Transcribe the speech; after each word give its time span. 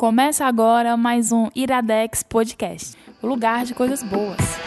Começa 0.00 0.46
agora 0.46 0.96
mais 0.96 1.30
um 1.30 1.50
Iradex 1.54 2.22
Podcast, 2.22 2.96
o 3.20 3.26
lugar 3.26 3.66
de 3.66 3.74
coisas 3.74 4.02
boas. 4.02 4.59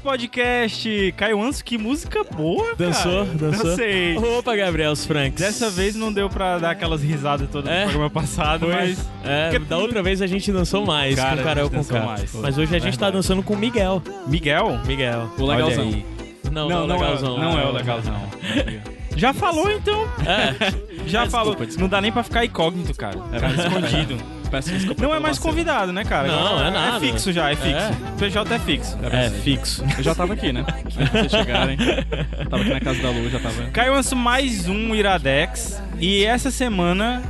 Podcast. 0.00 1.14
Caio 1.16 1.42
Anso, 1.42 1.64
que 1.64 1.76
música 1.78 2.22
boa, 2.24 2.64
cara. 2.64 2.76
Dançou? 2.76 3.24
Dançou? 3.24 3.64
Dancei. 3.64 4.16
Opa, 4.16 4.56
Gabriel 4.56 4.92
os 4.92 5.04
Franks. 5.04 5.40
Dessa 5.40 5.70
vez 5.70 5.94
não 5.94 6.12
deu 6.12 6.28
pra 6.28 6.58
dar 6.58 6.70
aquelas 6.72 7.02
risadas 7.02 7.48
todas 7.50 7.70
É? 7.70 7.80
no 7.84 7.90
programa 7.90 8.10
passado, 8.10 8.66
Foi. 8.66 8.74
mas... 8.74 9.08
É, 9.24 9.50
Porque 9.50 9.64
da 9.66 9.78
outra 9.78 10.02
vez 10.02 10.22
a 10.22 10.26
gente 10.26 10.50
dançou 10.52 10.84
mais 10.86 11.14
Cara, 11.14 11.36
com 11.36 11.42
o 11.42 11.44
Carol 11.44 11.70
com 11.70 11.76
dançou 11.76 11.96
K. 11.98 12.06
mais. 12.06 12.34
Mas 12.34 12.58
hoje 12.58 12.74
a 12.74 12.78
gente 12.78 12.98
tá 12.98 13.06
Verdade. 13.06 13.12
dançando 13.16 13.42
com 13.42 13.54
o 13.54 13.56
Miguel. 13.56 14.02
Miguel? 14.26 14.78
Miguel. 14.86 15.30
O 15.38 15.44
legalzão. 15.46 15.84
Não, 16.50 16.68
Não, 16.68 16.68
não, 16.68 16.86
não, 16.86 16.94
é, 16.96 16.98
legalzão. 16.98 17.38
não 17.38 17.58
é 17.58 17.64
o 17.66 17.72
legalzão. 17.72 18.22
Já 19.16 19.34
falou, 19.34 19.68
então. 19.70 20.06
É. 20.24 21.08
Já 21.08 21.26
falou. 21.28 21.54
desculpa. 21.56 21.80
Não 21.80 21.88
dá 21.88 22.00
nem 22.00 22.12
pra 22.12 22.22
ficar 22.22 22.44
incógnito, 22.44 22.94
cara. 22.94 23.18
É 23.32 23.40
Tá 23.40 23.48
escondido. 23.66 24.16
Peço 24.50 24.70
desculpa 24.70 25.02
Não 25.02 25.14
é 25.14 25.20
mais 25.20 25.36
vacilo. 25.36 25.50
convidado, 25.52 25.92
né, 25.92 26.04
cara? 26.04 26.28
Não, 26.28 26.46
Agora 26.46 26.68
é 26.68 26.70
nada. 26.70 26.96
É 26.96 27.00
fixo 27.00 27.32
já, 27.32 27.50
é 27.50 27.56
fixo. 27.56 27.76
É. 27.76 27.90
O 28.14 28.18
PJ 28.18 28.54
é 28.54 28.58
fixo. 28.58 28.98
É, 29.12 29.30
fixo. 29.30 29.84
Eu 29.96 30.02
já 30.02 30.14
tava 30.14 30.32
aqui, 30.34 30.52
né? 30.52 30.64
Antes 30.84 30.96
de 30.96 31.04
vocês 31.10 31.30
chegarem. 31.32 31.76
Tava 32.48 32.62
aqui 32.62 32.70
na 32.72 32.80
casa 32.80 33.02
da 33.02 33.10
Lu, 33.10 33.28
já 33.28 33.38
tava. 33.40 33.62
Caio 33.72 33.94
Anso, 33.94 34.16
mais 34.16 34.68
um 34.68 34.94
Iradex. 34.94 35.82
E 35.98 36.24
essa 36.24 36.50
semana, 36.50 37.22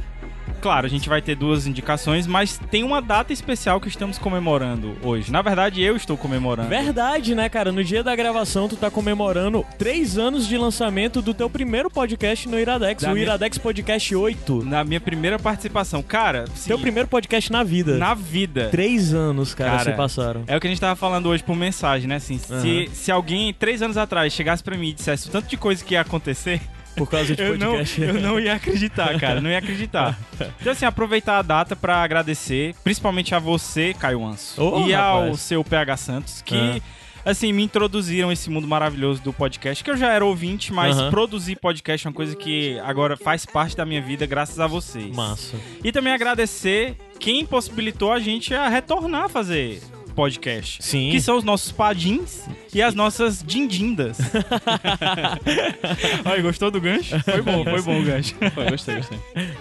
claro, 0.59 0.87
a 0.87 0.91
gente 0.91 1.09
vai 1.09 1.23
ter 1.23 1.35
duas 1.37 1.67
indicações, 1.67 2.27
mas 2.27 2.59
tem 2.71 2.83
uma 2.85 3.01
data 3.01 3.33
especial 3.33 3.81
que 3.81 3.89
estamos 3.89 4.19
comemorando 4.19 4.97
hoje. 5.03 5.31
Na 5.33 5.41
verdade, 5.43 5.83
eu 5.83 5.97
estou 5.97 6.17
comemorando. 6.17 6.69
Verdade, 6.69 7.35
né, 7.35 7.49
cara? 7.49 7.73
No 7.73 7.83
dia 7.83 8.03
da 8.03 8.15
gravação, 8.15 8.69
tu 8.69 8.77
tá 8.77 8.91
comemorando 8.91 9.65
três 9.79 10.19
anos 10.19 10.47
de 10.47 10.57
lançamento 10.59 11.23
do 11.23 11.33
teu 11.33 11.49
primeiro 11.49 11.91
podcast 11.91 12.49
no 12.49 12.59
Iradex, 12.59 13.03
Da 13.03 13.11
o 13.11 13.15
minha- 13.15 13.27
Iradex 13.27 13.59
Podcast 13.59 14.15
8. 14.15 14.65
Na 14.65 14.85
minha 14.85 15.01
primeira 15.01 15.39
participação. 15.39 16.03
Cara, 16.03 16.45
Teu 16.67 16.77
sim, 16.77 16.83
primeiro 16.83 17.09
podcast 17.09 17.51
na 17.53 17.63
vida. 17.63 17.97
na 17.97 18.15
vida. 18.15 18.69
Três 18.71 19.15
anos, 19.15 19.55
cara, 19.55 19.79
Cara, 19.79 19.91
se 19.93 19.97
passaram. 19.97 20.45
É 20.47 20.57
o 20.57 20.61
que 20.61 20.67
a 20.67 20.71
gente 20.71 20.81
tava 20.81 20.97
falando 20.97 21.27
hoje 21.29 21.43
por 21.43 21.57
mensagem, 21.57 22.09
né? 22.09 22.17
Assim, 22.17 22.39
se, 22.39 22.53
Aham. 22.53 22.87
se 22.93 23.11
alguém 23.13 23.53
três 23.55 23.81
anos 23.83 23.97
atrás 23.97 24.33
chegasse 24.33 24.63
pra 24.63 24.77
mim 24.77 24.89
e 24.89 24.93
dissesse 24.93 25.29
o 25.29 25.31
tanto 25.31 25.49
de 25.49 25.57
coisa 25.57 25.85
que 25.85 25.95
ia 25.95 26.01
acontecer, 26.01 26.61
Por 26.99 27.09
causa 27.09 27.35
de 27.35 27.43
eu 27.43 27.57
não, 27.57 27.71
podcast. 27.71 28.01
eu 28.03 28.15
não 28.15 28.41
ia 28.41 28.55
acreditar, 28.55 29.19
cara. 29.19 29.41
Não 29.41 29.51
ia 29.51 29.59
acreditar. 29.59 30.19
Então, 30.61 30.73
assim, 30.73 30.85
aproveitar 30.85 31.39
a 31.39 31.43
data 31.43 31.75
pra 31.75 32.03
agradecer, 32.03 32.75
principalmente 32.85 33.35
a 33.35 33.39
você, 33.39 33.95
Caio 33.95 34.25
Anso, 34.25 34.63
Ô, 34.63 34.87
e 34.87 34.95
ao 34.95 35.21
rapaz. 35.23 35.41
seu 35.41 35.65
PH 35.65 35.97
Santos, 35.97 36.43
que. 36.43 36.55
Ah. 36.55 36.99
Assim, 37.25 37.53
me 37.53 37.63
introduziram 37.63 38.33
esse 38.33 38.49
mundo 38.49 38.67
maravilhoso 38.67 39.21
do 39.21 39.35
podcast, 39.35 39.85
que 39.85 39.91
eu 39.91 39.97
já 39.99 40.11
era 40.13 40.25
ouvinte, 40.25 40.73
mas 40.73 40.97
Aham. 40.97 41.11
produzir 41.11 41.57
podcast 41.57 42.07
é 42.07 42.09
uma 42.09 42.15
coisa 42.15 42.35
que 42.35 42.79
agora 42.79 43.19
faz 43.19 43.45
parte 43.45 43.77
da 43.77 43.85
minha 43.85 44.01
vida 44.01 44.25
graças 44.25 44.59
a 44.59 44.67
vocês. 44.67 45.15
Massa. 45.15 45.57
E 45.85 45.93
também 45.93 46.13
agradecer 46.13 46.97
quem 47.21 47.45
possibilitou 47.45 48.13
a 48.13 48.19
gente 48.19 48.55
a 48.55 48.69
retornar 48.69 49.25
a 49.25 49.29
fazer 49.29 49.83
podcast. 50.19 50.83
Sim. 50.83 51.11
Que 51.13 51.21
são 51.21 51.37
os 51.37 51.45
nossos 51.45 51.71
padins 51.71 52.43
e 52.75 52.83
as 52.83 52.93
nossas 52.93 53.41
dindindas. 53.47 54.19
Olha, 56.27 56.43
gostou 56.43 56.73
do 56.73 56.81
gancho? 56.81 57.19
Foi 57.21 57.41
bom, 57.41 57.63
foi 57.63 57.83
bom 57.83 58.01
o 58.01 58.05
gancho. 58.05 58.35
Foi, 58.53 58.69
gostei, 58.69 58.97
gostei. 58.97 59.19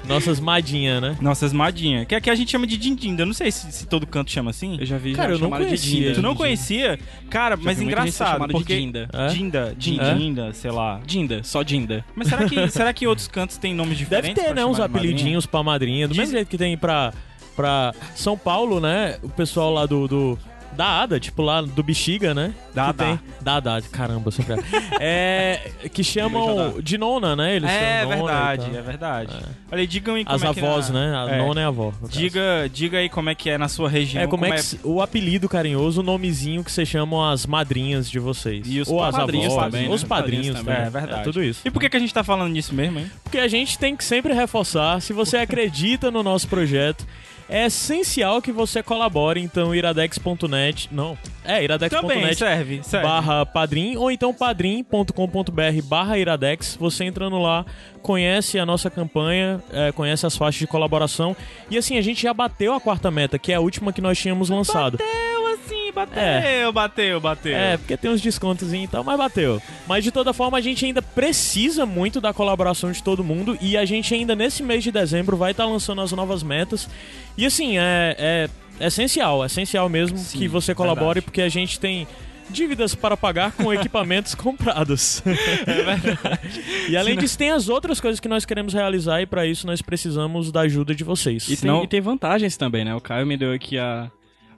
Nossas 0.08 0.40
madinha, 0.40 1.00
né? 1.00 1.16
Nossas 1.22 1.54
madinhas. 1.54 2.08
Que 2.08 2.16
aqui 2.16 2.30
a 2.30 2.36
gente 2.36 2.50
chama 2.50 2.66
de 2.66 2.76
dindinda. 2.76 3.22
Eu 3.22 3.28
não 3.28 3.34
sei 3.34 3.52
se, 3.52 3.72
se 3.72 3.86
todo 3.86 4.08
canto 4.08 4.32
chama 4.32 4.50
assim. 4.50 4.78
Eu 4.80 4.86
já 4.86 4.98
vi 4.98 5.14
Cara, 5.14 5.30
já 5.30 5.36
eu 5.36 5.40
não 5.40 5.50
conhecia. 5.50 6.02
Dinda. 6.02 6.14
Tu 6.16 6.22
não 6.22 6.32
Já 6.32 6.38
conhecia? 6.38 7.00
Cara, 7.30 7.56
vi 7.56 7.66
mas 7.66 7.82
engraçado. 7.82 8.34
chamada 8.34 8.54
de 8.54 8.60
Porque... 8.60 8.78
Dinda. 8.78 9.10
É? 9.14 9.28
Dinda, 9.28 9.76
dindinda, 9.78 10.54
sei 10.54 10.72
lá. 10.72 11.00
Dinda, 11.06 11.44
só 11.44 11.62
Dinda. 11.62 12.04
Mas 12.16 12.30
será 12.30 12.50
que, 12.50 12.68
será 12.72 12.94
que 12.94 13.06
outros 13.06 13.28
cantos 13.28 13.58
têm 13.58 13.76
nomes 13.76 13.98
Deve 14.00 14.06
diferentes? 14.06 14.44
ter, 14.44 14.46
pra 14.46 14.56
né? 14.56 14.66
Uns 14.66 14.76
de 14.76 14.82
madrinha? 14.82 15.00
apelidinhos 15.00 15.46
pra 15.46 15.62
madrinha. 15.62 16.08
Do 16.08 16.14
Diz- 16.14 16.20
mesmo 16.20 16.34
jeito 16.34 16.48
que 16.48 16.58
tem 16.58 16.78
pra, 16.78 17.14
pra 17.58 17.94
São 18.16 18.38
Paulo, 18.38 18.80
né? 18.80 19.18
O 19.22 19.28
pessoal 19.30 19.74
lá 19.74 19.86
do. 19.86 20.08
do- 20.08 20.40
da 20.74 21.02
Ada, 21.02 21.20
tipo 21.20 21.42
lá 21.42 21.60
do 21.60 21.82
Bexiga, 21.82 22.36
né? 22.36 22.54
Da 22.72 22.94
que 22.94 23.00
tem, 23.00 23.20
da 23.42 23.56
Ada, 23.56 23.82
caramba, 23.92 24.30
sempre. 24.30 24.58
é. 25.02 25.72
Que 25.92 26.04
chamam 26.04 26.80
de 26.84 27.00
nona, 27.00 27.36
né? 27.36 27.56
Eles 27.56 27.68
É 27.68 28.02
chamam 28.02 28.18
verdade, 28.28 28.78
é 28.78 28.82
verdade. 28.84 29.36
Olha 29.72 29.82
aí, 29.82 29.88
digam 29.88 30.14
aí 30.14 30.24
como 30.24 30.36
As 30.36 30.44
é 30.44 30.48
avós, 30.48 30.90
na- 30.92 31.00
né? 31.26 31.32
A 31.34 31.36
É. 31.36 31.38
nona 31.40 31.62
é 31.62 31.64
a 31.64 31.68
avó. 31.70 31.92
caso. 32.00 32.12
Diga, 32.12 32.70
diga 32.72 33.00
aí 33.00 33.10
como 33.10 33.28
é 33.28 33.34
que 33.34 33.50
é 33.50 33.58
na 33.58 33.68
sua 33.68 33.90
região. 33.90 34.22
É, 34.24 34.28
como 34.28 34.46
é 34.46 34.52
que 34.52 34.62
se- 34.62 34.80
o 34.84 35.02
apelido 35.02 35.50
carinhoso, 35.50 36.02
o 36.02 36.04
nomezinho 36.04 36.64
que 36.64 36.72
vocês 36.72 36.88
chamam 36.88 37.28
as 37.28 37.48
madrinhas 37.48 38.08
de 38.08 38.20
vocês. 38.20 38.64
E 38.70 38.80
os 38.80 38.88
Ou 38.88 39.04
as 39.04 39.16
padrinhos 39.16 39.54
avós, 39.54 39.66
também, 39.66 39.88
né? 39.90 39.96
Os 39.96 40.04
padrinhos 40.04 40.48
Padrinhos 40.48 40.60
também. 40.60 40.76
É 40.86 40.90
verdade. 40.92 41.24
tudo 41.24 41.44
isso. 41.44 41.62
E 41.66 41.72
por 41.72 41.80
que, 41.80 41.90
que 41.90 41.98
a 41.98 42.00
gente 42.00 42.14
tá 42.14 42.24
falando 42.24 42.54
disso 42.54 42.76
mesmo, 42.76 43.00
hein? 43.00 43.10
Porque 43.24 43.40
a 43.40 43.48
gente 43.48 43.80
tem 43.80 43.96
que 43.96 44.04
sempre 44.04 44.32
reforçar, 44.32 45.02
se 45.02 45.12
você 45.12 45.38
acredita 45.38 46.12
no 46.12 46.22
nosso 46.22 46.48
projeto, 46.48 47.04
é 47.50 47.66
essencial 47.68 48.42
que 48.42 48.52
você 48.52 48.84
colabore, 48.84 49.42
então 49.42 49.74
iradex.net, 49.74 50.90
não, 50.92 51.18
é 51.46 51.64
iradex.net 51.64 52.36
serve, 52.36 52.82
serve. 52.84 53.06
barra 53.08 53.46
padrim, 53.46 53.96
ou 53.98 54.12
então 54.12 54.34
padrim.com.br 54.34 55.82
barra 55.84 56.18
iradex, 56.18 56.76
você 56.80 57.06
entrando 57.06 57.38
lá, 57.40 57.66
conhece 58.02 58.60
a 58.60 58.66
nossa 58.66 58.90
campanha, 58.90 59.62
é, 59.72 59.92
conhece 59.92 60.26
as 60.26 60.36
faixas 60.36 60.60
de 60.60 60.68
colaboração, 60.68 61.36
e 61.70 61.78
assim, 61.78 61.98
a 61.98 62.02
gente 62.02 62.22
já 62.22 62.34
bateu 62.34 62.74
a 62.74 62.80
quarta 62.80 63.10
meta, 63.12 63.38
que 63.40 63.52
é 63.52 63.56
a 63.56 63.60
última 63.60 63.92
que 63.94 64.02
nós 64.02 64.18
tínhamos 64.18 64.50
lançado. 64.50 64.98
Bateu 64.98 65.48
assim, 65.54 65.92
bateu, 65.92 66.22
É. 66.22 66.72
bateu, 66.72 67.20
bateu. 67.20 67.56
É, 67.56 67.78
porque 67.78 67.98
tem 67.98 68.12
uns 68.12 68.22
descontos 68.22 68.74
e 68.74 68.88
tal, 68.88 69.04
mas 69.04 69.18
bateu. 69.18 69.62
Mas 69.88 70.04
de 70.04 70.12
toda 70.12 70.34
forma, 70.34 70.58
a 70.58 70.62
gente 70.62 70.86
ainda 70.86 71.02
precisa 71.02 71.86
muito 71.86 72.22
da 72.22 72.34
colaboração 72.34 72.92
de 72.92 73.02
todo 73.02 73.24
mundo 73.24 73.58
e 73.60 73.76
a 73.76 73.86
gente 73.86 74.14
ainda 74.14 74.36
nesse 74.36 74.62
mês 74.64 74.84
de 74.84 74.92
dezembro 74.92 75.36
vai 75.36 75.52
estar 75.52 75.66
lançando 75.66 76.02
as 76.02 76.12
novas 76.12 76.44
metas. 76.44 76.90
E 77.38 77.46
assim, 77.46 77.78
é, 77.78 78.50
é 78.80 78.86
essencial, 78.88 79.44
é 79.44 79.46
essencial 79.48 79.88
mesmo 79.90 80.18
Sim, 80.18 80.40
que 80.40 80.48
você 80.48 80.74
colabore, 80.74 81.06
verdade. 81.16 81.22
porque 81.26 81.42
a 81.42 81.50
gente 81.50 81.80
tem 81.80 82.08
dívidas 82.50 82.96
para 82.96 83.16
pagar 83.18 83.52
com 83.52 83.72
equipamentos 83.74 84.34
comprados. 84.34 85.22
E 86.90 86.96
além 86.96 87.12
Senão- 87.14 87.22
disso, 87.24 87.38
tem 87.38 87.52
as 87.52 87.70
outras 87.70 88.00
coisas 88.00 88.20
que 88.20 88.28
nós 88.28 88.46
queremos 88.46 88.74
realizar 88.74 89.22
e 89.22 89.26
para 89.26 89.46
isso 89.46 89.68
nós 89.68 89.82
precisamos 89.82 90.52
da 90.52 90.62
ajuda 90.62 90.96
de 90.96 91.04
vocês. 91.04 91.48
E, 91.50 91.56
Senão- 91.56 91.76
tem, 91.78 91.84
e 91.84 91.88
tem 91.88 92.02
vantagens 92.02 92.56
também, 92.58 92.84
né? 92.86 92.96
O 92.96 93.02
Caio 93.02 93.26
me 93.28 93.38
deu 93.38 93.52
aqui 93.54 93.78
a, 93.78 94.10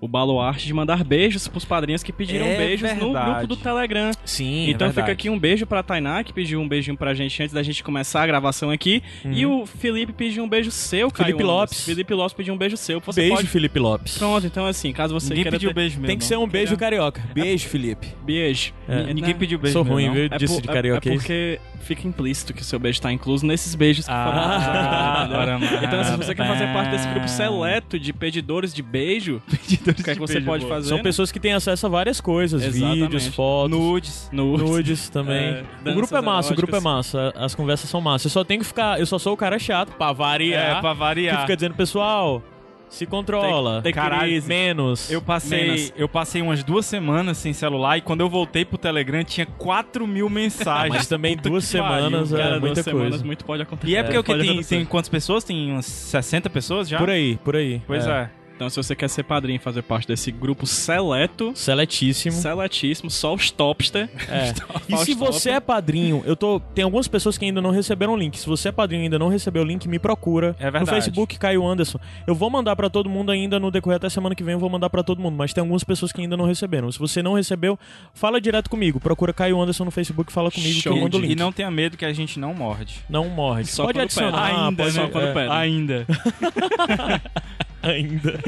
o 0.02 0.08
baluarte 0.08 0.66
de 0.66 0.74
mandar 0.74 1.04
beijos 1.04 1.48
pros 1.48 1.66
padrinhos 1.66 2.02
que 2.04 2.14
pediram 2.14 2.46
É 2.46 2.56
beijos 2.58 2.90
no 2.96 3.06
verdade. 3.12 3.30
grupo 3.32 3.48
do 3.48 3.56
Telegram. 3.58 4.12
Sim, 4.24 4.70
então 4.70 4.88
é 4.88 4.94
fica 4.94 5.12
aqui 5.12 5.30
um 5.30 5.38
beijo 5.38 5.66
pra 5.66 5.84
Tainá, 5.84 6.24
que 6.24 6.32
pediu 6.32 6.60
um 6.62 6.68
beijinho 6.68 6.96
pra 6.98 7.14
gente 7.14 7.42
antes 7.44 7.54
da 7.54 7.62
gente 7.62 7.84
começar 7.84 8.24
a 8.24 8.28
gravação 8.28 8.72
aqui. 8.72 9.04
E 9.26 9.46
o 9.46 9.66
Felipe 9.66 10.14
pediu 10.14 10.44
um 10.44 10.50
beijo 10.50 10.72
seu, 10.72 11.12
Caio. 11.12 11.30
Uhum. 11.34 11.38
Felipe. 11.38 11.44
Lopes. 11.44 11.86
Felipe 11.86 12.14
Lopes 12.14 12.34
pediu 12.34 12.54
um 12.54 12.58
beijo 12.58 12.78
seu. 12.78 13.00
Você 13.02 13.22
Beijo, 13.22 13.36
pode... 13.36 13.48
Felipe 13.48 13.80
Lopes. 13.80 14.18
Pronto, 14.18 14.46
então 14.46 14.66
assim, 14.66 14.94
caso 14.94 15.14
você 15.14 15.30
Ninguém 15.30 15.44
queira 15.44 15.58
pediu 15.58 15.70
ter... 15.70 15.74
beijo 15.76 15.96
mesmo. 15.96 16.08
Tem 16.08 16.18
que 16.18 16.24
ser 16.26 16.38
um 16.38 16.48
beijo 16.48 16.78
carioca. 16.78 17.22
Beijo, 17.34 17.68
Felipe. 17.68 18.08
Beijo. 18.24 18.74
É. 18.88 19.14
Ninguém 19.14 19.34
né? 19.34 19.40
pediu 19.40 19.60
beijo 19.60 19.74
Sou 19.74 19.84
ruim, 19.84 20.08
não. 20.08 20.14
viu? 20.14 20.26
É, 20.32 20.38
Disse 20.38 20.54
por- 20.56 20.62
de 20.62 20.70
é- 20.70 20.74
carioca. 20.74 21.10
é 21.10 21.12
porque 21.14 21.60
fica 21.82 22.08
implícito 22.08 22.54
que 22.54 22.62
o 22.62 22.66
seu 22.66 22.78
beijo 22.80 23.02
tá 23.02 23.12
incluso 23.12 23.46
nesses 23.46 23.74
beijos 23.76 24.06
que 24.06 24.12
foram 24.12 24.32
Ah, 24.38 25.28
ora, 25.34 25.56
entendeu? 25.58 25.80
Então, 25.84 26.04
se 26.04 26.16
você 26.18 26.36
quer 26.36 26.48
fazer 26.48 26.68
parte 26.72 26.92
desse 26.92 27.08
grupo 27.10 27.28
seleto 27.28 28.00
de 28.00 28.14
pedidores 28.14 28.74
de 28.74 28.82
beijo, 28.84 29.42
o 29.92 30.04
que 30.04 30.10
é 30.10 30.14
que 30.14 30.20
você 30.20 30.42
pode 30.42 30.66
boa. 30.66 30.76
fazer? 30.76 30.90
São 30.90 30.98
né? 30.98 31.04
pessoas 31.04 31.32
que 31.32 31.40
têm 31.40 31.54
acesso 31.54 31.86
a 31.86 31.90
várias 31.90 32.20
coisas, 32.22 32.64
Exatamente. 32.64 33.02
vídeos, 33.02 33.28
fotos, 33.28 33.78
Nudes. 33.80 34.30
Nudes. 34.32 34.70
nudes 34.70 35.10
também. 35.10 35.38
É, 35.86 35.90
o 35.90 35.94
grupo 35.94 36.16
é 36.16 36.22
massa, 36.22 36.54
o 36.54 36.56
grupo 36.56 36.76
é 36.76 36.80
massa, 36.80 37.34
as 37.36 37.54
conversas 37.56 37.90
são 37.90 38.02
massas. 38.02 38.26
Eu 38.26 38.32
só 38.32 38.44
tenho 38.44 38.62
que 38.62 38.66
ficar, 38.68 39.00
eu 39.00 39.06
só 39.06 39.18
sou 39.20 39.34
o 39.34 39.38
cara 39.38 39.58
chato 39.60 39.92
pra 39.98 40.12
variar, 40.12 40.78
É, 40.78 40.82
pra 40.82 40.94
que 40.94 41.00
variar. 41.00 41.42
fica 41.42 41.56
dizendo, 41.56 41.76
pessoal, 41.76 42.42
se 42.90 43.06
controla, 43.06 43.74
Tem- 43.76 43.84
tem 43.84 43.94
Caralho, 43.94 44.24
crise. 44.32 44.48
menos. 44.48 45.12
Eu 45.12 45.22
passei, 45.22 45.66
Menos. 45.68 45.94
eu 45.96 46.10
passei 46.10 46.42
umas 46.42 46.64
duas 46.64 46.88
semanas 46.88 47.38
sem 47.38 47.54
celular 47.54 47.98
e 48.00 48.02
quando 48.02 48.22
eu 48.22 48.30
voltei 48.30 48.66
pro 48.66 48.80
Telegram 48.80 49.24
tinha 49.24 49.46
4 49.46 50.08
mil 50.08 50.28
mensagens. 50.30 50.96
Mas 50.96 51.08
também 51.08 51.38
duas 51.38 51.70
que 51.72 51.78
pariu. 51.78 51.96
semanas 52.10 52.32
Cara, 52.32 52.44
é 52.44 52.50
duas 52.50 52.62
muita 52.62 52.82
semanas, 52.84 53.10
coisa. 53.10 53.26
muito 53.26 53.46
pode 53.46 53.62
acontecer. 53.62 53.92
E 53.92 53.96
é 53.96 54.02
porque 54.02 54.18
o 54.18 54.24
que 54.24 54.32
pode 54.32 54.42
tem, 54.42 54.50
acontecer. 54.50 54.76
tem 54.78 54.86
quantas 54.86 55.10
pessoas? 55.10 55.44
Tem 55.44 55.72
umas 55.72 55.86
60 55.86 56.50
pessoas 56.50 56.90
já? 56.90 56.98
Por 56.98 57.12
aí, 57.12 57.38
por 57.44 57.56
aí. 57.56 57.80
Pois 57.86 58.08
é. 58.08 58.28
Então, 58.60 58.70
se 58.70 58.76
você 58.76 58.94
quer 58.94 59.08
ser 59.08 59.24
padrinho 59.24 59.56
e 59.56 59.60
fazer 59.60 59.82
parte 59.82 60.06
desse 60.06 60.34
grupo 60.34 60.68
seleto, 60.68 61.54
Seletíssimo. 61.56 62.34
seletíssimo, 62.36 63.10
só 63.10 63.34
os 63.34 63.50
topster. 63.50 64.10
É. 64.28 64.54
E 64.90 64.98
se 64.98 65.14
você 65.14 65.52
é 65.52 65.60
padrinho, 65.62 66.24
eu 66.26 66.36
tô. 66.36 66.60
Tem 66.60 66.84
algumas 66.84 67.08
pessoas 67.08 67.38
que 67.38 67.46
ainda 67.46 67.62
não 67.62 67.70
receberam 67.70 68.14
o 68.14 68.18
link. 68.18 68.38
Se 68.38 68.46
você 68.48 68.68
é 68.70 68.72
padrinho 68.72 69.02
e 69.02 69.04
ainda 69.04 69.20
não 69.20 69.30
recebeu 69.30 69.62
o 69.62 69.66
link, 69.66 69.88
me 69.88 70.00
procura. 70.00 70.56
É 70.60 70.64
verdade. 70.64 70.86
No 70.86 70.88
Facebook, 70.88 71.38
Caio 71.38 71.66
Anderson. 71.66 72.00
Eu 72.28 72.36
vou 72.36 72.50
mandar 72.50 72.76
pra 72.76 72.90
todo 72.90 73.08
mundo 73.10 73.32
ainda 73.32 73.60
no 73.60 73.70
decorrer 73.72 73.96
até 73.98 74.10
semana 74.10 74.36
que 74.36 74.44
vem, 74.44 74.54
eu 74.54 74.60
vou 74.60 74.70
mandar 74.70 74.90
pra 74.90 75.04
todo 75.04 75.22
mundo. 75.22 75.38
Mas 75.38 75.54
tem 75.54 75.62
algumas 75.62 75.84
pessoas 75.84 76.12
que 76.12 76.20
ainda 76.20 76.36
não 76.36 76.46
receberam. 76.46 76.92
Se 76.92 77.00
você 77.00 77.22
não 77.22 77.36
recebeu, 77.36 77.80
fala 78.14 78.42
direto 78.42 78.70
comigo. 78.70 79.00
Procura 79.00 79.32
Caio 79.32 79.62
Anderson 79.62 79.86
no 79.86 79.92
Facebook, 79.92 80.34
fala 80.34 80.52
comigo 80.52 80.82
Show 80.82 80.92
que 80.94 81.00
eu 81.00 81.04
mando 81.04 81.18
o 81.18 81.24
E 81.24 81.28
link. 81.28 81.40
não 81.40 81.52
tenha 81.52 81.72
medo 81.72 81.96
que 81.96 82.04
a 82.06 82.12
gente 82.12 82.40
não 82.40 82.54
morde. 82.54 82.96
Não 83.10 83.30
morre. 83.30 83.64
Só 83.66 83.86
pode 83.86 84.00
adicionar. 84.00 84.48
pede. 84.50 84.60
Ainda, 84.60 84.84
pode, 84.84 84.96
só 84.96 85.08
quando 85.08 85.28
é, 85.28 85.34
pede. 85.34 85.52
Ainda. 85.52 86.08
Ainda. 87.82 88.40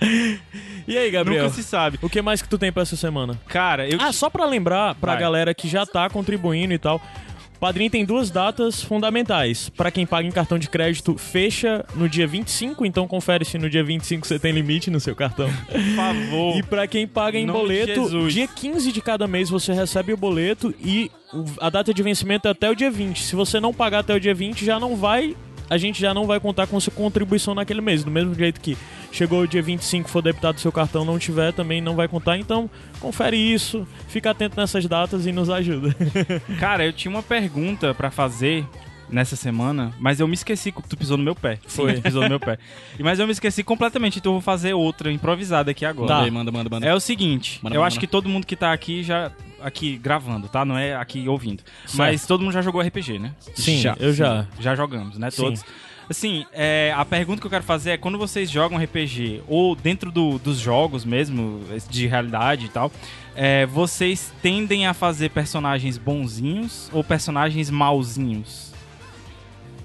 e 0.86 0.96
aí, 0.96 1.10
Gabriel? 1.10 1.44
Nunca 1.44 1.54
se 1.54 1.62
sabe. 1.62 1.98
O 2.02 2.08
que 2.08 2.22
mais 2.22 2.40
que 2.42 2.48
tu 2.48 2.58
tem 2.58 2.72
pra 2.72 2.82
essa 2.82 2.96
semana? 2.96 3.38
Cara, 3.48 3.88
eu. 3.88 3.98
Ah, 4.00 4.12
só 4.12 4.30
pra 4.30 4.44
lembrar 4.46 4.94
pra 4.94 5.12
Vai. 5.12 5.20
galera 5.20 5.54
que 5.54 5.68
já 5.68 5.84
tá 5.84 6.08
contribuindo 6.08 6.72
e 6.72 6.78
tal. 6.78 7.00
O 7.56 7.58
Padrim 7.58 7.88
tem 7.88 8.04
duas 8.04 8.30
datas 8.30 8.82
fundamentais. 8.82 9.70
Pra 9.70 9.90
quem 9.90 10.04
paga 10.04 10.28
em 10.28 10.30
cartão 10.30 10.58
de 10.58 10.68
crédito, 10.68 11.16
fecha 11.16 11.86
no 11.94 12.06
dia 12.06 12.26
25, 12.26 12.84
então 12.84 13.08
confere 13.08 13.46
se 13.46 13.56
no 13.56 13.70
dia 13.70 13.82
25 13.82 14.26
você 14.26 14.38
tem 14.38 14.52
limite 14.52 14.90
no 14.90 15.00
seu 15.00 15.16
cartão. 15.16 15.48
por 15.66 15.80
favor. 15.96 16.56
E 16.58 16.62
pra 16.62 16.86
quem 16.86 17.06
paga 17.06 17.38
em 17.38 17.46
boleto, 17.46 18.02
Jesus. 18.02 18.34
dia 18.34 18.46
15 18.46 18.92
de 18.92 19.00
cada 19.00 19.26
mês 19.26 19.48
você 19.48 19.72
recebe 19.72 20.12
o 20.12 20.18
boleto 20.18 20.74
e 20.78 21.10
a 21.58 21.70
data 21.70 21.94
de 21.94 22.02
vencimento 22.02 22.46
é 22.46 22.50
até 22.50 22.68
o 22.70 22.74
dia 22.74 22.90
20. 22.90 23.22
Se 23.22 23.34
você 23.34 23.58
não 23.58 23.72
pagar 23.72 24.00
até 24.00 24.14
o 24.14 24.20
dia 24.20 24.34
20, 24.34 24.62
já 24.62 24.78
não 24.78 24.94
vai. 24.94 25.34
A 25.68 25.76
gente 25.76 26.00
já 26.00 26.14
não 26.14 26.26
vai 26.26 26.38
contar 26.38 26.66
com 26.66 26.78
sua 26.78 26.92
contribuição 26.92 27.54
naquele 27.54 27.80
mês. 27.80 28.04
Do 28.04 28.10
mesmo 28.10 28.34
jeito 28.34 28.60
que 28.60 28.76
chegou 29.10 29.42
o 29.42 29.48
dia 29.48 29.62
25, 29.62 30.08
for 30.08 30.22
debitado 30.22 30.60
seu 30.60 30.70
cartão, 30.70 31.04
não 31.04 31.18
tiver, 31.18 31.52
também 31.52 31.80
não 31.80 31.96
vai 31.96 32.06
contar. 32.08 32.38
Então, 32.38 32.70
confere 33.00 33.36
isso, 33.36 33.86
fica 34.08 34.30
atento 34.30 34.58
nessas 34.58 34.86
datas 34.86 35.26
e 35.26 35.32
nos 35.32 35.50
ajuda. 35.50 35.94
Cara, 36.60 36.86
eu 36.86 36.92
tinha 36.92 37.10
uma 37.10 37.22
pergunta 37.22 37.92
pra 37.94 38.10
fazer 38.10 38.64
nessa 39.08 39.36
semana, 39.36 39.92
mas 39.98 40.18
eu 40.20 40.26
me 40.28 40.34
esqueci 40.34 40.72
que 40.72 40.82
tu 40.88 40.96
pisou 40.96 41.16
no 41.16 41.22
meu 41.24 41.34
pé. 41.34 41.58
Foi. 41.66 41.90
Sim, 41.94 41.96
tu 42.00 42.02
pisou 42.02 42.22
no 42.22 42.28
meu 42.28 42.40
pé. 42.40 42.58
E- 42.98 43.02
Mas 43.04 43.18
eu 43.18 43.26
me 43.26 43.32
esqueci 43.32 43.62
completamente, 43.62 44.18
então 44.18 44.30
eu 44.32 44.34
vou 44.34 44.42
fazer 44.42 44.74
outra 44.74 45.12
improvisada 45.12 45.70
aqui 45.70 45.84
agora. 45.84 46.08
Tá. 46.08 46.14
Manda 46.14 46.24
aí, 46.26 46.30
manda, 46.30 46.52
manda, 46.52 46.70
manda. 46.70 46.86
É 46.86 46.94
o 46.94 47.00
seguinte, 47.00 47.60
Manda, 47.62 47.74
eu 47.76 47.80
manda, 47.80 47.86
acho 47.88 47.96
manda. 47.96 48.00
que 48.00 48.10
todo 48.10 48.28
mundo 48.28 48.46
que 48.46 48.56
tá 48.56 48.72
aqui 48.72 49.02
já 49.02 49.30
aqui 49.62 49.96
gravando, 49.96 50.48
tá? 50.48 50.64
Não 50.64 50.76
é 50.76 50.94
aqui 50.94 51.28
ouvindo. 51.28 51.62
Mas 51.94 52.26
todo 52.26 52.42
mundo 52.42 52.52
já 52.52 52.62
jogou 52.62 52.80
RPG, 52.82 53.18
né? 53.18 53.32
Sim, 53.54 53.78
já, 53.78 53.96
eu 53.98 54.12
já. 54.12 54.46
Já 54.60 54.74
jogamos, 54.74 55.16
né? 55.18 55.30
Sim. 55.30 55.42
Todos. 55.42 55.64
Assim, 56.08 56.46
é, 56.52 56.92
a 56.96 57.04
pergunta 57.04 57.40
que 57.40 57.46
eu 57.46 57.50
quero 57.50 57.64
fazer 57.64 57.90
é 57.90 57.96
quando 57.96 58.16
vocês 58.16 58.48
jogam 58.48 58.78
RPG 58.78 59.42
ou 59.48 59.74
dentro 59.74 60.12
do- 60.12 60.38
dos 60.38 60.58
jogos 60.58 61.04
mesmo, 61.04 61.60
de 61.90 62.06
realidade 62.06 62.66
e 62.66 62.68
tal, 62.68 62.92
é, 63.34 63.66
vocês 63.66 64.32
tendem 64.40 64.86
a 64.86 64.94
fazer 64.94 65.30
personagens 65.30 65.98
bonzinhos 65.98 66.88
ou 66.92 67.02
personagens 67.02 67.70
malzinhos? 67.70 68.72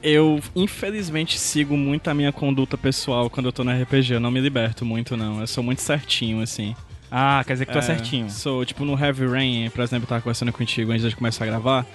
Eu, 0.03 0.39
infelizmente, 0.56 1.38
sigo 1.38 1.77
muito 1.77 2.07
a 2.09 2.13
minha 2.13 2.31
conduta 2.31 2.77
pessoal 2.77 3.30
quando 3.30 3.45
eu 3.48 3.51
tô 3.51 3.63
no 3.63 3.71
RPG. 3.71 4.15
Eu 4.15 4.19
não 4.19 4.31
me 4.31 4.39
liberto 4.39 4.83
muito, 4.83 5.15
não. 5.15 5.39
Eu 5.42 5.48
sou 5.48 5.63
muito 5.63 5.81
certinho, 5.81 6.42
assim. 6.42 6.75
Ah, 7.12 7.44
quer 7.45 7.53
dizer 7.53 7.65
que 7.65 7.71
tu 7.71 7.77
é, 7.77 7.80
É, 7.80 7.81
certinho. 7.83 8.30
Sou, 8.30 8.65
tipo, 8.65 8.86
no 8.86 8.98
Heavy 8.98 9.27
Rain, 9.27 9.69
por 9.69 9.81
exemplo, 9.81 10.06
eu 10.06 10.07
tava 10.09 10.21
conversando 10.21 10.51
contigo 10.51 10.92
antes 10.92 11.07
de 11.07 11.15
começar 11.15 11.44
a 11.44 11.48
gravar. 11.48 11.86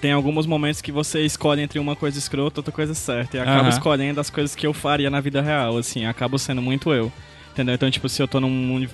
Tem 0.00 0.12
alguns 0.12 0.46
momentos 0.46 0.82
que 0.82 0.92
você 0.92 1.24
escolhe 1.24 1.62
entre 1.62 1.78
uma 1.78 1.96
coisa 1.96 2.18
escrota 2.18 2.58
e 2.58 2.60
outra 2.60 2.72
coisa 2.72 2.92
certa. 2.92 3.36
E 3.38 3.40
acaba 3.40 3.60
Aham. 3.60 3.68
escolhendo 3.70 4.20
as 4.20 4.28
coisas 4.28 4.54
que 4.54 4.66
eu 4.66 4.74
faria 4.74 5.08
na 5.08 5.20
vida 5.20 5.40
real, 5.40 5.78
assim. 5.78 6.04
Acabo 6.04 6.38
sendo 6.38 6.60
muito 6.60 6.92
eu. 6.92 7.10
Entendeu? 7.52 7.74
Então, 7.76 7.90
tipo, 7.90 8.08
se 8.08 8.20
eu 8.20 8.28
tô 8.28 8.40
num. 8.40 8.86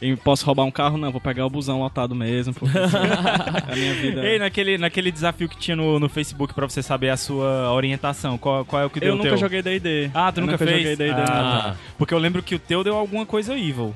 Eu 0.00 0.16
posso 0.18 0.44
roubar 0.44 0.64
um 0.64 0.70
carro? 0.70 0.98
Não, 0.98 1.10
vou 1.10 1.20
pegar 1.20 1.46
o 1.46 1.50
busão 1.50 1.80
lotado 1.80 2.14
mesmo. 2.14 2.52
Porque 2.52 2.76
assim, 2.78 2.96
a 3.72 3.74
minha 3.76 3.94
vida. 3.94 4.24
Ei, 4.26 4.38
naquele, 4.38 4.76
naquele 4.78 5.10
desafio 5.10 5.48
que 5.48 5.56
tinha 5.56 5.74
no, 5.76 5.98
no 5.98 6.08
Facebook 6.08 6.52
pra 6.52 6.68
você 6.68 6.82
saber 6.82 7.08
a 7.10 7.16
sua 7.16 7.72
orientação, 7.72 8.36
qual, 8.36 8.64
qual 8.64 8.82
é 8.82 8.84
o 8.84 8.90
que 8.90 9.00
deu 9.00 9.08
eu 9.10 9.14
o 9.14 9.16
nunca 9.18 9.30
teu? 9.30 9.38
joguei 9.38 9.62
DD. 9.62 10.10
Ah, 10.12 10.30
tu 10.30 10.38
Eu 10.40 10.46
nunca, 10.46 10.52
nunca 10.52 10.66
fez? 10.66 10.82
joguei 10.82 10.96
D&D, 10.96 11.10
ah, 11.12 11.16
não. 11.16 11.24
tá. 11.72 11.76
Porque 11.96 12.12
eu 12.12 12.18
lembro 12.18 12.42
que 12.42 12.54
o 12.54 12.58
teu 12.58 12.84
deu 12.84 12.94
alguma 12.94 13.24
coisa 13.24 13.54
evil. 13.58 13.94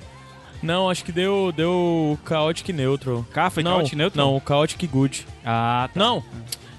Não, 0.62 0.90
acho 0.90 1.04
que 1.04 1.12
deu, 1.12 1.52
deu 1.56 2.18
Chaotic 2.28 2.68
Neutral. 2.70 3.24
Cá, 3.32 3.48
foi 3.50 3.62
não, 3.62 3.76
Chaotic 3.76 3.94
Neutral? 3.96 4.26
Não, 4.32 4.42
Chaotic 4.46 4.86
Good. 4.90 5.26
Ah, 5.44 5.88
tá. 5.92 5.98
Não, 6.00 6.22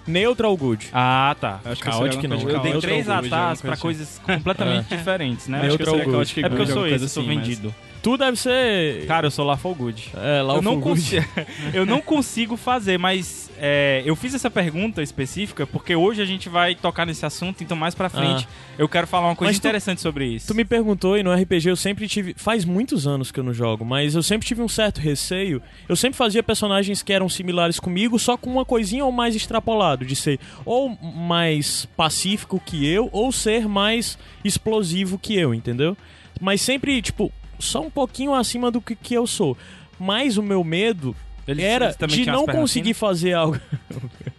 Neutral 0.08 0.56
Good. 0.58 0.88
Ah, 0.94 1.36
tá. 1.40 1.60
Acho 1.66 1.82
que 1.84 1.90
Caótico 1.90 2.22
seria 2.22 2.30
não. 2.30 2.50
Eu 2.50 2.60
dei 2.60 2.74
de 2.74 2.80
três 2.82 3.06
Chaotic 3.06 3.34
atas 3.34 3.62
pra 3.62 3.74
assim. 3.74 3.82
coisas 3.82 4.20
completamente 4.24 4.88
diferentes, 4.96 5.48
né? 5.48 5.60
Acho 5.60 5.78
que 5.78 5.84
Neutral 5.84 5.96
seria 5.96 6.06
Good. 6.06 6.16
Chaotic 6.16 6.44
É 6.46 6.50
porque 6.50 6.62
eu 6.64 6.68
sou 6.68 6.86
esse, 6.88 6.94
eu 6.96 7.00
coisa 7.00 7.08
sou 7.08 7.24
assim, 7.24 7.36
mas- 7.36 7.48
vendido. 7.48 7.76
Tu 8.02 8.18
deve 8.18 8.36
ser. 8.38 9.06
Cara, 9.06 9.28
eu 9.28 9.32
sou 9.32 9.46
Lawful 9.46 9.76
Good. 9.76 10.12
é, 10.16 10.42
lá 10.42 10.56
eu 10.56 10.62
não, 10.62 10.82
consigo, 10.82 11.26
eu 11.74 11.86
não 11.86 12.02
consigo 12.02 12.58
fazer, 12.58 12.98
mas 12.98 13.52
é, 13.60 14.02
eu 14.04 14.16
fiz 14.16 14.34
essa 14.34 14.50
pergunta 14.50 15.04
específica 15.04 15.68
porque 15.68 15.96
hoje 15.96 16.20
a 16.20 16.26
gente 16.26 16.50
vai 16.50 16.74
tocar 16.74 17.06
nesse 17.06 17.24
assunto, 17.28 17.64
então 17.64 17.78
mais 17.78 17.94
pra 17.94 18.10
frente 18.10 18.48
eu 18.76 18.90
quero 18.90 19.06
falar 19.06 19.28
uma 19.28 19.36
coisa 19.36 19.52
Mas 19.52 19.60
tu- 19.60 19.68
interessante 19.68 20.02
sobre 20.02 20.26
isso. 20.26 20.48
Tu 20.48 20.56
me 20.56 20.66
perguntou 20.66 21.16
e 21.16 21.22
no 21.22 21.32
RPG 21.32 21.70
eu 21.70 21.76
sempre 21.76 22.08
tive. 22.08 22.34
Faz 22.36 22.66
muitos 22.66 23.06
anos 23.06 23.32
que 23.32 23.40
eu 23.40 23.44
não 23.44 23.54
jogo, 23.54 23.86
mas 23.86 24.16
eu 24.16 24.24
sempre 24.24 24.48
tive 24.48 24.64
um 24.64 24.68
certo 24.68 25.00
receio. 25.00 25.62
Eu 25.88 25.96
sempre 25.96 26.18
fazia 26.18 26.42
personagens 26.42 27.04
que 27.04 27.14
eram 27.14 27.30
similares 27.30 27.80
comigo, 27.80 28.18
só 28.18 28.36
com 28.36 28.50
uma 28.50 28.66
coisinha 28.66 29.06
ou 29.06 29.12
mais 29.12 29.36
extrapolado, 29.36 30.04
de 30.06 30.16
ser 30.16 30.40
ou 30.66 30.90
mais 30.90 31.86
pacífico 31.96 32.60
que 32.66 32.84
eu, 32.88 33.10
ou 33.12 33.32
ser 33.32 33.68
mais 33.68 34.18
explosivo 34.44 35.20
que 35.20 35.36
eu, 35.38 35.54
entendeu? 35.54 35.96
Mas 36.40 36.62
sempre, 36.62 37.00
tipo, 37.04 37.32
só 37.62 37.82
um 37.82 37.90
pouquinho 37.90 38.34
acima 38.34 38.72
do 38.72 38.82
que, 38.82 38.96
que 38.96 39.14
eu 39.14 39.28
sou. 39.28 39.58
Mas 40.00 40.38
o 40.38 40.44
meu 40.44 40.64
medo 40.64 41.16
Eles- 41.48 41.64
era 41.64 41.96
eles 42.00 42.16
de 42.16 42.26
não 42.26 42.46
conseguir 42.46 42.94
fazer 42.94 43.34
algo. 43.34 43.60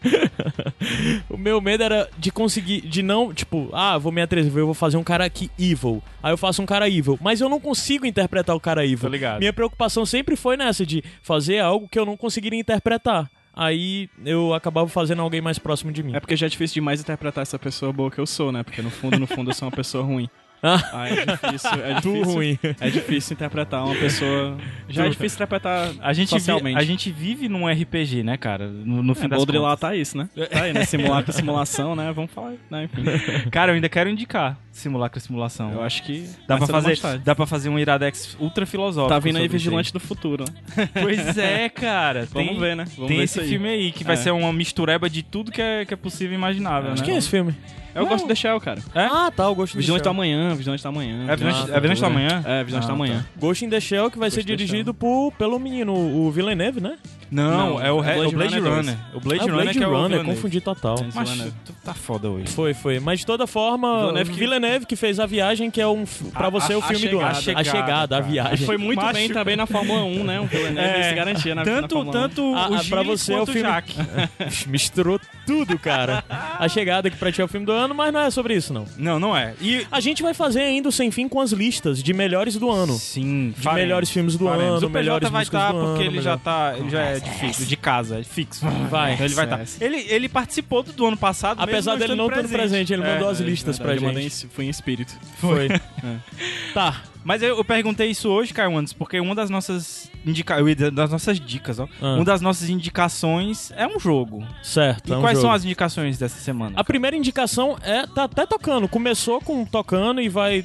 o 1.29 1.37
meu 1.37 1.61
medo 1.61 1.83
era 1.83 2.09
de 2.19 2.31
conseguir, 2.31 2.81
de 2.83 3.03
não, 3.03 3.33
tipo, 3.33 3.69
ah, 3.73 3.99
vou 3.99 4.13
me 4.13 4.23
atrever, 4.23 4.63
eu 4.63 4.67
vou 4.67 4.75
fazer 4.75 4.97
um 4.97 5.05
cara 5.05 5.25
aqui 5.25 5.51
evil. 5.59 6.03
Aí 6.23 6.33
eu 6.33 6.39
faço 6.39 6.63
um 6.63 6.67
cara 6.67 6.89
evil. 6.89 7.19
Mas 7.21 7.41
eu 7.41 7.49
não 7.49 7.61
consigo 7.61 8.07
interpretar 8.07 8.55
o 8.55 8.61
cara 8.61 8.85
evil. 8.85 9.01
Tô 9.01 9.09
ligado. 9.09 9.39
Minha 9.39 9.53
preocupação 9.53 10.05
sempre 10.05 10.37
foi 10.37 10.57
nessa, 10.57 10.85
de 10.85 11.03
fazer 11.23 11.61
algo 11.61 11.89
que 11.89 11.99
eu 11.99 12.07
não 12.07 12.17
conseguiria 12.17 12.59
interpretar. 12.59 13.31
Aí 13.55 14.09
eu 14.25 14.55
acabava 14.55 14.89
fazendo 14.89 15.21
alguém 15.21 15.43
mais 15.43 15.59
próximo 15.59 15.93
de 15.93 16.03
mim. 16.03 16.17
É 16.17 16.21
porque 16.21 16.37
já 16.37 16.47
é 16.47 16.49
difícil 16.49 16.75
demais 16.75 17.01
interpretar 17.01 17.43
essa 17.43 17.59
pessoa 17.59 17.93
boa 17.93 18.11
que 18.11 18.19
eu 18.19 18.27
sou, 18.27 18.51
né? 18.51 18.63
Porque 18.63 18.81
no 18.81 18.91
fundo, 18.91 19.19
no 19.19 19.27
fundo, 19.27 19.51
eu 19.51 19.55
sou 19.55 19.69
uma 19.69 19.77
pessoa 19.77 20.03
ruim. 20.03 20.29
Ah. 20.63 20.81
Ah, 20.93 21.09
é 21.09 21.27
difícil, 21.27 21.71
é 21.85 21.95
difícil. 21.95 22.23
ruim. 22.25 22.59
É 22.81 22.89
difícil 22.91 23.35
interpretar 23.35 23.85
uma 23.85 23.95
pessoa. 23.97 24.57
Já 24.89 25.07
é 25.07 25.09
difícil 25.09 25.37
interpretar 25.37 25.91
A 26.01 26.13
gente, 26.13 26.29
vi- 26.29 26.41
socialmente. 26.41 26.79
a 26.79 26.83
gente 26.85 27.11
vive 27.11 27.49
num 27.49 27.67
RPG, 27.69 28.23
né, 28.23 28.37
cara? 28.37 28.69
No, 28.69 29.03
no 29.03 29.15
fim 29.15 29.25
É, 29.25 29.29
das 29.29 29.39
Boldre 29.39 29.59
lá 29.59 29.71
contas. 29.71 29.81
tá 29.81 29.97
isso, 29.97 30.17
né? 30.17 30.29
Tá 30.51 30.63
aí, 30.63 30.73
né? 30.73 30.85
Simulacro, 30.85 31.33
simulação, 31.35 31.97
né? 31.97 32.13
Vamos 32.15 32.31
falar, 32.31 32.53
né? 32.71 32.85
Enfim. 32.85 33.03
Cara, 33.51 33.73
eu 33.73 33.75
ainda 33.75 33.89
quero 33.89 34.09
indicar 34.09 34.57
simulacro 34.71 35.21
simulação. 35.21 35.73
Eu 35.73 35.83
acho 35.83 36.03
que. 36.05 36.29
Dá 36.47 36.57
vai 36.57 36.69
pra, 36.69 36.81
fazer, 36.81 37.19
dá 37.19 37.35
pra 37.35 37.47
fazer 37.47 37.69
um 37.69 37.79
iradex 37.79 38.37
ultra 38.39 38.65
filosófico. 38.65 39.13
Tá 39.13 39.19
vindo 39.19 39.39
aí 39.39 39.49
Vigilante 39.49 39.93
do 39.93 39.99
Futuro, 40.01 40.45
né? 40.77 40.89
Pois 41.01 41.37
é, 41.39 41.69
cara. 41.69 42.27
Vamos 42.31 42.51
tem, 42.51 42.61
ver, 42.61 42.77
né? 42.77 42.85
Vamos 42.95 43.09
tem 43.09 43.19
ver 43.19 43.25
esse 43.25 43.41
aí. 43.41 43.49
filme 43.49 43.69
aí, 43.69 43.91
que 43.93 44.05
vai 44.05 44.15
É. 44.15 44.17
ser 44.17 44.31
uma 44.31 44.53
mistureba 44.53 45.11
de 45.11 45.23
tudo 45.25 45.51
que 45.51 45.61
é, 45.61 45.85
que 45.85 45.93
é 45.93 45.97
possível 45.97 46.33
e 46.33 46.37
imaginável, 46.37 46.93
Acho 46.93 47.03
né? 47.03 47.03
Acho 47.03 47.05
que 47.05 47.11
é 47.11 47.17
esse 47.17 47.29
filme. 47.29 47.53
Eu 47.95 48.07
gosto 48.07 48.27
do 48.27 48.35
Shell, 48.37 48.61
cara. 48.61 48.81
É? 48.95 49.05
Ah, 49.05 49.31
tá, 49.35 49.49
o 49.49 49.55
Ghost 49.55 49.75
in 49.75 49.77
the 49.77 49.81
Vigilante 49.81 50.03
da 50.05 50.11
Shell. 50.11 50.15
Manhã, 50.17 50.55
Vigilante 50.55 50.83
da 50.83 50.93
Manhã. 50.93 51.27
É 51.29 51.37
Vigilante, 51.37 51.59
Ah, 51.71 51.77
é 51.77 51.81
Vigilante 51.81 52.01
da 52.01 52.07
tá. 52.09 52.13
Manhã? 52.15 52.43
É, 52.47 52.65
Vigilante 52.65 52.85
Ah, 52.85 52.89
da 52.89 52.97
Manhã. 52.97 53.27
Ghost 53.39 53.65
in 53.65 53.71
the 53.71 53.81
Shell, 53.81 54.11
que 54.11 54.19
vai 54.19 54.31
ser 54.31 54.37
Ghost 54.37 54.47
dirigido 54.57 54.95
por, 54.95 55.33
pelo 55.33 55.59
menino, 55.59 55.93
o 55.95 56.31
Villeneuve, 56.31 56.81
né? 56.81 56.97
Não, 57.33 57.51
Não, 57.71 57.81
é 57.81 57.91
o, 57.91 57.99
re- 58.01 58.13
é 58.13 58.15
o 58.27 58.31
Blade 58.31 58.35
Blade 58.37 58.59
Runner 58.59 58.75
Runner. 58.77 58.97
O 59.15 59.21
Blade 59.21 59.41
Ah, 59.49 59.53
Runner 59.55 59.73
que 59.73 59.83
é 59.83 59.87
o 59.89 59.91
Runner, 59.91 60.23
confundi 60.25 60.61
total. 60.61 60.97
Mas 61.15 61.31
tu 61.65 61.73
tá 61.83 61.95
foda 61.95 62.29
hoje. 62.29 62.49
Foi, 62.49 62.75
foi. 62.75 63.01
Mas 63.01 63.21
de 63.21 63.27
toda 63.27 63.47
forma, 63.47 64.01
Villeneuve 64.01 64.33
Villeneuve 64.33 64.81
que- 64.81 64.93
que, 64.93 64.97
fez 64.97 65.19
A 65.19 65.25
Viagem, 65.25 65.71
que 65.71 65.81
é 65.81 65.89
um 65.89 66.03
f- 66.03 66.25
pra 66.31 66.49
A- 66.49 66.51
você 66.51 66.75
a- 66.75 66.79
o 66.79 66.83
filme 66.83 67.07
a 67.07 67.11
do 67.11 67.21
ano. 67.21 67.35
chegada, 67.37 67.61
a 67.61 67.65
chegada, 67.73 68.17
a 68.19 68.21
viagem. 68.21 68.67
Foi 68.67 68.77
muito 68.77 69.01
Macho. 69.01 69.15
bem 69.15 69.29
também 69.31 69.57
na 69.57 69.67
Fórmula 69.67 70.05
1, 70.05 70.23
né? 70.25 70.41
O 70.41 70.45
Villeneuve 70.47 70.79
É, 70.91 71.09
se 71.09 71.15
garantia 71.15 71.55
na, 71.55 71.65
na 71.65 71.71
tanto, 71.71 71.95
Fórmula 71.95 72.19
1. 72.19 72.21
tanto 72.21 72.43
o 72.53 72.67
Gilles 72.69 72.89
pra 72.91 73.03
você 73.03 73.33
é 73.33 73.41
o 73.41 73.47
filme- 73.47 73.61
Jaque. 73.63 73.95
Misturou 74.69 75.19
tudo, 75.47 75.79
cara. 75.79 76.23
A 76.29 76.69
chegada 76.69 77.09
que 77.11 77.17
pra 77.17 77.33
ti 77.33 77.41
é 77.41 77.45
o 77.45 77.49
filme 77.49 77.65
do 77.65 77.73
ano, 77.73 77.95
mas 77.95 78.13
não 78.13 78.21
é 78.21 78.31
sobre 78.31 78.55
isso, 78.55 78.73
não. 78.75 78.85
Não, 78.99 79.19
não 79.19 79.37
é. 79.37 79.55
E... 79.61 79.87
A 79.91 80.01
gente 80.01 80.23
vai 80.23 80.35
fazer 80.35 80.61
ainda 80.61 80.89
o 80.89 80.93
Sem 80.93 81.11
Fim 81.11 81.29
com 81.29 81.41
as 81.41 81.53
listas 81.53 82.03
de 82.03 82.13
melhores 82.13 82.57
do 82.57 82.71
ano. 82.71 82.93
Sim, 82.95 83.55
De 83.57 83.69
melhores 83.73 84.11
filmes 84.11 84.37
do 84.37 84.45
faremos. 84.45 84.67
ano, 84.67 84.77
O 84.77 84.81
PJ 84.91 84.93
melhores 84.93 85.31
vai 85.31 85.41
músicas 85.41 85.61
estar 85.63 85.73
do 85.73 85.79
porque 85.87 86.03
ano, 86.03 86.11
ele 86.13 86.21
já 86.23 86.37
tá, 86.37 86.75
ele 86.77 86.91
já 86.91 87.01
é 87.03 87.21
de 87.23 87.31
fixo, 87.31 87.67
de 87.67 87.77
casa, 87.77 88.21
é 88.21 88.23
fixo. 88.25 88.67
Vai. 88.91 89.15
Então 89.15 89.27
ele 89.27 89.35
vai 89.35 89.45
estar. 89.45 89.59
Yes. 89.61 89.81
Ele, 89.81 89.97
ele 90.09 90.29
participou 90.29 90.83
do, 90.83 90.93
do 90.93 91.07
ano 91.07 91.17
passado, 91.17 91.59
mesmo 91.59 91.71
Apesar 91.73 91.97
dele 91.97 92.15
não 92.15 92.29
estar 92.29 92.43
no 92.43 92.49
presente, 92.49 92.93
ele 92.93 93.03
É, 93.03 93.15
mandou 93.15 93.29
as 93.29 93.41
é 93.41 93.45
listas 93.45 93.79
pra 93.79 93.89
Verdade, 93.89 94.05
eu 94.05 94.09
mandei 94.09 94.29
gente. 94.29 94.47
em- 94.47 94.49
Fui 94.49 94.65
em 94.65 94.69
espírito. 94.71 95.15
Foi. 95.39 95.69
Tá. 96.75 97.03
Mas 97.25 97.41
eu, 97.41 97.57
eu 97.57 97.65
perguntei 97.65 98.11
isso 98.11 98.29
hoje, 98.29 98.53
Caio 98.53 98.77
Andes, 98.77 98.93
porque 98.93 99.21
uma 99.21 99.35
das 99.35 99.49
nossas 99.49 100.11
indica... 100.27 100.59
eu 100.59 100.69
ia 100.69 100.75
dizer 100.75 100.91
das 100.91 101.11
nossas 101.11 101.39
dicas, 101.39 101.79
ó. 101.79 101.87
Ah. 102.01 102.15
Uma 102.17 102.25
das 102.25 102.41
nossas 102.41 102.69
indicações 102.69 103.71
é 103.77 103.87
um 103.87 103.99
jogo. 104.01 104.45
Certo. 104.63 105.09
E 105.09 105.13
é 105.13 105.17
um 105.17 105.21
quais 105.21 105.37
jogo. 105.39 105.47
são 105.49 105.53
as 105.55 105.65
indicações 105.65 106.19
dessa 106.19 106.41
semana? 106.41 106.73
A 106.77 106.83
primeira 106.83 107.17
indicação 107.17 107.77
é 107.83 108.07
tá 108.07 108.25
até 108.25 108.45
tocando. 108.47 108.89
Começou 108.89 109.41
com 109.41 109.65
tocando 109.65 110.21
e 110.21 110.29
vai 110.29 110.65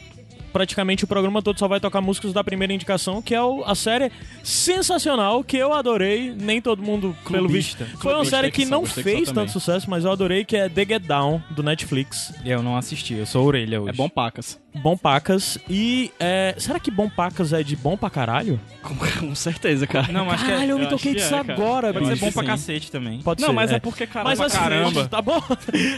praticamente 0.57 1.03
o 1.03 1.07
programa 1.07 1.39
todo 1.39 1.59
só 1.59 1.67
vai 1.67 1.79
tocar 1.79 2.01
músicas 2.01 2.33
da 2.33 2.43
primeira 2.43 2.73
indicação, 2.73 3.21
que 3.21 3.35
é 3.35 3.41
o- 3.43 3.63
a 3.63 3.75
série 3.75 4.11
sensacional, 4.43 5.43
que 5.43 5.55
eu 5.55 5.71
adorei, 5.71 6.33
nem 6.35 6.59
todo 6.59 6.81
mundo, 6.81 7.15
pelo 7.29 7.47
visto. 7.47 7.77
Clubista. 7.77 7.97
Foi 8.01 8.11
uma 8.11 8.17
Clubista, 8.21 8.37
série 8.37 8.51
que 8.51 8.65
não 8.65 8.83
só 8.85 9.01
fez 9.03 9.31
tanto 9.31 9.51
sucesso, 9.51 9.87
mas 9.87 10.03
eu 10.03 10.11
adorei, 10.11 10.43
que 10.43 10.57
é 10.57 10.67
The 10.67 10.83
Get 10.83 11.03
Down, 11.03 11.41
do 11.51 11.61
Netflix. 11.61 12.33
Eu 12.43 12.63
não 12.63 12.75
assisti, 12.75 13.13
eu 13.13 13.25
sou 13.27 13.45
orelha 13.45 13.79
hoje. 13.79 13.91
É 13.91 13.93
bom 13.93 14.09
pacas. 14.09 14.59
Bom 14.77 14.95
Pacas. 14.97 15.57
E, 15.69 16.11
é, 16.19 16.55
será 16.57 16.79
que 16.79 16.89
Bom 16.89 17.09
Pacas 17.09 17.51
é 17.53 17.63
de 17.63 17.75
bom 17.75 17.97
pra 17.97 18.09
caralho? 18.09 18.59
Com, 18.81 18.95
com 18.95 19.35
certeza, 19.35 19.85
cara. 19.85 20.11
Não, 20.11 20.29
acho 20.29 20.45
que 20.45 20.51
é, 20.51 20.53
Caralho, 20.53 20.71
eu 20.71 20.79
me 20.79 20.87
toquei 20.87 21.13
disso 21.15 21.33
é, 21.35 21.43
cara. 21.43 21.53
agora, 21.53 21.93
pode 21.93 22.05
ser 22.05 22.11
bicho. 22.13 22.25
bom 22.25 22.31
pra 22.31 22.41
sim. 22.43 22.47
cacete 22.47 22.91
também. 22.91 23.21
Pode 23.21 23.41
Não, 23.41 23.49
ser, 23.49 23.53
mas 23.55 23.71
é 23.71 23.79
porque, 23.79 24.07
cara, 24.07 24.23
Mas 24.23 24.39
assim, 24.39 24.57
caramba. 24.57 25.07
tá 25.09 25.21
bom. 25.21 25.41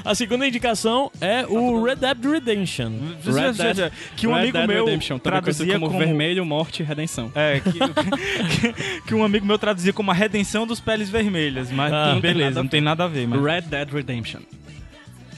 A 0.03 0.15
segunda 0.15 0.47
indicação 0.47 1.11
é 1.21 1.45
o 1.45 1.83
Red 1.83 1.97
Dead 1.97 2.17
Redemption. 2.25 2.91
Red 3.23 3.53
Dead, 3.53 3.91
que 4.15 4.25
um 4.27 4.33
Red 4.33 4.39
amigo 4.39 4.57
Dead 4.57 4.67
meu 4.67 4.85
Redemption, 4.85 5.19
traduzia 5.19 5.73
como, 5.73 5.87
como, 5.87 5.99
Vermelho, 5.99 6.45
Morte 6.45 6.81
e 6.81 6.85
Redenção. 6.85 7.31
É, 7.35 7.59
que, 7.59 7.71
que, 8.73 9.01
que 9.07 9.15
um 9.15 9.23
amigo 9.23 9.45
meu 9.45 9.59
traduzia 9.59 9.93
como 9.93 10.09
a 10.11 10.13
redenção 10.13 10.65
dos 10.65 10.79
peles 10.79 11.09
vermelhas, 11.09 11.71
mas 11.71 11.91
Ah, 11.93 12.09
tem 12.13 12.21
beleza, 12.21 12.49
nada 12.49 12.63
não 12.63 12.69
tem 12.69 12.81
nada 12.81 13.03
a 13.03 13.07
ver, 13.07 13.27
mas... 13.27 13.41
Red 13.43 13.61
Dead 13.61 13.89
Redemption. 13.91 14.41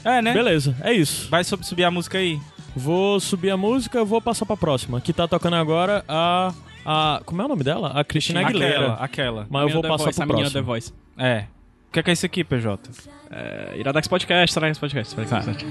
É, 0.04 0.20
né? 0.20 0.32
Beleza, 0.32 0.74
é 0.80 0.92
isso. 0.92 1.28
Vai 1.30 1.44
sub- 1.44 1.62
subir 1.64 1.84
a 1.84 1.90
música 1.90 2.18
aí. 2.18 2.40
Vou 2.74 3.20
subir 3.20 3.50
a 3.50 3.56
música, 3.56 4.04
vou 4.04 4.20
passar 4.20 4.46
pra 4.46 4.56
próxima. 4.56 5.00
Que 5.00 5.12
tá 5.12 5.28
tocando 5.28 5.56
agora 5.56 6.04
a. 6.08 6.52
a 6.84 7.20
como 7.24 7.42
é 7.42 7.44
o 7.44 7.48
nome 7.48 7.62
dela? 7.62 7.88
A 7.94 8.02
Cristina 8.02 8.40
Aguilera. 8.40 8.94
Aquela, 8.94 8.94
aquela. 9.04 9.46
Mas 9.50 9.62
eu 9.62 9.68
vou 9.74 9.82
passar 9.82 10.04
Voice, 10.04 10.16
pro 10.16 10.22
a 10.22 10.26
menina 10.26 10.50
próximo. 10.50 10.62
The 10.62 10.66
Voice. 10.66 10.92
É. 11.18 11.44
O 11.88 11.92
que 11.92 12.00
é, 12.00 12.02
que 12.02 12.10
é 12.10 12.12
isso 12.14 12.24
aqui, 12.24 12.42
PJ? 12.42 12.90
É, 13.30 13.74
Iradex 13.76 14.08
Podcast, 14.08 14.58
Iradex 14.58 14.78
Podcast. 14.78 15.14
Tá. 15.14 15.22
Podcast. 15.22 15.66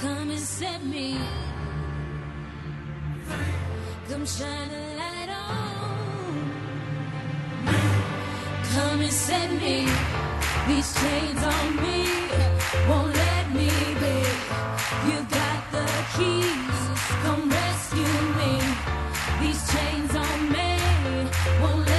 Come 0.00 0.32
and 0.32 0.38
set 0.38 0.84
me. 0.84 1.16
Come 4.08 4.26
shine 4.26 4.48
a 4.48 4.96
light 4.96 5.30
on. 5.30 6.48
Come 8.74 9.04
and 9.04 9.12
set 9.12 9.50
me. 9.50 9.86
These 10.66 10.94
chains 10.94 11.42
on 11.44 11.76
me 11.76 12.06
won't. 12.88 13.17
You 15.06 15.22
got 15.30 15.60
the 15.70 15.86
keys. 16.16 16.78
Come 17.22 17.48
rescue 17.48 18.18
me. 18.38 18.60
These 19.40 19.60
chains 19.72 20.14
on 20.16 20.52
me 20.52 20.70
won't 21.62 21.86
let 21.86 21.97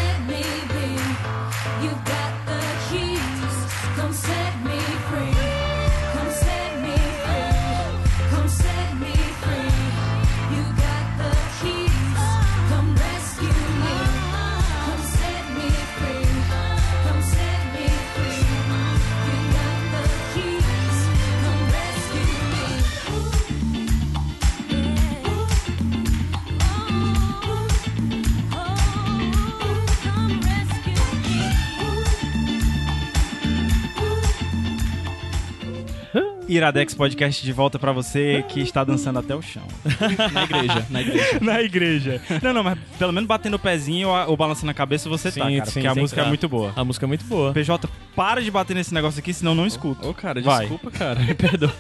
Iradex 36.50 36.96
Podcast 36.96 37.46
de 37.46 37.54
volta 37.54 37.78
pra 37.78 37.92
você 37.92 38.44
que 38.50 38.60
está 38.60 38.84
dançando 38.84 39.20
até 39.20 39.36
o 39.36 39.42
chão. 39.42 39.62
Na 40.34 40.44
igreja, 40.44 40.86
na 40.90 41.02
igreja. 41.02 41.40
Na 41.42 41.62
igreja. 41.62 42.22
Não, 42.42 42.54
não, 42.54 42.64
mas 42.64 42.80
pelo 42.98 43.14
menos 43.14 43.28
batendo 43.28 43.54
o 43.54 43.60
pezinho 43.60 44.10
ou, 44.10 44.36
balançando 44.36 44.72
a 44.72 44.74
cabeça 44.74 45.08
você 45.08 45.32
tá, 45.32 45.46
Sim, 45.46 45.58
cara. 45.58 45.66
sim, 45.66 45.74
porque 45.74 45.88
a 45.88 45.96
música 45.96 46.22
é 46.22 46.24
tá. 46.24 46.28
muito 46.28 46.50
boa. 46.50 46.74
A 46.76 46.84
música 46.84 47.06
é 47.06 47.08
muito 47.08 47.24
boa. 47.26 47.54
PJ, 47.54 47.88
para 48.16 48.42
de 48.42 48.50
bater 48.50 48.74
nesse 48.76 48.94
negócio 48.94 49.20
aqui, 49.20 49.32
senão 49.32 49.54
não 49.54 49.68
escuto. 49.68 50.08
Ô, 50.08 50.14
cara, 50.14 50.42
Vai. 50.42 50.62
desculpa, 50.62 50.90
cara. 50.90 51.20
Me 51.22 51.36
perdoa. 51.36 51.74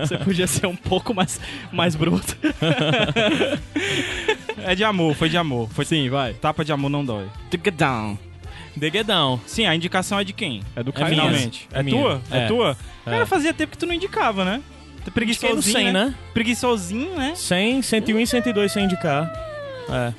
Você 0.00 0.18
podia 0.18 0.46
ser 0.48 0.66
um 0.66 0.76
pouco 0.76 1.14
mais, 1.14 1.40
mais 1.70 1.94
bruto. 1.94 2.36
É 4.58 4.74
de 4.74 4.82
amor, 4.82 5.14
foi 5.14 5.28
de 5.28 5.36
amor. 5.36 5.68
Foi 5.70 5.84
Sim, 5.84 6.08
vai. 6.08 6.34
tapa 6.34 6.64
de 6.64 6.72
amor 6.72 6.88
não 6.88 7.04
dói. 7.04 7.26
Get 7.52 7.74
down. 7.76 8.18
The 8.78 8.90
Get 8.90 9.06
Down. 9.06 9.40
Sim, 9.46 9.66
a 9.66 9.74
indicação 9.74 10.18
é 10.18 10.24
de 10.24 10.32
quem? 10.32 10.62
É 10.74 10.82
do 10.82 10.90
É 10.90 10.92
Caio 10.92 11.10
minha. 11.14 11.22
Finalmente. 11.24 11.68
É 11.72 11.80
É, 11.80 11.82
minha. 11.82 11.96
tua? 12.00 12.22
É, 12.30 12.38
É. 12.38 12.46
tua? 12.46 12.76
É. 13.06 13.10
Cara, 13.10 13.26
fazia 13.26 13.52
tempo 13.52 13.72
que 13.72 13.78
tu 13.78 13.86
não 13.86 13.94
indicava, 13.94 14.44
né? 14.44 14.62
No 15.04 15.10
Preguiçosinho, 15.12 15.62
100, 15.62 15.84
né? 15.86 15.92
né? 16.06 16.14
Preguiçosinho, 16.32 17.14
né? 17.16 17.34
100, 17.34 17.82
101 17.82 18.20
e 18.20 18.26
102 18.26 18.70
sem 18.72 18.84
indicar. 18.84 19.30
É. 19.90 20.12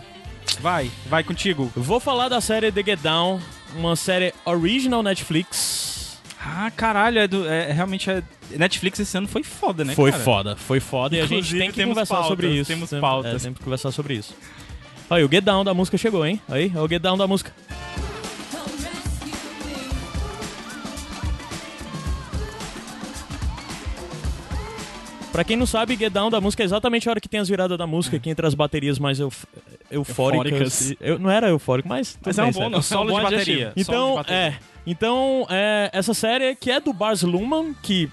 Vai, 0.60 0.92
vai 1.08 1.24
contigo. 1.24 1.72
Vou 1.76 2.00
falar 2.00 2.28
da 2.30 2.42
série 2.42 2.72
The 2.72 2.84
Get 2.84 3.00
Down, 3.00 3.40
uma 3.76 3.96
série 3.96 4.34
original 4.46 5.02
Netflix. 5.02 6.20
Ah, 6.46 6.70
caralho, 6.76 7.20
é, 7.20 7.28
do, 7.28 7.48
é 7.48 7.72
realmente 7.72 8.10
é, 8.12 8.22
Netflix 8.52 9.00
esse 9.00 9.18
ano 9.18 9.30
foi 9.30 9.42
foda, 9.44 9.86
né, 9.86 9.96
foi 9.96 10.12
cara? 10.12 10.24
foda, 10.24 10.56
foi 10.58 10.82
foda 10.82 11.16
e 11.16 11.20
a 11.20 11.24
gente 11.24 11.36
Inclusive, 11.36 11.60
tem 11.60 11.72
que 11.72 11.84
conversar 11.86 12.16
pautas, 12.16 12.28
sobre 12.30 12.48
isso. 12.50 12.68
temos 12.68 12.90
Tem- 12.90 13.00
pautas. 13.00 13.36
É, 13.36 13.44
temos 13.46 13.58
que 13.60 13.64
conversar 13.64 13.92
sobre 13.92 14.16
isso. 14.16 14.36
Aí, 15.10 15.24
o 15.24 15.30
Get 15.32 15.44
Down 15.44 15.64
da 15.64 15.74
música 15.74 15.98
chegou, 15.98 16.26
hein? 16.26 16.42
Aí, 16.50 16.70
é 16.76 16.80
o 16.82 16.88
Get 16.90 17.02
Down 17.02 17.18
da 17.18 17.26
música. 17.26 17.54
Pra 25.34 25.44
quem 25.44 25.58
não 25.58 25.66
sabe, 25.66 25.96
Get 25.98 26.14
Down 26.14 26.30
da 26.30 26.40
música 26.40 26.64
é 26.64 26.66
exatamente 26.66 27.10
a 27.10 27.12
hora 27.12 27.20
que 27.20 27.28
tem 27.28 27.40
as 27.40 27.50
viradas 27.50 27.76
da 27.78 27.86
música, 27.88 28.18
que 28.20 28.30
entre 28.30 28.46
as 28.48 28.54
baterias 28.54 28.98
mais 29.00 29.20
euf- 29.20 29.46
eufóricas. 29.92 30.52
Eufóricas. 30.52 30.96
Eu, 31.02 31.20
não 31.20 31.30
era 31.30 31.50
eufórico, 31.50 31.90
mas. 31.90 32.18
Mas 32.24 32.38
é 32.38 32.44
um 32.44 32.46
bom 32.48 32.54
sério. 32.54 32.70
nome. 32.70 32.84
Solo 32.84 33.10
Bom 33.12 33.18
de 33.18 33.24
bateria. 33.24 33.64
solo 33.66 33.74
de 33.76 33.82
Então, 33.82 34.16
bateria. 34.16 34.40
é. 34.40 34.58
Então, 34.86 35.48
é, 35.50 35.90
essa 35.92 36.14
série 36.14 36.56
que 36.56 36.70
é 36.70 36.80
do 36.80 36.94
Bars 36.94 37.24
Luhrmann, 37.24 37.74
que 37.82 38.10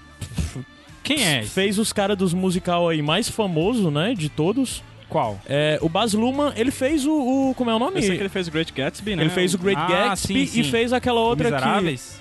Quem 1.03 1.23
é 1.23 1.41
esse? 1.41 1.49
fez 1.51 1.77
os 1.79 1.93
caras 1.93 2.17
dos 2.17 2.33
musical 2.33 2.89
aí 2.89 3.01
mais 3.01 3.29
famoso, 3.29 3.89
né, 3.91 4.13
de 4.15 4.27
todos. 4.27 4.83
Qual? 5.09 5.39
É, 5.45 5.77
o 5.81 5.89
Baz 5.89 6.13
Luhrmann, 6.13 6.53
ele 6.55 6.71
fez 6.71 7.05
o, 7.05 7.11
o- 7.49 7.53
como 7.55 7.69
é 7.69 7.75
o 7.75 7.79
nome? 7.79 7.97
Eu 7.97 8.01
sei 8.03 8.15
que 8.15 8.21
ele 8.21 8.29
fez 8.29 8.47
o 8.47 8.51
Great 8.51 8.71
Gatsby, 8.71 9.15
né? 9.15 9.23
Ele 9.23 9.29
fez 9.29 9.53
o 9.53 9.57
Great 9.57 9.77
Ah, 9.79 9.87
Gatsby 9.87 10.47
sim, 10.47 10.59
e 10.61 10.63
sim. 10.63 10.71
fez 10.71 10.93
aquela 10.93 11.19
outra 11.19 11.51
Miseráveis? 11.51 12.15
que 12.15 12.20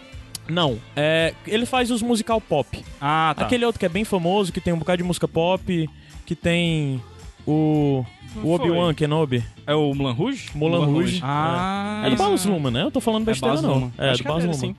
não, 0.51 0.79
é, 0.97 1.35
ele 1.47 1.65
faz 1.67 1.91
os 1.91 2.03
musical 2.03 2.41
pop. 2.41 2.85
Ah, 3.01 3.35
tá. 3.37 3.45
Aquele 3.45 3.65
outro 3.65 3.79
que 3.79 3.87
é 3.87 3.89
bem 3.89 4.05
famoso, 4.05 4.53
que 4.53 4.61
tem 4.61 4.73
um 4.73 4.79
bocado 4.79 4.99
de 4.99 5.05
música 5.05 5.27
pop, 5.29 5.89
que 6.27 6.35
tem 6.35 7.01
o 7.47 8.05
o. 8.37 8.53
Obi-Wan 8.53 8.95
Kenobi, 8.95 9.45
É 9.67 9.75
o 9.75 9.93
Mulan 9.95 10.13
Rouge? 10.13 10.51
Mulan 10.55 10.79
Mulan 10.81 10.87
Rouge. 10.87 11.13
Rouge. 11.13 11.21
Ah, 11.25 12.03
É, 12.05 12.07
é 12.09 12.11
do. 12.11 12.17
Baz 12.17 12.45
Luhrmann, 12.45 12.73
né? 12.73 12.83
Eu 12.83 12.91
tô 12.91 13.01
falando 13.01 13.25
besteira 13.25 13.55
Baz 13.55 13.65
não. 13.65 13.93
É, 13.99 14.11
Acho 14.11 14.23
do 14.23 14.29
é 14.29 14.33
Baz 14.33 14.45
Luhrmann. 14.45 14.61
sim. 14.61 14.77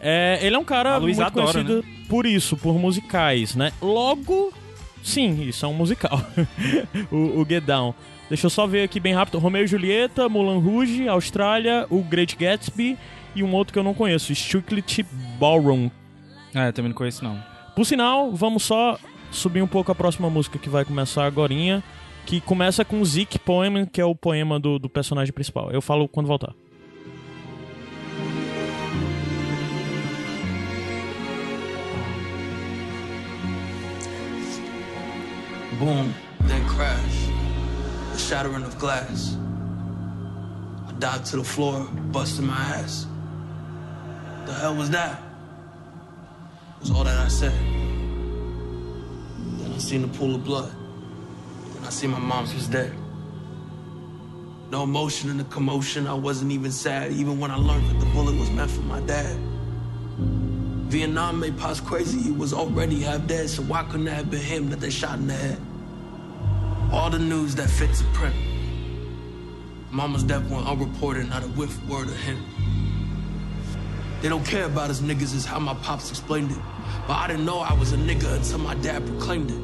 É, 0.00 0.38
ele 0.42 0.54
é 0.54 0.58
um 0.58 0.64
cara 0.64 1.00
muito 1.00 1.20
adora, 1.20 1.50
conhecido 1.52 1.84
por 2.08 2.24
isso, 2.24 2.56
por 2.56 2.74
musicais, 2.78 3.56
né? 3.56 3.72
Logo, 3.82 4.52
sim, 5.02 5.42
isso 5.42 5.66
é 5.66 5.68
um 5.68 5.74
musical. 5.74 6.20
o, 7.10 7.40
o 7.40 7.46
Get 7.48 7.64
Down. 7.64 7.94
Deixa 8.28 8.46
eu 8.46 8.50
só 8.50 8.66
ver 8.66 8.82
aqui 8.84 9.00
bem 9.00 9.14
rápido. 9.14 9.38
Romeo 9.38 9.64
e 9.64 9.66
Julieta, 9.66 10.28
Mulan 10.28 10.58
Rouge, 10.58 11.08
Austrália, 11.08 11.86
o 11.90 12.02
Great 12.02 12.36
Gatsby 12.36 12.96
e 13.38 13.42
um 13.42 13.54
outro 13.54 13.72
que 13.72 13.78
eu 13.78 13.84
não 13.84 13.94
conheço, 13.94 14.32
Strictly 14.32 15.06
Ballroom. 15.38 15.90
É, 16.54 16.72
também 16.72 16.90
não 16.90 16.96
conheço, 16.96 17.22
não. 17.22 17.40
Por 17.74 17.84
sinal, 17.84 18.32
vamos 18.32 18.64
só 18.64 18.98
subir 19.30 19.62
um 19.62 19.66
pouco 19.68 19.92
a 19.92 19.94
próxima 19.94 20.28
música 20.28 20.58
que 20.58 20.68
vai 20.68 20.84
começar 20.84 21.24
agorinha, 21.24 21.82
que 22.26 22.40
começa 22.40 22.84
com 22.84 23.04
Zik 23.04 23.38
Poem, 23.38 23.86
que 23.86 24.00
é 24.00 24.04
o 24.04 24.14
poema 24.14 24.58
do, 24.58 24.78
do 24.78 24.88
personagem 24.88 25.32
principal. 25.32 25.70
Eu 25.70 25.80
falo 25.80 26.08
quando 26.08 26.26
voltar. 26.26 26.52
Boom, 35.78 36.12
then 36.48 36.66
crash. 36.66 37.28
The 38.12 38.18
shattering 38.18 38.64
of 38.64 38.76
glass. 38.78 39.36
I 40.88 40.92
dived 40.98 41.26
to 41.26 41.36
the 41.36 41.44
floor, 41.44 41.86
busted 42.10 42.44
my 42.44 42.54
ass. 42.54 43.06
The 44.48 44.54
hell 44.54 44.74
was 44.74 44.88
that? 44.90 45.20
Was 46.80 46.90
all 46.90 47.04
that 47.04 47.18
I 47.18 47.28
said. 47.28 47.52
Then 49.58 49.72
I 49.74 49.76
seen 49.76 50.00
the 50.00 50.08
pool 50.08 50.36
of 50.36 50.42
blood. 50.42 50.72
Then 51.74 51.84
I 51.84 51.90
see 51.90 52.06
my 52.06 52.18
mom's 52.18 52.54
was 52.54 52.66
dead. 52.66 52.94
No 54.70 54.84
emotion 54.84 55.28
in 55.28 55.36
the 55.36 55.44
commotion. 55.44 56.06
I 56.06 56.14
wasn't 56.14 56.50
even 56.52 56.72
sad, 56.72 57.12
even 57.12 57.38
when 57.38 57.50
I 57.50 57.56
learned 57.56 57.90
that 57.90 58.00
the 58.00 58.06
bullet 58.06 58.38
was 58.38 58.50
meant 58.50 58.70
for 58.70 58.80
my 58.80 59.00
dad. 59.00 59.38
Vietnam 60.88 61.40
made 61.40 61.58
Pops 61.58 61.80
crazy. 61.80 62.18
He 62.18 62.30
was 62.30 62.54
already 62.54 63.00
half 63.00 63.26
dead, 63.26 63.50
so 63.50 63.60
why 63.64 63.82
couldn't 63.82 64.08
it 64.08 64.14
have 64.14 64.30
been 64.30 64.40
him 64.40 64.70
that 64.70 64.80
they 64.80 64.88
shot 64.88 65.18
in 65.18 65.26
the 65.26 65.34
head? 65.34 65.60
All 66.90 67.10
the 67.10 67.18
news 67.18 67.54
that 67.56 67.68
fits 67.68 68.00
a 68.00 68.04
print. 68.14 68.34
Mama's 69.90 70.22
death 70.22 70.48
went 70.48 70.66
unreported, 70.66 71.28
not 71.28 71.42
a 71.42 71.48
whiff 71.48 71.78
word 71.86 72.08
of 72.08 72.16
him. 72.16 72.42
They 74.20 74.28
don't 74.28 74.44
care 74.44 74.64
about 74.64 74.90
us 74.90 75.00
niggas, 75.00 75.32
is 75.34 75.46
how 75.46 75.60
my 75.60 75.74
pops 75.74 76.10
explained 76.10 76.50
it. 76.50 76.58
But 77.06 77.16
I 77.16 77.28
didn't 77.28 77.44
know 77.44 77.60
I 77.60 77.72
was 77.78 77.92
a 77.92 77.96
nigga 77.96 78.36
until 78.36 78.58
my 78.58 78.74
dad 78.74 79.04
proclaimed 79.06 79.50
it. 79.50 79.58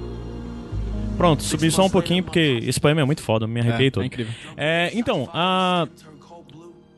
Pronto, 1.16 1.42
subi 1.44 1.70
só 1.70 1.84
um 1.86 1.90
pouquinho 1.90 2.24
porque 2.24 2.58
esse 2.64 2.80
poema 2.80 3.00
é 3.00 3.04
muito 3.04 3.22
foda, 3.22 3.46
me 3.46 3.60
arrepiei 3.60 3.86
É, 3.88 3.90
todo. 3.90 4.02
é 4.02 4.06
incrível. 4.06 4.32
É, 4.56 4.90
então, 4.94 5.28
a 5.32 5.86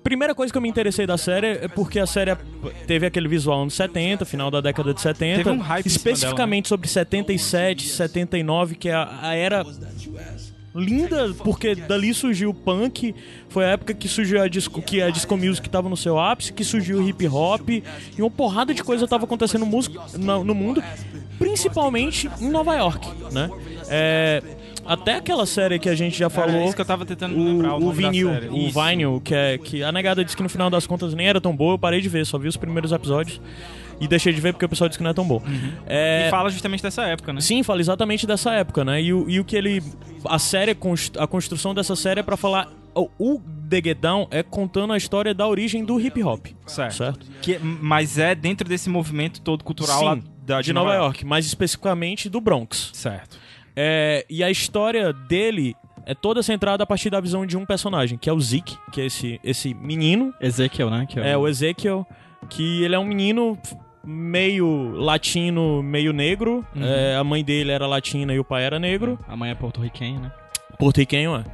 primeira 0.02 0.34
coisa 0.34 0.50
que 0.50 0.56
eu 0.56 0.62
me 0.62 0.68
interessei 0.70 1.06
da 1.06 1.18
série 1.18 1.46
é 1.48 1.68
porque 1.68 1.98
a 1.98 2.06
série 2.06 2.34
teve 2.86 3.04
aquele 3.04 3.28
visual 3.28 3.60
anos 3.62 3.75
70, 3.75 4.25
final 4.25 4.50
da 4.50 4.60
década 4.62 4.94
de 4.94 5.00
70, 5.02 5.36
Teve 5.44 5.50
um 5.50 5.60
hype 5.60 5.86
em 5.86 5.88
cima 5.90 5.96
especificamente 5.96 6.68
sobre 6.68 6.88
77, 6.88 7.88
79, 7.88 8.75
que 8.76 8.88
é 8.88 8.94
a, 8.94 9.18
a 9.20 9.34
era 9.34 9.62
linda, 10.76 11.35
porque 11.42 11.75
dali 11.75 12.12
surgiu 12.12 12.50
o 12.50 12.54
punk, 12.54 13.14
foi 13.49 13.64
a 13.64 13.68
época 13.68 13.95
que 13.95 14.09
surgiu 14.09 14.42
a 14.42 14.49
disco, 14.49 14.83
que 14.83 15.00
a 15.00 15.11
disco 15.11 15.37
music 15.37 15.68
tava 15.68 15.88
no 15.88 15.97
seu 15.97 16.18
ápice, 16.18 16.52
que 16.52 16.62
surgiu 16.62 16.99
o 16.99 17.09
hip 17.09 17.26
hop, 17.26 17.68
e 17.71 17.83
uma 18.18 18.30
porrada 18.30 18.75
de 18.75 18.85
coisa 18.85 19.09
tava 19.09 19.25
acontecendo 19.25 19.64
no, 19.64 20.45
no, 20.45 20.54
mundo, 20.54 20.83
principalmente 21.38 22.30
em 22.40 22.49
Nova 22.49 22.75
York, 22.75 23.09
né? 23.33 23.50
É, 23.88 24.42
até 24.85 25.16
aquela 25.16 25.47
série 25.47 25.78
que 25.78 25.88
a 25.88 25.95
gente 25.95 26.18
já 26.18 26.30
Cara, 26.30 26.47
falou, 26.47 26.62
é 26.62 26.64
isso 26.66 26.75
que 26.75 26.80
eu 26.80 26.87
tava 26.87 27.04
tentando 27.04 27.37
me 27.37 27.45
lembrar 27.45 27.75
o, 27.75 27.85
o, 27.85 27.88
o 27.88 27.92
vinil, 27.92 28.30
o 28.50 28.71
vinyl, 28.71 29.21
que 29.21 29.35
é 29.35 29.59
que 29.59 29.83
a 29.83 29.90
negada 29.90 30.25
disse 30.25 30.37
que 30.37 30.42
no 30.42 30.49
final 30.49 30.71
das 30.71 30.87
contas 30.87 31.14
nem 31.14 31.26
era 31.26 31.40
tão 31.40 31.56
boa, 31.56 31.75
eu 31.75 31.78
parei 31.78 32.00
de 32.00 32.09
ver, 32.09 32.25
só 32.26 32.38
vi 32.38 32.49
os 32.49 32.56
primeiros 32.56 32.92
episódios 32.92 33.40
e 34.00 34.07
deixei 34.09 34.33
de 34.33 34.41
ver 34.41 34.53
porque 34.53 34.65
o 34.65 34.69
pessoal 34.69 34.88
disse 34.88 34.99
que 34.99 35.05
não 35.05 35.11
é 35.11 35.15
tão 35.15 35.26
boa. 35.26 35.43
É, 35.87 36.26
E 36.26 36.31
fala 36.31 36.50
justamente 36.50 36.83
dessa 36.83 37.05
época, 37.05 37.33
né? 37.33 37.41
Sim, 37.41 37.62
fala 37.62 37.81
exatamente 37.81 38.26
dessa 38.26 38.53
época, 38.53 38.85
né? 38.85 39.00
E, 39.03 39.12
o- 39.12 39.29
e 39.29 39.41
o 39.41 39.45
que 39.45 39.57
ele. 39.57 39.83
A 40.25 40.38
série, 40.38 40.76
a 41.19 41.26
construção 41.26 41.75
dessa 41.75 41.97
série 41.97 42.21
é 42.21 42.23
pra 42.23 42.37
falar. 42.37 42.69
O, 42.95 43.11
o 43.19 43.41
The 43.69 43.83
Get 43.85 43.99
Down 43.99 44.26
é 44.31 44.43
contando 44.43 44.93
a 44.93 44.97
história 44.97 45.35
da 45.35 45.47
origem 45.47 45.85
do 45.85 46.00
hip 46.00 46.23
hop. 46.23 46.47
Certo. 46.67 46.95
Certo? 46.95 47.26
Que, 47.43 47.59
mas 47.59 48.17
é 48.19 48.35
dentro 48.35 48.67
desse 48.67 48.88
movimento 48.88 49.41
todo 49.43 49.62
cultural 49.62 49.99
Sim, 49.99 50.05
lá 50.07 50.19
da, 50.47 50.62
de 50.62 50.73
Nova 50.73 50.95
York, 50.95 51.25
mais 51.26 51.45
especificamente 51.45 52.31
do 52.31 52.41
Bronx. 52.41 52.91
Certo. 52.95 53.38
É, 53.75 54.25
e 54.31 54.43
a 54.43 54.50
história 54.50 55.12
dele 55.12 55.75
é 56.07 56.15
toda 56.15 56.43
centrada 56.43 56.85
a 56.85 56.87
partir 56.87 57.11
da 57.11 57.21
visão 57.21 57.45
de 57.45 57.55
um 57.57 57.67
personagem, 57.67 58.17
que 58.17 58.31
é 58.31 58.33
o 58.33 58.41
Zeke, 58.41 58.79
que 58.91 59.03
é 59.03 59.07
esse, 59.07 59.38
esse 59.45 59.75
menino. 59.75 60.33
Ezequiel, 60.41 60.88
né? 60.88 61.05
Que 61.07 61.21
É, 61.21 61.37
o 61.37 61.47
Ezekiel, 61.47 62.07
que 62.49 62.83
ele 62.83 62.95
é 62.95 62.99
um 62.99 63.05
menino 63.05 63.59
meio 64.06 64.92
latino, 64.92 65.82
meio 65.82 66.12
negro. 66.12 66.64
É, 66.76 67.16
a 67.16 67.25
mãe 67.25 67.44
dele 67.44 67.72
era 67.72 67.86
latina 67.86 68.32
e 68.32 68.38
o 68.38 68.44
pai 68.44 68.64
era 68.64 68.78
negro. 68.78 69.18
A 69.26 69.36
mãe 69.36 69.50
é 69.50 69.54
porto-riquenha, 69.54 70.20
né? 70.20 70.32
Porto-riquenho, 70.78 71.34
é. 71.36 71.44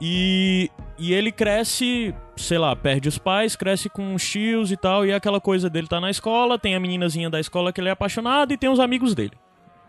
E, 0.00 0.70
e 0.98 1.12
ele 1.12 1.30
cresce, 1.30 2.14
sei 2.34 2.58
lá, 2.58 2.74
perde 2.74 3.08
os 3.08 3.18
pais, 3.18 3.54
cresce 3.54 3.88
com 3.90 4.14
os 4.14 4.28
tios 4.28 4.72
e 4.72 4.76
tal, 4.76 5.04
e 5.04 5.10
é 5.10 5.14
aquela 5.14 5.40
coisa 5.40 5.68
dele 5.68 5.86
tá 5.86 6.00
na 6.00 6.10
escola, 6.10 6.58
tem 6.58 6.74
a 6.74 6.80
meninazinha 6.80 7.28
da 7.28 7.38
escola 7.38 7.72
que 7.72 7.80
ele 7.80 7.88
é 7.90 7.92
apaixonado 7.92 8.52
e 8.52 8.56
tem 8.56 8.70
os 8.70 8.80
amigos 8.80 9.14
dele. 9.14 9.32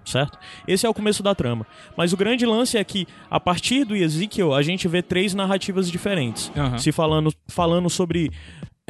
Certo? 0.03 0.37
Esse 0.67 0.85
é 0.85 0.89
o 0.89 0.93
começo 0.93 1.21
da 1.21 1.35
trama. 1.35 1.65
Mas 1.95 2.11
o 2.11 2.17
grande 2.17 2.45
lance 2.45 2.77
é 2.77 2.83
que, 2.83 3.07
a 3.29 3.39
partir 3.39 3.85
do 3.85 3.95
Ezekiel, 3.95 4.53
a 4.53 4.61
gente 4.61 4.87
vê 4.87 5.01
três 5.01 5.33
narrativas 5.33 5.89
diferentes. 5.89 6.51
Aham. 6.57 6.77
Se 6.77 6.91
falando, 6.91 7.31
falando 7.47 7.89
sobre. 7.89 8.31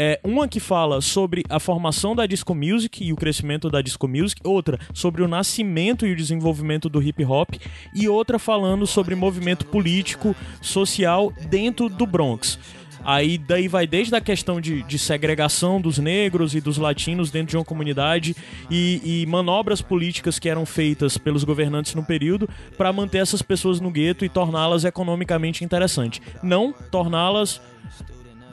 É, 0.03 0.20
uma 0.24 0.48
que 0.48 0.60
fala 0.60 1.00
sobre 1.00 1.43
a 1.48 1.60
formação 1.60 2.15
da 2.15 2.25
disco 2.25 2.55
music 2.55 3.05
e 3.05 3.13
o 3.13 3.15
crescimento 3.15 3.70
da 3.70 3.84
disco 3.84 4.08
music, 4.08 4.41
outra 4.43 4.79
sobre 4.96 5.22
o 5.22 5.27
nascimento 5.27 6.08
e 6.08 6.12
o 6.12 6.15
desenvolvimento 6.15 6.89
do 6.89 7.00
hip 7.03 7.24
hop, 7.24 7.50
e 7.93 8.10
outra 8.10 8.39
falando 8.39 8.88
sobre 8.88 9.13
movimento 9.13 9.63
político, 9.67 10.36
social 10.60 11.31
dentro 11.48 11.88
do 11.88 12.08
Bronx. 12.08 12.58
Aí 13.03 13.38
daí 13.38 13.67
vai 13.67 13.86
desde 13.86 14.15
a 14.15 14.22
questão 14.22 14.60
de, 14.60 14.81
de 14.81 14.98
segregação 14.98 15.79
dos 15.79 16.00
negros 16.00 16.55
e 16.55 16.62
dos 16.62 16.79
latinos 16.79 17.29
dentro 17.29 17.51
de 17.51 17.58
uma 17.58 17.65
comunidade 17.65 18.36
e, 18.72 19.22
e 19.22 19.25
manobras 19.27 19.84
políticas 19.84 20.39
que 20.39 20.50
eram 20.50 20.65
feitas 20.65 21.15
pelos 21.15 21.43
governantes 21.43 21.93
no 21.93 22.03
período 22.03 22.50
para 22.75 22.91
manter 22.91 23.20
essas 23.20 23.43
pessoas 23.43 23.79
no 23.79 23.91
gueto 23.91 24.25
e 24.25 24.29
torná-las 24.29 24.84
economicamente 24.84 25.63
interessantes. 25.63 26.22
Não 26.41 26.74
torná-las 26.89 27.62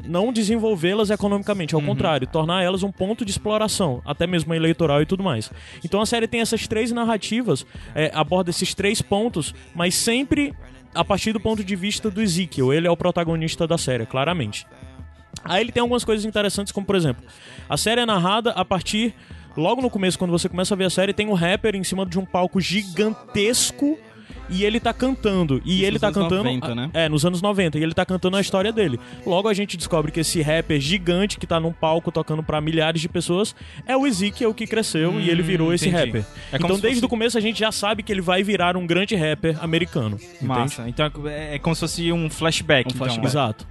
não 0.08 0.32
desenvolvê-las 0.32 1.10
economicamente, 1.10 1.74
ao 1.74 1.82
contrário, 1.82 2.26
tornar 2.26 2.62
elas 2.62 2.82
um 2.82 2.90
ponto 2.90 3.24
de 3.24 3.30
exploração, 3.30 4.02
até 4.04 4.26
mesmo 4.26 4.54
eleitoral 4.54 5.02
e 5.02 5.06
tudo 5.06 5.22
mais. 5.22 5.52
Então 5.84 6.00
a 6.00 6.06
série 6.06 6.26
tem 6.26 6.40
essas 6.40 6.66
três 6.66 6.90
narrativas, 6.90 7.66
é, 7.94 8.10
aborda 8.14 8.50
esses 8.50 8.74
três 8.74 9.02
pontos, 9.02 9.54
mas 9.74 9.94
sempre 9.94 10.54
a 10.94 11.04
partir 11.04 11.32
do 11.32 11.40
ponto 11.40 11.62
de 11.62 11.76
vista 11.76 12.10
do 12.10 12.22
Ezekiel. 12.22 12.72
Ele 12.72 12.86
é 12.86 12.90
o 12.90 12.96
protagonista 12.96 13.66
da 13.66 13.76
série, 13.76 14.06
claramente. 14.06 14.66
Aí 15.44 15.60
ele 15.60 15.70
tem 15.70 15.80
algumas 15.80 16.04
coisas 16.04 16.24
interessantes, 16.24 16.72
como 16.72 16.86
por 16.86 16.96
exemplo, 16.96 17.24
a 17.68 17.76
série 17.76 18.00
é 18.00 18.06
narrada 18.06 18.50
a 18.52 18.64
partir. 18.64 19.14
Logo 19.56 19.82
no 19.82 19.90
começo, 19.90 20.18
quando 20.18 20.30
você 20.30 20.48
começa 20.48 20.74
a 20.74 20.76
ver 20.76 20.84
a 20.84 20.90
série, 20.90 21.12
tem 21.12 21.28
um 21.28 21.34
rapper 21.34 21.74
em 21.76 21.84
cima 21.84 22.06
de 22.06 22.18
um 22.18 22.24
palco 22.24 22.60
gigantesco 22.60 23.98
e 24.48 24.64
ele 24.64 24.80
tá 24.80 24.92
cantando. 24.92 25.60
E 25.64 25.82
ele 25.84 25.92
nos 25.92 26.00
tá 26.00 26.06
anos 26.08 26.18
cantando. 26.18 26.44
90, 26.44 26.74
né? 26.74 26.90
É, 26.94 27.08
nos 27.08 27.24
anos 27.24 27.42
90. 27.42 27.78
E 27.78 27.82
ele 27.82 27.94
tá 27.94 28.04
cantando 28.04 28.36
a 28.36 28.40
história 28.40 28.72
dele. 28.72 28.98
Logo 29.26 29.48
a 29.48 29.54
gente 29.54 29.76
descobre 29.76 30.10
que 30.12 30.20
esse 30.20 30.40
rapper 30.42 30.80
gigante 30.80 31.38
que 31.38 31.46
tá 31.46 31.58
num 31.60 31.72
palco 31.72 32.10
tocando 32.10 32.42
pra 32.42 32.60
milhares 32.60 33.00
de 33.00 33.08
pessoas 33.08 33.54
é 33.86 33.96
o 33.96 34.06
Ezekiel 34.06 34.52
que 34.54 34.66
cresceu 34.66 35.20
e 35.20 35.28
ele 35.30 35.42
virou 35.42 35.72
esse 35.72 35.88
entendi. 35.88 36.04
rapper. 36.06 36.24
É 36.52 36.56
então 36.56 36.78
desde 36.78 36.94
fosse- 37.00 37.04
o 37.04 37.08
começo 37.08 37.38
a 37.38 37.40
gente 37.40 37.58
já 37.58 37.70
sabe 37.72 38.02
que 38.02 38.12
ele 38.12 38.20
vai 38.20 38.42
virar 38.42 38.76
um 38.76 38.86
grande 38.86 39.14
rapper 39.14 39.62
americano. 39.62 40.16
Entende? 40.16 40.44
Massa. 40.46 40.88
Então 40.88 41.10
é, 41.26 41.56
é 41.56 41.58
como 41.58 41.74
se 41.74 41.80
fosse 41.80 42.12
um 42.12 42.28
flashback. 42.30 42.86
Um 42.86 42.94
então, 42.94 42.98
flashback. 42.98 43.22
né? 43.24 43.28
Exato. 43.30 43.66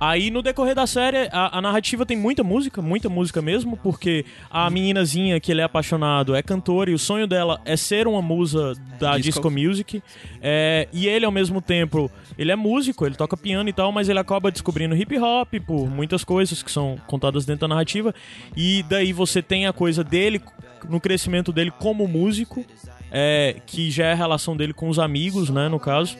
Aí 0.00 0.30
no 0.30 0.42
decorrer 0.42 0.74
da 0.74 0.86
série, 0.86 1.28
a, 1.32 1.58
a 1.58 1.60
narrativa 1.60 2.06
tem 2.06 2.16
muita 2.16 2.44
música, 2.44 2.80
muita 2.80 3.08
música 3.08 3.42
mesmo, 3.42 3.76
porque 3.76 4.24
a 4.48 4.70
meninazinha 4.70 5.40
que 5.40 5.50
ele 5.50 5.60
é 5.60 5.64
apaixonado 5.64 6.36
é 6.36 6.42
cantora 6.42 6.90
e 6.90 6.94
o 6.94 6.98
sonho 6.98 7.26
dela 7.26 7.60
é 7.64 7.76
ser 7.76 8.06
uma 8.06 8.22
musa 8.22 8.74
da 8.98 9.16
disco, 9.16 9.48
Disco. 9.48 9.50
music. 9.50 10.02
É, 10.40 10.86
e 10.92 11.08
ele, 11.08 11.24
ao 11.24 11.32
mesmo 11.32 11.60
tempo, 11.60 12.10
ele 12.38 12.52
é 12.52 12.56
músico, 12.56 13.04
ele 13.04 13.16
toca 13.16 13.36
piano 13.36 13.68
e 13.68 13.72
tal, 13.72 13.90
mas 13.90 14.08
ele 14.08 14.20
acaba 14.20 14.52
descobrindo 14.52 14.94
hip 14.94 15.18
hop 15.18 15.54
por 15.66 15.88
muitas 15.88 16.22
coisas 16.22 16.62
que 16.62 16.70
são 16.70 16.96
contadas 17.06 17.44
dentro 17.44 17.62
da 17.62 17.68
narrativa. 17.68 18.14
E 18.56 18.84
daí 18.88 19.12
você 19.12 19.42
tem 19.42 19.66
a 19.66 19.72
coisa 19.72 20.04
dele, 20.04 20.40
no 20.88 21.00
crescimento 21.00 21.52
dele 21.52 21.72
como 21.72 22.06
músico, 22.06 22.64
é, 23.10 23.56
que 23.66 23.90
já 23.90 24.06
é 24.06 24.12
a 24.12 24.16
relação 24.16 24.56
dele 24.56 24.72
com 24.72 24.88
os 24.88 24.98
amigos, 24.98 25.50
né, 25.50 25.68
no 25.68 25.80
caso. 25.80 26.16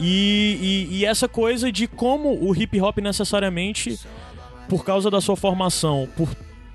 E, 0.00 0.88
e- 0.90 0.96
e 0.98 1.04
essa 1.04 1.28
coisa 1.28 1.70
de 1.70 1.86
como 1.86 2.30
o 2.42 2.54
hip 2.54 2.80
hop 2.80 2.98
necessariamente, 2.98 3.98
por 4.68 4.84
causa 4.84 5.10
da 5.10 5.20
sua 5.20 5.36
formação, 5.36 6.08
por, 6.16 6.28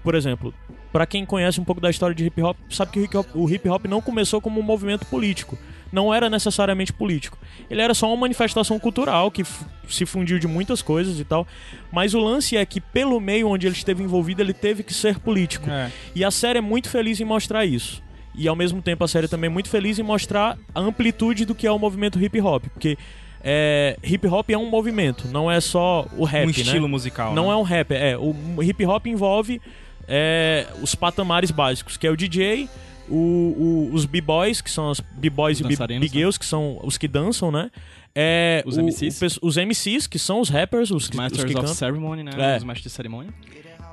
por 0.04 0.16
exemplo, 0.16 0.54
pra 0.92 1.06
quem 1.06 1.26
conhece 1.26 1.60
um 1.60 1.64
pouco 1.64 1.82
da 1.82 1.90
história 1.90 2.16
de 2.16 2.26
hip 2.26 2.42
hop, 2.42 2.58
sabe 2.70 2.92
que 2.92 3.00
o 3.00 3.04
hip 3.04 3.18
hop, 3.18 3.28
o 3.36 3.50
hip 3.50 3.68
hop 3.70 3.86
não 3.86 4.02
começou 4.02 4.40
como 4.42 4.60
um 4.60 4.64
movimento 4.64 5.06
político. 5.06 5.58
Não 5.92 6.14
era 6.14 6.30
necessariamente 6.30 6.94
político. 6.94 7.36
Ele 7.68 7.82
era 7.82 7.96
só 7.96 8.08
uma 8.08 8.16
manifestação 8.16 8.78
cultural 8.78 9.32
que 9.32 9.44
se 9.88 10.06
fundiu 10.06 10.38
de 10.38 10.48
muitas 10.48 10.84
coisas 10.84 11.20
e 11.20 11.24
tal. 11.24 11.48
Mas 11.92 12.14
o 12.14 12.20
lance 12.20 12.56
é 12.56 12.64
que, 12.64 12.80
pelo 12.80 13.20
meio 13.20 13.48
onde 13.50 13.66
ele 13.66 13.74
esteve 13.76 14.04
envolvido, 14.04 14.40
ele 14.40 14.54
teve 14.54 14.84
que 14.84 14.94
ser 14.94 15.18
político. 15.18 15.68
É. 15.68 15.90
E 16.14 16.24
a 16.24 16.30
série 16.30 16.60
é 16.60 16.62
muito 16.62 16.90
feliz 16.90 17.20
em 17.20 17.26
mostrar 17.26 17.66
isso. 17.66 18.04
E 18.36 18.48
ao 18.48 18.56
mesmo 18.56 18.82
tempo 18.82 19.04
a 19.04 19.08
série 19.08 19.28
também 19.28 19.48
é 19.50 19.54
muito 19.54 19.70
feliz 19.70 20.00
em 20.00 20.04
mostrar 20.04 20.58
a 20.74 20.80
amplitude 20.80 21.46
do 21.46 21.54
que 21.56 21.68
é 21.68 21.72
o 21.72 21.78
movimento 21.80 22.22
hip 22.24 22.40
hop. 22.42 22.64
Porque 22.74 22.98
é, 23.44 23.98
hip 24.04 24.26
hop 24.28 24.50
é 24.50 24.58
um 24.58 24.70
movimento, 24.70 25.28
não 25.30 25.50
é 25.52 25.60
só 25.60 26.08
o 26.18 26.24
rap. 26.26 26.48
Um 26.48 26.50
estilo 26.50 26.88
né? 26.88 26.92
musical. 26.92 27.34
Não 27.34 27.48
né? 27.48 27.54
é 27.54 27.56
um 27.56 27.64
rap, 27.64 27.92
é. 27.94 28.18
O 28.18 28.62
hip 28.64 28.86
hop 28.86 29.08
envolve 29.08 29.62
é, 30.08 30.68
os 30.82 30.96
patamares 30.96 31.52
básicos, 31.52 31.98
que 31.98 32.06
é 32.08 32.12
o 32.12 32.16
DJ, 32.18 32.70
o- 33.10 33.16
o- 33.16 33.90
os 33.94 34.06
b-boys, 34.06 34.62
que 34.62 34.70
são 34.72 34.90
os 34.92 35.00
b-boys 35.00 35.60
e 35.60 35.64
b- 35.64 35.70
dançarinos, 35.70 36.02
big 36.08 36.18
girls, 36.18 36.38
que 36.40 36.46
são 36.46 36.80
os 36.84 36.98
que 36.98 37.08
dançam, 37.08 37.52
né? 37.52 37.70
É, 38.16 38.64
Os 38.66 38.76
o- 38.78 38.82
MCs. 38.82 39.40
os 39.42 39.56
MCs, 39.58 40.08
que 40.08 40.18
são 40.20 40.40
os 40.42 40.50
rappers, 40.50 40.90
os, 40.92 41.04
Os 41.04 41.10
que- 41.10 41.16
os 41.16 41.22
Masters 41.22 41.44
que 41.44 41.50
of 41.52 41.62
cantam. 41.62 41.74
Ceremony, 41.76 42.24
né? 42.24 42.32
É. 42.38 42.58
Os 42.58 42.64
mestres 42.64 42.84
de 42.92 42.96
cerimônia. 42.96 43.32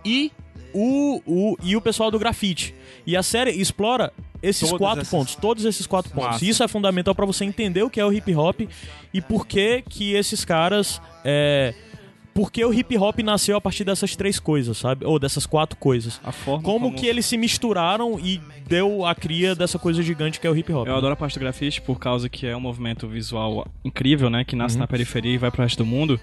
E 0.05 0.33
o, 0.75 1.21
o, 1.27 1.57
e 1.63 1.77
o 1.77 1.81
pessoal 1.81 2.11
do 2.11 2.19
grafite. 2.19 2.75
E 3.07 3.17
a 3.17 3.23
série 3.23 3.51
explora 3.53 4.13
esses 4.43 4.69
Todas 4.69 4.79
quatro 4.79 5.01
essas- 5.03 5.11
pontos, 5.11 5.35
todos 5.37 5.65
esses 5.65 5.87
quatro 5.87 6.11
pontos. 6.13 6.33
Massa. 6.33 6.45
E 6.45 6.49
isso 6.49 6.63
é 6.63 6.69
fundamental 6.69 7.15
pra 7.15 7.25
você 7.27 7.45
entender 7.45 7.83
o 7.83 7.91
que 7.91 7.99
é 8.01 8.05
o 8.05 8.13
hip 8.13 8.35
hop 8.35 8.61
e 9.13 9.21
por 9.23 9.47
que 9.47 9.83
que 9.89 10.13
esses 10.15 10.45
caras 10.45 11.01
é, 11.25 11.75
por 12.37 12.53
que 12.53 12.63
o 12.65 12.73
hip 12.73 12.97
hop 12.99 13.19
nasceu 13.21 13.57
a 13.57 13.61
partir 13.61 13.83
dessas 13.83 14.15
três 14.15 14.39
coisas, 14.39 14.77
sabe? 14.77 15.05
Ou 15.07 15.19
dessas 15.19 15.47
quatro 15.47 15.77
coisas. 15.79 16.21
A 16.23 16.31
forma 16.31 16.63
Como, 16.63 16.93
que 16.95 17.07
eles 17.07 17.25
se 17.25 17.37
misturaram 17.39 18.21
e 18.21 18.41
deu 18.69 19.07
a 19.07 19.15
cria 19.15 19.55
dessa 19.55 19.79
coisa 19.79 20.03
gigante 20.03 20.39
que 20.39 20.47
é 20.47 20.51
o 20.51 20.57
hip 20.57 20.71
hop. 20.73 20.87
Eu 20.87 20.95
adoro 20.97 21.15
a 21.15 21.17
parte 21.17 21.35
do 21.39 21.41
grafite 21.41 21.81
por 21.81 21.99
causa 21.99 22.29
que 22.29 22.47
é 22.47 22.55
um 22.57 22.61
movimento 22.61 23.09
visual 23.09 23.67
incrível, 23.83 24.29
né? 24.29 24.45
Que 24.45 24.55
nasce 24.55 24.77
Uhum. 24.77 24.81
na 24.81 24.87
periferia 24.87 25.33
e 25.35 25.39
vai 25.39 25.51
pro 25.51 25.63
resto 25.63 25.79
do 25.79 25.87
mundo. 25.87 26.21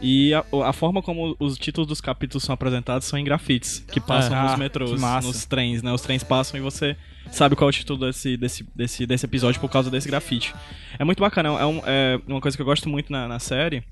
E 0.00 0.34
a, 0.34 0.44
a 0.64 0.72
forma 0.72 1.00
como 1.00 1.36
os 1.38 1.56
títulos 1.56 1.86
dos 1.86 2.00
capítulos 2.00 2.42
são 2.42 2.52
apresentados 2.52 3.06
são 3.06 3.16
em 3.16 3.22
grafites, 3.22 3.78
que 3.92 4.00
passam 4.00 4.36
Ah, 4.36 4.42
nos 4.50 4.58
metrôs, 4.58 5.00
nos 5.00 5.44
trens, 5.46 5.80
né? 5.80 5.92
Os 5.92 6.00
trens 6.02 6.24
passam 6.24 6.58
e 6.58 6.60
você 6.60 6.96
sabe 7.30 7.54
qual 7.54 7.68
é 7.68 7.70
o 7.70 7.72
título 7.72 8.06
desse, 8.06 8.36
desse, 8.36 8.66
desse, 8.74 9.06
desse 9.06 9.24
episódio 9.26 9.60
por 9.60 9.70
causa 9.70 9.88
desse 9.92 10.08
grafite. 10.08 10.52
É 10.98 11.04
muito 11.04 11.20
bacana, 11.20 11.50
é, 11.50 11.64
um- 11.64 11.82
é 11.86 12.20
uma 12.26 12.40
coisa 12.40 12.56
que 12.56 12.60
eu 12.60 12.66
gosto 12.66 12.88
muito 12.88 13.12
na, 13.12 13.28
na 13.28 13.38
série. 13.38 13.84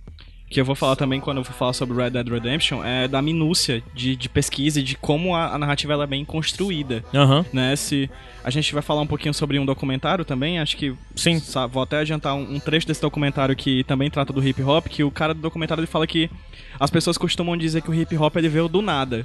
Que 0.51 0.61
eu 0.61 0.65
vou 0.65 0.75
falar 0.75 0.97
também 0.97 1.21
quando 1.21 1.39
eu 1.39 1.45
for 1.45 1.53
falar 1.55 1.73
sobre 1.73 1.97
Red 1.97 2.11
Dead 2.11 2.29
Redemption, 2.29 2.85
é 2.85 3.07
da 3.07 3.23
minúcia 3.23 3.83
de, 3.95 4.17
de 4.17 4.29
pesquisa 4.29 4.81
e 4.81 4.83
de 4.83 4.97
como 4.97 5.35
a, 5.35 5.55
a 5.55 5.59
narrativa 5.59 5.93
ela 5.93 6.03
é 6.05 6.07
bem 6.09 6.25
construída. 6.25 7.05
Aham. 7.15 7.47
Né, 7.53 7.77
se 7.77 8.11
a 8.43 8.51
gente 8.51 8.73
vai 8.75 8.83
falar 8.83 9.01
um 9.01 9.07
pouquinho 9.07 9.33
sobre 9.33 9.59
um 9.61 9.65
documentário 9.65 10.25
também, 10.25 10.59
acho 10.59 10.77
que 10.77 10.93
Sim. 11.15 11.39
sa- 11.39 11.67
vou 11.69 11.83
até 11.85 11.99
adiantar 11.99 12.35
um, 12.35 12.55
um 12.57 12.59
trecho 12.59 12.87
desse 12.87 13.01
documentário 13.01 13.55
que 13.55 13.85
também 13.85 14.11
trata 14.11 14.33
do 14.33 14.45
hip 14.47 14.61
hop, 14.63 14.87
que 14.89 15.05
o 15.05 15.11
cara 15.11 15.33
do 15.33 15.41
documentário 15.41 15.81
ele 15.81 15.87
fala 15.87 16.07
que 16.07 16.29
as 16.81 16.91
pessoas 16.91 17.17
costumam 17.17 17.57
dizer 17.57 17.81
que 17.83 17.91
o 17.91 17.95
hip 17.95 18.17
hop 18.17 18.35
ele 18.37 18.49
veio 18.49 18.69
do 18.69 18.83
nada. 18.83 19.25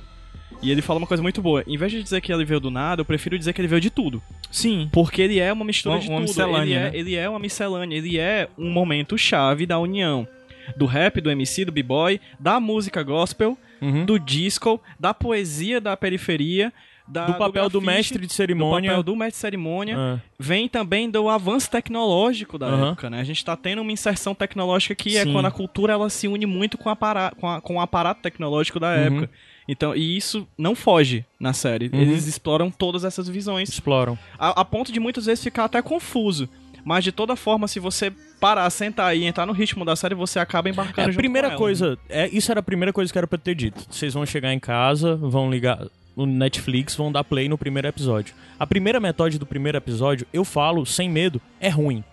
E 0.62 0.72
ele 0.72 0.82
fala 0.82 1.00
uma 1.00 1.08
coisa 1.08 1.22
muito 1.24 1.42
boa. 1.42 1.64
Em 1.68 1.76
vez 1.78 1.92
de 1.92 2.02
dizer 2.02 2.22
que 2.22 2.32
ele 2.32 2.46
veio 2.46 2.60
do 2.60 2.70
nada, 2.72 3.02
eu 3.02 3.06
prefiro 3.06 3.38
dizer 3.38 3.52
que 3.52 3.60
ele 3.60 3.68
veio 3.68 3.82
de 3.82 3.90
tudo. 3.90 4.22
Sim. 4.50 4.90
Porque 4.92 5.22
ele 5.22 5.40
é 5.40 5.52
uma 5.52 5.66
mistura 5.66 5.96
Uma- 5.96 6.02
de 6.02 6.08
uma 6.08 6.20
tudo. 6.20 6.28
miscelânea, 6.28 6.64
ele, 6.64 6.74
é, 6.74 6.80
né? 6.80 6.92
ele 6.94 7.16
é 7.16 7.30
uma 7.30 7.40
miscelânea. 7.40 7.98
Ele 7.98 8.18
é 8.18 8.48
um 8.58 8.70
momento 8.70 9.18
chave 9.18 9.66
da 9.66 9.78
união 9.80 10.26
do 10.76 10.86
rap, 10.86 11.20
do 11.22 11.30
MC, 11.32 11.66
do 11.66 11.72
b-boy, 11.72 12.20
da 12.40 12.60
música 12.60 13.02
gospel, 13.04 13.58
Uhum. 13.82 14.06
do 14.06 14.18
disco, 14.18 14.82
da 15.00 15.14
poesia 15.14 15.82
da 15.82 15.98
periferia, 15.98 16.72
da, 17.08 17.26
Do 17.28 17.34
papel 17.36 17.70
do 17.70 17.80
grafite, 17.82 17.98
mestre 17.98 18.26
de 18.26 18.34
cerimônia. 18.34 18.90
Do 18.90 18.94
papel 18.94 19.04
do 19.04 19.16
mestre 19.16 19.32
de 19.34 19.42
cerimônia. 19.42 19.96
Ah. 19.98 20.20
Vem 20.40 20.68
também 20.68 21.08
do 21.10 21.30
avanço 21.30 21.70
tecnológico 21.70 22.58
da 22.58 22.68
Aham. 22.68 22.88
época, 22.92 23.10
né? 23.12 23.20
A 23.20 23.24
gente 23.24 23.44
tá 23.46 23.56
tendo 23.56 23.82
uma 23.82 23.92
inserção 23.92 24.34
tecnológica 24.34 24.96
que 24.96 25.16
é 25.18 25.24
Sim. 25.24 25.34
quando 25.34 25.46
a 25.46 25.52
cultura 25.52 25.94
ela 25.94 26.10
se 26.10 26.28
une 26.28 26.46
muito 26.48 26.78
com, 26.80 26.90
a 26.90 26.96
para- 26.96 27.32
com, 27.40 27.48
a- 27.48 27.62
com 27.62 27.76
o 27.76 27.82
aparato 27.82 28.22
tecnológico 28.22 28.80
da 28.80 28.88
Uhum. 28.88 28.94
época. 29.02 29.30
Então, 29.68 29.96
e 29.96 30.16
isso 30.18 30.48
não 30.58 30.74
foge 30.74 31.26
na 31.40 31.54
série. 31.54 31.90
Uhum. 31.94 32.00
Eles 32.02 32.26
exploram 32.28 32.72
todas 32.72 33.04
essas 33.04 33.28
visões. 33.30 33.70
Exploram. 33.70 34.18
A, 34.40 34.62
a 34.62 34.66
ponto 34.66 34.92
de 34.92 35.00
muitas 35.00 35.26
vezes 35.28 35.44
ficar 35.44 35.66
até 35.66 35.82
confuso. 35.82 36.50
Mas 36.84 37.04
de 37.04 37.12
toda 37.12 37.36
forma, 37.36 37.68
se 37.68 37.80
você 37.80 38.12
parar, 38.40 38.70
sentar 38.70 39.16
e 39.16 39.24
entrar 39.26 39.46
no 39.46 39.54
ritmo 39.54 39.84
da 39.86 39.96
série, 39.96 40.16
você 40.16 40.40
acaba 40.40 40.70
embarcando 40.70 41.02
É, 41.02 41.04
a 41.04 41.08
junto 41.08 41.18
primeira 41.18 41.50
ela, 41.50 41.58
coisa, 41.58 41.98
é, 42.10 42.28
isso 42.30 42.52
era 42.52 42.60
a 42.60 42.64
primeira 42.64 42.92
coisa 42.94 43.12
que 43.12 43.18
era 43.18 43.28
pra 43.28 43.36
eu 43.38 43.42
ter 43.42 43.56
dito. 43.56 43.86
Vocês 43.90 44.14
vão 44.14 44.26
chegar 44.26 44.54
em 44.54 44.60
casa, 44.60 45.16
vão 45.16 45.50
ligar 45.50 45.86
no 46.16 46.26
Netflix, 46.26 46.96
vão 46.96 47.12
dar 47.12 47.24
play 47.24 47.50
no 47.50 47.58
primeiro 47.58 47.88
episódio. 47.88 48.34
A 48.58 48.66
primeira 48.66 49.00
metade 49.00 49.38
do 49.38 49.46
primeiro 49.46 49.78
episódio, 49.78 50.26
eu 50.32 50.46
falo 50.46 50.86
sem 50.86 51.10
medo, 51.10 51.42
é 51.60 51.70
ruim. 51.70 52.04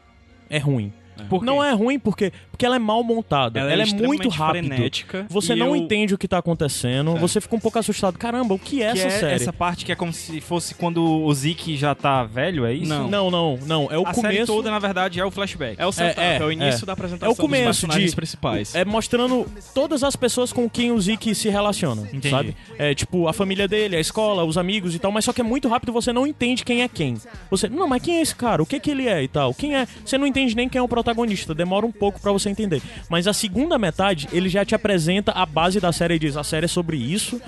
É 0.50 0.58
ruim. 0.58 0.92
Por 1.28 1.40
quê? 1.40 1.46
Não 1.46 1.62
é 1.62 1.72
ruim 1.72 1.98
porque, 1.98 2.32
porque 2.50 2.64
ela 2.66 2.76
é 2.76 2.78
mal 2.78 3.02
montada. 3.02 3.60
Ela 3.60 3.72
Ela, 3.72 3.82
é 3.82 3.88
é, 3.88 3.92
muito 4.06 4.28
rápida. 4.28 4.66
frenética, 4.66 5.26
Você 5.28 5.54
não 5.54 5.68
eu- 5.68 5.76
entende 5.76 6.14
o 6.14 6.18
que 6.18 6.26
tá 6.28 6.38
acontecendo. 6.38 7.14
Você 7.16 7.40
fica 7.40 7.54
um 7.56 7.60
pouco 7.60 7.78
assustado. 7.78 8.18
Caramba, 8.18 8.54
o 8.54 8.58
que 8.58 8.82
é 8.82 8.92
Que 8.92 8.98
essa 9.00 9.06
é 9.08 9.10
série? 9.20 9.34
essa 9.34 9.52
parte 9.52 9.84
que 9.84 9.92
é 9.92 9.94
como 9.94 10.12
se 10.12 10.40
fosse 10.40 10.74
quando 10.74 11.02
o 11.04 11.32
Zeke 11.34 11.76
já 11.76 11.94
tá 11.94 12.24
velho, 12.24 12.64
é 12.64 12.72
isso? 12.74 12.88
Não. 12.88 13.08
Não, 13.08 13.30
não, 13.30 13.58
não. 13.66 13.88
É 13.90 13.98
o 13.98 14.02
A 14.06 14.12
começo. 14.14 14.34
série 14.34 14.46
toda, 14.46 14.70
na 14.70 14.78
verdade, 14.78 15.20
é 15.20 15.24
o 15.24 15.30
flashback. 15.30 15.76
É 15.80 15.86
o 15.86 15.92
setup, 15.92 16.20
é, 16.20 16.36
É, 16.36 16.44
o 16.44 16.50
é, 16.50 16.52
início 16.52 16.84
é. 16.84 16.86
da 16.86 16.92
É 16.92 16.94
apresentação 16.94 17.32
o 17.32 17.36
começo 17.36 17.64
dos 17.68 17.76
personagens 17.80 18.10
de 18.10 18.16
principais. 18.16 18.74
É 18.74 18.84
mostrando 18.84 19.46
todas 19.74 20.02
as 20.04 20.16
pessoas 20.16 20.52
com 20.52 20.68
quem 20.68 20.92
o 20.92 21.00
Zeke 21.00 21.34
se 21.34 21.48
relaciona, 21.48 22.02
Entendi. 22.02 22.30
sabe? 22.30 22.56
É 22.78 22.94
tipo 22.94 23.28
a 23.28 23.32
família 23.32 23.66
dele, 23.68 23.96
a 23.96 24.00
escola, 24.00 24.44
os 24.44 24.56
amigos 24.58 24.94
e 24.94 24.98
tal, 24.98 25.10
mas 25.12 25.24
só 25.24 25.32
que 25.32 25.40
é 25.40 25.44
muito 25.44 25.68
rápido, 25.68 25.92
você 25.92 26.12
não 26.12 26.26
entende 26.26 26.64
quem 26.64 26.82
é 26.82 26.88
quem. 26.88 27.16
Você, 27.50 27.68
não, 27.68 27.86
mas 27.88 28.02
quem 28.02 28.18
é 28.18 28.22
esse 28.22 28.34
cara? 28.34 28.62
O 28.62 28.66
que 28.66 28.78
que 28.80 28.90
ele 28.90 29.08
é 29.08 29.22
e 29.22 29.28
tal? 29.28 29.52
Quem 29.54 29.74
é? 29.76 29.86
Você 30.04 30.16
não 30.18 30.26
entende 30.26 30.54
nem 30.56 30.68
quem 30.68 30.78
é 30.78 30.82
o 30.82 30.88
protagonista, 30.88 31.11
demora 31.54 31.86
um 31.86 31.92
pouco 31.92 32.20
pra 32.20 32.32
você 32.32 32.48
entender. 32.50 32.82
Mas 33.08 33.26
a 33.26 33.32
segunda 33.32 33.78
metade, 33.78 34.28
ele 34.32 34.48
já 34.48 34.64
te 34.64 34.74
apresenta 34.74 35.32
a 35.32 35.44
base 35.46 35.80
da 35.80 35.92
série 35.92 36.14
e 36.14 36.18
diz: 36.18 36.36
"A 36.36 36.44
série 36.44 36.64
é 36.64 36.68
sobre 36.68 36.96
isso 36.96 37.40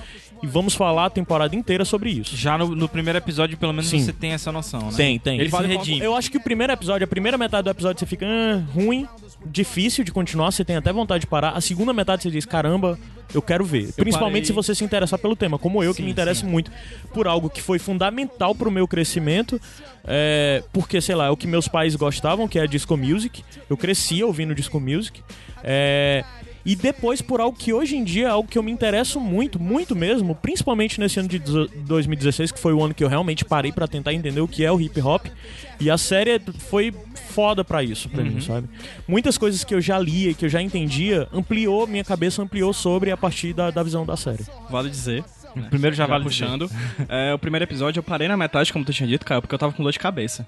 e 0.43 0.47
vamos 0.47 0.75
falar 0.75 1.07
a 1.07 1.11
temporada 1.11 1.55
inteira 1.57 1.85
sobre 1.85 2.11
isso". 2.11 2.37
Já 2.37 2.57
no, 2.59 2.69
no 2.75 2.89
primeiro 2.89 3.19
episódio, 3.19 3.57
pelo 3.57 3.73
menos, 3.73 3.89
Sim. 3.89 4.01
você 4.01 4.13
tem 4.13 4.33
essa 4.33 4.51
noção, 4.53 4.81
né? 4.91 4.93
Tem, 4.97 5.19
tem. 5.19 5.35
Ele 5.39 5.45
se 5.49 5.51
Vale- 5.51 5.69
redime. 5.69 6.01
Eu 6.01 6.15
acho 6.15 6.31
que 6.31 6.37
o 6.37 6.41
primeiro 6.41 6.73
episódio, 6.73 7.05
a 7.05 7.09
primeira 7.09 7.37
metade 7.39 7.65
do 7.65 7.71
episódio 7.71 7.99
você 8.01 8.07
fica 8.07 8.27
"Ah, 8.27 8.63
ruim, 8.73 9.07
difícil 9.47 10.05
de 10.05 10.13
continuar, 10.13 10.51
você 10.51 10.65
tem 10.65 10.77
até 10.77 10.93
vontade 10.93 11.23
de 11.23 11.27
parar. 11.27 11.51
A 11.51 11.61
segunda 11.61 11.93
metade 11.93 12.23
você 12.23 12.31
diz, 12.31 12.45
caramba, 12.45 12.99
eu 13.33 13.41
quero 13.41 13.65
ver. 13.65 13.93
Principalmente 13.95 14.33
parei- 14.33 14.45
se 14.47 14.53
você 14.53 14.75
se 14.75 14.85
interessar 14.85 15.19
pelo 15.19 15.35
tema, 15.37 15.59
como 15.59 15.83
eu, 15.83 15.95
que 15.95 16.03
me 16.03 16.11
interesso 16.11 16.45
muito 16.47 16.71
por 17.13 17.27
algo 17.27 17.49
que 17.49 17.63
foi 17.63 17.79
fundamental 17.79 18.55
pro 18.55 18.71
meu 18.71 18.87
crescimento. 18.89 19.61
é, 20.07 20.63
porque, 20.73 21.01
sei 21.01 21.15
lá, 21.15 21.27
é 21.27 21.31
o 21.31 21.37
que 21.37 21.47
meus 21.47 21.67
pais 21.67 21.95
gostavam, 21.97 22.47
que 22.47 22.59
é 22.59 22.67
disco 22.67 22.95
music. 22.97 23.43
Eu 23.71 23.77
cresci 23.77 24.23
ouvindo 24.23 24.55
disco 24.55 24.79
music. 24.79 25.23
É, 25.63 26.23
e 26.65 26.75
depois 26.75 27.21
por 27.21 27.41
algo 27.41 27.57
que 27.57 27.73
hoje 27.73 27.97
em 27.97 28.05
dia 28.05 28.27
é 28.27 28.31
algo 28.31 28.49
que 28.49 28.59
eu 28.59 28.63
me 28.63 28.71
interesso 28.71 29.21
muito, 29.21 29.61
muito 29.61 29.95
mesmo, 29.95 30.35
principalmente 30.35 30.99
nesse 30.99 31.21
ano 31.21 31.29
de 31.29 31.39
2016, 31.39 32.53
que 32.53 32.59
foi 32.59 32.73
o 32.73 32.83
ano 32.83 32.95
que 32.95 33.05
eu 33.05 33.09
realmente 33.09 33.45
parei 33.45 33.73
pra 33.73 33.87
tentar 33.87 34.13
entender 34.13 34.41
o 34.41 34.49
que 34.49 34.65
é 34.65 34.73
o 34.73 34.81
hip 34.81 35.01
hop. 35.01 35.27
E 35.81 35.91
a 35.91 35.99
série 35.99 36.41
foi 36.59 36.95
foda 37.31 37.65
pra 37.65 37.83
isso, 37.83 38.09
pra 38.09 38.23
mim, 38.23 38.41
sabe? 38.41 38.69
Muitas 39.07 39.37
coisas 39.37 39.65
que 39.65 39.75
eu 39.75 39.81
já 39.81 39.99
lia 39.99 40.31
e 40.31 40.35
que 40.35 40.45
eu 40.45 40.49
já 40.49 40.63
entendia, 40.63 41.29
ampliou, 41.33 41.87
minha 41.87 42.05
cabeça 42.05 42.41
ampliou 42.41 42.73
sobre 42.73 43.11
a 43.11 43.17
partir 43.17 43.53
da, 43.53 43.71
da 43.71 43.83
visão 43.83 44.07
da 44.07 44.17
série. 44.17 44.45
Vale 44.71 44.89
dizer. 44.89 45.25
Primeiro 45.71 45.95
já 45.95 46.05
Já 46.05 46.09
vale 46.09 46.25
puxando. 46.25 46.71
É, 47.09 47.33
o 47.33 47.39
primeiro 47.39 47.65
episódio 47.65 48.01
eu 48.01 48.03
parei 48.03 48.27
na 48.27 48.37
metade, 48.37 48.73
como 48.73 48.85
tu 48.85 48.93
tinha 48.93 49.09
dito, 49.09 49.25
cara, 49.25 49.41
porque 49.41 49.55
eu 49.55 49.59
tava 49.59 49.73
com 49.73 49.83
dor 49.83 49.93
de 49.93 49.99
cabeça. 49.99 50.47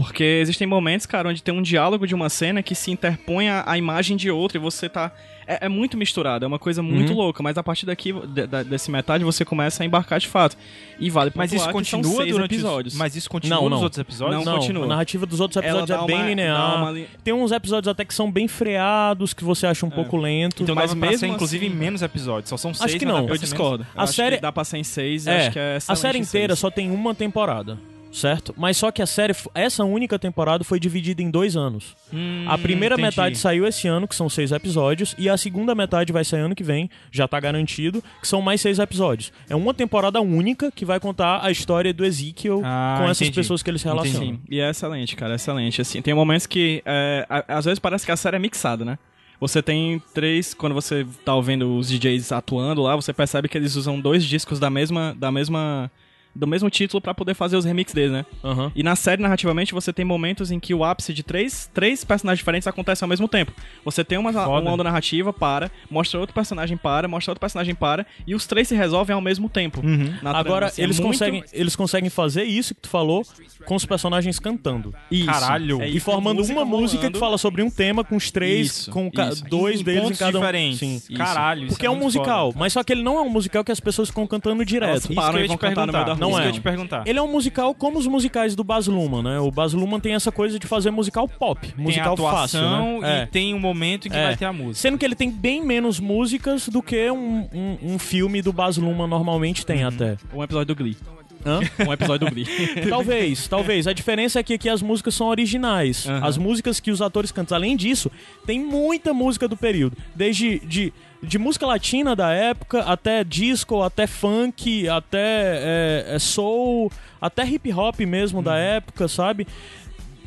Porque 0.00 0.24
existem 0.24 0.66
momentos, 0.66 1.06
cara, 1.06 1.28
onde 1.28 1.42
tem 1.42 1.54
um 1.54 1.62
diálogo 1.62 2.06
de 2.06 2.14
uma 2.14 2.28
cena 2.28 2.62
que 2.62 2.74
se 2.74 2.90
interpõe 2.90 3.48
à, 3.48 3.78
imagem 3.78 4.16
de 4.16 4.30
outra 4.30 4.58
e 4.58 4.60
você 4.60 4.88
tá. 4.88 5.12
É, 5.46 5.66
é 5.66 5.68
muito 5.68 5.94
misturado, 5.98 6.42
é 6.42 6.48
uma 6.48 6.58
coisa 6.58 6.82
muito 6.82 7.10
Uhum. 7.12 7.18
louca, 7.18 7.42
mas 7.42 7.58
a 7.58 7.62
partir 7.62 7.84
daqui, 7.84 8.14
de- 8.14 8.46
da- 8.46 8.62
desse 8.62 8.90
metade, 8.90 9.22
você 9.24 9.44
começa 9.44 9.82
a 9.82 9.86
embarcar 9.86 10.18
de 10.18 10.26
fato. 10.26 10.56
E 10.98 11.10
vale 11.10 11.30
Mas 11.34 11.52
isso 11.52 11.66
que 11.66 11.72
continua 11.72 12.24
durante 12.24 12.54
os- 12.54 12.60
episódios. 12.60 12.94
Mas 12.94 13.14
isso 13.14 13.28
continua 13.28 13.56
Não, 13.58 13.64
nos 13.68 13.72
não. 13.78 13.82
outros 13.82 13.98
episódios? 14.00 14.38
Não, 14.42 14.52
Não, 14.52 14.58
continua. 14.58 14.84
a 14.84 14.88
narrativa 14.88 15.26
dos 15.26 15.40
outros 15.40 15.62
episódios 15.62 15.90
é 15.90 16.06
bem 16.06 16.16
uma- 16.16 16.26
linear. 16.28 16.78
uma 16.82 16.90
li- 16.90 17.06
Tem 17.22 17.34
uns 17.34 17.52
episódios 17.52 17.88
até 17.88 18.06
que 18.06 18.14
são 18.14 18.32
bem 18.32 18.48
freados, 18.48 19.34
que 19.34 19.44
você 19.44 19.66
acha 19.66 19.84
um 19.84 19.90
pouco 19.90 20.16
lento. 20.16 20.62
Então 20.62 20.74
Mas 20.74 20.94
pra 20.94 21.00
mesmo 21.08 21.18
ser, 21.18 21.26
inclusive, 21.26 21.66
assim- 21.66 21.74
menos 21.76 22.00
episódios. 22.00 22.48
Só 22.48 22.56
são 22.56 22.72
seis, 22.72 22.94
que 22.94 23.04
mas 23.04 23.14
não. 23.14 23.26
pra 23.26 23.34
Eu 23.34 23.38
discordo. 23.38 23.86
A 23.94 24.04
A 24.04 24.06
série 24.06 24.38
dá 24.38 24.50
pra 24.50 24.64
ser 24.64 24.78
em 24.78 24.84
seis, 24.84 25.26
eu 25.26 25.32
É, 25.34 25.36
acho 25.42 25.50
que 25.52 25.58
é 25.58 25.76
a 25.86 25.94
série 25.94 26.18
inteira 26.18 26.54
seis. 26.54 26.58
só 26.60 26.70
tem 26.70 26.90
uma 26.90 27.14
temporada, 27.14 27.78
certo? 28.14 28.54
Mas 28.56 28.76
só 28.76 28.90
que 28.90 29.02
a 29.02 29.06
série, 29.06 29.34
essa 29.54 29.84
única 29.84 30.18
temporada 30.18 30.62
foi 30.64 30.78
dividida 30.78 31.20
em 31.20 31.30
dois 31.30 31.56
anos. 31.56 31.96
Hum, 32.12 32.44
a 32.48 32.56
primeira 32.56 32.94
entendi. 32.94 33.08
metade 33.08 33.36
saiu 33.36 33.66
esse 33.66 33.88
ano, 33.88 34.06
que 34.06 34.14
são 34.14 34.28
seis 34.28 34.52
episódios, 34.52 35.14
e 35.18 35.28
a 35.28 35.36
segunda 35.36 35.74
metade 35.74 36.12
vai 36.12 36.24
sair 36.24 36.40
ano 36.40 36.54
que 36.54 36.62
vem, 36.62 36.88
já 37.10 37.26
tá 37.26 37.38
garantido, 37.40 38.02
que 38.20 38.28
são 38.28 38.40
mais 38.40 38.60
seis 38.60 38.78
episódios. 38.78 39.32
É 39.48 39.56
uma 39.56 39.74
temporada 39.74 40.20
única 40.20 40.70
que 40.70 40.84
vai 40.84 41.00
contar 41.00 41.44
a 41.44 41.50
história 41.50 41.92
do 41.92 42.04
Ezekiel 42.04 42.62
Ah, 42.64 42.96
com 42.98 43.04
essas 43.04 43.22
entendi. 43.22 43.36
pessoas 43.40 43.62
que 43.62 43.70
ele 43.70 43.78
se 43.78 43.84
relaciona. 43.86 44.24
Sim, 44.24 44.40
e 44.48 44.60
é 44.60 44.70
excelente, 44.70 45.16
cara, 45.16 45.32
é 45.32 45.36
excelente. 45.36 45.80
Assim, 45.80 46.00
tem 46.00 46.14
momentos 46.14 46.46
que, 46.46 46.82
é, 46.86 47.26
às 47.48 47.64
vezes 47.64 47.78
parece 47.78 48.06
que 48.06 48.12
a 48.12 48.16
série 48.16 48.36
é 48.36 48.38
mixada, 48.38 48.84
né? 48.84 48.98
Você 49.40 49.60
tem 49.60 50.00
três, 50.14 50.54
quando 50.54 50.72
você 50.74 51.04
tá 51.24 51.34
ouvindo 51.34 51.76
os 51.76 51.88
DJs 51.88 52.30
atuando 52.32 52.80
lá, 52.82 52.94
você 52.94 53.12
percebe 53.12 53.48
que 53.48 53.58
eles 53.58 53.74
usam 53.74 54.00
dois 54.00 54.24
discos 54.24 54.60
da 54.60 54.70
mesma, 54.70 55.14
da 55.18 55.30
mesma, 55.30 55.90
do 56.34 56.46
mesmo 56.46 56.68
título 56.70 57.00
pra 57.00 57.14
poder 57.14 57.34
fazer 57.34 57.56
os 57.56 57.64
remixes 57.64 57.94
deles, 57.94 58.12
né? 58.12 58.26
Aham. 58.42 58.72
E 58.74 58.82
na 58.82 58.96
série, 58.96 59.22
narrativamente, 59.22 59.72
você 59.72 59.92
tem 59.92 60.04
momentos 60.04 60.50
em 60.50 60.58
que 60.58 60.74
o 60.74 60.82
ápice 60.84 61.12
de 61.14 61.22
três, 61.22 61.70
três 61.72 62.04
personagens 62.04 62.38
diferentes 62.38 62.66
acontece 62.66 63.04
ao 63.04 63.08
mesmo 63.08 63.28
tempo. 63.28 63.52
Você 63.84 64.02
tem 64.04 64.18
uma, 64.18 64.32
Foda. 64.32 64.48
uma 64.60 64.72
onda 64.72 64.82
narrativa, 64.84 65.32
para, 65.32 65.70
mostra 65.90 66.18
outro 66.18 66.34
personagem, 66.34 66.76
para, 66.76 67.06
mostra 67.06 67.30
outro 67.32 67.40
personagem, 67.40 67.74
para, 67.74 68.06
e 68.26 68.34
os 68.34 68.46
três 68.46 68.66
se 68.68 68.74
resolvem 68.74 69.14
ao 69.14 69.20
mesmo 69.20 69.48
tempo. 69.48 69.80
Uhum. 69.84 70.12
Agora, 70.24 70.66
assim, 70.66 70.82
é 70.82 70.84
eles, 70.84 70.98
muito- 70.98 71.12
conseguem, 71.12 71.44
eles 71.52 71.76
conseguem 71.76 72.10
fazer 72.10 72.44
isso 72.44 72.74
que 72.74 72.80
tu 72.82 72.88
falou 72.88 73.24
com 73.64 73.74
os 73.76 73.84
personagens 73.86 74.38
cantando. 74.38 74.94
Isso. 75.10 75.26
Caralho. 75.26 75.80
É 75.82 75.88
E 75.88 75.96
isso, 75.96 76.04
formando 76.04 76.38
música 76.38 76.54
uma 76.60 76.64
música 76.64 77.10
que 77.10 77.18
fala 77.18 77.38
sobre 77.38 77.62
um 77.62 77.70
tema 77.70 78.02
com 78.04 78.16
os 78.16 78.30
três, 78.30 78.66
Isso, 78.66 78.90
com 78.90 79.10
isso. 79.30 79.44
dois 79.44 79.80
Em 79.80 79.84
deles 79.84 80.10
em 80.10 80.14
cada 80.16 80.36
um. 80.38 80.40
diferentes. 80.40 80.78
Sim. 80.78 80.96
Isso. 80.96 81.12
Caralho, 81.14 81.62
isso 81.64 81.68
Porque 81.74 81.86
é, 81.86 81.90
um 81.90 81.94
muito 81.94 82.04
musical, 82.04 82.48
foda. 82.48 82.58
mas 82.58 82.72
só 82.72 82.82
que 82.82 82.92
ele 82.92 83.02
não 83.02 83.16
é 83.18 83.22
um 83.22 83.28
musical 83.30 83.62
que 83.64 83.72
as 83.72 83.80
pessoas 83.80 84.08
ficam 84.08 84.26
cantando 84.26 84.64
direto. 84.64 84.90
Elas 84.90 85.04
Isso 85.04 85.14
param 85.14 85.34
que 85.34 85.38
eu 85.40 85.44
e 85.44 85.48
vão 85.48 85.56
cantar 85.56 85.86
no 85.86 85.92
meio 85.92 86.04
da 86.04 86.16
Não 86.24 86.30
Isso 86.30 86.38
é. 86.38 86.42
que 86.42 86.46
eu 86.48 86.50
ia 86.52 86.54
te 86.54 86.60
perguntar. 86.62 87.02
Ele 87.06 87.18
é 87.18 87.22
um 87.22 87.30
musical 87.30 87.74
como 87.74 87.98
os 87.98 88.06
musicais 88.06 88.54
do 88.56 88.64
Baz 88.64 88.86
Luhrmann, 88.86 89.22
né? 89.22 89.38
O 89.40 89.50
Baz 89.50 89.72
Luhrmann 89.72 90.00
tem 90.00 90.14
essa 90.14 90.32
coisa 90.32 90.58
de 90.58 90.66
fazer 90.66 90.90
musical 90.90 91.28
pop, 91.28 91.60
Tem 91.60 91.74
a 91.78 91.82
musical 91.82 92.16
fácil, 92.16 92.60
né? 92.60 92.98
e 93.00 93.04
É. 93.22 93.26
tem 93.26 93.54
um 93.54 93.58
momento 93.60 94.08
em 94.08 94.10
que 94.10 94.16
É. 94.16 94.24
vai 94.24 94.36
ter 94.36 94.44
a 94.46 94.52
música. 94.52 94.74
Sendo 94.76 94.96
que 94.98 95.04
ele 95.04 95.14
tem 95.14 95.30
bem 95.30 95.64
menos 95.64 96.00
músicas 96.00 96.68
do 96.68 96.82
que 96.82 97.10
um, 97.10 97.48
um, 97.52 97.78
um 97.94 97.98
filme 97.98 98.40
do 98.42 98.52
Baz 98.52 98.76
Luhrmann 98.76 99.08
normalmente 99.08 99.64
tem 99.66 99.84
até. 99.84 100.16
Um 100.32 100.42
episódio 100.42 100.74
do 100.74 100.76
Glee. 100.76 100.96
Hã? 101.44 101.60
Um 101.86 101.92
episódio 101.92 102.26
do 102.26 102.32
Glee. 102.32 102.46
talvez, 102.88 103.46
talvez. 103.48 103.86
A 103.86 103.92
diferença 103.92 104.40
é 104.40 104.42
que 104.42 104.54
aqui 104.54 104.68
as 104.68 104.80
músicas 104.82 105.14
são 105.14 105.26
originais. 105.28 106.06
As 106.22 106.38
músicas 106.38 106.80
que 106.80 106.90
os 106.90 107.02
atores 107.02 107.30
cantam. 107.30 107.56
Além 107.56 107.76
disso, 107.76 108.10
tem 108.46 108.58
muita 108.58 109.12
música 109.12 109.46
do 109.46 109.56
período. 109.56 109.96
Desde 110.14 110.58
de, 110.60 110.92
de 111.22 111.38
música 111.38 111.66
latina 111.66 112.16
da 112.16 112.32
época, 112.32 112.80
até 112.80 113.22
disco, 113.22 113.82
até 113.82 114.06
funk, 114.06 114.88
até 114.88 115.18
é, 115.18 116.04
é, 116.14 116.18
soul, 116.18 116.90
até 117.20 117.46
hip 117.46 117.72
hop 117.72 118.00
mesmo 118.00 118.42
da 118.42 118.56
época, 118.56 119.06
sabe? 119.08 119.46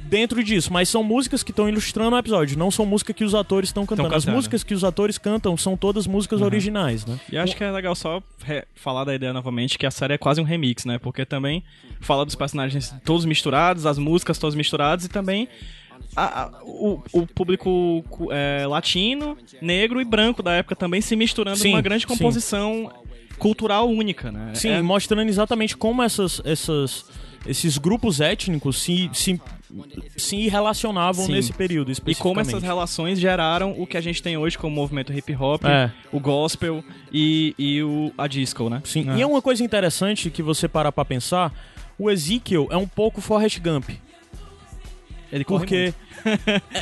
Dentro 0.10 0.44
disso, 0.44 0.72
mas 0.72 0.88
são 0.90 1.04
músicas 1.04 1.44
que 1.44 1.52
estão 1.52 1.68
ilustrando 1.68 2.16
o 2.16 2.20
episódio, 2.20 2.58
não 2.58 2.72
são 2.72 2.86
músicas 2.86 3.16
que 3.16 3.24
os 3.24 3.36
atores 3.36 3.70
estão 3.70 3.86
cantando. 3.86 4.08
As 4.16 4.24
cantando. 4.24 4.36
músicas 4.38 4.64
que 4.64 4.74
os 4.74 4.84
atores 4.84 5.18
cantam 5.18 5.58
são 5.58 5.76
todas 5.76 6.08
músicas 6.08 6.42
originais, 6.42 7.06
né? 7.06 7.20
E 7.32 7.38
acho 7.38 7.56
que 7.56 7.64
é 7.64 7.72
legal 7.72 7.94
só 7.96 8.22
falar 8.76 9.04
da 9.04 9.14
ideia 9.14 9.34
novamente 9.34 9.78
que 9.78 9.86
a 9.86 9.92
série 9.92 10.14
é 10.14 10.18
quase 10.18 10.40
um 10.40 10.44
remix, 10.46 10.86
né? 10.86 10.98
Porque 10.98 11.26
também 11.26 11.64
fala 12.00 12.26
dos 12.26 12.36
personagens 12.36 12.94
todos 13.04 13.26
misturados, 13.26 13.86
as 13.86 13.98
músicas 13.98 14.38
todas 14.38 14.56
misturadas 14.56 15.06
e 15.06 15.10
também 15.10 15.48
a- 16.16 16.44
a- 16.44 16.52
o, 16.64 17.04
o 17.12 17.28
público 17.28 18.04
é, 18.32 18.66
latino, 18.68 19.38
negro 19.62 20.00
e 20.00 20.06
branco 20.06 20.42
da 20.42 20.54
época 20.54 20.76
também 20.76 21.02
se 21.02 21.16
misturando 21.16 21.58
Sim, 21.58 21.72
numa 21.72 21.82
grande 21.82 22.04
sim. 22.04 22.08
composição 22.08 22.92
cultural 23.38 23.90
única, 23.90 24.32
né? 24.32 24.52
Sim, 24.56 24.70
É- 24.70 24.82
mostrando 24.82 25.28
exatamente 25.28 25.76
como 25.76 26.02
essas, 26.02 26.42
essas, 26.46 27.06
esses 27.46 27.78
grupos 27.78 28.20
étnicos 28.22 28.82
se, 28.82 29.10
se, 29.14 29.40
se 30.18 30.48
relacionavam 30.48 31.26
Sim. 31.26 31.32
nesse 31.34 31.54
período 31.54 31.92
E 32.06 32.16
como 32.16 32.40
essas 32.40 32.64
relações 32.64 33.20
geraram 33.20 33.76
o 33.78 33.86
que 33.86 33.98
a 33.98 34.02
gente 34.02 34.22
tem 34.22 34.38
hoje 34.38 34.58
como 34.58 34.76
movimento 34.76 35.14
hip 35.14 35.36
hop, 35.36 35.64
É. 35.66 35.92
o 36.12 36.20
gospel 36.20 36.84
e, 37.12 37.54
e 37.58 37.82
o, 37.84 38.12
a 38.18 38.28
disco, 38.28 38.70
né? 38.70 38.82
Sim, 38.84 39.08
e 39.16 39.22
é 39.22 39.26
uma 39.28 39.42
coisa 39.42 39.64
interessante 39.64 40.30
que 40.30 40.42
você 40.42 40.68
parar 40.68 40.92
pra 40.92 41.06
pensar, 41.06 41.54
o 41.98 42.10
Ezekiel 42.10 42.68
é 42.72 42.78
um 42.78 42.88
pouco 42.88 43.22
Forrest 43.22 43.60
Gump. 43.60 43.90
Ele 45.32 45.44
Porque. 45.44 45.94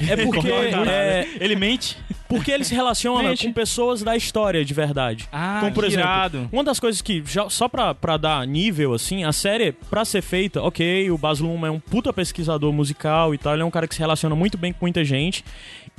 é 0.09 0.15
porque. 0.23 0.47
é, 0.49 1.27
Ele 1.39 1.55
mente? 1.55 1.97
porque 2.27 2.51
ele 2.51 2.63
se 2.63 2.73
relaciona 2.73 3.29
Mente. 3.29 3.45
com 3.45 3.53
pessoas 3.53 4.01
da 4.01 4.15
história 4.15 4.65
de 4.65 4.73
verdade. 4.73 5.27
Ah, 5.31 5.57
Como, 5.61 5.73
por 5.73 5.83
exemplo, 5.83 6.03
irado. 6.05 6.49
uma 6.51 6.63
das 6.63 6.79
coisas 6.79 6.99
que, 7.01 7.23
já- 7.25 7.49
só 7.49 7.67
pra, 7.67 7.93
pra 7.93 8.17
dar 8.17 8.45
nível, 8.47 8.93
assim, 8.95 9.23
a 9.23 9.31
série, 9.31 9.71
pra 9.71 10.03
ser 10.03 10.21
feita, 10.23 10.61
ok, 10.61 11.11
o 11.11 11.17
Baz 11.19 11.39
Luhrmann 11.39 11.67
é 11.69 11.71
um 11.71 11.79
puta 11.79 12.11
pesquisador 12.11 12.73
musical 12.73 13.33
e 13.35 13.37
tal, 13.37 13.53
ele 13.53 13.61
é 13.61 13.65
um 13.65 13.69
cara 13.71 13.87
que 13.87 13.93
se 13.93 13.99
relaciona 14.01 14.35
muito 14.35 14.57
bem 14.57 14.73
com 14.73 14.79
muita 14.85 15.05
gente. 15.05 15.45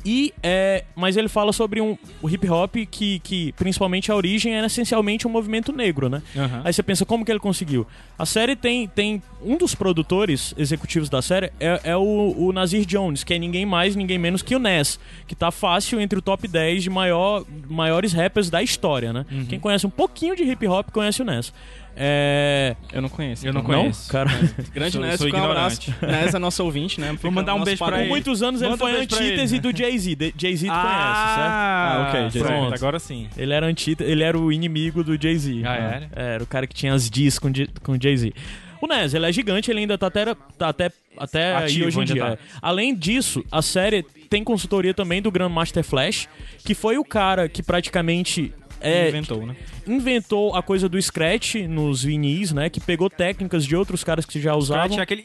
E, 0.06 0.32
é, 0.40 0.84
mas 0.94 1.16
ele 1.16 1.28
fala 1.28 1.52
sobre 1.52 1.80
um, 1.80 1.98
o 2.22 2.30
hip 2.30 2.48
hop 2.48 2.76
que, 2.88 3.18
que, 3.18 3.52
principalmente, 3.54 4.12
a 4.12 4.14
origem 4.14 4.54
é 4.54 4.64
essencialmente 4.64 5.26
um 5.26 5.30
movimento 5.30 5.72
negro, 5.72 6.08
né? 6.08 6.22
Aham. 6.36 6.62
Aí 6.64 6.72
você 6.72 6.80
pensa, 6.80 7.04
como 7.04 7.24
que 7.24 7.32
ele 7.32 7.40
conseguiu? 7.40 7.84
A 8.16 8.24
série 8.24 8.54
tem, 8.54 8.86
tem 8.86 9.20
um 9.42 9.56
dos 9.56 9.74
produtores 9.74 10.54
executivos 10.56 11.08
da 11.08 11.20
série 11.20 11.50
é, 11.58 11.80
é 11.82 11.96
o, 11.96 12.34
o 12.38 12.52
Nazir 12.52 12.86
Jones, 12.86 13.24
que 13.24 13.34
é 13.34 13.38
ninguém 13.38 13.66
mais, 13.66 13.96
ninguém 13.96 14.16
menos 14.16 14.42
que 14.42 14.54
o 14.54 14.60
Ness, 14.60 15.00
que 15.26 15.34
tá 15.34 15.50
fácil 15.50 16.00
entre 16.00 16.16
o 16.16 16.22
top 16.22 16.46
10 16.46 16.84
de 16.84 16.90
maior, 16.90 17.44
maiores 17.68 18.12
rappers 18.12 18.48
da 18.48 18.62
história, 18.62 19.12
né? 19.12 19.26
Uhum. 19.28 19.46
Quem 19.46 19.58
conhece 19.58 19.88
um 19.88 19.90
pouquinho 19.90 20.36
de 20.36 20.44
hip 20.44 20.64
hop 20.68 20.90
conhece 20.92 21.20
o 21.20 21.24
Ness. 21.24 21.52
É... 21.98 22.76
Eu 22.92 23.00
não 23.00 23.08
conheço. 23.08 23.46
Eu 23.46 23.52
não 23.54 23.62
conheço. 23.62 24.10
Cara, 24.10 24.30
Grande 24.74 24.92
Sou- 24.92 25.00
Ness, 25.00 25.18
sou 25.18 25.28
um 25.32 25.44
abraço. 25.44 25.80
ignorante. 25.90 25.94
Ness 26.24 26.34
é 26.34 26.38
nosso 26.38 26.62
ouvinte, 26.62 27.00
né? 27.00 27.12
Fica 27.16 27.30
mandar 27.30 27.54
um 27.54 27.64
beijo 27.64 27.82
pra 27.82 27.96
ele. 27.96 28.04
por 28.04 28.10
muitos 28.10 28.42
anos 28.42 28.60
ele 28.60 28.70
Manda 28.70 28.84
um 28.84 28.86
foi 28.86 28.94
ele. 28.96 29.04
antítese 29.04 29.58
do 29.58 29.74
Jay-Z. 29.74 30.16
Jay-Z 30.36 30.66
tu 30.66 30.72
conhece, 30.72 30.90
certo? 31.34 31.50
Ah, 31.50 32.12
Ah, 32.14 32.26
ok, 32.28 32.40
pronto, 32.42 32.74
agora 32.74 32.98
sim. 32.98 33.28
Ele 33.36 33.52
era 33.54 33.66
antita, 33.66 34.04
ele 34.04 34.22
era 34.22 34.38
o 34.38 34.52
inimigo 34.52 35.02
do 35.02 35.20
Jay-Z. 35.20 35.62
Ah, 35.64 35.74
era? 35.74 36.10
Era 36.14 36.44
o 36.44 36.46
cara 36.46 36.66
que 36.66 36.74
tinha 36.74 36.92
as 36.92 37.08
dis 37.08 37.38
com, 37.38 37.50
com 37.82 37.96
Jay-Z. 38.00 38.32
O 38.80 38.86
Ness, 38.86 39.14
ele 39.14 39.24
é 39.26 39.32
gigante, 39.32 39.70
ele 39.70 39.80
ainda 39.80 39.96
tá 39.96 40.08
até, 40.08 40.34
tá 40.58 40.68
até, 40.68 40.90
até 41.16 41.56
Ativo, 41.56 41.86
hoje 41.88 41.98
em 42.00 42.04
dia. 42.04 42.22
tá. 42.26 42.32
é. 42.32 42.38
Além 42.60 42.94
disso, 42.94 43.42
a 43.50 43.62
série 43.62 44.02
tem 44.28 44.44
consultoria 44.44 44.92
também 44.92 45.22
do 45.22 45.30
Grandmaster 45.30 45.82
Flash, 45.82 46.28
que 46.62 46.74
foi 46.74 46.98
o 46.98 47.04
cara 47.04 47.48
que 47.48 47.62
praticamente 47.62 48.52
é, 48.80 49.08
Inventou, 49.08 49.46
né? 49.46 49.56
inventou 49.86 50.54
a 50.54 50.62
coisa 50.62 50.88
do 50.88 51.00
scratch 51.00 51.54
nos 51.68 52.02
vinis, 52.02 52.52
né? 52.52 52.68
Que 52.68 52.80
pegou 52.80 53.08
técnicas 53.10 53.64
de 53.64 53.74
outros 53.76 54.04
caras 54.04 54.24
que 54.24 54.40
já 54.40 54.54
usavam. 54.54 54.84
Scratch 54.92 54.98
é 54.98 55.02
aquele... 55.02 55.24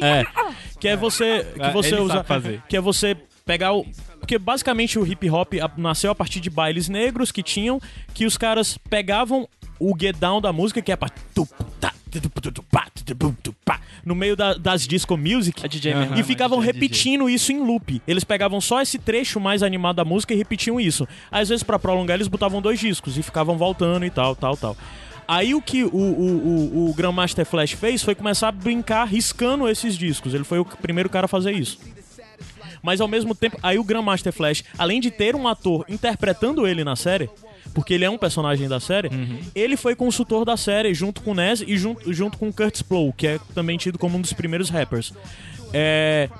É. 0.00 0.24
Que 0.78 0.88
é 0.88 0.96
você. 0.96 1.44
Que 1.54 1.62
É, 1.62 1.72
você 1.72 1.94
ele 1.94 2.00
usa. 2.02 2.24
fazer. 2.24 2.62
Que 2.68 2.76
é 2.76 2.80
você 2.80 3.16
pegar 3.44 3.72
o. 3.72 3.84
Porque 4.20 4.38
basicamente 4.38 4.98
o 4.98 5.06
hip 5.06 5.28
hop 5.30 5.54
nasceu 5.76 6.10
a 6.10 6.14
partir 6.14 6.40
de 6.40 6.50
bailes 6.50 6.88
negros 6.88 7.30
que 7.32 7.42
tinham, 7.42 7.80
que 8.12 8.26
os 8.26 8.36
caras 8.36 8.76
pegavam 8.90 9.48
o 9.78 9.94
get 9.98 10.16
down 10.16 10.40
da 10.40 10.52
música, 10.52 10.82
que 10.82 10.90
é 10.92 10.96
pra. 10.96 11.08
No 14.04 14.14
meio 14.14 14.36
da- 14.36 14.54
das 14.54 14.86
disco 14.86 15.16
music. 15.16 15.64
Mesmo. 16.00 16.18
E 16.18 16.22
ficavam 16.22 16.58
é 16.58 16.62
DJ. 16.66 16.72
repetindo 16.72 17.28
isso 17.28 17.52
em 17.52 17.58
loop. 17.60 18.00
Eles 18.06 18.24
pegavam 18.24 18.60
só 18.60 18.80
esse 18.80 18.98
trecho 18.98 19.40
mais 19.40 19.62
animado 19.62 19.96
da 19.96 20.04
música 20.04 20.32
e 20.34 20.36
repetiam 20.36 20.80
isso. 20.80 21.06
Às 21.30 21.48
vezes, 21.48 21.62
pra 21.62 21.78
prolongar, 21.78 22.16
eles 22.16 22.28
botavam 22.28 22.60
dois 22.62 22.78
discos 22.78 23.16
e 23.18 23.22
ficavam 23.22 23.56
voltando 23.56 24.04
e 24.04 24.10
tal, 24.10 24.34
tal, 24.36 24.56
tal. 24.56 24.76
Aí 25.28 25.54
o 25.54 25.60
que 25.60 25.82
o, 25.82 25.88
o, 25.88 26.86
o, 26.86 26.90
o 26.90 26.94
Grandmaster 26.94 27.44
Flash 27.44 27.72
fez 27.72 28.02
foi 28.02 28.14
começar 28.14 28.48
a 28.48 28.52
brincar 28.52 29.04
riscando 29.06 29.68
esses 29.68 29.96
discos. 29.98 30.34
Ele 30.34 30.44
foi 30.44 30.60
o 30.60 30.64
primeiro 30.64 31.08
cara 31.10 31.24
a 31.24 31.28
fazer 31.28 31.50
isso. 31.52 31.78
Mas 32.82 33.00
ao 33.00 33.08
mesmo 33.08 33.34
tempo, 33.34 33.58
aí 33.62 33.78
o 33.78 33.82
Grandmaster 33.82 34.32
Flash, 34.32 34.62
além 34.78 35.00
de 35.00 35.10
ter 35.10 35.34
um 35.34 35.48
ator 35.48 35.84
interpretando 35.88 36.66
ele 36.66 36.84
na 36.84 36.94
série, 36.94 37.28
porque 37.76 37.92
ele 37.92 38.06
é 38.06 38.10
um 38.10 38.16
personagem 38.16 38.66
da 38.66 38.80
série, 38.80 39.10
ele 39.54 39.76
foi 39.76 39.94
consultor 39.94 40.46
da 40.46 40.56
série 40.56 40.94
junto 40.94 41.20
com 41.20 41.32
o 41.32 41.34
Ness 41.34 41.62
e 41.64 41.76
junto, 41.76 42.10
junto 42.10 42.38
com 42.38 42.48
o 42.48 42.52
Curtis 42.52 42.80
Blow, 42.80 43.12
que 43.12 43.26
é 43.26 43.38
também 43.54 43.76
tido 43.76 43.98
como 43.98 44.16
um 44.16 44.20
dos 44.22 44.32
primeiros 44.32 44.70
rappers. 44.70 45.12
É. 45.74 46.30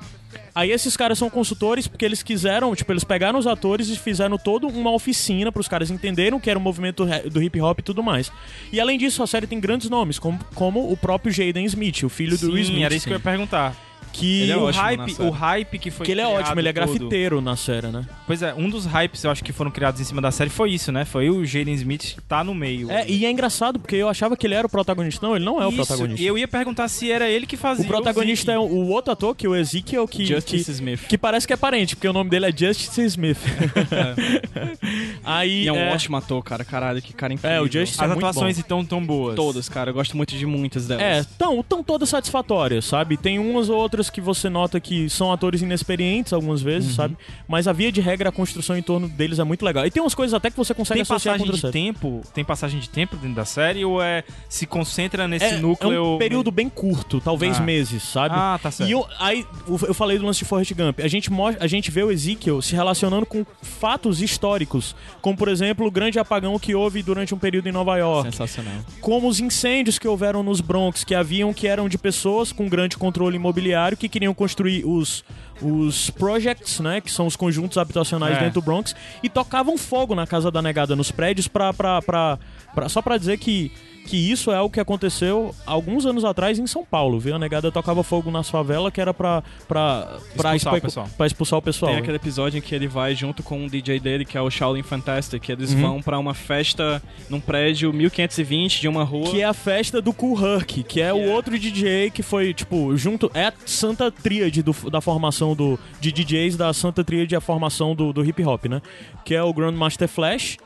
Aí 0.55 0.71
esses 0.71 0.97
caras 0.97 1.19
são 1.19 1.29
consultores 1.29 1.87
porque 1.87 2.07
eles 2.07 2.23
quiseram, 2.23 2.75
tipo, 2.75 2.91
eles 2.91 3.05
pegaram 3.05 3.39
os 3.39 3.47
atores 3.47 3.91
e 3.91 3.99
fizeram 3.99 4.39
toda 4.39 4.67
uma 4.67 4.91
oficina 4.91 5.53
para 5.53 5.61
os 5.61 5.69
caras 5.69 5.91
entenderem 5.91 6.33
o 6.33 6.41
que 6.41 6.49
era 6.49 6.59
o 6.59 6.63
movimento 6.63 7.05
do 7.31 7.43
hip 7.43 7.61
hop 7.61 7.81
e 7.81 7.83
tudo 7.83 8.03
mais. 8.03 8.33
E 8.73 8.81
além 8.81 8.97
disso, 8.97 9.23
a 9.23 9.27
série 9.27 9.47
tem 9.47 9.61
grandes 9.61 9.91
nomes, 9.91 10.19
como, 10.19 10.39
como 10.55 10.91
o 10.91 10.97
próprio 10.97 11.31
Jaden 11.31 11.67
Smith, 11.67 12.03
o 12.05 12.09
filho 12.09 12.39
do 12.39 12.53
Will 12.53 12.63
Smith. 12.63 12.83
era 12.83 12.95
isso 12.95 13.07
que 13.07 13.13
eu 13.13 13.19
ia 13.19 13.23
perguntar. 13.23 13.77
Que 14.19 14.43
Ele 14.43 14.53
é 14.53 14.57
o, 14.57 14.63
ótimo 14.63 14.83
na 14.83 14.89
hype, 14.89 15.15
série. 15.15 15.29
o 15.29 15.33
hype 15.33 15.79
que 15.79 15.91
foi 15.91 16.07
que 16.07 16.13
ele 16.13 16.21
é 16.21 16.27
ótimo, 16.27 16.61
ele 16.61 16.69
é 16.69 16.73
todo- 16.73 16.87
grafiteiro 16.87 17.41
na 17.41 17.57
série, 17.57 17.89
né? 17.89 18.05
Pois 18.27 18.43
é, 18.43 18.55
um 18.55 18.69
dos 18.69 18.87
hypes 18.87 19.23
eu 19.25 19.31
acho 19.31 19.43
que 19.45 19.53
foram 19.53 19.71
criados 19.71 20.01
em 20.01 20.05
cima 20.05 20.21
da 20.23 20.31
série 20.31 20.51
foi 20.51 20.71
isso, 20.71 20.91
né? 20.93 21.05
Foi 21.05 21.29
o 21.31 21.45
Jaden 21.45 21.75
Smith 21.75 22.17
tá 22.29 22.43
no 22.43 22.55
meio. 22.55 22.91
É, 22.91 23.09
e 23.09 23.25
é 23.27 23.31
engraçado 23.31 23.79
porque 23.79 23.97
eu 23.97 24.09
achava 24.09 24.37
que 24.37 24.47
ele 24.47 24.55
era 24.55 24.67
o 24.67 24.71
protagonista. 24.71 25.27
Não, 25.27 25.37
ele 25.37 25.45
não 25.45 25.61
é 25.63 25.67
o 25.67 25.69
Isso, 25.69 25.77
protagonista. 25.77 26.23
E 26.23 26.27
eu 26.27 26.37
ia 26.39 26.49
perguntar 26.49 26.89
se 26.89 27.11
era 27.11 27.29
ele 27.29 27.47
que 27.47 27.57
fazia 27.57 27.85
O 27.85 27.89
protagonista 27.89 28.53
é 28.53 28.59
o 28.59 28.63
o 28.63 28.87
o 28.87 28.91
outro 28.91 29.13
ator, 29.13 29.35
que 29.35 29.47
é 29.47 29.49
o 29.49 29.57
Ezekiel, 29.57 30.07
que, 30.07 30.25
Justice 30.25 30.65
que, 30.65 30.71
Smith. 30.71 31.01
que 31.09 31.19
parece 31.19 31.47
que 31.47 31.53
é 31.53 31.57
parente, 31.57 31.97
porque 31.97 32.07
o 32.09 32.13
nome 32.13 32.31
dele 32.31 32.47
é 32.47 32.53
Justice 32.57 33.03
Smith. 33.05 33.39
Aí, 35.25 35.65
E 35.65 35.69
é 35.69 35.73
um 35.73 35.77
é, 35.77 35.93
ótimo 35.93 36.17
ator, 36.17 36.43
cara. 36.43 36.65
Caralho, 36.65 37.03
que 37.03 37.13
cara 37.13 37.33
incrível. 37.33 37.57
É, 37.57 37.61
o 37.61 37.65
Justice 37.71 38.03
As 38.03 38.11
é 38.11 38.13
atuações 38.13 38.59
então 38.59 38.85
tão 38.85 39.05
boas. 39.05 39.35
Todas, 39.35 39.69
cara. 39.69 39.91
Eu 39.91 39.95
gosto 39.95 40.17
muito 40.17 40.37
de 40.37 40.47
muitas 40.47 40.87
delas. 40.87 41.03
É, 41.03 41.25
tão, 41.39 41.63
tão 41.63 41.83
todas 41.83 42.09
satisfatórias, 42.09 42.85
sabe? 42.85 43.17
Tem 43.17 43.39
umas 43.39 43.69
ou 43.69 43.77
outras 43.77 44.06
que 44.11 44.21
você 44.21 44.49
nota 44.49 44.79
que 44.81 45.09
são 45.11 45.33
atores 45.33 45.63
inexperientes 45.63 46.33
algumas 46.33 46.61
vezes, 46.63 46.91
Uhum. 46.91 46.95
sabe? 46.97 47.17
Mas 47.49 47.67
a 47.69 47.73
via 47.73 47.91
de 47.93 48.01
regra, 48.01 48.29
a 48.29 48.33
construção 48.33 48.77
em 48.77 48.83
torno 48.83 49.09
deles 49.09 49.39
é 49.39 49.45
muito 49.45 49.65
legal. 49.65 49.87
E 49.87 49.91
tem 49.91 50.03
umas 50.03 50.15
coisas 50.15 50.35
até 50.35 50.51
que 50.51 50.57
você 50.57 50.75
consegue 50.75 50.99
Tem 50.99 51.03
associar 51.03 51.35
passagem 51.35 51.53
de 51.55 51.61
série. 51.61 51.73
tempo? 51.73 52.23
Tem 52.35 52.45
passagem 52.45 52.81
de 52.81 52.89
tempo 52.89 53.17
dentro 53.17 53.37
da 53.37 53.45
série 53.45 53.85
ou 53.85 54.03
é 54.03 54.25
se 54.49 54.67
concentra 54.67 55.27
nesse 55.29 55.45
É, 55.47 55.59
núcleo? 55.59 55.93
é 55.93 56.01
um 56.01 56.19
período 56.19 56.51
bem 56.51 56.69
curto, 56.69 57.21
talvez 57.21 57.59
Ah. 57.59 57.63
meses, 57.63 58.03
sabe? 58.03 58.35
Ah, 58.37 58.59
tá 58.63 58.71
certo. 58.71 58.89
E 58.89 58.93
eu, 58.93 59.07
aí, 59.19 59.45
eu 59.67 59.95
falei 59.95 60.19
do 60.19 60.27
lance 60.27 60.39
de 60.41 60.45
Forrest 60.45 60.73
Gump. 60.75 61.01
A 61.01 61.09
gente, 61.09 61.31
a 61.61 61.67
gente 61.67 61.91
vê 61.91 62.03
o 62.03 62.11
Ezekiel 62.11 62.61
se 62.63 62.75
relacionando 62.75 63.27
com 63.27 63.45
fatos 63.63 64.23
históricos, 64.23 64.95
como, 65.21 65.37
por 65.37 65.49
exemplo, 65.49 65.87
o 65.87 65.91
grande 65.91 66.19
apagão 66.19 66.59
que 66.59 66.75
houve 66.75 67.03
durante 67.03 67.35
um 67.35 67.39
período 67.39 67.69
em 67.69 67.73
Nova 67.73 67.97
York. 67.97 68.31
Sensacional. 68.31 68.75
Como 69.01 69.29
os 69.29 69.41
incêndios 69.41 69.99
que 69.99 70.07
houveram 70.09 70.43
nos 70.43 70.61
Bronx, 70.61 71.05
que 71.05 71.15
haviam 71.15 71.53
que 71.53 71.67
eram 71.67 71.89
de 71.89 71.99
pessoas 71.99 72.53
com 72.53 72.69
grande 72.69 72.97
controle 72.97 73.37
imobiliário 73.37 73.96
que 73.97 74.09
queriam 74.09 74.33
construir 74.35 74.85
os, 74.85 75.25
os 75.61 76.11
projects, 76.11 76.81
né? 76.81 77.01
Que 77.01 77.11
são 77.11 77.27
os 77.27 77.35
conjuntos 77.37 77.79
habitacionais 77.79 78.37
É. 78.37 78.41
dentro 78.41 78.61
do 78.61 78.65
Bronx, 78.65 78.95
e 79.23 79.29
tocavam 79.29 79.77
fogo 79.79 80.15
na 80.15 80.27
casa 80.27 80.51
da 80.51 80.61
negada, 80.63 80.95
nos 80.95 81.11
prédios, 81.11 81.49
pra, 81.49 81.73
pra, 81.73 82.01
pra, 82.03 82.39
pra- 82.75 82.89
só 82.89 83.01
pra 83.03 83.17
dizer 83.19 83.39
que, 83.39 83.73
que 84.07 84.17
isso 84.31 84.51
é 84.53 84.61
o 84.61 84.71
que 84.71 84.81
aconteceu 84.81 85.55
alguns 85.67 86.07
anos 86.07 86.25
atrás 86.25 86.59
em 86.59 86.67
São 86.67 86.85
Paulo, 86.85 87.19
viu? 87.19 87.35
A 87.35 87.39
negada 87.39 87.71
tocava 87.73 88.03
fogo 88.03 88.31
nas 88.31 88.49
favelas 88.49 88.93
que 88.93 89.01
era 89.01 89.13
pra, 89.13 89.43
pra, 89.69 90.19
pra, 90.37 90.55
Expulsar 90.57 90.73
o 90.73 90.77
espe- 90.77 90.81
pessoal. 90.87 91.09
pra 91.17 91.27
expulsar 91.27 91.59
o 91.59 91.63
pessoal. 91.63 91.93
Tem 91.93 92.01
aquele 92.01 92.17
episódio 92.17 92.59
em 92.59 92.61
que 92.61 92.75
ele 92.75 92.87
vai 92.89 93.15
junto 93.15 93.43
com 93.43 93.59
um 93.59 93.67
DJ 93.67 94.01
dele, 94.01 94.25
que 94.25 94.39
é 94.39 94.41
o 94.41 94.51
Shaolin 94.51 94.83
Fantastic, 94.83 95.43
que 95.43 95.53
eles 95.53 95.73
Uhum. 95.75 95.81
vão 95.81 96.03
pra 96.03 96.19
uma 96.19 96.33
festa 96.35 97.03
num 97.29 97.41
prédio 97.41 97.93
1520 97.93 98.81
de 98.81 98.89
uma 98.89 99.05
rua. 99.05 99.31
Que 99.31 99.41
é 99.41 99.45
a 99.45 99.53
festa 99.55 100.01
do 100.01 100.13
Cool 100.13 100.39
Herc, 100.45 100.83
que 100.85 101.01
é 101.01 101.13
o 101.13 101.31
outro 101.31 101.59
DJ 101.59 102.11
que 102.11 102.23
foi, 102.23 102.55
tipo, 102.55 102.97
junto. 102.97 103.31
É 103.35 103.47
a 103.47 103.53
Santa 103.67 104.11
Tríade 104.11 104.63
do- 104.63 104.91
da 104.91 105.01
formação 105.01 105.55
do, 105.55 105.79
de 106.01 106.13
DJs 106.13 106.57
da 106.57 106.73
Santa 106.73 107.03
Tríade, 107.05 107.35
a 107.35 107.41
formação 107.41 107.95
do, 107.95 108.13
do 108.13 108.25
hip 108.25 108.43
hop, 108.45 108.67
né? 108.67 108.81
Que 109.25 109.35
é 109.35 109.43
o 109.43 109.53
Grandmaster 109.53 110.09
Flash, 110.09 110.57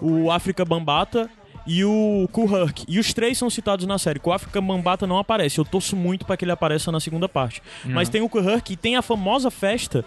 o 0.00 0.30
África 0.30 0.64
Bambata 0.64 1.28
e 1.66 1.84
o 1.84 2.28
Herc. 2.34 2.84
E 2.86 2.98
os 2.98 3.12
três 3.12 3.36
são 3.36 3.50
citados 3.50 3.86
na 3.86 3.98
série. 3.98 4.20
O 4.22 4.32
África 4.32 4.60
Bambata 4.60 5.06
não 5.06 5.18
aparece. 5.18 5.58
Eu 5.58 5.64
torço 5.64 5.96
muito 5.96 6.24
pra 6.24 6.36
que 6.36 6.44
ele 6.44 6.52
apareça 6.52 6.92
na 6.92 7.00
segunda 7.00 7.28
parte. 7.28 7.62
Mas 7.84 8.08
tem 8.08 8.22
o 8.22 8.30
Herc 8.38 8.70
e 8.70 8.76
tem 8.76 8.96
a 8.96 9.02
famosa 9.02 9.50
festa 9.50 10.04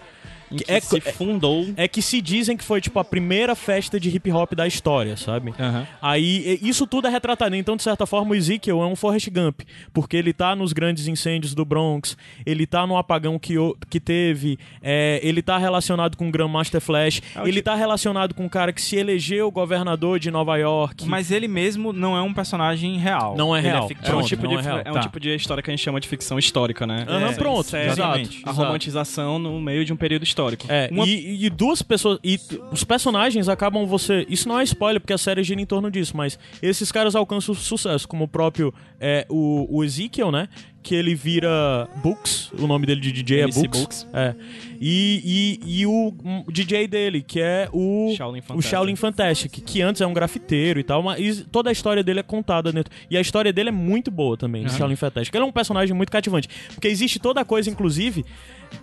é, 0.68 0.80
se 0.80 0.96
é- 0.98 1.00
fundou. 1.12 1.66
é 1.76 1.86
que 1.88 2.00
se 2.02 2.20
dizem 2.20 2.56
que 2.56 2.64
foi 2.64 2.80
tipo 2.80 2.98
a 2.98 3.04
primeira 3.04 3.54
festa 3.54 3.98
de 4.00 4.08
hip 4.14 4.30
hop 4.32 4.52
da 4.54 4.66
história, 4.66 5.16
sabe? 5.16 5.52
Aham. 5.58 5.86
Aí 6.00 6.58
isso 6.62 6.86
tudo 6.86 7.06
é 7.08 7.10
retratado. 7.10 7.54
Então, 7.56 7.76
de 7.76 7.82
certa 7.82 8.06
forma, 8.06 8.32
o 8.32 8.34
Ezekiel 8.34 8.82
é 8.82 8.86
um 8.86 8.96
Forrest 8.96 9.28
Gump, 9.30 9.60
porque 9.92 10.16
ele 10.16 10.32
tá 10.32 10.54
nos 10.56 10.72
grandes 10.72 11.06
incêndios 11.06 11.54
do 11.54 11.64
Bronx, 11.64 12.16
ele 12.44 12.66
tá 12.66 12.86
no 12.86 12.96
apagão 12.96 13.38
que, 13.38 13.54
que 13.88 14.00
teve, 14.00 14.58
é, 14.82 15.20
ele 15.22 15.42
tá 15.42 15.58
relacionado 15.58 16.16
com 16.16 16.28
o 16.28 16.30
Grandmaster 16.30 16.80
Flash, 16.80 17.20
É 17.34 17.42
o 17.42 17.48
ele 17.48 17.62
tá 17.62 17.74
relacionado 17.74 18.34
com 18.34 18.46
o 18.46 18.50
cara 18.50 18.72
que 18.72 18.80
se 18.82 18.96
elegeu 18.96 19.50
governador 19.50 20.18
de 20.18 20.30
Nova 20.30 20.56
York. 20.56 21.06
Mas 21.06 21.30
ele 21.30 21.48
mesmo 21.48 21.92
não 21.92 22.16
é 22.16 22.22
um 22.22 22.32
personagem 22.34 22.96
real. 22.98 23.36
Não 23.36 23.54
é 23.54 23.60
real. 23.60 23.88
É 24.02 24.14
um, 24.14 24.22
tipo 24.22 24.46
de, 24.48 24.54
é 24.54 24.60
real. 24.60 24.78
é 24.84 24.90
um 24.90 24.94
Tá. 24.94 25.00
tipo 25.00 25.20
de 25.20 25.34
história 25.34 25.62
que 25.62 25.70
a 25.70 25.72
gente 25.72 25.82
chama 25.84 26.00
de 26.00 26.08
ficção 26.08 26.38
histórica, 26.38 26.86
né? 26.86 27.04
Aham, 27.08 27.26
É, 27.30 27.32
pronto, 27.34 27.76
exato, 27.76 28.30
A 28.44 28.50
romantização 28.52 29.38
no 29.38 29.60
meio 29.60 29.84
de 29.84 29.92
um 29.92 29.96
período 29.96 30.22
histórico. 30.24 30.39
É, 30.68 30.88
Uma- 30.92 31.06
e, 31.06 31.44
e 31.46 31.50
duas 31.50 31.82
pessoas. 31.82 32.18
E 32.24 32.38
os 32.72 32.84
personagens 32.84 33.48
acabam 33.48 33.86
você. 33.86 34.26
Isso 34.28 34.48
não 34.48 34.58
é 34.58 34.64
spoiler, 34.64 35.00
porque 35.00 35.12
a 35.12 35.18
série 35.18 35.42
gira 35.42 35.60
em 35.60 35.66
torno 35.66 35.90
disso, 35.90 36.16
mas 36.16 36.38
esses 36.62 36.90
caras 36.90 37.14
alcançam 37.14 37.54
sucesso, 37.54 38.06
como 38.08 38.24
o 38.24 38.28
próprio 38.28 38.72
é, 39.00 39.26
o, 39.28 39.66
o 39.70 39.84
Ezekiel, 39.84 40.30
né? 40.30 40.48
Que 40.82 40.94
ele 40.94 41.14
vira 41.14 41.86
Books, 42.02 42.50
o 42.58 42.66
nome 42.66 42.86
dele 42.86 43.02
de 43.02 43.12
DJ 43.12 43.42
MC 43.42 43.58
é 43.58 43.62
Books. 43.62 43.80
Books. 43.80 44.06
É. 44.14 44.34
E, 44.80 45.58
e, 45.62 45.80
e 45.82 45.86
o 45.86 46.14
DJ 46.50 46.88
dele, 46.88 47.20
que 47.22 47.38
é 47.38 47.68
o 47.70 48.14
Shaolin 48.16 48.38
o 48.38 48.42
Fantastic. 48.42 48.70
Shaolin 48.70 48.96
Fantastic, 48.96 49.52
que 49.62 49.82
antes 49.82 50.00
é 50.00 50.06
um 50.06 50.14
grafiteiro 50.14 50.80
e 50.80 50.82
tal, 50.82 51.02
mas 51.02 51.44
toda 51.52 51.68
a 51.68 51.72
história 51.72 52.02
dele 52.02 52.20
é 52.20 52.22
contada 52.22 52.72
dentro. 52.72 52.90
E 53.10 53.16
a 53.16 53.20
história 53.20 53.52
dele 53.52 53.68
é 53.68 53.72
muito 53.72 54.10
boa 54.10 54.38
também, 54.38 54.64
o 54.64 54.70
Shaolin 54.70 54.96
Fantastic. 54.96 55.34
Ele 55.34 55.44
é 55.44 55.46
um 55.46 55.52
personagem 55.52 55.94
muito 55.94 56.10
cativante, 56.10 56.48
porque 56.74 56.88
existe 56.88 57.18
toda 57.18 57.42
a 57.42 57.44
coisa, 57.44 57.68
inclusive, 57.68 58.24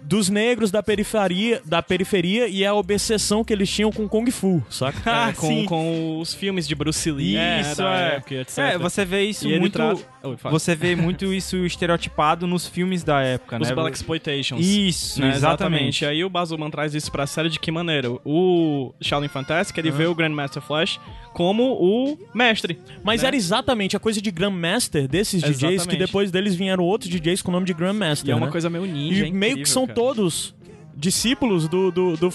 dos 0.04 0.30
negros 0.30 0.71
da 0.71 0.82
periferia, 0.84 1.62
da 1.65 1.82
periferia 1.82 2.47
e 2.47 2.65
a 2.65 2.73
obsessão 2.73 3.43
que 3.43 3.52
eles 3.54 3.69
tinham 3.69 3.91
com 3.91 4.08
Kung 4.08 4.30
Fu, 4.32 4.63
saca? 4.69 4.97
Ah, 5.06 5.30
É, 5.30 5.34
com, 5.34 5.65
com 5.65 6.19
os 6.19 6.34
filmes 6.34 6.67
de 6.67 6.76
Bruce 6.76 7.10
Lee, 7.12 7.34
né, 7.36 7.62
Isso, 7.62 7.78
da 7.78 7.97
é. 7.97 8.15
época, 8.15 8.36
etc. 8.36 8.58
É, 8.60 8.78
você 8.78 9.04
vê 9.06 9.23
isso 9.23 9.47
E 9.47 9.60
muito. 9.60 9.78
fala. 9.78 10.52
Você 10.52 10.76
vê 10.76 10.95
muito 10.95 11.34
isso 11.34 11.65
estereotipado 11.65 12.45
nos 12.45 12.67
filmes 12.67 13.04
da 13.04 13.21
época, 13.21 13.58
Os 13.62 13.69
né? 13.69 13.76
Black 13.76 13.95
Exploitations. 13.95 14.65
Isso, 14.65 15.21
né, 15.21 15.30
exatamente. 15.34 16.04
E 16.04 16.08
aí 16.08 16.23
o 16.23 16.30
Bazuman 16.30 16.69
traz 16.69 16.93
isso 16.93 17.12
pra 17.12 17.26
série 17.26 17.50
de 17.50 17.60
que 17.60 17.71
maneira? 17.71 18.10
O 18.26 18.93
Shaolin 19.02 19.28
Fantastic, 19.28 19.78
ele 19.78 19.91
vê 19.91 20.06
o 20.06 20.13
Grandmaster 20.15 20.62
Flash 20.62 21.00
como 21.34 21.73
o 21.80 22.17
mestre. 22.34 22.80
Mas 23.04 23.21
né? 23.21 23.28
era 23.28 23.36
exatamente 23.36 23.95
a 23.95 24.00
coisa 24.00 24.19
de 24.21 24.32
Grandmaster 24.32 25.08
desses 25.08 25.41
DJs, 25.41 25.86
que 25.86 25.95
depois 25.95 26.32
deles 26.32 26.56
vieram 26.56 26.84
outros 26.84 27.10
DJs 27.12 27.41
com 27.41 27.50
o 27.50 27.54
nome 27.54 27.65
de 27.65 27.73
Grandmaster. 27.73 28.28
E 28.28 28.32
é 28.32 28.36
uma 28.36 28.47
né? 28.47 28.52
coisa 28.52 28.69
meio 28.69 28.86
ninja, 28.86 29.28
E 29.28 29.32
meio 29.32 29.58
que 29.58 29.69
são 29.77 29.87
cara. 29.87 29.95
todos 29.95 30.55
discípulos 30.97 31.67
do, 31.67 31.91
do, 31.91 32.17
do 32.17 32.31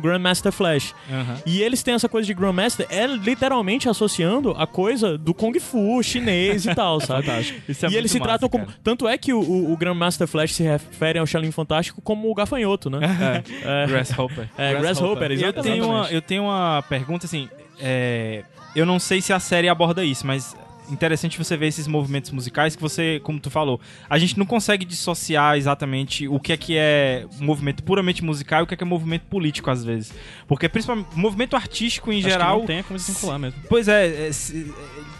Grandmaster 0.00 0.50
Flash. 0.50 0.94
Aham. 1.10 1.36
E 1.44 1.62
eles 1.62 1.82
têm 1.82 1.94
essa 1.94 2.08
coisa 2.08 2.26
de 2.26 2.32
Grandmaster, 2.32 2.86
é 2.88 3.06
literalmente 3.06 3.88
associando 3.88 4.52
a 4.56 4.66
coisa 4.66 5.18
do 5.18 5.34
Kung 5.34 5.52
Fu 5.60 6.02
chinês 6.02 6.64
e 6.64 6.74
tal, 6.74 6.98
sabe? 7.04 7.26
Isso 7.68 7.84
é 7.84 7.90
e 7.90 7.96
eles 7.96 8.10
se 8.10 8.18
massa, 8.18 8.30
tratam 8.30 8.48
como. 8.48 8.66
cara. 8.66 8.78
Tanto 8.82 9.06
é 9.06 9.18
que 9.18 9.32
o, 9.32 9.70
o, 9.70 9.76
Grandmaster 9.76 10.26
Flash 10.26 10.54
se 10.54 10.62
refere 10.62 11.18
ao 11.18 11.26
Shaolin 11.26 11.50
Fantástico 11.50 12.00
como 12.00 12.30
o 12.30 12.34
gafanhoto, 12.34 12.88
né? 12.88 13.00
é, 13.62 13.86
Grasshopper. 13.86 14.48
é, 14.56 14.72
Grasshopper. 14.72 14.80
Grasshopper, 14.80 15.30
Eu 15.30 15.32
exatamente. 15.32 15.72
tenho, 15.72 15.84
uma, 15.86 16.06
eu 16.10 16.22
tenho 16.22 16.42
uma 16.44 16.82
pergunta 16.88 17.26
assim. 17.26 17.48
é, 17.80 18.44
eu 18.74 18.86
não 18.86 18.98
sei 18.98 19.20
se 19.20 19.32
a 19.32 19.40
série 19.40 19.68
aborda 19.68 20.04
isso, 20.04 20.26
mas 20.26 20.56
interessante 20.90 21.38
você 21.38 21.56
ver 21.56 21.66
esses 21.66 21.86
movimentos 21.86 22.30
musicais 22.30 22.76
que 22.76 22.82
você, 22.82 23.20
como 23.22 23.40
tu 23.40 23.50
falou, 23.50 23.80
a 24.08 24.18
gente 24.18 24.38
não 24.38 24.46
consegue 24.46 24.84
dissociar 24.84 25.56
exatamente 25.56 26.28
o 26.28 26.38
que 26.38 26.52
é 26.52 26.56
que 26.56 26.76
é 26.76 27.26
movimento 27.38 27.82
puramente 27.82 28.24
musical 28.24 28.60
e 28.60 28.64
o 28.64 28.66
que 28.66 28.74
é 28.74 28.76
que 28.76 28.84
é 28.84 28.86
movimento 28.86 29.24
político 29.26 29.70
às 29.70 29.84
vezes. 29.84 30.12
Porque 30.46 30.68
principalmente 30.68 31.08
movimento 31.14 31.56
artístico 31.56 32.12
em 32.12 32.16
Acho 32.16 32.24
que 32.24 32.30
geral, 32.30 32.58
não 32.60 32.66
tem 32.66 32.82
como 32.82 32.98
se 32.98 33.12
vincular 33.12 33.38
mesmo. 33.38 33.60
Pois 33.68 33.88
é, 33.88 34.06
é, 34.06 34.28
é, 34.28 34.30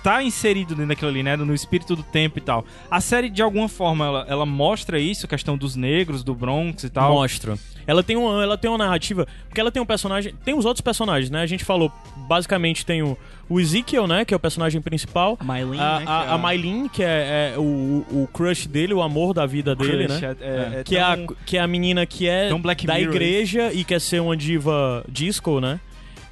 tá 0.06 0.22
inserido 0.22 0.68
dentro 0.76 0.86
daquilo 0.90 1.10
ali, 1.10 1.20
né? 1.20 1.34
No 1.34 1.52
espírito 1.52 1.96
do 1.96 2.02
tempo 2.04 2.38
e 2.38 2.40
tal. 2.40 2.64
A 2.88 3.00
série, 3.00 3.28
de 3.28 3.42
alguma 3.42 3.68
forma, 3.68 4.06
ela, 4.06 4.26
ela 4.28 4.46
mostra 4.46 5.00
isso, 5.00 5.26
a 5.26 5.28
questão 5.28 5.58
dos 5.58 5.74
negros, 5.74 6.22
do 6.22 6.32
Bronx 6.32 6.84
e 6.84 6.90
tal. 6.90 7.12
Mostra. 7.12 7.58
Ela 7.88 8.04
tem, 8.04 8.16
uma, 8.16 8.40
ela 8.40 8.56
tem 8.56 8.70
uma 8.70 8.78
narrativa. 8.78 9.26
Porque 9.48 9.60
ela 9.60 9.72
tem 9.72 9.82
um 9.82 9.86
personagem. 9.86 10.32
Tem 10.44 10.54
os 10.56 10.64
outros 10.64 10.80
personagens, 10.80 11.28
né? 11.28 11.40
A 11.40 11.46
gente 11.46 11.64
falou. 11.64 11.90
Basicamente 12.28 12.86
tem 12.86 13.02
o, 13.02 13.18
o 13.48 13.58
Ezekiel, 13.58 14.06
né? 14.06 14.24
Que 14.24 14.32
é 14.32 14.36
o 14.36 14.40
personagem 14.40 14.80
principal. 14.80 15.36
Mylene, 15.42 15.80
a, 15.80 15.98
né, 15.98 16.04
que 16.04 16.10
a, 16.12 16.24
é 16.24 16.30
a 16.30 16.38
Mylene, 16.38 16.88
que 16.88 17.02
é, 17.02 17.52
é 17.54 17.58
o, 17.58 18.06
o 18.12 18.28
crush 18.32 18.68
dele, 18.68 18.94
o 18.94 19.02
amor 19.02 19.34
da 19.34 19.44
vida 19.44 19.74
dele, 19.74 20.06
Crush, 20.06 20.20
né? 20.20 20.36
é- 20.40 20.44
é- 20.76 20.80
é 20.80 20.84
que, 20.84 20.96
é 20.96 21.00
a, 21.02 21.16
tão- 21.16 21.36
que 21.44 21.56
é 21.56 21.60
a 21.60 21.66
menina 21.66 22.06
que 22.06 22.28
é 22.28 22.48
tão 22.48 22.60
Black 22.60 22.86
da 22.86 23.00
igreja 23.00 23.72
e 23.72 23.82
quer 23.82 24.00
ser 24.00 24.20
uma 24.20 24.36
diva 24.36 25.04
disco, 25.08 25.58
né? 25.60 25.80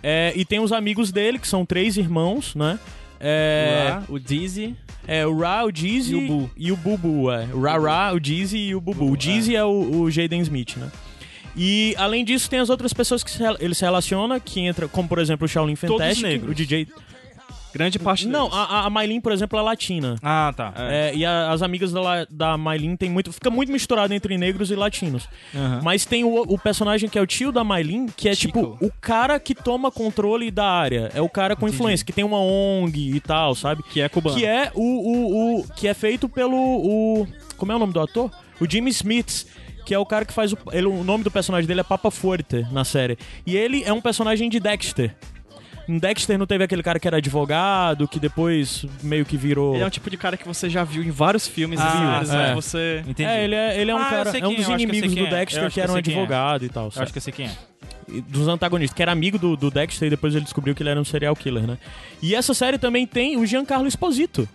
É, 0.00 0.32
e 0.36 0.44
tem 0.44 0.60
os 0.60 0.70
amigos 0.70 1.10
dele, 1.10 1.38
que 1.40 1.48
são 1.48 1.64
três 1.66 1.96
irmãos, 1.96 2.54
né? 2.54 2.78
É, 3.26 3.88
Ra, 3.90 4.02
o 4.08 4.18
Dizzy. 4.18 4.76
é 5.08 5.26
o 5.26 5.34
Ra, 5.38 5.64
o 5.64 5.72
Dizzy 5.72 6.14
E 6.14 6.16
o 6.16 6.26
Bu. 6.28 6.50
e 6.56 6.72
o 6.72 6.76
Bubu, 6.76 7.32
é. 7.32 7.46
O 7.54 7.60
Ra 7.62 7.78
Ra, 7.78 8.12
o 8.12 8.20
Dizzy 8.20 8.58
e 8.58 8.74
o 8.74 8.80
Bubu. 8.82 9.10
O 9.10 9.16
Dizzy 9.16 9.56
é, 9.56 9.64
o, 9.64 10.02
o 10.02 10.10
Jaden 10.10 10.40
Smith, 10.42 10.76
né? 10.76 10.90
E 11.56 11.94
além 11.96 12.24
disso, 12.24 12.50
tem 12.50 12.58
as 12.58 12.68
outras 12.68 12.92
pessoas 12.92 13.22
que 13.24 13.30
se 13.30 13.42
ele 13.60 13.74
se 13.74 13.82
relaciona, 13.84 14.38
que 14.40 14.60
entra, 14.60 14.88
como 14.88 15.08
por 15.08 15.18
exemplo 15.18 15.44
o 15.46 15.48
Shaolin 15.48 15.76
Fantastic, 15.76 16.42
o 16.46 16.52
DJ. 16.54 16.86
Grande 17.74 17.98
parte 17.98 18.26
Não, 18.28 18.48
deles. 18.48 18.66
a, 18.70 18.86
a- 18.86 18.90
Mylene, 18.90 19.20
por 19.20 19.32
exemplo, 19.32 19.58
é 19.58 19.62
latina. 19.62 20.16
Ah, 20.22 20.52
tá. 20.56 20.72
É, 20.76 21.12
e 21.14 21.24
a- 21.26 21.50
as 21.50 21.60
amigas 21.60 21.90
da, 21.92 22.24
da 22.30 22.56
Mylene 22.56 22.96
tem 22.96 23.10
muito. 23.10 23.32
Fica 23.32 23.50
muito 23.50 23.72
misturado 23.72 24.14
entre 24.14 24.38
negros 24.38 24.70
e 24.70 24.76
latinos. 24.76 25.28
Aham. 25.54 25.80
Mas 25.82 26.04
tem 26.04 26.22
o, 26.24 26.42
o 26.42 26.58
personagem 26.58 27.08
que 27.08 27.18
é 27.18 27.20
o 27.22 27.26
tio 27.26 27.50
da 27.50 27.64
Mylene, 27.64 28.10
que 28.16 28.28
é 28.28 28.34
Chico. 28.34 28.76
tipo 28.76 28.84
o 28.84 28.92
cara 29.00 29.38
que 29.40 29.54
toma 29.54 29.90
controle 29.90 30.50
da 30.50 30.66
área. 30.66 31.10
É 31.14 31.20
o 31.20 31.28
cara 31.28 31.56
com 31.56 31.68
influência, 31.68 32.06
que 32.06 32.12
tem 32.12 32.24
uma 32.24 32.38
ONG 32.38 33.16
e 33.16 33.20
tal, 33.20 33.54
sabe? 33.54 33.82
Que 33.82 34.00
é 34.00 34.08
cubano. 34.08 34.36
Que 34.36 34.46
é 34.46 34.70
o, 34.74 34.80
o, 34.82 35.60
o- 35.60 35.68
que 35.74 35.88
é 35.88 35.94
feito 35.94 36.28
pelo 36.28 36.56
o 36.56 37.26
como 37.56 37.72
é 37.72 37.76
o 37.76 37.78
nome 37.78 37.92
do 37.92 38.00
ator? 38.00 38.30
O 38.60 38.70
Jimmy 38.70 38.90
Smith, 38.90 39.46
que 39.84 39.92
é 39.94 39.98
o 39.98 40.06
cara 40.06 40.24
que 40.24 40.32
faz 40.32 40.52
o 40.52 40.58
ele, 40.72 40.86
o 40.86 41.02
nome 41.04 41.24
do 41.24 41.30
personagem 41.30 41.66
dele 41.66 41.80
é 41.80 41.84
Papa 41.84 42.10
Forte 42.10 42.66
na 42.70 42.84
série. 42.84 43.18
E 43.46 43.56
ele 43.56 43.82
é 43.84 43.92
um 43.92 44.00
personagem 44.00 44.48
de 44.48 44.60
Dexter. 44.60 45.14
Em 45.88 45.98
Dexter 45.98 46.38
não 46.38 46.46
teve 46.46 46.64
aquele 46.64 46.82
cara 46.82 46.98
que 46.98 47.06
era 47.06 47.18
advogado, 47.18 48.08
que 48.08 48.18
depois 48.18 48.86
meio 49.02 49.24
que 49.24 49.36
virou 49.36 49.74
Ele 49.74 49.82
é 49.82 49.86
um 49.86 49.90
tipo 49.90 50.08
de 50.08 50.16
cara 50.16 50.36
que 50.36 50.46
você 50.46 50.70
já 50.70 50.82
viu 50.82 51.02
em 51.02 51.10
vários 51.10 51.46
filmes 51.46 51.78
Ah, 51.80 52.22
e 52.24 52.28
né? 52.28 52.50
é. 52.50 52.54
Você... 52.54 53.04
Entendi. 53.06 53.28
É, 53.28 53.44
ele 53.44 53.54
é, 53.54 53.80
ele 53.80 53.90
é 53.90 53.94
um 53.94 53.98
Ah, 53.98 54.04
cara, 54.10 54.38
é 54.38 54.46
um 54.46 54.54
dos 54.54 54.60
é, 54.60 54.64
sei 54.64 54.74
inimigos 54.74 55.14
do 55.14 55.26
é. 55.26 55.30
Dexter 55.30 55.70
que 55.70 55.80
era 55.80 55.92
um 55.92 55.96
é. 55.96 55.98
advogado 55.98 56.64
e 56.64 56.68
tal. 56.68 56.90
Acho 56.94 57.12
que 57.12 57.18
eu 57.18 57.22
sei 57.22 57.32
quem 57.32 57.46
é. 57.46 57.52
Dos 58.28 58.48
antagonistas, 58.48 58.94
que 58.94 59.02
era 59.02 59.12
amigo 59.12 59.38
do, 59.38 59.56
do 59.56 59.70
Dexter 59.70 60.06
e 60.06 60.10
depois 60.10 60.34
ele 60.34 60.44
descobriu 60.44 60.74
que 60.74 60.82
ele 60.82 60.90
era 60.90 61.00
um 61.00 61.04
serial 61.04 61.34
killer, 61.34 61.66
né? 61.66 61.78
E 62.22 62.34
essa 62.34 62.54
série 62.54 62.78
também 62.78 63.06
tem 63.06 63.36
o 63.36 63.46
Giancarlo 63.46 63.86
Esposito. 63.86 64.48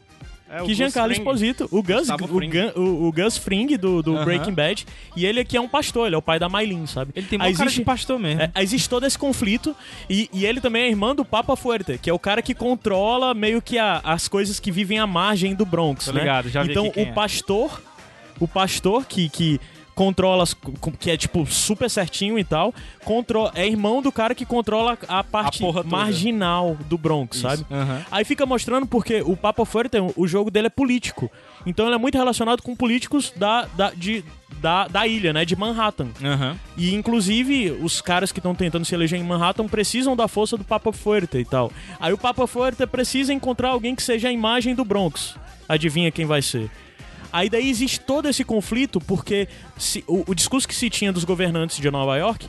É, 0.51 0.63
o 0.63 0.65
que 0.65 0.73
Giancarlo 0.73 1.09
Fring. 1.13 1.21
Esposito, 1.21 1.67
o 1.71 1.83
Gus, 1.83 2.09
o. 2.09 2.17
Gun- 2.17 2.71
o, 2.75 3.07
o 3.07 3.11
Gus 3.11 3.37
Fring 3.37 3.67
do, 3.77 4.01
do 4.01 4.15
Aham. 4.15 4.25
Breaking 4.25 4.53
Bad. 4.53 4.85
E 5.15 5.25
ele 5.25 5.39
aqui 5.39 5.55
é 5.55 5.61
um 5.61 5.67
pastor, 5.67 6.07
ele 6.07 6.15
é 6.15 6.17
o 6.17 6.21
pai 6.21 6.39
da 6.39 6.49
Mylene, 6.49 6.87
sabe? 6.87 7.11
Ele 7.15 7.27
tem 7.27 7.37
uma 7.37 7.45
cara 7.51 7.63
existe- 7.65 7.79
de 7.79 7.85
pastor 7.85 8.17
mesmo. 8.19 8.41
é, 8.41 8.51
existe 8.59 8.89
todo 8.89 9.05
esse 9.05 9.17
conflito 9.17 9.75
e, 10.09 10.27
e 10.33 10.45
ele 10.45 10.59
também 10.59 10.83
é 10.83 10.89
irmão 10.89 11.13
do 11.13 11.23
Papa 11.23 11.55
Fuerte, 11.55 11.99
que 11.99 12.09
é 12.09 12.13
o 12.13 12.17
cara 12.19 12.41
que 12.41 12.55
controla 12.55 13.33
meio 13.33 13.61
que 13.61 13.77
a- 13.77 14.01
as 14.03 14.27
coisas 14.27 14.59
que 14.59 14.71
vivem 14.71 14.97
à 14.97 15.05
margem 15.05 15.53
do 15.53 15.65
Bronx, 15.65 16.05
Tô 16.05 16.13
né? 16.13 16.21
ligado, 16.21 16.49
já 16.49 16.63
vi 16.63 16.71
então 16.71 16.85
aqui 16.85 16.93
quem 16.95 17.03
o 17.05 17.09
é. 17.09 17.11
pastor, 17.11 17.81
o 18.39 18.47
pastor 18.47 19.05
que, 19.05 19.29
que 19.29 19.59
controla, 19.99 20.45
que 20.97 21.11
é 21.11 21.17
tipo 21.17 21.45
super 21.45 21.89
certinho 21.89 22.39
e 22.39 22.43
tal, 22.45 22.73
controla, 23.03 23.51
é 23.53 23.67
irmão 23.67 24.01
do 24.01 24.13
cara 24.13 24.33
que 24.33 24.45
controla 24.45 24.97
a 25.09 25.21
parte 25.25 25.59
toda. 25.59 25.83
marginal 25.83 26.77
do 26.87 26.97
Bronx, 26.97 27.39
sabe? 27.39 27.65
Aham. 27.69 28.05
Aí 28.09 28.23
fica 28.23 28.45
mostrando 28.45 28.87
porque 28.87 29.21
o 29.21 29.35
Papa 29.35 29.65
Fuerte, 29.65 29.97
o 30.15 30.25
jogo 30.25 30.49
dele 30.49 30.67
é 30.67 30.69
político. 30.69 31.29
Então 31.65 31.85
ele 31.85 31.95
é 31.95 31.97
muito 31.97 32.17
relacionado 32.17 32.63
com 32.63 32.73
políticos 32.77 33.33
da, 33.35 33.65
da, 33.75 33.91
de, 33.91 34.23
da, 34.61 34.87
da 34.87 35.05
ilha, 35.05 35.33
né? 35.33 35.43
De 35.43 35.57
Manhattan. 35.57 36.07
Aham. 36.23 36.57
E 36.77 36.95
inclusive 36.95 37.71
os 37.81 37.99
caras 37.99 38.31
que 38.31 38.39
estão 38.39 38.55
tentando 38.55 38.85
se 38.85 38.95
eleger 38.95 39.19
em 39.19 39.23
Manhattan 39.23 39.67
precisam 39.67 40.15
da 40.15 40.29
força 40.29 40.55
do 40.55 40.63
Papa 40.63 40.93
Fuerte 40.93 41.39
e 41.39 41.43
tal. 41.43 41.73
Aí 41.99 42.13
o 42.13 42.17
Papa 42.17 42.47
Fuerte 42.47 42.87
precisa 42.87 43.33
encontrar 43.33 43.71
alguém 43.71 43.93
que 43.95 44.01
seja 44.01 44.29
a 44.29 44.31
imagem 44.31 44.73
do 44.73 44.85
Bronx. 44.85 45.35
Adivinha 45.67 46.09
quem 46.09 46.25
vai 46.25 46.41
ser? 46.41 46.71
Aí 47.31 47.49
daí 47.49 47.69
existe 47.69 47.99
todo 47.99 48.27
esse 48.27 48.43
conflito 48.43 48.99
porque 48.99 49.47
se- 49.77 50.03
o, 50.07 50.23
o 50.27 50.33
discurso 50.35 50.67
que 50.67 50.75
se 50.75 50.89
tinha 50.89 51.11
dos 51.13 51.23
governantes 51.23 51.77
de 51.77 51.89
Nova 51.91 52.17
York 52.17 52.47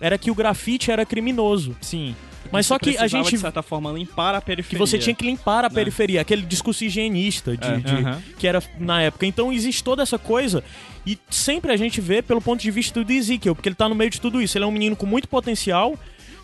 era 0.00 0.16
que 0.16 0.30
o 0.30 0.34
grafite 0.34 0.90
era 0.90 1.04
criminoso. 1.04 1.76
Sim. 1.80 2.14
Mas 2.52 2.66
só 2.66 2.78
que 2.78 2.96
a 2.96 3.06
gente 3.06 3.30
de 3.30 3.38
certa 3.38 3.62
forma, 3.62 3.92
limpar 3.92 4.34
a 4.34 4.40
que 4.40 4.46
periferia. 4.46 4.78
você 4.84 4.98
tinha 4.98 5.14
que 5.14 5.24
limpar 5.24 5.64
a 5.64 5.70
periferia, 5.70 6.20
aquele 6.20 6.42
discurso 6.42 6.84
higienista 6.84 7.56
de, 7.56 7.66
É. 7.68 7.76
de- 7.76 7.92
Aham. 7.92 8.22
que 8.38 8.46
era 8.46 8.62
na 8.78 9.02
época. 9.02 9.26
Então 9.26 9.52
existe 9.52 9.84
toda 9.84 10.02
essa 10.02 10.18
coisa 10.18 10.64
e 11.06 11.18
sempre 11.30 11.70
a 11.72 11.76
gente 11.76 12.00
vê 12.00 12.22
pelo 12.22 12.40
ponto 12.40 12.60
de 12.60 12.70
vista 12.70 13.04
do 13.04 13.12
Ezekiel, 13.12 13.54
porque 13.54 13.68
ele 13.68 13.76
tá 13.76 13.88
no 13.88 13.94
meio 13.94 14.10
de 14.10 14.20
tudo 14.20 14.40
isso. 14.42 14.56
Ele 14.56 14.64
é 14.64 14.66
um 14.66 14.72
menino 14.72 14.96
com 14.96 15.06
muito 15.06 15.28
potencial 15.28 15.96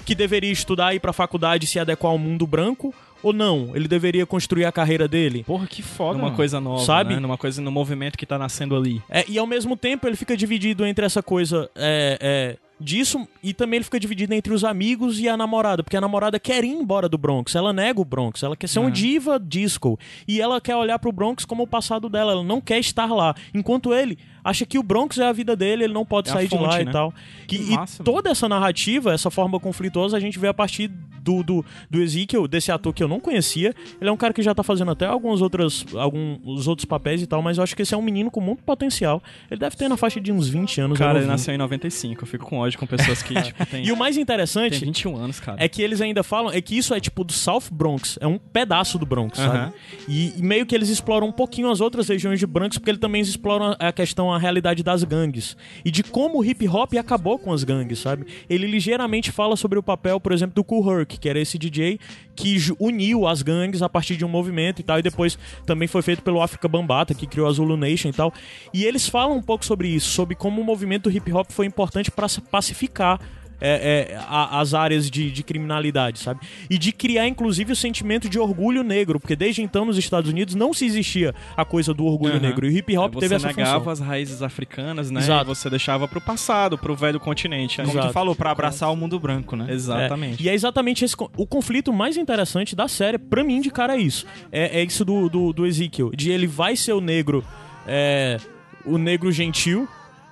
que 0.04 0.14
deveria 0.14 0.52
estudar 0.52 0.92
e 0.92 0.96
ir 0.96 1.00
pra 1.00 1.12
faculdade 1.12 1.64
e 1.64 1.68
se 1.68 1.78
adequar 1.80 2.12
ao 2.12 2.18
mundo 2.18 2.46
branco 2.46 2.94
ou 3.22 3.32
não? 3.32 3.72
Ele 3.74 3.88
deveria 3.88 4.26
construir 4.26 4.64
a 4.64 4.72
carreira 4.72 5.06
dele? 5.08 5.44
Porra, 5.44 5.66
que 5.66 5.82
foda, 5.82 6.14
Numa 6.14 6.24
mano. 6.24 6.36
coisa 6.36 6.60
nova, 6.60 6.84
Sabe? 6.84 7.14
né? 7.14 7.20
Numa 7.20 7.36
coisa, 7.36 7.60
no 7.60 7.70
movimento 7.70 8.16
que 8.16 8.26
tá 8.26 8.38
nascendo 8.38 8.76
ali. 8.76 9.02
É, 9.08 9.24
e 9.28 9.38
ao 9.38 9.46
mesmo 9.46 9.76
tempo 9.76 10.06
ele 10.06 10.16
fica 10.16 10.36
dividido 10.36 10.84
entre 10.86 11.04
essa 11.04 11.22
coisa 11.22 11.70
é, 11.74 12.18
é, 12.20 12.56
disso 12.78 13.26
e 13.42 13.54
também 13.54 13.78
ele 13.78 13.84
fica 13.84 13.98
dividido 13.98 14.34
entre 14.34 14.52
os 14.52 14.64
amigos 14.64 15.18
e 15.18 15.28
a 15.28 15.36
namorada, 15.36 15.82
porque 15.82 15.96
a 15.96 16.00
namorada 16.00 16.38
quer 16.38 16.62
ir 16.64 16.68
embora 16.68 17.08
do 17.08 17.16
Bronx, 17.16 17.54
ela 17.54 17.72
nega 17.72 18.00
o 18.00 18.04
Bronx, 18.04 18.42
ela 18.42 18.56
quer 18.56 18.66
ser 18.66 18.80
uma 18.80 18.90
diva 18.90 19.40
disco 19.40 19.98
e 20.28 20.40
ela 20.40 20.60
quer 20.60 20.76
olhar 20.76 20.98
pro 20.98 21.12
Bronx 21.12 21.44
como 21.44 21.62
o 21.62 21.66
passado 21.66 22.08
dela, 22.08 22.32
ela 22.32 22.44
não 22.44 22.60
quer 22.60 22.78
estar 22.78 23.06
lá, 23.06 23.34
enquanto 23.54 23.94
ele 23.94 24.18
acha 24.48 24.64
que 24.66 24.78
o 24.78 24.82
Bronx 24.82 25.18
é 25.18 25.24
a 25.26 25.32
vida 25.32 25.54
dele, 25.56 25.84
ele 25.84 25.92
não 25.92 26.04
pode 26.04 26.28
É 26.28 26.32
sair 26.32 26.48
de 26.48 26.54
lá 26.54 26.70
fonte, 26.70 26.82
e 26.82 26.84
né? 26.84 26.92
tal. 26.92 27.12
Que 27.46 27.56
e, 27.56 27.74
e 27.74 28.04
toda 28.04 28.30
essa 28.30 28.48
narrativa, 28.48 29.12
essa 29.12 29.30
forma 29.30 29.58
conflituosa, 29.60 30.16
a 30.16 30.20
gente 30.20 30.38
vê 30.38 30.48
a 30.48 30.54
partir 30.54 30.88
do, 31.20 31.42
do, 31.42 31.64
do 31.90 32.00
Ezekiel, 32.00 32.46
desse 32.46 32.70
ator 32.70 32.92
que 32.94 33.02
eu 33.02 33.08
não 33.08 33.18
conhecia. 33.18 33.74
Ele 34.00 34.08
é 34.08 34.12
um 34.12 34.16
cara 34.16 34.32
que 34.32 34.42
já 34.42 34.54
tá 34.54 34.62
fazendo 34.62 34.92
até 34.92 35.06
alguns 35.06 35.42
outros, 35.42 35.84
alguns 35.96 36.66
outros 36.68 36.84
papéis 36.84 37.20
e 37.20 37.26
tal, 37.26 37.42
mas 37.42 37.58
eu 37.58 37.64
acho 37.64 37.74
que 37.74 37.82
esse 37.82 37.92
é 37.94 37.96
um 37.96 38.02
menino 38.02 38.30
com 38.30 38.40
muito 38.40 38.62
potencial. 38.62 39.20
Ele 39.50 39.58
deve 39.58 39.76
ter 39.76 39.88
na 39.88 39.96
faixa 39.96 40.20
de 40.20 40.30
uns 40.30 40.48
20 40.48 40.80
anos. 40.82 40.98
Cara, 40.98 41.18
ele 41.18 41.26
nasceu 41.26 41.52
em 41.52 41.58
95. 41.58 42.22
Eu 42.22 42.26
fico 42.26 42.46
com 42.46 42.58
ódio 42.58 42.78
com 42.78 42.86
pessoas 42.86 43.22
que, 43.22 43.34
tipo, 43.42 43.66
tem, 43.66 43.84
E 43.84 43.90
o 43.90 43.96
mais 43.96 44.14
tem 44.14 44.22
interessante 44.22 44.78
21 44.84 45.16
anos, 45.16 45.40
cara. 45.40 45.56
é 45.60 45.68
que 45.68 45.82
eles 45.82 46.00
ainda 46.00 46.22
falam 46.22 46.52
é 46.52 46.60
que 46.60 46.78
isso 46.78 46.94
é 46.94 47.00
tipo 47.00 47.24
do 47.24 47.32
South 47.32 47.64
Bronx, 47.72 48.16
é 48.20 48.26
um 48.26 48.38
pedaço 48.38 48.96
do 48.98 49.04
Bronx, 49.06 49.36
sabe? 49.38 49.72
E, 50.08 50.32
e 50.38 50.42
meio 50.42 50.64
que 50.64 50.74
eles 50.74 50.88
exploram 50.88 51.26
um 51.26 51.32
pouquinho 51.32 51.70
as 51.70 51.80
outras 51.80 52.08
regiões 52.08 52.38
de 52.38 52.46
Bronx, 52.46 52.78
porque 52.78 52.90
eles 52.90 53.00
também 53.00 53.20
exploram 53.20 53.74
a 53.78 53.92
questão, 53.92 54.32
a 54.36 54.38
realidade 54.38 54.82
das 54.82 55.02
gangues 55.02 55.56
e 55.84 55.90
de 55.90 56.02
como 56.02 56.38
o 56.38 56.44
hip 56.44 56.68
hop 56.68 56.94
acabou 56.94 57.38
com 57.38 57.52
as 57.52 57.64
gangues, 57.64 57.98
sabe? 57.98 58.26
Ele 58.48 58.66
ligeiramente 58.66 59.32
fala 59.32 59.56
sobre 59.56 59.78
o 59.78 59.82
papel, 59.82 60.20
por 60.20 60.32
exemplo, 60.32 60.54
do 60.54 60.64
Kool 60.64 61.00
Herc, 61.00 61.18
que 61.18 61.28
era 61.28 61.40
esse 61.40 61.58
DJ 61.58 61.98
que 62.34 62.56
uniu 62.78 63.26
as 63.26 63.42
gangues 63.42 63.82
a 63.82 63.88
partir 63.88 64.16
de 64.16 64.24
um 64.24 64.28
movimento 64.28 64.80
e 64.80 64.82
tal, 64.82 64.98
e 64.98 65.02
depois 65.02 65.38
também 65.64 65.88
foi 65.88 66.02
feito 66.02 66.22
pelo 66.22 66.42
África 66.42 66.68
Bambata, 66.68 67.14
que 67.14 67.26
criou 67.26 67.48
a 67.48 67.52
Zulu 67.52 67.76
Nation 67.76 68.08
e 68.08 68.12
tal. 68.12 68.32
E 68.72 68.84
eles 68.84 69.08
falam 69.08 69.36
um 69.36 69.42
pouco 69.42 69.64
sobre 69.64 69.88
isso, 69.88 70.10
sobre 70.10 70.34
como 70.34 70.60
o 70.60 70.64
movimento 70.64 71.10
hip 71.10 71.32
hop 71.32 71.50
foi 71.50 71.66
importante 71.66 72.10
para 72.10 72.26
pacificar 72.50 73.18
é, 73.60 74.08
é, 74.12 74.16
a- 74.28 74.60
as 74.60 74.74
áreas 74.74 75.10
de, 75.10 75.30
de 75.30 75.42
criminalidade, 75.42 76.18
sabe? 76.18 76.40
E 76.68 76.78
de 76.78 76.92
criar, 76.92 77.26
inclusive, 77.26 77.72
o 77.72 77.76
sentimento 77.76 78.28
de 78.28 78.38
orgulho 78.38 78.82
negro, 78.82 79.18
porque 79.18 79.34
desde 79.36 79.62
então 79.62 79.84
nos 79.84 79.96
Estados 79.98 80.30
Unidos 80.30 80.54
não 80.54 80.72
se 80.74 80.84
existia 80.84 81.34
a 81.56 81.64
coisa 81.64 81.92
do 81.94 82.04
orgulho 82.04 82.34
Aham. 82.34 82.40
negro. 82.42 82.66
E 82.66 82.70
o 82.70 82.78
hip 82.78 82.96
hop 82.98 83.14
você 83.14 83.20
teve 83.20 83.34
essa 83.36 83.46
negava 83.48 83.78
função. 83.78 83.92
as 83.92 84.00
raízes 84.00 84.42
africanas, 84.42 85.10
né? 85.10 85.20
Exato. 85.20 85.44
E 85.50 85.54
você 85.54 85.70
deixava 85.70 86.06
pro 86.06 86.20
passado, 86.20 86.76
pro 86.78 86.94
velho 86.94 87.18
continente. 87.20 87.80
Aí- 87.80 87.86
Como 87.86 87.98
tu 87.98 88.02
Exato. 88.02 88.12
falou, 88.12 88.34
pra 88.36 88.50
abraçar 88.50 88.92
o 88.92 88.96
mundo 88.96 89.18
branco, 89.18 89.56
né? 89.56 89.66
Exatamente. 89.70 90.42
É, 90.42 90.46
e 90.46 90.48
é 90.50 90.54
exatamente 90.54 91.04
esse. 91.04 91.14
O 91.36 91.46
conflito 91.46 91.92
mais 91.92 92.16
interessante 92.16 92.76
da 92.76 92.88
série, 92.88 93.18
pra 93.18 93.42
mim, 93.42 93.60
de 93.60 93.70
cara, 93.70 93.96
é 93.96 94.00
isso. 94.00 94.26
É, 94.52 94.80
é 94.80 94.84
isso 94.84 95.04
do, 95.04 95.28
do, 95.28 95.52
do 95.52 95.66
Ezekiel. 95.66 96.10
De 96.14 96.30
ele 96.30 96.46
vai 96.46 96.76
ser 96.76 96.92
o 96.92 97.00
negro. 97.00 97.44
é, 97.86 98.38
o 98.84 98.98
negro 98.98 99.30
gentil. 99.32 99.88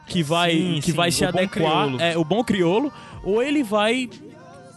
Que 0.07 0.23
vai, 0.23 0.51
Sim, 0.51 0.75
que 0.83 0.91
sim, 0.91 0.93
vai 0.93 1.11
se 1.11 1.25
o 1.25 1.33
bom 1.33 1.39
adequar. 1.39 1.49
crioulo. 1.87 2.01
É, 2.03 2.19
o 2.19 2.23
bom 2.25 2.45
crioulo. 2.45 2.93
Ou 3.25 3.43
ele 3.43 3.63
vai 3.63 4.09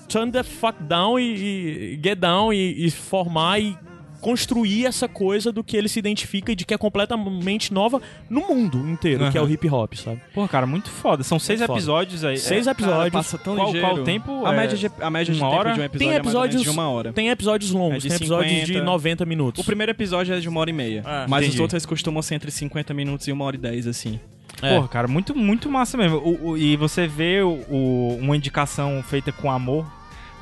turn 0.07 0.31
the 0.31 0.43
fuck 0.43 0.81
down 0.83 1.19
e, 1.19 1.93
e 1.95 1.99
get 2.03 2.17
down 2.17 2.53
e, 2.53 2.85
e 2.85 2.91
formar 2.91 3.59
e 3.59 3.77
construir 4.19 4.85
essa 4.85 5.07
coisa 5.07 5.51
do 5.51 5.63
que 5.63 5.77
ele 5.77 5.87
se 5.87 5.99
identifica 5.99 6.51
e 6.51 6.55
de 6.55 6.65
que 6.65 6.73
é 6.73 6.77
completamente 6.77 7.71
nova 7.71 8.01
no 8.29 8.41
mundo 8.47 8.77
inteiro, 8.89 9.29
que 9.31 9.37
é 9.37 9.41
o 9.41 9.47
hip 9.47 9.69
hop, 9.69 9.93
sabe? 9.93 10.19
Pô, 10.33 10.47
cara, 10.47 10.65
muito 10.65 10.89
foda. 10.89 11.23
São 11.23 11.37
seis 11.37 11.61
foda. 11.61 11.73
episódios 11.73 12.23
aí. 12.25 12.37
Seis 12.37 12.65
É, 12.67 12.71
episódios. 12.71 12.97
Cara, 12.99 13.11
passa 13.11 13.37
tão 13.37 13.55
Qual- 13.55 13.67
ligeiro. 13.67 13.87
qual 13.87 13.99
o 13.99 14.03
tempo? 14.03 14.45
A 14.45 14.53
É 14.53 14.57
média 14.57 14.75
de, 14.77 14.91
a 14.99 15.09
média 15.09 15.33
de 15.33 15.39
uma 15.39 15.49
tempo 15.49 15.59
hora? 15.59 15.73
de 15.73 15.79
um 15.79 15.83
episódio 15.83 15.99
Tem 15.99 16.07
é 16.07 16.11
mais 16.23 16.25
ou 16.35 16.41
menos 16.41 16.55
episódios 16.55 16.63
de 16.63 16.69
uma 16.69 16.89
hora. 16.89 17.13
Tem 17.13 17.29
episódios 17.29 17.71
longos, 17.71 18.05
É 18.05 18.07
tem 18.07 18.15
episódios 18.17 18.51
50. 18.51 18.73
de 18.73 18.81
90 18.81 19.25
minutos. 19.25 19.61
O 19.61 19.65
primeiro 19.65 19.91
episódio 19.91 20.33
é 20.33 20.39
de 20.39 20.49
uma 20.49 20.59
hora 20.61 20.69
e 20.71 20.73
meia. 20.73 21.03
É, 21.05 21.27
mas 21.27 21.41
os 21.43 21.47
entendi. 21.49 21.61
outros 21.61 21.85
costumam 21.85 22.21
ser 22.23 22.35
entre 22.35 22.49
50 22.49 22.93
minutos 22.95 23.27
e 23.27 23.31
uma 23.31 23.45
hora 23.45 23.55
e 23.55 23.59
10, 23.59 23.85
assim. 23.87 24.19
É. 24.61 24.75
Porra, 24.75 24.87
cara, 24.87 25.07
muito, 25.07 25.35
muito 25.35 25.69
massa 25.69 25.97
mesmo. 25.97 26.17
O- 26.17 26.49
o- 26.49 26.57
e 26.57 26.75
você 26.75 27.05
vê 27.07 27.41
o- 27.41 27.63
o- 27.69 28.17
uma 28.19 28.35
indicação 28.35 29.03
feita 29.03 29.31
com 29.31 29.51
amor. 29.51 29.85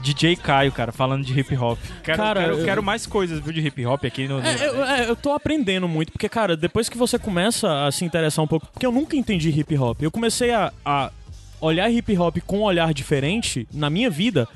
DJ 0.01 0.35
Caio, 0.35 0.71
cara, 0.71 0.91
falando 0.91 1.23
de 1.23 1.37
hip 1.39 1.55
hop. 1.57 1.79
Quero, 2.03 2.17
Cara, 2.17 2.41
quero, 2.41 2.57
eu- 2.59 2.65
quero 2.65 2.83
mais 2.83 3.05
coisas, 3.05 3.39
viu, 3.39 3.51
de 3.53 3.61
hip 3.65 3.85
hop 3.85 4.03
aqui 4.05 4.27
no. 4.27 4.39
no- 4.41 4.45
É, 4.47 4.67
eu, 4.67 4.83
é, 4.85 5.09
eu 5.09 5.15
tô 5.15 5.31
aprendendo 5.33 5.87
muito, 5.87 6.11
porque, 6.11 6.27
cara, 6.29 6.55
depois 6.55 6.89
que 6.89 6.97
você 6.97 7.17
começa 7.17 7.85
a 7.87 7.91
se 7.91 8.03
interessar 8.05 8.43
um 8.43 8.47
pouco, 8.47 8.67
porque 8.67 8.85
eu 8.85 8.91
nunca 8.91 9.15
entendi 9.15 9.49
hip 9.49 9.75
hop, 9.77 10.01
eu 10.03 10.11
comecei 10.11 10.51
a, 10.51 10.71
a 10.85 11.09
olhar 11.61 11.89
hip 11.89 12.15
hop 12.17 12.37
com 12.45 12.59
um 12.59 12.63
olhar 12.63 12.93
diferente 12.93 13.67
na 13.73 13.89
minha 13.89 14.09
vida 14.09 14.47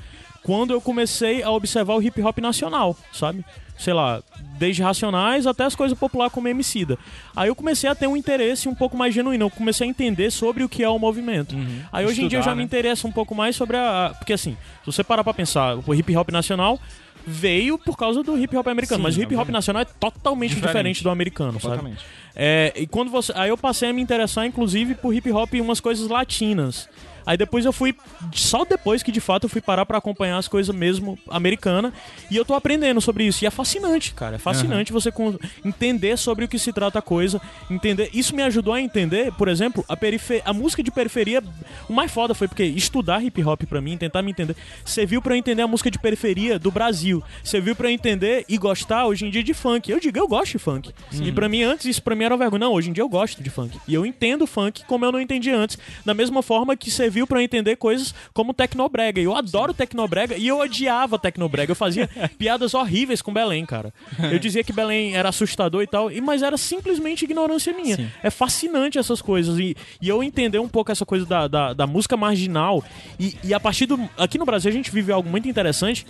quando 0.42 0.72
eu 0.72 0.80
comecei 0.80 1.42
a 1.42 1.50
observar 1.50 1.94
o 1.96 2.02
hip 2.02 2.20
hop 2.22 2.38
nacional, 2.38 2.96
sabe? 3.12 3.44
Sei 3.80 3.94
lá, 3.94 4.22
desde 4.58 4.82
Racionais 4.82 5.46
até 5.46 5.64
as 5.64 5.74
coisas 5.74 5.98
populares 5.98 6.34
como 6.34 6.46
Emicida. 6.46 6.98
Aí 7.34 7.48
eu 7.48 7.54
comecei 7.54 7.88
a 7.88 7.94
ter 7.94 8.06
um 8.06 8.14
interesse 8.14 8.68
um 8.68 8.74
pouco 8.74 8.94
mais 8.94 9.14
genuíno, 9.14 9.46
eu 9.46 9.50
comecei 9.50 9.86
a 9.86 9.90
entender 9.90 10.30
sobre 10.30 10.62
o 10.62 10.68
que 10.68 10.82
é 10.84 10.88
o 10.88 10.98
movimento. 10.98 11.56
Aí 11.90 12.04
hoje 12.04 12.22
em 12.22 12.28
dia 12.28 12.38
eu 12.38 12.42
já 12.42 12.50
Estudar, 12.50 12.56
me 12.56 12.62
né? 12.62 12.64
interesso 12.66 13.08
um 13.08 13.12
pouco 13.12 13.34
mais 13.34 13.56
sobre 13.56 13.78
a... 13.78 14.14
Porque 14.18 14.34
assim, 14.34 14.52
se 14.84 14.86
você 14.86 15.02
parar 15.02 15.24
pra 15.24 15.32
pensar, 15.32 15.78
o 15.78 15.94
hip 15.94 16.14
hop 16.14 16.30
nacional 16.30 16.78
veio 17.26 17.78
por 17.78 17.96
causa 17.96 18.22
do 18.22 18.36
hip 18.38 18.54
hop 18.56 18.66
americano, 18.68 18.98
Sim, 18.98 19.02
mas 19.02 19.16
o 19.16 19.20
hip 19.20 19.26
hop 19.34 19.40
obviamente. 19.40 19.52
nacional 19.52 19.82
é 19.82 19.86
totalmente 19.98 20.50
diferente, 20.50 20.68
Diferente. 20.74 21.02
do 21.02 21.10
americano, 21.10 21.60
sabe? 21.60 21.94
É, 22.36 22.72
e 22.76 22.86
quando 22.86 23.10
você, 23.10 23.32
aí 23.34 23.48
eu 23.48 23.56
passei 23.58 23.88
a 23.88 23.92
me 23.92 24.00
interessar 24.02 24.46
inclusive 24.46 24.94
por 24.94 25.14
hip 25.14 25.30
hop 25.32 25.54
e 25.54 25.60
umas 25.60 25.80
coisas 25.80 26.08
latinas. 26.08 26.88
Aí 27.30 27.36
depois 27.36 27.64
eu 27.64 27.72
fui 27.72 27.94
só 28.32 28.64
depois 28.64 29.04
que 29.04 29.12
de 29.12 29.20
fato 29.20 29.44
eu 29.44 29.48
fui 29.48 29.60
parar 29.60 29.86
pra 29.86 29.98
acompanhar 29.98 30.36
as 30.36 30.48
coisas 30.48 30.74
mesmo 30.74 31.16
americana 31.28 31.92
e 32.28 32.34
eu 32.36 32.44
tô 32.44 32.54
aprendendo 32.54 33.00
sobre 33.00 33.22
isso 33.24 33.44
e 33.44 33.46
é 33.46 33.50
fascinante, 33.50 34.12
cara. 34.14 34.34
É 34.34 34.38
fascinante 34.38 34.92
você 34.92 35.12
con- 35.12 35.38
entender 35.64 36.18
sobre 36.18 36.44
o 36.44 36.48
que 36.48 36.58
se 36.58 36.72
trata 36.72 36.98
a 36.98 37.02
coisa, 37.02 37.40
entender. 37.70 38.10
Isso 38.12 38.34
me 38.34 38.42
ajudou 38.42 38.74
a 38.74 38.80
entender, 38.80 39.30
por 39.34 39.46
exemplo, 39.46 39.84
a 39.88 39.96
a 40.44 40.52
música 40.52 40.82
de 40.82 40.90
periferia. 40.90 41.40
O 41.88 41.92
mais 41.92 42.10
foda 42.10 42.34
foi 42.34 42.48
porque 42.48 42.64
estudar 42.64 43.22
hip 43.22 43.40
hop 43.44 43.62
pra 43.62 43.80
mim, 43.80 43.96
tentar 43.96 44.22
me 44.22 44.32
entender, 44.32 44.56
serviu 44.84 45.22
pra 45.22 45.34
eu 45.34 45.38
entender 45.38 45.62
a 45.62 45.68
música 45.68 45.88
de 45.88 46.00
periferia 46.00 46.58
do 46.58 46.72
Brasil. 46.72 47.22
Serviu 47.44 47.76
pra 47.76 47.88
eu 47.88 47.92
entender 47.94 48.44
e 48.48 48.58
gostar 48.58 49.06
hoje 49.06 49.24
em 49.24 49.30
dia 49.30 49.44
de 49.44 49.54
funk. 49.54 49.88
Eu 49.88 50.00
digo, 50.00 50.18
eu 50.18 50.26
gosto 50.26 50.52
de 50.52 50.58
funk. 50.58 50.90
E 51.12 51.30
pra 51.30 51.48
mim 51.48 51.62
antes 51.62 51.86
isso 51.86 52.02
pra 52.02 52.16
mim 52.16 52.24
era 52.24 52.34
uma 52.34 52.38
vergonha. 52.38 52.60
Não, 52.60 52.72
hoje 52.72 52.90
em 52.90 52.92
dia 52.92 53.02
eu 53.04 53.08
gosto 53.08 53.40
de 53.40 53.50
funk. 53.50 53.78
E 53.86 53.94
eu 53.94 54.04
entendo 54.04 54.48
funk 54.48 54.82
como 54.86 55.04
eu 55.04 55.12
não 55.12 55.20
entendi 55.20 55.50
antes. 55.50 55.78
Da 56.04 56.12
mesma 56.12 56.42
forma 56.42 56.74
que 56.76 56.90
serviu 56.90 57.19
pra 57.26 57.38
eu 57.38 57.42
entender 57.44 57.76
coisas 57.76 58.14
como 58.32 58.52
tecnobrega. 58.54 59.20
Eu 59.20 59.34
adoro 59.36 59.72
tecnobrega 59.74 60.36
e 60.36 60.46
eu 60.48 60.58
odiava 60.58 61.18
tecnobrega. 61.18 61.72
Eu 61.72 61.76
fazia 61.76 62.08
piadas 62.38 62.74
horríveis 62.74 63.20
com 63.22 63.32
Belém, 63.32 63.64
cara. 63.66 63.92
Eu 64.30 64.38
dizia 64.38 64.62
que 64.64 64.72
Belém 64.72 65.14
era 65.16 65.28
assustador 65.28 65.82
e 65.82 65.86
tal, 65.86 66.10
e- 66.10 66.20
mas 66.20 66.42
era 66.42 66.56
simplesmente 66.56 67.24
ignorância 67.24 67.72
minha. 67.72 68.12
É 68.22 68.30
fascinante 68.30 68.98
essas 68.98 69.20
coisas. 69.22 69.58
E, 69.58 69.76
e 70.00 70.08
eu 70.08 70.22
entender 70.22 70.58
um 70.58 70.68
pouco 70.68 70.90
essa 70.92 71.04
coisa 71.06 71.24
da, 71.26 71.48
da, 71.48 71.72
da 71.72 71.86
música 71.86 72.16
marginal. 72.16 72.84
E, 73.18 73.36
e 73.44 73.54
a 73.54 73.60
partir 73.60 73.86
do. 73.86 73.98
Aqui 74.16 74.38
no 74.38 74.44
Brasil 74.44 74.70
a 74.70 74.74
gente 74.74 74.90
vive 74.90 75.12
algo 75.12 75.28
muito 75.28 75.48
interessante 75.48 76.06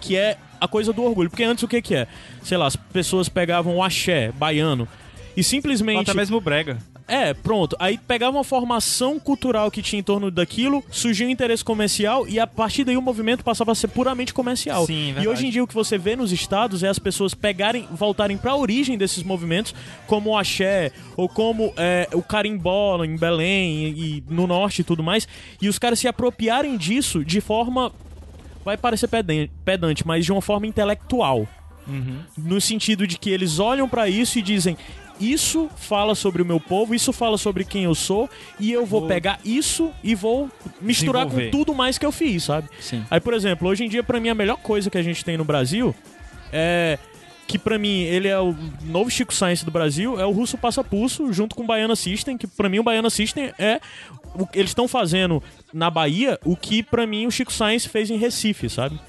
que 0.00 0.16
é 0.16 0.36
a 0.60 0.68
coisa 0.68 0.92
do 0.92 1.02
orgulho. 1.02 1.28
Porque 1.30 1.42
antes 1.44 1.62
o 1.64 1.68
que 1.68 1.82
que 1.82 1.94
é? 1.94 2.06
Sei 2.42 2.56
lá, 2.56 2.66
as 2.66 2.76
pessoas 2.76 3.28
pegavam 3.28 3.76
o 3.76 3.82
axé 3.82 4.30
baiano 4.32 4.86
e 5.36 5.42
simplesmente... 5.42 6.02
Até 6.10 6.14
mesmo 6.14 6.40
Brega. 6.40 6.78
É, 7.08 7.32
pronto. 7.32 7.74
Aí 7.78 7.96
pegava 7.96 8.36
uma 8.36 8.44
formação 8.44 9.18
cultural 9.18 9.70
que 9.70 9.80
tinha 9.80 9.98
em 9.98 10.02
torno 10.02 10.30
daquilo, 10.30 10.84
surgia 10.90 11.26
um 11.26 11.30
interesse 11.30 11.64
comercial 11.64 12.28
e 12.28 12.38
a 12.38 12.46
partir 12.46 12.84
daí 12.84 12.98
o 12.98 13.02
movimento 13.02 13.42
passava 13.42 13.72
a 13.72 13.74
ser 13.74 13.88
puramente 13.88 14.34
comercial. 14.34 14.84
Sim, 14.86 14.92
e 14.92 15.04
verdade. 15.06 15.28
hoje 15.28 15.46
em 15.46 15.50
dia 15.50 15.64
o 15.64 15.66
que 15.66 15.74
você 15.74 15.96
vê 15.96 16.14
nos 16.14 16.30
estados 16.32 16.82
é 16.82 16.88
as 16.88 16.98
pessoas 16.98 17.32
pegarem, 17.32 17.88
voltarem 17.90 18.36
pra 18.36 18.54
origem 18.54 18.98
desses 18.98 19.22
movimentos, 19.22 19.74
como 20.06 20.30
o 20.30 20.36
axé, 20.36 20.92
ou 21.16 21.28
como 21.28 21.72
é, 21.78 22.06
o 22.12 22.22
carimbó 22.22 23.02
em 23.02 23.16
Belém 23.16 23.88
e, 23.88 24.18
e 24.18 24.24
no 24.28 24.46
norte 24.46 24.82
e 24.82 24.84
tudo 24.84 25.02
mais, 25.02 25.26
e 25.62 25.68
os 25.68 25.78
caras 25.78 25.98
se 25.98 26.06
apropriarem 26.06 26.76
disso 26.76 27.24
de 27.24 27.40
forma 27.40 27.90
vai 28.62 28.76
parecer 28.76 29.08
pedante, 29.64 30.06
mas 30.06 30.26
de 30.26 30.32
uma 30.32 30.42
forma 30.42 30.66
intelectual. 30.66 31.48
No 32.36 32.60
sentido 32.60 33.06
de 33.06 33.18
que 33.18 33.30
eles 33.30 33.58
olham 33.58 33.88
pra 33.88 34.10
isso 34.10 34.38
e 34.38 34.42
dizem: 34.42 34.76
Isso 35.20 35.68
fala 35.76 36.14
sobre 36.14 36.42
o 36.42 36.44
meu 36.46 36.60
povo, 36.60 36.94
isso 36.94 37.12
fala 37.12 37.36
sobre 37.36 37.64
quem 37.64 37.84
eu 37.84 37.94
sou, 37.94 38.28
e 38.60 38.70
eu 38.72 38.86
vou, 38.86 39.00
Vou 39.00 39.08
pegar 39.08 39.38
isso 39.44 39.90
e 40.02 40.14
vou 40.14 40.48
misturar 40.80 41.26
com 41.26 41.50
tudo 41.50 41.74
mais 41.74 41.98
que 41.98 42.06
eu 42.06 42.12
fiz, 42.12 42.44
sabe? 42.44 42.68
Sim. 42.80 43.04
Aí, 43.10 43.20
por 43.20 43.34
exemplo, 43.34 43.68
hoje 43.68 43.84
em 43.84 43.88
dia, 43.88 44.02
pra 44.02 44.20
mim, 44.20 44.28
a 44.28 44.34
melhor 44.34 44.56
coisa 44.58 44.88
que 44.90 44.98
a 44.98 45.02
gente 45.02 45.24
tem 45.24 45.36
no 45.36 45.44
Brasil 45.44 45.94
é. 46.52 46.98
Que 47.46 47.58
pra 47.58 47.78
mim 47.78 48.02
ele 48.02 48.28
é 48.28 48.38
o 48.38 48.54
novo 48.84 49.08
Chico 49.10 49.32
Science 49.32 49.64
do 49.64 49.70
Brasil, 49.70 50.20
é 50.20 50.26
o 50.26 50.30
Russo 50.30 50.58
Passa 50.58 50.84
Pulso, 50.84 51.32
junto 51.32 51.56
com 51.56 51.62
o 51.62 51.66
Baiana 51.66 51.96
System, 51.96 52.36
que 52.36 52.46
pra 52.46 52.68
mim 52.68 52.78
o 52.78 52.82
Baiana 52.82 53.08
System 53.08 53.50
é. 53.58 53.80
o- 54.38 54.46
eles 54.52 54.68
estão 54.70 54.86
fazendo 54.86 55.42
na 55.72 55.88
Bahia 55.88 56.38
o 56.44 56.54
que 56.54 56.82
pra 56.82 57.06
mim 57.06 57.26
o 57.26 57.30
Chico 57.30 57.50
Science 57.50 57.88
fez 57.88 58.10
em 58.10 58.18
Recife, 58.18 58.68
sabe? 58.68 59.00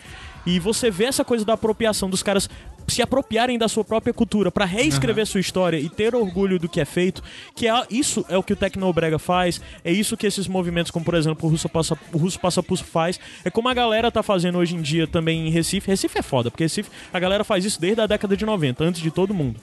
E 0.46 0.58
você 0.58 0.90
vê 0.90 1.04
essa 1.04 1.26
coisa 1.26 1.44
da 1.44 1.52
apropriação 1.54 2.10
dos 2.10 2.24
caras 2.24 2.50
se 2.90 3.02
apropriarem 3.02 3.58
da 3.58 3.68
sua 3.68 3.84
própria 3.84 4.14
cultura 4.14 4.52
pra 4.52 4.66
reescrever 4.66 5.26
sua 5.26 5.40
história 5.40 5.78
e 5.78 5.90
ter 5.90 6.16
orgulho 6.16 6.60
do 6.60 6.68
que 6.68 6.80
é 6.80 6.86
feito, 6.86 7.24
que 7.56 7.68
é 7.68 7.86
isso 7.90 8.26
é 8.30 8.38
o 8.38 8.44
que 8.44 8.54
o 8.54 8.56
Tecnobrega 8.56 9.20
faz, 9.20 9.62
é 9.84 9.92
isso 9.92 10.18
que 10.18 10.28
esses 10.28 10.48
movimentos, 10.48 10.92
como 10.92 11.06
por 11.06 11.14
exemplo 11.14 11.48
o 11.48 11.52
Russo 11.52 11.70
Passa, 11.70 11.98
o 12.14 12.18
Russo 12.18 12.40
Passa 12.40 12.64
Pulso 12.64 12.84
faz, 12.84 13.20
é 13.44 13.50
como 13.50 13.70
a 13.70 13.74
galera 13.74 14.12
tá 14.12 14.24
fazendo 14.24 14.58
hoje 14.58 14.76
em 14.76 14.82
dia 14.82 15.08
também 15.08 15.48
em 15.48 15.50
Recife. 15.50 15.90
Recife 15.90 16.18
é 16.18 16.22
foda, 16.22 16.50
porque 16.50 16.64
Recife 16.64 16.90
a 17.14 17.20
galera 17.20 17.44
faz 17.44 17.66
isso 17.66 17.80
desde 17.80 18.02
a 18.02 18.08
década 18.08 18.36
de 18.36 18.46
90, 18.46 18.84
antes 18.84 19.02
de 19.02 19.12
todo 19.12 19.34
mundo. 19.34 19.60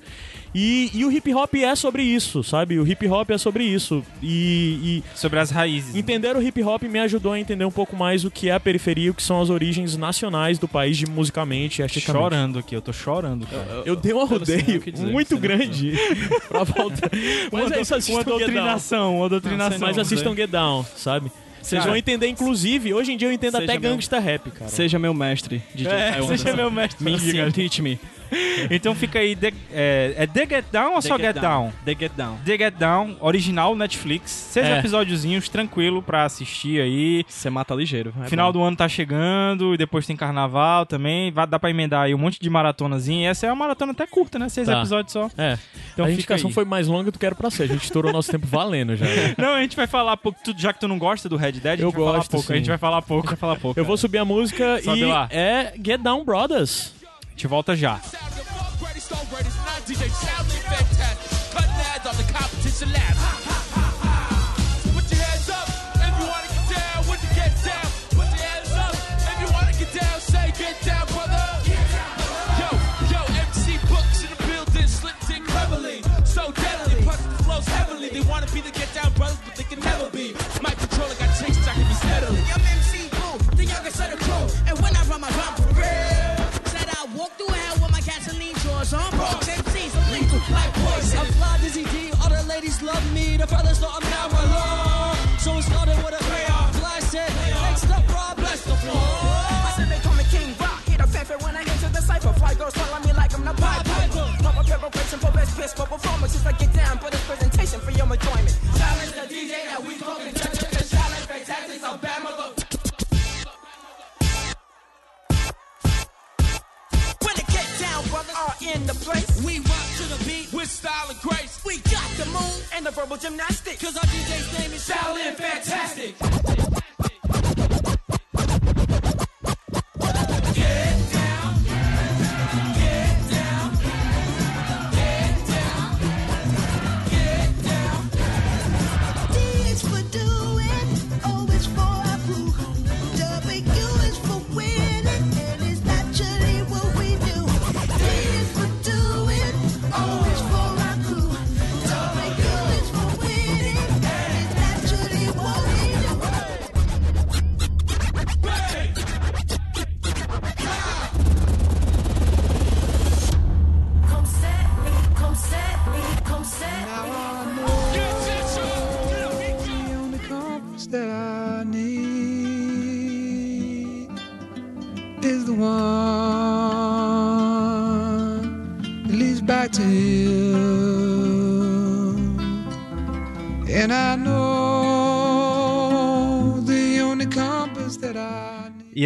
E, 0.58 0.90
e 0.94 1.04
o 1.04 1.12
hip 1.12 1.34
hop 1.34 1.54
é 1.56 1.74
sobre 1.76 2.02
isso, 2.02 2.42
sabe? 2.42 2.78
O 2.78 2.86
hip 2.90 3.06
hop 3.06 3.30
é 3.30 3.36
sobre 3.36 3.62
isso. 3.62 4.02
E, 4.22 5.02
Sobre 5.14 5.38
as 5.38 5.50
raízes. 5.50 5.94
e 5.94 5.98
entender 5.98 6.34
o 6.34 6.40
hip 6.42 6.62
hop 6.62 6.82
me 6.84 6.98
ajudou 7.00 7.32
a 7.32 7.38
entender 7.38 7.66
um 7.66 7.70
pouco 7.70 7.94
mais 7.94 8.24
o 8.24 8.30
que 8.30 8.48
é 8.48 8.54
a 8.54 8.58
periferia, 8.60 9.10
o 9.10 9.14
que 9.14 9.22
são 9.22 9.42
as 9.42 9.50
origens 9.50 9.98
nacionais 9.98 10.58
do 10.58 10.66
país 10.66 10.96
de 10.96 11.04
musicamente 11.04 11.80
e 11.80 11.82
artisticamente. 11.82 12.22
Chorando 12.24 12.58
aqui, 12.58 12.74
eu 12.74 12.80
tô 12.80 12.90
chorando, 12.90 13.46
cara. 13.46 13.82
Eu 13.84 13.94
dei 13.96 14.14
um 14.14 14.20
não 14.20 14.26
sei 14.44 14.56
rodeio 14.60 14.80
dizer, 14.92 15.06
muito 15.12 15.36
grande 15.36 15.92
pra 16.48 16.64
voltar. 16.64 17.10
Mas 17.52 17.70
é 17.72 17.80
isso, 17.82 17.92
uma 17.92 17.98
assistam 17.98 18.24
Down. 18.24 18.38
doutrinação, 18.38 19.16
uma 19.18 19.28
doutrinação. 19.28 19.78
Mas 19.78 19.98
assistam 19.98 20.34
Get 20.34 20.48
Down, 20.48 20.86
sabe? 20.96 21.30
Vocês 21.60 21.84
vão 21.84 21.96
entender, 21.96 22.28
inclusive, 22.28 22.94
hoje 22.94 23.12
em 23.12 23.16
dia 23.16 23.26
eu 23.28 23.32
entendo 23.32 23.56
até 23.56 23.78
meu- 23.78 23.90
gangsta 23.90 24.18
rap, 24.20 24.50
cara. 24.52 24.70
Seja 24.70 24.98
meu 24.98 25.12
mestre, 25.12 25.60
DJ 25.74 25.92
É, 25.92 26.22
seja 26.22 26.54
meu 26.56 26.70
mestre. 26.70 27.04
Me 27.04 27.12
ensina, 27.12 27.50
teach 27.50 27.82
me. 27.82 27.98
Então 28.70 28.94
fica 28.94 29.18
aí, 29.18 29.36
The- 29.36 29.52
é, 29.72 30.14
é 30.18 30.26
The 30.26 30.46
Get 30.46 30.64
Down 30.72 30.94
ou 30.94 31.02
só 31.02 31.16
Get, 31.18 31.36
Down? 31.36 31.72
The 31.84 31.94
Get 31.98 32.12
Down. 32.16 32.36
The 32.44 32.58
Get 32.58 32.74
Down, 32.74 33.16
original 33.20 33.76
Netflix. 33.76 34.30
Seis 34.30 34.66
É. 34.66 34.78
episódiozinhos, 34.78 35.48
tranquilo 35.48 36.02
pra 36.02 36.24
assistir 36.24 36.80
aí. 36.80 37.24
Você 37.28 37.50
mata 37.50 37.74
ligeiro. 37.74 38.12
é 38.22 38.28
Final 38.28 38.52
bom. 38.52 38.58
do 38.60 38.64
ano 38.64 38.76
tá 38.76 38.88
chegando 38.88 39.74
e 39.74 39.76
depois 39.76 40.06
tem 40.06 40.16
carnaval 40.16 40.86
também. 40.86 41.30
Vai 41.30 41.46
dar 41.46 41.58
pra 41.58 41.70
emendar 41.70 42.02
aí 42.04 42.14
um 42.14 42.18
monte 42.18 42.40
de 42.40 42.48
maratonazinha. 42.50 43.30
Essa 43.30 43.46
é 43.46 43.50
uma 43.50 43.56
maratona 43.56 43.92
até 43.92 44.06
curta, 44.06 44.38
né? 44.38 44.48
Seis 44.48 44.66
Tá. 44.66 44.78
episódios 44.78 45.12
só. 45.12 45.30
É. 45.36 45.58
Então 45.92 46.04
a 46.04 46.10
indicação 46.10 46.48
aí. 46.48 46.54
foi 46.54 46.64
mais 46.64 46.88
longa 46.88 47.10
do 47.10 47.18
que 47.18 47.26
era 47.26 47.34
pra 47.34 47.50
ser. 47.50 47.64
A 47.64 47.66
gente 47.66 47.84
estourou 47.84 48.12
nosso 48.12 48.30
tempo 48.30 48.46
valendo 48.46 48.96
já. 48.96 49.06
Não, 49.38 49.54
a 49.54 49.60
gente 49.60 49.76
vai 49.76 49.86
falar 49.86 50.16
pouco. 50.16 50.38
tu- 50.42 50.54
já 50.56 50.72
que 50.72 50.80
tu 50.80 50.88
não 50.88 50.98
gosta 50.98 51.28
do 51.28 51.36
Red 51.36 51.52
Dead, 51.52 51.80
Eu 51.80 51.92
gosto, 51.92 52.30
pouco. 52.30 52.46
sim. 52.46 52.52
A 52.54 52.56
gente 52.56 52.68
vai 52.68 52.78
falar 52.78 53.02
pouco. 53.02 53.26
Vai 53.28 53.36
falar 53.36 53.56
pouco. 53.56 53.78
Eu 53.78 53.84
vou 53.84 53.96
subir 53.96 54.18
a 54.18 54.24
música 54.24 54.80
e 54.82 55.04
lá. 55.04 55.28
é 55.30 55.74
Get 55.84 56.00
Down 56.00 56.24
Brothers. 56.24 56.94
Gente 57.36 57.48
volta 57.48 57.76
já. 57.76 58.00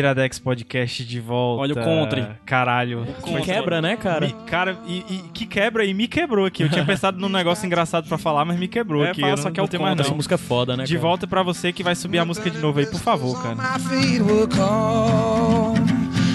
Iradex 0.01 0.39
Podcast 0.39 1.05
de 1.05 1.21
volta. 1.21 1.63
Olha 1.63 1.75
o 1.75 1.85
contre. 1.85 2.27
Caralho. 2.45 3.07
Que 3.25 3.41
quebra, 3.43 3.81
né, 3.81 3.97
cara? 3.97 4.27
Me- 4.27 4.33
cara, 4.47 4.77
e, 4.87 4.99
e- 5.09 5.25
que 5.33 5.47
quebra 5.47 5.85
e 5.85 5.95
me 5.95 6.09
quebrou 6.09 6.45
aqui. 6.45 6.63
Eu 6.65 6.69
tinha 6.69 6.85
pensado 6.85 7.19
num 7.19 7.29
negócio 7.29 7.65
engraçado 7.67 8.09
pra 8.09 8.19
falar, 8.19 8.45
mas 8.45 8.59
me 8.59 8.67
quebrou 8.69 9.05
É, 9.05 9.11
aqui. 9.11 9.21
fala 9.21 9.33
Eu 9.33 9.37
só 9.39 9.45
não 9.45 9.53
que 9.53 9.61
é 9.61 9.63
o 9.63 9.67
mais 9.67 9.79
contra. 9.93 10.03
Essa 10.03 10.11
não. 10.11 10.17
música 10.17 10.35
é 10.35 10.39
foda, 10.39 10.77
né, 10.77 10.85
De 10.85 10.95
cara? 10.95 11.03
volta 11.07 11.27
pra 11.27 11.43
você 11.43 11.73
que 11.73 11.83
vai 11.83 11.95
subir 11.95 12.19
a 12.19 12.25
música 12.25 12.51
de 12.51 12.59
novo 12.59 12.79
aí, 12.81 12.87
por 12.87 13.01
favor, 13.01 13.41
cara. 13.43 13.55
My 13.55 13.79
feet 13.79 14.21
will 14.23 14.49
call 14.49 15.75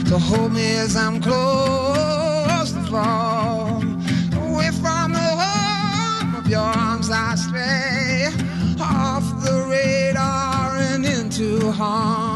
to 0.09 0.17
hold 0.17 0.53
me 0.53 0.77
as 0.77 0.95
I'm 0.95 1.19
close 1.19 2.73
to 2.73 2.81
fall. 2.89 3.81
Away 4.47 4.71
from 4.71 5.11
the 5.11 5.35
home 5.35 6.37
of 6.39 6.49
your 6.49 6.61
arms 6.61 7.09
I 7.09 7.35
stray, 7.35 8.27
off 8.79 9.23
the 9.43 9.51
radar 9.67 10.77
and 10.93 11.05
into 11.05 11.71
harm's 11.71 12.29
way. 12.29 12.34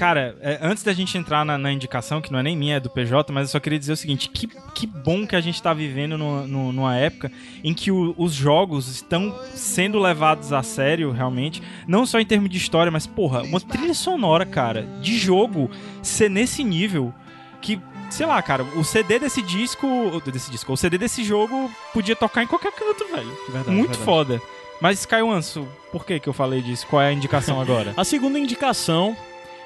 Cara, 0.00 0.34
é, 0.40 0.58
antes 0.62 0.82
da 0.82 0.94
gente 0.94 1.18
entrar 1.18 1.44
na, 1.44 1.58
na 1.58 1.70
indicação, 1.70 2.22
que 2.22 2.32
não 2.32 2.38
é 2.38 2.42
nem 2.42 2.56
minha, 2.56 2.76
é 2.76 2.80
do 2.80 2.88
PJ, 2.88 3.30
mas 3.34 3.48
eu 3.48 3.52
só 3.52 3.60
queria 3.60 3.78
dizer 3.78 3.92
o 3.92 3.96
seguinte: 3.96 4.30
que, 4.30 4.46
que 4.74 4.86
bom 4.86 5.26
que 5.26 5.36
a 5.36 5.40
gente 5.42 5.62
tá 5.62 5.74
vivendo 5.74 6.16
numa, 6.16 6.46
numa- 6.46 6.72
numa 6.72 6.96
época 6.96 7.30
em 7.62 7.74
que 7.74 7.90
o- 7.92 8.14
os 8.16 8.32
jogos 8.32 8.88
estão 8.88 9.38
sendo 9.54 9.98
levados 9.98 10.54
a 10.54 10.62
sério, 10.62 11.10
realmente. 11.12 11.62
Não 11.86 12.06
só 12.06 12.18
em 12.18 12.24
termos 12.24 12.48
de 12.48 12.56
história, 12.56 12.90
mas, 12.90 13.06
porra, 13.06 13.42
uma 13.42 13.60
trilha 13.60 13.92
sonora, 13.92 14.46
cara, 14.46 14.86
de 15.02 15.18
jogo 15.18 15.70
ser 16.02 16.30
nesse 16.30 16.64
nível 16.64 17.12
que. 17.60 17.78
Sei 18.08 18.24
lá, 18.26 18.40
cara, 18.42 18.64
o 18.64 18.82
CD 18.82 19.18
desse 19.18 19.42
disco. 19.42 19.86
Desse 20.32 20.50
disco, 20.50 20.72
o 20.72 20.76
CD 20.78 20.96
desse 20.96 21.22
jogo 21.22 21.70
podia 21.92 22.16
tocar 22.16 22.42
em 22.42 22.46
qualquer 22.46 22.72
canto, 22.72 23.06
velho. 23.14 23.30
Verdade, 23.50 23.70
Muito 23.76 23.90
verdade. 23.98 24.04
foda. 24.04 24.42
Mas, 24.80 25.04
Caio 25.04 25.30
Anso, 25.30 25.68
por 25.92 26.06
que 26.06 26.18
que 26.18 26.26
eu 26.26 26.32
falei 26.32 26.62
disso? 26.62 26.86
Qual 26.86 27.02
é 27.02 27.08
a 27.08 27.12
indicação 27.12 27.60
agora? 27.60 27.92
A 27.98 28.02
segunda 28.02 28.38
indicação, 28.38 29.14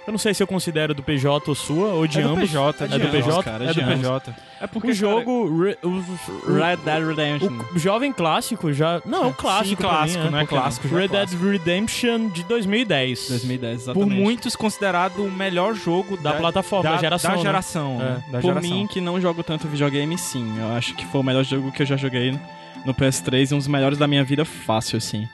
eu 0.06 0.10
não 0.12 0.18
sei 0.18 0.34
se 0.34 0.42
eu 0.42 0.46
considero 0.46 0.92
do 0.94 1.02
PJ 1.02 1.48
ou 1.50 1.54
sua, 1.54 1.88
ou 1.94 2.06
de 2.06 2.18
é 2.18 2.22
do 2.22 2.28
ambos. 2.30 2.40
PJ, 2.50 2.84
É 2.84 2.88
do 2.88 2.98
de 2.98 3.06
ambos, 3.06 3.10
PJ? 3.26 3.42
cara, 3.42 3.64
é 3.64 3.68
é 3.70 3.72
do 3.74 3.80
ambos. 3.80 3.94
PJ. 3.96 4.34
É 4.60 4.66
porque 4.66 4.90
O 4.90 4.94
jogo... 4.94 5.62
re- 5.62 5.78
o- 5.82 5.88
o- 5.88 6.52
Red 6.54 6.76
Dead 6.84 7.06
Redemption. 7.06 7.58
O 7.74 7.78
jovem 7.78 8.12
clássico 8.12 8.72
já. 8.72 9.00
Não, 9.04 9.24
é 9.24 9.26
o 9.28 9.32
clássico. 9.34 9.82
Sim, 9.82 9.88
clássico, 9.88 10.24
mim, 10.24 10.30
não 10.30 10.38
é 10.38 10.46
clássico, 10.46 10.88
já 10.88 10.96
é 10.96 11.00
Red 11.00 11.08
Dead 11.08 11.30
Redemption 11.40 12.28
de 12.28 12.42
2010. 12.44 13.28
2010, 13.28 13.74
Por 13.84 13.90
exatamente. 13.92 14.20
muitos 14.20 14.56
considerado 14.56 15.24
o 15.24 15.30
melhor 15.30 15.74
jogo 15.74 16.16
Da 16.16 16.32
plataforma, 16.34 16.90
da 16.90 16.96
geração, 16.98 17.30
Da 17.32 17.36
né? 17.36 17.42
geração, 17.42 17.98
né? 17.98 18.24
Da 18.30 18.40
Por 18.40 18.48
geração. 18.48 18.70
mim, 18.70 18.86
que 18.86 19.00
não 19.00 19.20
jogo 19.20 19.42
tanto 19.42 19.66
videogame, 19.68 20.16
sim. 20.18 20.58
Eu 20.58 20.72
acho 20.76 20.94
que 20.94 21.04
foi 21.06 21.20
o 21.20 21.24
melhor 21.24 21.44
jogo 21.44 21.70
que 21.72 21.82
eu 21.82 21.86
já 21.86 21.96
joguei 21.96 22.38
no 22.84 22.94
PS3 22.94 23.50
e 23.50 23.54
um 23.54 23.58
dos 23.58 23.66
melhores 23.68 23.98
da 23.98 24.06
minha 24.06 24.22
vida, 24.24 24.44
fácil, 24.44 24.98
assim. 24.98 25.26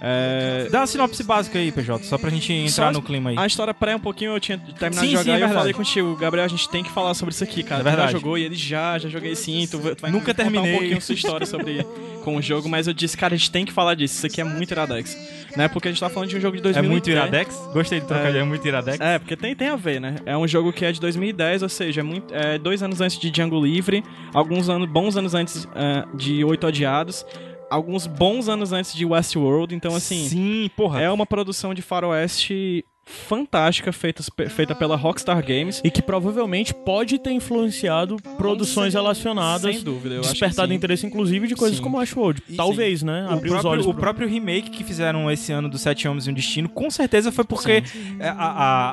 É, 0.00 0.68
Dá 0.70 0.80
uma 0.80 0.86
sinopse 0.86 1.22
básica 1.22 1.58
aí, 1.58 1.72
PJ, 1.72 2.04
só 2.04 2.18
pra 2.18 2.28
gente 2.30 2.52
entrar 2.52 2.70
Só 2.70 2.92
no 2.92 3.00
clima 3.02 3.30
aí. 3.30 3.38
A 3.38 3.46
história 3.46 3.72
pré 3.72 3.96
um 3.96 4.00
pouquinho, 4.00 4.32
eu 4.34 4.40
tinha 4.40 4.58
terminado 4.58 5.00
Sim, 5.06 5.06
de 5.06 5.12
jogar 5.12 5.24
sim, 5.24 5.30
é 5.30 5.38
e 5.38 5.42
eu 5.42 5.48
falei 5.48 5.72
contigo, 5.72 6.16
Gabriel, 6.16 6.44
a 6.44 6.48
gente 6.48 6.68
tem 6.68 6.84
que 6.84 6.90
falar 6.90 7.14
sobre 7.14 7.32
isso 7.34 7.42
aqui, 7.42 7.62
cara. 7.62 7.80
É 7.80 7.82
Tu 7.82 7.84
verdade. 7.84 8.12
já 8.12 8.18
jogou 8.18 8.36
e 8.36 8.42
ele 8.44 8.54
já, 8.54 8.98
já 8.98 9.08
joguei 9.08 9.34
sim, 9.34 9.66
tu, 9.70 9.78
tu 9.78 10.02
vai 10.02 10.10
Nunca 10.10 10.34
terminei. 10.34 10.74
um 10.74 10.78
pouquinho 10.78 11.00
sua 11.00 11.14
história 11.14 11.46
sobre 11.46 11.84
com 12.22 12.36
o 12.36 12.42
jogo, 12.42 12.68
mas 12.68 12.86
eu 12.86 12.92
disse, 12.92 13.16
cara, 13.16 13.34
a 13.34 13.36
gente 13.36 13.50
tem 13.50 13.64
que 13.64 13.72
falar 13.72 13.94
disso. 13.94 14.16
Isso 14.16 14.26
aqui 14.26 14.40
é 14.40 14.44
muito 14.44 14.70
iradex. 14.70 15.16
Né? 15.56 15.68
Porque 15.68 15.88
a 15.88 15.90
gente 15.90 16.00
tá 16.00 16.10
falando 16.10 16.28
de 16.28 16.36
um 16.36 16.40
jogo 16.40 16.56
de 16.56 16.60
É 16.60 16.62
2010. 16.64 16.90
muito 16.92 17.08
iradex? 17.10 17.56
Gostei 17.72 18.00
de 18.00 18.06
trocar, 18.06 18.34
é, 18.34 18.38
é 18.38 18.44
muito 18.44 18.66
iradex. 18.68 19.00
É, 19.00 19.18
porque 19.18 19.34
tem, 19.36 19.54
tem 19.54 19.68
a 19.68 19.76
ver, 19.76 20.00
né? 20.00 20.16
É 20.26 20.36
um 20.36 20.46
jogo 20.46 20.72
que 20.72 20.84
é 20.84 20.92
de 20.92 21.00
2010, 21.00 21.62
ou 21.62 21.68
seja, 21.68 22.00
é, 22.00 22.04
muito, 22.04 22.34
é 22.34 22.58
dois 22.58 22.82
anos 22.82 23.00
antes 23.00 23.18
de 23.18 23.30
Django 23.30 23.58
Livre, 23.64 24.04
alguns 24.34 24.68
anos, 24.68 24.86
bons 24.88 25.16
anos 25.16 25.34
antes 25.34 25.66
é, 25.74 26.04
de 26.14 26.44
Oito 26.44 26.66
Odiados, 26.66 27.24
alguns 27.70 28.06
bons 28.06 28.48
anos 28.48 28.72
antes 28.72 28.94
de 28.94 29.04
Westworld, 29.04 29.74
então 29.74 29.94
assim... 29.94 30.28
Sim, 30.28 30.70
porra. 30.76 31.00
É 31.00 31.10
uma 31.10 31.26
produção 31.26 31.74
de 31.74 31.82
faroeste 31.82 32.84
fantástica 33.06 33.92
feita, 33.92 34.22
feita 34.50 34.74
pela 34.74 34.96
Rockstar 34.96 35.40
Games. 35.46 35.80
E 35.84 35.90
que 35.90 36.02
provavelmente 36.02 36.74
pode 36.74 37.18
ter 37.18 37.30
influenciado 37.30 38.16
produções 38.36 38.94
relacionadas. 38.94 39.74
Sem 39.76 39.84
dúvida, 39.84 40.16
eu 40.16 40.20
Despertado 40.22 40.68
sim. 40.68 40.74
interesse, 40.74 41.06
inclusive, 41.06 41.46
de 41.46 41.54
coisas 41.54 41.76
Sim. 41.78 41.82
como 41.82 41.98
Ashworld. 42.00 42.42
Talvez, 42.56 43.02
né? 43.02 43.26
O 43.30 43.34
Abrir 43.34 43.46
os 43.48 43.52
próprio, 43.52 43.70
olhos. 43.70 43.86
o 43.86 43.92
pro- 43.92 44.00
próprio 44.00 44.28
remake 44.28 44.70
que 44.70 44.82
fizeram 44.84 45.30
esse 45.30 45.52
ano 45.52 45.68
do 45.68 45.78
Sete 45.78 46.06
Homens 46.08 46.26
e 46.26 46.30
um 46.30 46.34
Destino, 46.34 46.68
com 46.68 46.90
certeza 46.90 47.30
foi 47.30 47.44
porque 47.44 47.82
é, 48.18 48.28
a, 48.28 48.34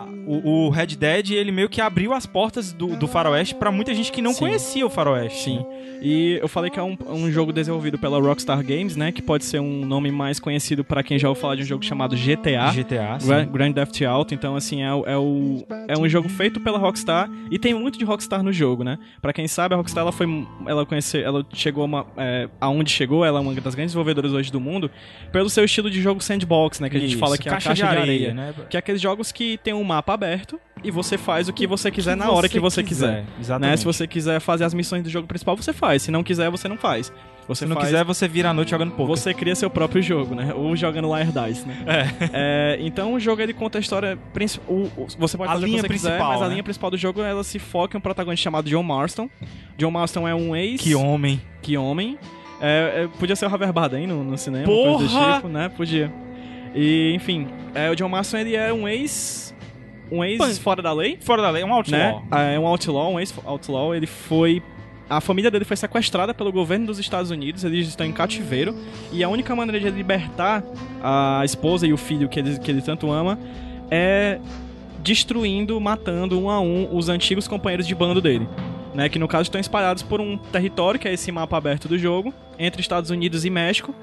a- 0.02 0.06
o, 0.28 0.66
o 0.68 0.70
Red 0.70 0.88
Dead, 0.88 1.32
ele 1.32 1.52
meio 1.52 1.68
que 1.68 1.82
abriu 1.82 2.14
as 2.14 2.26
portas 2.26 2.72
do, 2.72 2.96
do 2.96 3.08
Faroeste 3.08 3.56
pra 3.56 3.72
muita 3.72 3.94
gente 3.96 4.12
que 4.12 4.22
não 4.22 4.32
Sim. 4.34 4.40
conhecia 4.40 4.86
o 4.86 4.90
Faroeste. 4.90 5.44
Sim. 5.44 5.66
E 6.02 6.38
eu 6.42 6.48
falei 6.48 6.70
que 6.70 6.78
é 6.80 6.84
um, 6.84 6.98
um 7.10 7.32
jogo 7.32 7.52
desenvolvido 7.54 7.98
pela 7.98 8.20
Rockstar 8.20 8.62
Games, 8.64 8.96
né? 8.96 9.12
Que 9.12 9.22
pode 9.22 9.46
ser 9.46 9.60
um 9.60 9.86
nome 9.86 10.12
mais 10.12 10.40
conhecido 10.40 10.84
pra 10.84 11.02
quem 11.02 11.18
já 11.18 11.30
ouviu 11.30 11.42
falar 11.42 11.56
de 11.56 11.64
um 11.64 11.66
jogo 11.66 11.84
chamado 11.84 12.16
GTA. 12.16 12.72
GTA, 12.74 13.20
sim. 13.20 13.28
Gra- 13.28 13.46
Grand 13.46 13.72
Theft 13.74 14.03
Auto, 14.06 14.34
então 14.34 14.56
assim, 14.56 14.82
é, 14.82 14.88
é, 14.88 15.18
o, 15.18 15.66
é 15.88 15.98
um 15.98 16.08
jogo 16.08 16.30
feito 16.30 16.60
pela 16.60 16.78
Rockstar 16.78 17.30
e 17.50 17.58
tem 17.58 17.74
muito 17.74 17.98
de 17.98 18.06
Rockstar 18.06 18.44
no 18.44 18.52
jogo, 18.52 18.84
né? 18.84 18.98
Pra 19.22 19.34
quem 19.34 19.48
sabe, 19.48 19.74
a 19.74 19.78
Rockstar 19.78 20.02
ela 20.02 20.12
foi 20.12 20.28
ela 20.68 20.86
conheceu, 20.86 21.22
ela 21.22 21.46
chegou 21.54 21.86
uma, 21.86 22.06
é, 22.18 22.50
aonde 22.60 22.92
chegou, 22.92 23.26
ela 23.26 23.40
é 23.40 23.42
uma 23.42 23.54
das 23.54 23.76
grandes 23.76 23.92
desenvolvedoras 23.92 24.34
hoje 24.34 24.52
do 24.52 24.60
mundo, 24.60 24.90
pelo 25.32 25.50
seu 25.50 25.64
estilo 25.64 25.90
de 25.90 26.02
jogo 26.02 26.22
sandbox, 26.22 26.80
né, 26.80 26.90
que 26.90 26.98
a 26.98 27.00
gente 27.00 27.12
Isso, 27.12 27.20
fala 27.20 27.38
que 27.38 27.48
é 27.48 27.52
a 27.52 27.56
caixa 27.56 27.74
de 27.74 27.84
areia, 27.84 28.34
né? 28.34 28.54
que 28.70 28.78
é 28.78 28.80
aqueles 28.80 29.02
jogos 29.02 29.32
que 29.32 29.58
tem 29.58 29.74
um 29.74 29.84
mapa 29.84 30.14
aberto 30.14 30.60
e 30.84 30.92
você 30.92 31.18
faz 31.18 31.48
o 31.48 31.54
que 31.54 31.66
você 31.66 31.90
quiser 31.90 32.16
na 32.16 32.30
hora 32.30 32.50
que 32.50 32.60
você 32.60 32.84
quiser. 32.84 33.26
Exatamente. 33.40 33.72
Né? 33.72 33.78
Se 33.78 33.86
você 33.86 34.06
quiser 34.08 34.40
fazer 34.40 34.66
as 34.66 34.74
missões 34.74 35.04
do 35.04 35.10
jogo 35.10 35.28
principal, 35.28 35.56
você 35.56 35.72
faz. 35.72 36.02
Se 36.02 36.12
não 36.12 36.24
quiser, 36.24 36.50
você 36.50 36.68
não 36.68 36.78
faz. 36.78 37.12
Você 37.48 37.66
Se 37.66 37.70
não 37.70 37.76
faz- 37.76 37.88
quiser, 37.88 38.04
você 38.06 38.28
vira 38.28 38.50
a 38.50 38.54
noite 38.54 38.72
jogando 38.72 38.92
pouco. 38.92 39.16
você 39.16 39.34
cria 39.34 39.54
seu 39.56 39.70
próprio 39.70 40.02
jogo, 40.02 40.34
né? 40.34 40.54
Ou 40.56 40.76
jogando 40.76 41.08
Liar 41.14 41.28
Dice, 41.32 41.68
né? 41.68 41.76
É, 42.32 42.78
então 42.80 43.14
o 43.14 43.20
jogo 43.20 43.42
ele 43.42 43.54
conta 43.54 43.78
a 43.78 43.82
história 43.82 44.18
principal. 44.34 44.66
Você 45.20 45.38
pode 45.38 45.50
A 45.52 45.54
fazer 45.56 45.66
linha 45.66 45.80
o 45.80 45.84
que 45.84 45.88
você 45.90 45.94
quiser, 45.94 46.20
mas 46.20 46.42
a 46.42 46.46
né? 46.46 46.52
linha 46.52 46.64
principal 46.64 46.90
do 46.90 46.98
jogo 46.98 47.22
ela 47.22 47.44
se 47.44 47.60
foca 47.60 47.98
em 47.98 48.00
um 48.00 48.02
protagonista 48.02 48.44
chamado 48.44 48.70
John 48.70 48.84
Marston. 48.84 49.30
John 49.78 49.92
Marston 49.92 50.28
é 50.28 50.34
um 50.34 50.56
ex. 50.56 50.82
Que 50.82 50.96
homem. 50.96 51.42
Que 51.62 51.78
homem. 51.78 52.18
É, 52.62 53.04
é, 53.04 53.08
podia 53.20 53.36
ser 53.36 53.46
o 53.46 53.50
Javier 53.50 53.74
Bardem 53.74 54.08
no, 54.08 54.24
no 54.24 54.38
cinema, 54.38 54.66
coisa 54.66 55.04
do 55.04 55.10
Porra! 55.10 55.36
tipo, 55.36 55.48
né? 55.50 55.70
Podia. 55.70 56.14
E, 56.74 57.12
enfim, 57.14 57.48
é, 57.76 57.90
o 57.92 57.96
John 57.96 58.08
Marston 58.08 58.38
ele 58.38 58.56
é 58.56 58.72
um 58.72 58.88
ex. 58.88 59.54
Um 60.12 60.24
ex 60.24 60.58
fora 60.60 60.82
da 60.82 60.94
lei 60.94 61.18
Fora 61.22 61.42
da 61.42 61.50
lei, 61.50 61.64
é 61.64 61.66
um 61.66 61.74
outlaw. 61.74 62.24
né? 62.32 62.56
É 62.56 62.60
um 62.60 62.68
outlaw, 62.68 63.12
um 63.14 63.20
ex-outlaw. 63.20 63.94
Ele 63.96 64.08
foi. 64.08 64.62
A 65.10 65.20
família 65.20 65.52
dele 65.52 65.66
foi 65.66 65.76
sequestrada 65.76 66.34
pelo 66.34 66.52
governo 66.52 66.88
dos 66.88 66.98
Estados 66.98 67.30
Unidos, 67.30 67.64
eles 67.64 67.88
estão 67.88 68.06
em 68.06 68.12
cativeiro, 68.12 68.76
e 69.12 69.24
a 69.24 69.30
única 69.30 69.56
maneira 69.56 69.80
de 69.80 69.96
libertar 69.96 70.64
a 71.02 71.42
esposa 71.44 71.86
e 71.86 71.94
o 71.94 71.98
filho 71.98 72.30
que 72.30 72.40
ele, 72.40 72.58
que 72.58 72.72
ele 72.72 72.82
tanto 72.82 73.12
ama 73.12 73.38
é 73.92 74.40
destruindo, 75.04 75.80
matando 75.80 76.40
um 76.40 76.50
a 76.50 76.60
um 76.62 76.96
os 76.96 77.10
antigos 77.10 77.48
companheiros 77.48 77.86
de 77.86 77.94
bando 77.94 78.22
dele. 78.22 78.48
Né, 78.94 79.10
que 79.10 79.18
no 79.18 79.28
caso 79.28 79.44
estão 79.44 79.60
espalhados 79.60 80.04
por 80.04 80.22
um 80.22 80.38
território, 80.38 81.00
que 81.00 81.08
é 81.08 81.14
esse 81.14 81.32
mapa 81.32 81.58
aberto 81.58 81.88
do 81.88 81.98
jogo, 81.98 82.32
entre 82.60 82.80
Estados 82.80 83.10
Unidos 83.10 83.44
e 83.44 83.50
México. 83.50 83.94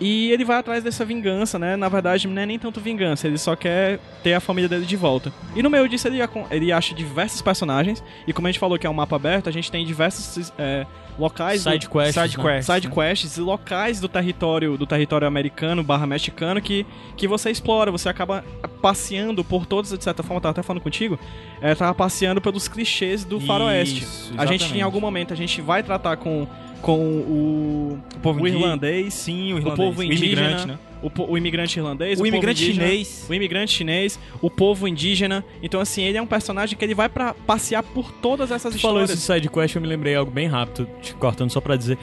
E 0.00 0.30
ele 0.32 0.46
vai 0.46 0.56
atrás 0.56 0.82
dessa 0.82 1.04
vingança, 1.04 1.58
né? 1.58 1.76
Na 1.76 1.88
verdade, 1.88 2.26
não 2.26 2.40
é 2.40 2.46
nem 2.46 2.58
tanto 2.58 2.80
vingança, 2.80 3.26
ele 3.26 3.36
só 3.36 3.54
quer 3.54 3.98
ter 4.22 4.32
a 4.32 4.40
família 4.40 4.66
dele 4.68 4.86
de 4.86 4.96
volta. 4.96 5.30
E 5.54 5.62
no 5.62 5.68
meio 5.68 5.86
disso, 5.86 6.08
ele, 6.08 6.18
ele 6.50 6.72
acha 6.72 6.94
diversos 6.94 7.42
personagens. 7.42 8.02
E 8.26 8.32
como 8.32 8.46
a 8.46 8.50
gente 8.50 8.58
falou 8.58 8.78
que 8.78 8.86
é 8.86 8.90
um 8.90 8.94
mapa 8.94 9.16
aberto, 9.16 9.48
a 9.48 9.52
gente 9.52 9.70
tem 9.70 9.84
diversos 9.84 10.50
é, 10.58 10.86
locais. 11.18 11.64
do- 11.64 11.70
Side 11.70 11.88
quests. 11.90 12.14
Side 12.22 12.38
né? 12.38 12.44
quest. 12.44 12.66
side 12.72 12.88
quests 12.88 13.36
e 13.36 13.40
locais 13.42 14.00
do 14.00 14.08
território 14.08 14.78
do 14.78 14.86
território 14.86 15.28
americano 15.28 15.82
barra 15.82 16.06
mexicano 16.06 16.62
que, 16.62 16.86
que 17.14 17.28
você 17.28 17.50
explora, 17.50 17.90
você 17.90 18.08
acaba 18.08 18.42
passeando 18.80 19.44
por 19.44 19.66
todos, 19.66 19.90
de 19.96 20.02
certa 20.02 20.22
forma, 20.22 20.38
eu 20.38 20.40
tava 20.40 20.52
até 20.52 20.62
falando 20.62 20.82
contigo, 20.82 21.18
é, 21.60 21.74
tava 21.74 21.94
passeando 21.94 22.40
pelos 22.40 22.68
clichês 22.68 23.22
do 23.24 23.38
faroeste. 23.38 24.04
Isso, 24.04 24.32
A 24.38 24.46
gente, 24.46 24.74
em 24.76 24.80
algum 24.80 25.00
momento, 25.00 25.34
a 25.34 25.36
gente 25.36 25.60
vai 25.60 25.82
tratar 25.82 26.16
com, 26.16 26.46
com 26.82 26.98
o, 26.98 27.98
O 28.16 28.20
povo 28.20 28.42
o 28.42 28.48
irlandês, 28.48 29.14
Sim, 29.14 29.52
o 29.52 29.56
o 29.56 29.58
irlandês. 29.58 29.76
povo 29.76 30.02
indígena, 30.02 30.42
imigrante, 30.42 30.66
né? 30.68 30.78
o, 31.02 31.10
po- 31.10 31.26
o 31.30 31.36
imigrante 31.38 31.78
irlandês, 31.78 32.12
O 32.18 32.22
povo 32.22 32.28
imigrante 32.28 32.64
indígena, 32.64 32.86
chinês. 32.88 33.26
o 33.28 33.34
imigrante 33.34 33.72
chinês, 33.72 34.20
o 34.40 34.50
povo 34.50 34.88
indígena. 34.88 35.44
Então, 35.62 35.80
assim, 35.80 36.02
ele 36.02 36.16
é 36.18 36.22
um 36.22 36.26
personagem 36.26 36.76
que 36.78 36.84
ele 36.84 36.94
vai 36.94 37.08
pra 37.08 37.34
passear 37.34 37.82
por 37.82 38.10
todas 38.12 38.50
essas 38.50 38.74
Tu 38.74 38.80
falou 38.80 38.98
histórias. 39.02 39.18
isso 39.20 39.32
de 39.32 39.40
side 39.40 39.48
quest, 39.50 39.74
eu 39.74 39.80
me 39.82 39.86
lembrei 39.88 40.14
algo 40.14 40.30
bem 40.30 40.46
rápido, 40.46 40.88
te 41.02 41.14
cortando 41.14 41.50
só 41.50 41.60
pra 41.60 41.76
dizer 41.76 41.98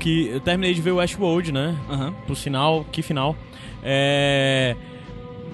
que 0.00 0.28
eu 0.28 0.40
terminei 0.40 0.74
de 0.74 0.80
ver 0.80 0.90
o 0.92 0.96
Westworld, 0.96 1.52
né? 1.52 1.76
Aham. 1.88 2.14
Pro 2.26 2.34
final, 2.34 2.84
que 2.90 3.02
final. 3.02 3.36
É... 3.82 4.74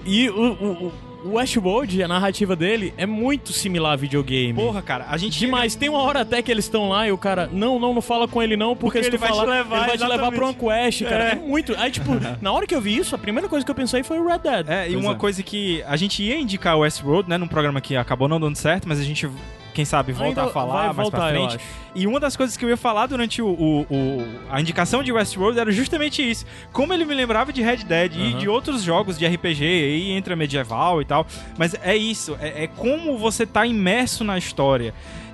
E 0.05 0.29
o, 0.29 0.91
o, 1.23 1.35
Westworld, 1.35 2.01
a 2.03 2.07
narrativa 2.07 2.55
dele, 2.55 2.93
é 2.97 3.05
muito 3.05 3.53
similar 3.53 3.93
a 3.93 3.95
videogame. 3.95 4.53
Porra, 4.53 4.81
cara, 4.81 5.05
a 5.09 5.17
gente... 5.17 5.39
Demais. 5.39 5.75
Tem 5.75 5.89
uma 5.89 6.01
hora 6.01 6.21
até 6.21 6.41
que 6.41 6.51
eles 6.51 6.65
estão 6.65 6.89
lá 6.89 7.07
e 7.07 7.11
o 7.11 7.17
cara, 7.17 7.49
não, 7.51 7.79
não, 7.79 7.93
não 7.93 8.01
fala 8.01 8.27
com 8.27 8.41
ele 8.41 8.55
não, 8.55 8.75
porque, 8.75 8.99
Porque 8.99 9.03
se 9.03 9.09
tu 9.09 9.15
ele 9.15 9.17
vai 9.17 9.31
te 9.31 9.37
falar, 9.37 9.51
levar, 9.51 9.77
ele 9.77 9.87
vai 9.87 9.97
te 9.97 10.03
levar 10.03 10.31
pra 10.31 10.45
uma 10.45 10.51
exatamente. 10.51 10.85
quest, 10.85 11.03
cara. 11.09 11.23
É. 11.29 11.31
É. 11.31 11.35
muito. 11.35 11.75
Aí, 11.77 11.91
tipo, 11.91 12.11
na 12.41 12.51
hora 12.51 12.65
que 12.65 12.75
eu 12.75 12.81
vi 12.81 12.97
isso, 12.97 13.15
a 13.15 13.17
primeira 13.17 13.47
coisa 13.47 13.65
que 13.65 13.71
eu 13.71 13.75
pensei 13.75 14.03
foi 14.03 14.19
o 14.19 14.27
Red 14.27 14.39
Dead. 14.39 14.67
É, 14.67 14.87
e 14.87 14.93
Pois 14.93 15.05
uma 15.05 15.13
é. 15.13 15.17
coisa 15.17 15.43
que 15.43 15.83
a 15.83 15.95
gente 15.95 16.23
ia 16.23 16.39
indicar 16.39 16.75
o 16.77 16.79
Westworld, 16.81 17.29
né, 17.29 17.37
num 17.37 17.47
programa 17.47 17.81
que 17.81 17.95
acabou 17.95 18.27
não 18.27 18.39
dando 18.39 18.55
certo, 18.55 18.87
mas 18.87 18.99
a 18.99 19.03
gente, 19.03 19.29
quem 19.73 19.85
sabe, 19.85 20.11
volta 20.11 20.41
Ainda 20.41 20.43
a 20.45 20.53
falar 20.53 20.83
mais 20.85 20.95
voltar, 20.95 21.17
pra 21.17 21.29
frente. 21.29 21.59
E 21.95 22.05
uma 22.05 22.19
das 22.19 22.35
coisas 22.37 22.55
que 22.55 22.63
eu 22.63 22.69
ia 22.69 22.77
falar 22.77 23.07
durante 23.07 23.41
o, 23.41 23.47
o- 23.47 23.81
o- 23.89 24.27
a 24.49 24.59
indicação 24.61 25.01
de 25.03 25.11
Westworld 25.11 25.59
era 25.59 25.71
justamente 25.71 26.21
isso. 26.27 26.45
Como 26.71 26.93
ele 26.93 27.05
me 27.05 27.13
lembrava 27.15 27.51
de 27.51 27.61
Red 27.61 27.77
Dead 27.77 28.15
e 28.15 28.21
Aham. 28.31 28.37
de 28.39 28.49
outros 28.49 28.83
jogos 28.83 29.17
de 29.17 29.25
RPG, 29.25 29.63
aí 29.65 30.11
entra 30.11 30.35
medieval 30.35 31.01
e 31.01 31.05
tal. 31.05 31.25
Mas 31.57 31.73
é 31.81 31.95
isso, 31.95 32.37
é, 32.41 32.63
é 32.65 32.67
como 32.67 33.17
você 33.17 33.45
tá 33.45 33.65
imerso 33.65 34.23
na 34.23 34.37
história. 34.37 34.93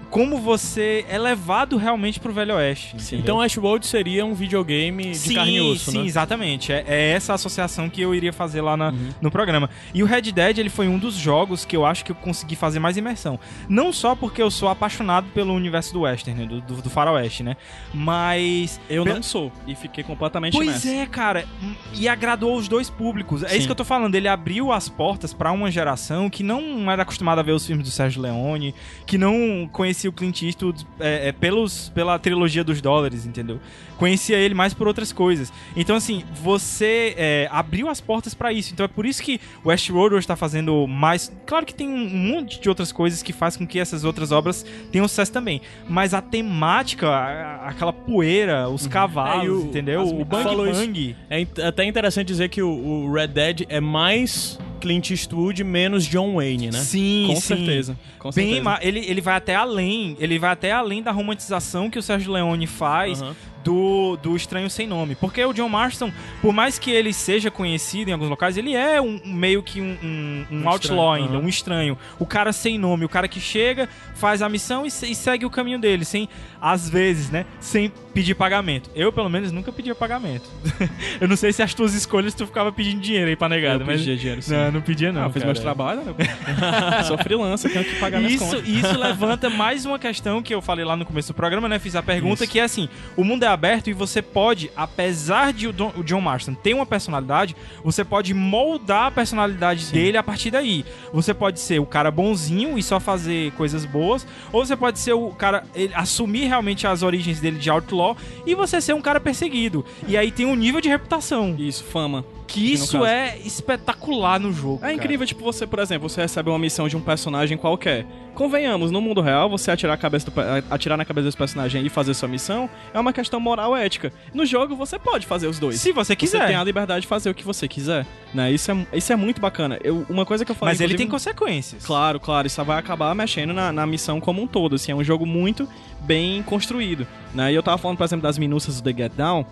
Como 0.10 0.38
você 0.40 1.06
é 1.10 1.18
levado 1.18 1.78
realmente 1.78 2.20
pro 2.20 2.32
Velho 2.32 2.56
Oeste. 2.56 3.02
Sim. 3.02 3.18
Então 3.18 3.38
Westworld 3.38 3.86
seria 3.86 4.26
um 4.26 4.34
videogame 4.34 5.12
de 5.12 5.18
sim, 5.18 5.34
carne 5.36 5.56
e 5.58 5.62
osso, 5.62 5.92
sim, 5.92 6.00
né? 6.00 6.06
exatamente. 6.06 6.72
É, 6.72 6.86
é 6.88 7.10
essa 7.12 7.34
associação 7.34 7.90
que 7.90 8.02
eu 8.02 8.14
iria 8.16 8.32
fazer 8.32 8.62
lá 8.62 8.78
na- 8.78 8.90
Uhum. 8.90 9.10
no 9.22 9.30
programa. 9.32 9.70
E 9.94 10.02
o 10.04 10.06
Red 10.06 10.22
Dead, 10.32 10.58
ele 10.58 10.70
foi 10.70 10.88
um 10.88 10.98
dos 10.98 11.16
jogos 11.16 11.66
que 11.66 11.76
eu 11.76 11.86
acho 11.86 12.06
que 12.06 12.12
eu 12.12 12.16
consegui 12.16 12.56
fazer 12.56 12.80
mais 12.80 12.96
imersão. 12.98 13.40
Não 13.68 13.92
só 13.92 14.16
porque 14.16 14.42
eu 14.42 14.50
sou 14.50 14.70
apaixonado 14.70 15.28
pelo 15.34 15.54
universo 15.54 15.92
do 15.94 16.02
western, 16.02 16.42
né, 16.42 16.48
do, 16.48 16.62
do, 16.62 16.82
do 16.82 16.90
faroeste, 16.90 17.44
né? 17.44 17.58
Mas... 17.94 18.80
Eu 18.90 19.04
não 19.04 19.22
sou. 19.24 19.52
E 19.68 19.76
fiquei 19.76 20.04
completamente 20.04 20.54
Pois 20.54 20.86
é, 20.86 21.06
cara. 21.06 21.46
E 21.94 22.08
agradou 22.08 22.56
os 22.56 22.68
dois 22.68 22.90
públicos. 22.90 23.44
É 23.44 23.50
Sim. 23.50 23.58
isso 23.58 23.68
que 23.68 23.72
eu 23.72 23.76
tô 23.76 23.84
falando. 23.86 24.16
Ele 24.16 24.28
abriu 24.28 24.72
as 24.72 24.88
portas 24.88 25.34
pra 25.34 25.52
uma 25.52 25.70
geração 25.72 26.30
que 26.30 26.44
não 26.44 26.90
era 26.92 27.02
acostumada 27.02 27.42
a 27.42 27.44
ver 27.44 27.52
os 27.54 27.66
filmes 27.66 27.84
do 27.86 27.92
Sérgio 27.92 28.22
Leone, 28.22 28.74
que 29.06 29.18
não 29.18 29.68
conhecia 29.72 30.05
o 30.08 30.12
Clint 30.12 30.42
Eastwood 30.44 30.86
é, 31.00 31.30
é, 31.30 31.32
pelos, 31.32 31.90
pela 31.90 32.18
trilogia 32.20 32.64
dos 32.64 32.82
dólares, 32.82 33.26
entendeu? 33.26 33.60
Conhecia 33.98 34.38
ele 34.38 34.54
mais 34.54 34.74
por 34.74 34.88
outras 34.88 35.14
coisas. 35.14 35.52
Então, 35.76 35.96
assim, 35.96 36.24
você 36.42 37.14
é, 37.18 37.48
abriu 37.52 37.90
as 37.90 38.02
portas 38.02 38.34
pra 38.34 38.52
isso. 38.52 38.74
Então 38.74 38.84
é 38.84 38.88
por 38.90 39.06
isso 39.06 39.24
que 39.24 39.40
Westworld 39.66 40.16
hoje 40.16 40.28
tá 40.28 40.36
fazendo 40.36 40.86
mais. 40.86 41.32
Claro 41.46 41.66
que 41.66 41.74
tem 41.74 41.88
um 41.88 42.10
monte 42.10 42.60
de 42.60 42.68
outras 42.68 42.92
coisas 42.92 43.24
que 43.24 43.32
faz 43.32 43.56
com 43.56 43.66
que 43.66 43.80
essas 43.80 44.04
outras 44.04 44.32
obras 44.32 44.66
tenham 44.92 45.08
sucesso 45.08 45.32
também. 45.32 45.62
Mas 45.88 46.14
a 46.14 46.22
temática, 46.22 47.08
a- 47.10 47.70
aquela 47.70 47.94
poeira, 47.94 48.68
os 48.70 48.86
cavalos, 48.88 49.46
É, 49.46 49.50
o- 49.50 49.70
entendeu? 49.70 50.02
O 50.04 50.26
Bang 50.26 50.50
isso. 50.70 50.80
Bang. 50.82 51.16
É 51.30 51.48
até 51.68 51.86
interessante 51.86 52.28
dizer 52.28 52.50
que 52.50 52.62
o, 52.62 52.70
o 52.70 53.14
Red 53.14 53.28
Dead 53.28 53.62
é 53.70 53.80
mais 53.80 54.60
Clint 54.76 55.10
Eastwood, 55.12 55.64
menos 55.64 56.06
John 56.06 56.36
Wayne, 56.36 56.72
né? 56.72 56.80
Sim, 56.80 57.26
Com 57.28 57.36
sim. 57.36 57.42
certeza. 57.42 57.98
Com 58.20 58.30
Bem, 58.32 58.54
certeza. 58.64 58.80
ele, 58.82 59.00
ele 59.00 59.22
vai 59.22 59.36
até 59.36 59.56
além, 59.56 60.16
ele 60.20 60.38
vai 60.40 60.52
até 60.52 60.72
além 60.72 61.02
da 61.02 61.12
romantização 61.12 61.90
que 61.90 61.98
o 62.00 62.02
Sérgio 62.04 62.32
Leone 62.34 62.68
faz 62.68 63.22
Aham. 63.22 63.36
do, 63.64 64.18
do 64.22 64.36
Estranho 64.36 64.70
Sem 64.70 64.88
Nome. 64.88 65.16
Porque 65.16 65.44
o 65.44 65.54
John 65.54 65.70
Marston, 65.70 66.12
por 66.42 66.54
mais 66.54 66.78
que 66.80 66.92
ele 66.92 67.14
seja 67.14 67.50
conhecido 67.52 68.10
em 68.10 68.14
alguns 68.14 68.30
locais, 68.30 68.58
ele 68.58 68.74
é 68.76 69.02
um, 69.02 69.20
meio 69.26 69.62
que 69.64 69.82
um, 69.82 69.98
um, 70.04 70.46
um 70.52 70.62
Um 70.64 70.70
outlaw 70.70 70.76
estranho, 70.76 71.14
ainda, 71.14 71.38
aham. 71.38 71.46
um 71.46 71.50
estranho. 71.50 71.98
O 72.20 72.26
cara 72.26 72.52
sem 72.54 72.78
nome, 72.78 73.06
o 73.06 73.10
cara 73.10 73.28
que 73.28 73.40
chega, 73.40 73.88
faz 74.14 74.42
a 74.42 74.50
missão 74.50 74.86
e, 74.86 74.90
e 74.90 75.16
segue 75.16 75.46
o 75.46 75.50
caminho 75.50 75.80
dele, 75.80 76.06
sem, 76.06 76.28
às 76.62 76.90
vezes, 76.90 77.30
né, 77.30 77.46
sem 77.60 77.92
pedir 78.16 78.34
pagamento. 78.34 78.90
Eu, 78.96 79.12
pelo 79.12 79.30
menos, 79.30 79.52
nunca 79.52 79.72
pedia 79.74 79.94
pagamento. 79.94 80.50
eu 81.20 81.28
não 81.28 81.36
sei 81.36 81.52
se 81.52 81.62
as 81.62 81.74
tuas 81.74 81.94
escolhas 81.94 82.34
tu 82.34 82.48
ficava 82.48 82.72
pedindo 82.72 83.02
dinheiro 83.02 83.28
aí 83.28 83.36
pra 83.36 83.50
negada, 83.50 83.84
Eu 83.84 83.86
mas... 83.86 84.00
pedia 84.00 84.16
dinheiro, 84.16 84.42
sim. 84.42 84.54
Não, 84.54 84.72
não 84.72 84.82
pedia 84.82 85.12
não, 85.12 85.24
Ah, 85.26 85.30
fiz 85.30 85.44
cara. 85.44 85.46
meus 85.48 85.60
trabalhos, 85.60 86.06
né? 86.06 86.14
Sou 87.06 87.18
freelancer, 87.18 87.72
tenho 87.72 87.84
que 87.84 87.96
pagar 88.00 88.20
minhas 88.20 88.34
Isso, 88.42 88.46
contas. 88.46 88.68
isso 88.68 88.98
levanta 88.98 89.50
mais 89.50 89.86
uma 89.86 90.00
questão 90.00 90.42
que 90.42 90.56
eu 90.56 90.62
falei 90.62 90.86
lá 90.86 90.96
no 90.96 91.06
começo 91.06 91.28
do 91.34 91.36
programa, 91.36 91.68
né? 91.68 91.78
Fiz 91.78 91.94
a 91.96 92.02
pergunta 92.02 92.46
Isso. 92.46 92.52
que 92.54 92.60
é 92.60 92.64
assim: 92.64 92.88
o 93.18 93.24
mundo 93.24 93.44
é 93.44 93.48
aberto 93.48 93.90
e 93.90 93.94
você 93.94 94.22
pode, 94.22 94.72
apesar 94.78 95.52
de 95.52 95.68
o, 95.68 95.74
Don- 95.74 95.92
o 95.98 96.04
John 96.04 96.22
Marston 96.22 96.54
ter 96.54 96.74
uma 96.74 96.86
personalidade, 96.86 97.54
você 97.84 98.06
pode 98.06 98.34
moldar 98.34 99.08
a 99.08 99.12
personalidade 99.12 99.92
dele 99.92 100.18
a 100.18 100.24
partir 100.24 100.52
daí. 100.52 100.86
Você 101.12 101.34
pode 101.34 101.60
ser 101.60 101.80
o 101.82 101.86
cara 101.86 102.10
bonzinho 102.10 102.78
e 102.78 102.84
só 102.84 102.98
fazer 103.00 103.52
coisas 103.54 103.84
boas, 103.84 104.26
ou 104.54 104.66
você 104.66 104.76
pode 104.78 105.00
ser 105.00 105.12
o 105.14 105.32
cara 105.32 105.64
ele, 105.76 105.92
assumir 105.94 106.46
realmente 106.48 106.88
as 106.88 107.04
origens 107.04 107.40
dele 107.42 107.58
de 107.58 107.70
outlaw 107.70 108.05
e 108.46 108.54
você 108.54 108.82
ser 108.82 108.94
um 108.94 109.02
cara 109.02 109.20
perseguido. 109.20 109.86
E 110.08 110.18
aí 110.18 110.32
tem 110.32 110.46
um 110.46 110.56
nível 110.56 110.82
de 110.82 110.90
reputação. 110.90 111.56
Isso, 111.58 111.84
fama. 111.84 112.26
Que 112.48 112.74
isso 112.74 112.94
caso. 113.00 113.06
é 113.06 113.38
espetacular 113.44 114.40
no 114.40 114.54
jogo. 114.54 114.78
É 114.78 114.80
cara. 114.82 114.94
incrível, 114.94 115.26
tipo, 115.26 115.44
você, 115.44 115.66
por 115.66 115.80
exemplo, 115.80 116.08
você 116.08 116.22
recebe 116.22 116.50
uma 116.50 116.60
missão 116.60 116.88
de 116.88 116.96
um 116.96 117.02
personagem 117.02 117.58
qualquer. 117.58 118.06
Convenhamos, 118.36 118.92
no 118.92 119.00
mundo 119.02 119.22
real, 119.22 119.50
você 119.50 119.72
atirar, 119.72 119.94
a 119.94 119.98
cabeça 119.98 120.26
do 120.26 120.32
pe- 120.32 120.42
atirar 120.70 120.98
na 120.98 121.06
cabeça 121.06 121.26
desse 121.26 121.38
personagem 121.38 121.86
e 121.86 121.90
fazer 121.90 122.14
sua 122.14 122.28
missão 122.28 122.70
é 122.94 123.00
uma 123.00 123.14
questão 123.14 123.40
moral 123.40 123.76
ética. 123.76 124.12
No 124.34 124.46
jogo, 124.46 124.76
você 124.76 125.00
pode 125.00 125.26
fazer 125.26 125.48
os 125.48 125.58
dois. 125.58 125.80
Se 125.80 125.92
você 125.92 126.16
quiser. 126.16 126.40
Você 126.42 126.48
tem 126.48 126.56
a 126.56 126.64
liberdade 126.64 127.02
de 127.02 127.08
fazer 127.08 127.30
o 127.30 127.34
que 127.34 127.44
você 127.44 127.68
quiser, 127.68 128.06
né? 128.34 128.52
Isso 128.52 128.70
é, 128.72 128.88
isso 128.94 129.12
é 129.12 129.16
muito 129.16 129.40
bacana. 129.42 129.80
Eu, 129.84 130.06
uma 130.10 130.26
coisa 130.26 130.44
que 130.44 130.52
eu 130.52 130.56
falei... 130.56 130.74
Mas 130.74 130.82
ele 130.82 130.96
tem 130.96 131.08
consequências. 131.08 131.86
Claro, 131.86 132.20
claro, 132.20 132.46
isso 132.46 132.64
vai 132.64 132.78
acabar 132.78 133.16
mexendo 133.16 133.54
na, 133.54 133.72
na 133.72 133.86
missão 133.88 134.20
como 134.20 134.42
um 134.42 134.48
todo, 134.48 134.76
assim, 134.76 134.92
é 134.92 134.96
um 134.96 135.04
jogo 135.04 135.26
muito 135.26 135.68
bem 136.02 136.44
construído, 136.44 137.08
né? 137.34 137.52
E 137.52 137.56
eu 137.56 137.64
tava 137.64 137.78
falando, 137.78 137.98
por 137.98 138.04
exemplo, 138.04 138.24
das 138.24 138.38
minúcias 138.38 138.80
do 138.80 138.84
The 138.94 139.04
Get 139.04 139.14
Down, 139.14 139.46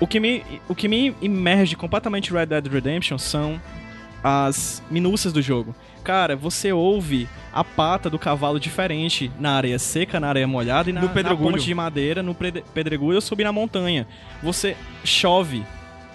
o 0.00 0.06
que 0.06 0.20
me, 0.20 0.44
o 0.68 0.74
que 0.74 0.88
me 0.88 1.14
imerge 1.20 1.76
completamente 1.76 2.32
Red 2.32 2.46
Dead 2.46 2.66
Redemption 2.66 3.18
são 3.18 3.60
as 4.22 4.82
minúcias 4.90 5.32
do 5.32 5.40
jogo. 5.42 5.74
Cara, 6.02 6.34
você 6.34 6.72
ouve 6.72 7.28
a 7.52 7.62
pata 7.62 8.08
do 8.08 8.18
cavalo 8.18 8.58
diferente 8.58 9.30
na 9.38 9.52
areia 9.52 9.78
seca, 9.78 10.18
na 10.18 10.28
areia 10.28 10.46
molhada 10.46 10.88
e 10.88 10.92
na, 10.92 11.00
No 11.00 11.08
na 11.08 11.12
pedregulho. 11.12 11.52
ponte 11.52 11.64
de 11.64 11.74
madeira, 11.74 12.22
no 12.22 12.34
pedregulho 12.34 13.16
ou 13.16 13.20
subir 13.20 13.44
na 13.44 13.52
montanha. 13.52 14.06
Você 14.42 14.76
chove 15.04 15.64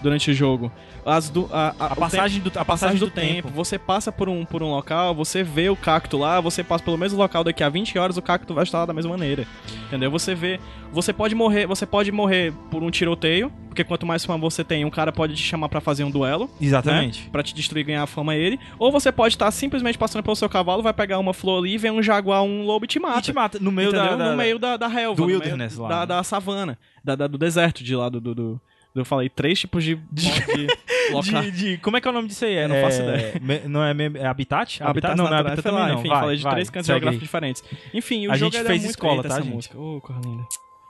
durante 0.01 0.31
o 0.31 0.33
jogo. 0.33 0.71
As 1.05 1.29
do, 1.29 1.49
a, 1.51 1.75
a- 1.79 1.85
A 1.87 1.95
passagem 1.95 2.41
do, 2.41 2.51
a 2.57 2.63
passagem 2.65 2.97
do 2.97 3.09
tempo. 3.09 3.49
Você 3.49 3.77
passa 3.77 4.11
por 4.11 4.29
um, 4.29 4.45
por 4.45 4.63
um 4.63 4.71
local, 4.71 5.13
você 5.13 5.43
vê 5.43 5.69
o 5.69 5.75
cacto 5.75 6.17
lá, 6.17 6.39
você 6.39 6.63
passa 6.63 6.83
pelo 6.83 6.97
mesmo 6.97 7.17
local 7.17 7.43
daqui 7.43 7.63
a 7.63 7.69
20 7.69 7.97
horas, 7.97 8.17
o 8.17 8.21
cacto 8.21 8.53
vai 8.53 8.63
estar 8.63 8.79
lá 8.79 8.85
da 8.85 8.93
mesma 8.93 9.11
maneira. 9.11 9.45
Entendeu? 9.87 10.09
Você 10.11 10.33
vê. 10.33 10.59
Você 10.91 11.11
pode 11.11 11.33
morrer, 11.35 11.65
você 11.65 11.85
pode 11.85 12.11
morrer 12.11 12.53
por 12.69 12.83
um 12.83 12.91
tiroteio, 12.91 13.51
porque 13.67 13.83
quanto 13.83 14.05
mais 14.05 14.23
fama 14.23 14.37
você 14.39 14.63
tem, 14.63 14.85
um 14.85 14.89
cara 14.91 15.11
pode 15.11 15.33
te 15.33 15.41
chamar 15.41 15.67
pra 15.67 15.81
fazer 15.81 16.03
um 16.03 16.11
duelo. 16.11 16.49
Exatamente. 16.61 17.23
Né? 17.23 17.29
Pra 17.31 17.41
te 17.41 17.53
destruir 17.55 17.81
e 17.81 17.85
ganhar 17.85 18.03
a 18.03 18.07
fama 18.07 18.35
ele. 18.35 18.59
Ou 18.77 18.91
você 18.91 19.11
pode 19.11 19.33
estar 19.35 19.49
simplesmente 19.51 19.97
passando 19.97 20.23
pelo 20.23 20.35
seu 20.35 20.47
cavalo, 20.47 20.83
vai 20.83 20.93
pegar 20.93 21.17
uma 21.19 21.33
flor 21.33 21.59
ali, 21.63 21.77
vem 21.79 21.91
um 21.91 22.01
jaguar, 22.03 22.43
um 22.43 22.63
lobo 22.63 22.85
e 22.85 22.87
te 22.87 22.99
mata. 22.99 23.17
E 23.19 23.21
te 23.23 23.33
mata 23.33 23.57
no 23.59 23.71
meio 23.71 23.91
da, 23.91 23.99
Entendeu? 24.05 24.17
da- 24.19 24.31
no 24.31 24.37
meio 24.37 24.59
da, 24.59 24.77
da 24.77 24.87
relva. 24.87 25.15
do 25.15 25.21
no 25.23 25.27
meio 25.27 25.39
wilderness 25.39 25.77
lá, 25.77 25.89
Da, 25.89 25.99
né? 26.01 26.05
da 26.05 26.23
savana. 26.23 26.77
Da, 27.03 27.15
da- 27.15 27.27
do 27.27 27.37
deserto 27.37 27.83
de 27.83 27.95
lá, 27.95 28.07
do... 28.07 28.21
do, 28.21 28.35
do- 28.35 28.61
eu 28.95 29.05
falei 29.05 29.29
três 29.29 29.59
tipos 29.59 29.83
de, 29.83 29.95
de, 30.11 30.31
de, 30.31 31.51
de- 31.51 31.77
como 31.79 31.97
é 31.97 32.01
que 32.01 32.07
é 32.07 32.11
o 32.11 32.13
nome 32.13 32.27
disso 32.27 32.45
aí? 32.45 32.55
Eu 32.55 32.69
não 32.69 32.75
É- 32.75 32.81
faço 32.81 33.01
ideia. 33.01 33.33
me- 33.41 33.59
não 33.67 33.83
é, 33.83 33.93
me- 33.93 34.17
é 34.19 34.25
habitat? 34.25 34.81
Habitat 34.83 35.15
não, 35.17 35.25
não 35.25 35.33
é 35.35 35.39
habitat 35.39 35.61
sei 35.61 35.71
lá, 35.71 35.79
também 35.79 35.93
não. 35.93 35.99
Enfim, 35.99 36.09
Vai, 36.09 36.19
falei 36.19 36.37
de 36.37 36.43
vai, 36.43 36.53
três 36.53 36.69
cantos 36.69 36.87
geográficos 36.87 37.23
diferentes. 37.23 37.63
Enfim, 37.93 38.27
o 38.27 38.31
A 38.31 38.37
jogo 38.37 38.51
gente 38.51 38.63
fez 38.65 38.79
é 38.81 38.83
muito 38.83 38.89
escola, 38.91 39.23
tá, 39.23 39.41
gente? 39.41 39.53
música. 39.53 39.77
Ô, 39.79 39.99
coisa 40.01 40.21
linda. 40.23 40.43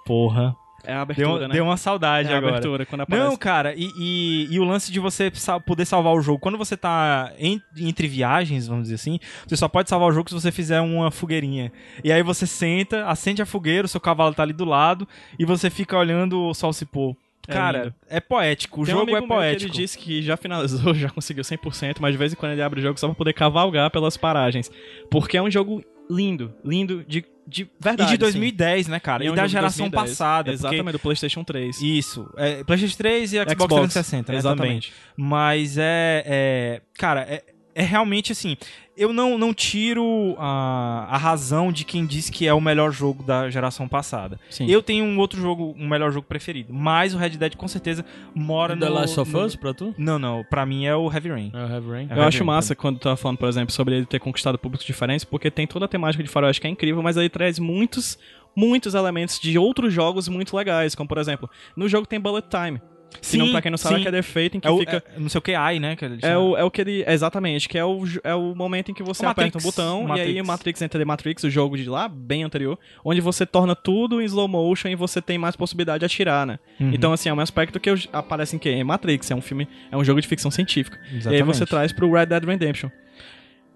Porra. 0.06 0.56
É 0.86 0.92
a 0.92 0.96
Deu, 0.96 1.02
abertura, 1.30 1.48
né? 1.48 1.54
deu 1.54 1.64
uma 1.64 1.78
saudade 1.78 2.28
é 2.30 2.34
a 2.34 2.38
agora. 2.38 2.58
abertura, 2.58 2.86
quando 2.86 3.02
aparece. 3.02 3.26
Não, 3.26 3.38
cara, 3.38 3.74
e, 3.74 3.90
e- 3.98 4.48
e 4.54 4.60
o 4.60 4.66
lance 4.66 4.92
de 4.92 5.00
você 5.00 5.32
sal- 5.34 5.62
poder 5.62 5.86
salvar 5.86 6.12
o 6.14 6.20
jogo. 6.20 6.40
Quando 6.40 6.58
você 6.58 6.76
tá 6.76 7.32
em- 7.40 7.62
entre 7.78 8.06
viagens, 8.06 8.68
vamos 8.68 8.84
dizer 8.84 8.96
assim, 8.96 9.18
você 9.48 9.56
só 9.56 9.70
pode 9.70 9.88
salvar 9.90 10.10
o 10.10 10.12
jogo 10.12 10.28
se 10.28 10.36
você 10.36 10.52
fizer 10.52 10.82
uma 10.82 11.10
fogueirinha. 11.10 11.72
E 12.04 12.12
aí 12.12 12.22
você 12.22 12.46
senta, 12.46 13.08
acende 13.08 13.42
a 13.42 13.46
fogueira, 13.46 13.86
o 13.86 13.88
seu 13.88 14.02
cavalo 14.02 14.34
tá 14.36 14.44
ali 14.44 14.52
do 14.52 14.66
lado, 14.66 15.08
e 15.40 15.46
você 15.46 15.70
fica 15.70 15.98
olhando 15.98 16.38
o 16.50 16.54
sol 16.54 16.74
se 16.74 16.86
pôr. 16.86 17.16
É 17.48 17.52
Cara, 17.54 17.84
lindo. 17.84 17.96
é 18.10 18.20
poético. 18.20 18.82
O 18.82 18.86
Tem 18.86 18.94
um 18.96 19.00
jogo 19.00 19.10
é 19.10 19.14
meu 19.14 19.22
que 19.24 19.28
poético. 19.28 19.72
Ele 19.72 19.78
disse 19.82 19.98
que 19.98 20.22
já 20.22 20.38
finalizou, 20.38 20.94
já 20.96 21.10
conseguiu 21.10 21.44
100%, 21.44 21.98
mas 22.00 22.12
de 22.14 22.18
vez 22.18 22.32
em 22.34 22.36
quando 22.36 22.54
ele 22.54 22.62
abre 22.62 22.80
o 22.80 22.84
jogo 22.84 23.00
só 23.00 23.08
pra 23.08 23.16
poder 23.16 23.34
cavalgar 23.34 23.90
pelas 23.92 24.16
paragens. 24.16 24.72
Porque 25.12 25.36
é 25.38 25.42
um 25.42 25.52
jogo 25.52 25.84
lindo, 26.10 26.54
lindo 26.64 27.04
de, 27.08 27.26
de 27.48 27.64
E 27.64 27.70
verdade. 27.80 28.10
de 28.10 28.14
assim. 28.16 28.18
2010, 28.18 28.88
né, 28.88 29.00
cara? 29.00 29.24
E 29.24 29.28
E, 29.28 29.30
é 29.30 29.32
um 29.32 29.36
da 29.36 29.46
de 29.46 29.52
geração 29.52 29.90
2010. 29.90 30.10
passada. 30.18 30.44
porque- 30.52 30.56
Exatamente, 30.56 30.92
do 30.94 31.00
PlayStation 31.00 31.44
3. 31.44 31.82
Isso. 31.82 32.30
É, 32.38 32.64
PlayStation 32.64 32.98
3 32.98 33.34
e 33.34 33.36
Xbox, 33.38 33.52
Xbox, 33.52 33.70
360, 33.94 34.32
né? 34.32 34.38
exatamente. 34.38 34.94
Mas 35.18 35.78
é, 35.78 36.24
é- 36.26 36.82
Cara, 36.98 37.22
é, 37.22 37.44
é 37.76 37.84
realmente 37.84 38.32
assim. 38.32 38.56
Eu 38.96 39.12
não, 39.12 39.40
não 39.40 39.52
tiro 39.56 40.36
a, 40.38 41.08
a 41.10 41.18
razão 41.18 41.72
de 41.72 41.84
quem 41.84 42.06
diz 42.06 42.30
que 42.30 42.46
é 42.48 42.54
o 42.54 42.62
melhor 42.62 42.92
jogo 42.92 43.24
da 43.24 43.50
geração 43.50 43.88
passada. 43.88 44.40
Sim. 44.52 44.68
Eu 44.70 44.84
tenho 44.84 45.04
um 45.04 45.18
outro 45.18 45.42
jogo, 45.42 45.74
um 45.80 45.88
melhor 45.88 46.12
jogo 46.12 46.28
preferido. 46.28 46.72
Mas 46.72 47.16
o 47.16 47.18
Red 47.18 47.32
Dead 47.32 47.56
com 47.56 47.68
certeza 47.68 48.06
mora 48.36 48.78
The 48.78 48.86
no. 48.88 48.94
Last 48.94 49.20
of 49.20 49.32
no- 49.34 49.44
Us 49.44 49.56
pra 49.56 49.74
tu? 49.74 49.96
Não, 49.98 50.20
não. 50.20 50.44
Pra 50.44 50.64
mim 50.64 50.86
é 50.86 50.96
o 50.96 51.12
Heavy 51.12 51.30
Rain. 51.30 51.52
É 51.56 51.66
o 51.66 51.68
Heavy 51.74 51.90
Rain. 51.90 52.08
É. 52.12 52.18
Eu 52.20 52.22
acho 52.24 52.38
Heavy 52.38 52.46
massa 52.46 52.76
quando 52.76 53.00
tu 53.00 53.04
tá 53.04 53.16
falando, 53.16 53.40
por 53.40 53.50
exemplo, 53.50 53.74
sobre 53.74 53.96
ele 53.98 54.06
ter 54.06 54.20
conquistado 54.20 54.60
públicos 54.60 54.86
diferentes, 54.86 55.26
porque 55.26 55.50
tem 55.50 55.66
toda 55.66 55.86
a 55.86 55.88
temática 55.88 56.24
de 56.24 56.30
faroeste 56.30 56.62
que 56.62 56.68
é 56.68 56.70
incrível, 56.70 57.02
mas 57.02 57.18
ele 57.18 57.30
traz 57.30 57.58
muitos, 57.58 58.20
muitos 58.56 58.94
elementos 58.94 59.40
de 59.40 59.58
outros 59.58 59.92
jogos 59.92 60.28
muito 60.28 60.56
legais, 60.56 60.94
como 60.94 61.08
por 61.10 61.18
exemplo, 61.18 61.50
no 61.76 61.90
jogo 61.90 62.06
tem 62.06 62.20
Bullet 62.20 62.48
Time. 62.48 62.80
Sim, 63.22 63.52
pra 63.52 63.62
quem 63.62 63.72
não 63.72 63.78
sabe, 63.78 63.96
sim. 63.96 64.00
é 64.02 64.04
aquele 64.04 64.18
efeito 64.18 64.58
em 64.58 64.60
que 64.60 64.68
É 64.68 64.72
o, 64.72 64.78
fica... 64.80 64.98
é, 64.98 65.20
não 65.20 65.30
sei 65.30 65.40
o 65.40 65.42
que, 65.42 65.54
AI, 65.56 65.80
né? 65.80 65.96
Que 65.96 66.06
É 66.06 66.20
chama. 66.20 66.40
o, 66.40 66.58
é 66.58 66.64
o 66.64 66.72
que 66.72 66.82
ele. 66.82 67.04
Exatamente, 67.08 67.68
que 67.70 67.78
é 67.78 67.86
o, 67.86 68.04
é 68.24 68.34
o 68.36 68.54
momento 68.56 68.92
em 68.92 68.94
que 68.94 69.02
você 69.04 69.26
O 69.26 69.30
aperta 69.30 69.58
um 69.58 69.62
Matrix. 69.62 69.64
botão 69.66 70.06
O 70.06 70.08
e 70.10 70.12
aí 70.12 70.18
Matrix. 70.20 70.42
o 70.42 70.48
Matrix 70.48 70.82
entra 70.82 71.00
The 71.00 71.06
Matrix, 71.06 71.44
o 71.44 71.50
jogo 71.50 71.78
de 71.78 71.90
lá, 71.90 72.08
bem 72.08 72.44
anterior, 72.44 72.78
onde 73.04 73.22
você 73.22 73.46
torna 73.46 73.76
tudo 73.76 74.22
em 74.22 74.26
slow 74.26 74.48
motion 74.48 74.90
e 74.90 74.96
você 74.96 75.22
tem 75.22 75.38
mais 75.38 75.56
possibilidade 75.56 76.00
de 76.00 76.06
atirar, 76.06 76.46
né? 76.46 76.60
Uhum. 76.80 76.92
Então, 76.94 77.14
assim, 77.14 77.30
é 77.30 77.34
um 77.34 77.40
aspecto 77.40 77.80
que 77.80 77.90
eu- 77.90 77.96
aparece 78.12 78.56
em 78.56 78.60
quem? 78.60 78.80
Em 78.80 78.84
Matrix, 78.84 79.30
é 79.32 79.36
um 79.36 79.42
filme, 79.42 79.68
é 79.92 79.98
um 79.98 80.04
jogo 80.04 80.20
de 80.22 80.28
ficção 80.28 80.52
científica. 80.52 80.98
E 81.06 81.10
aí 81.12 81.18
Exatamente. 81.18 81.46
você 81.46 81.66
traz 81.66 81.92
pro 81.92 82.12
Red 82.12 82.28
Dead 82.28 82.44
Redemption. 82.44 82.90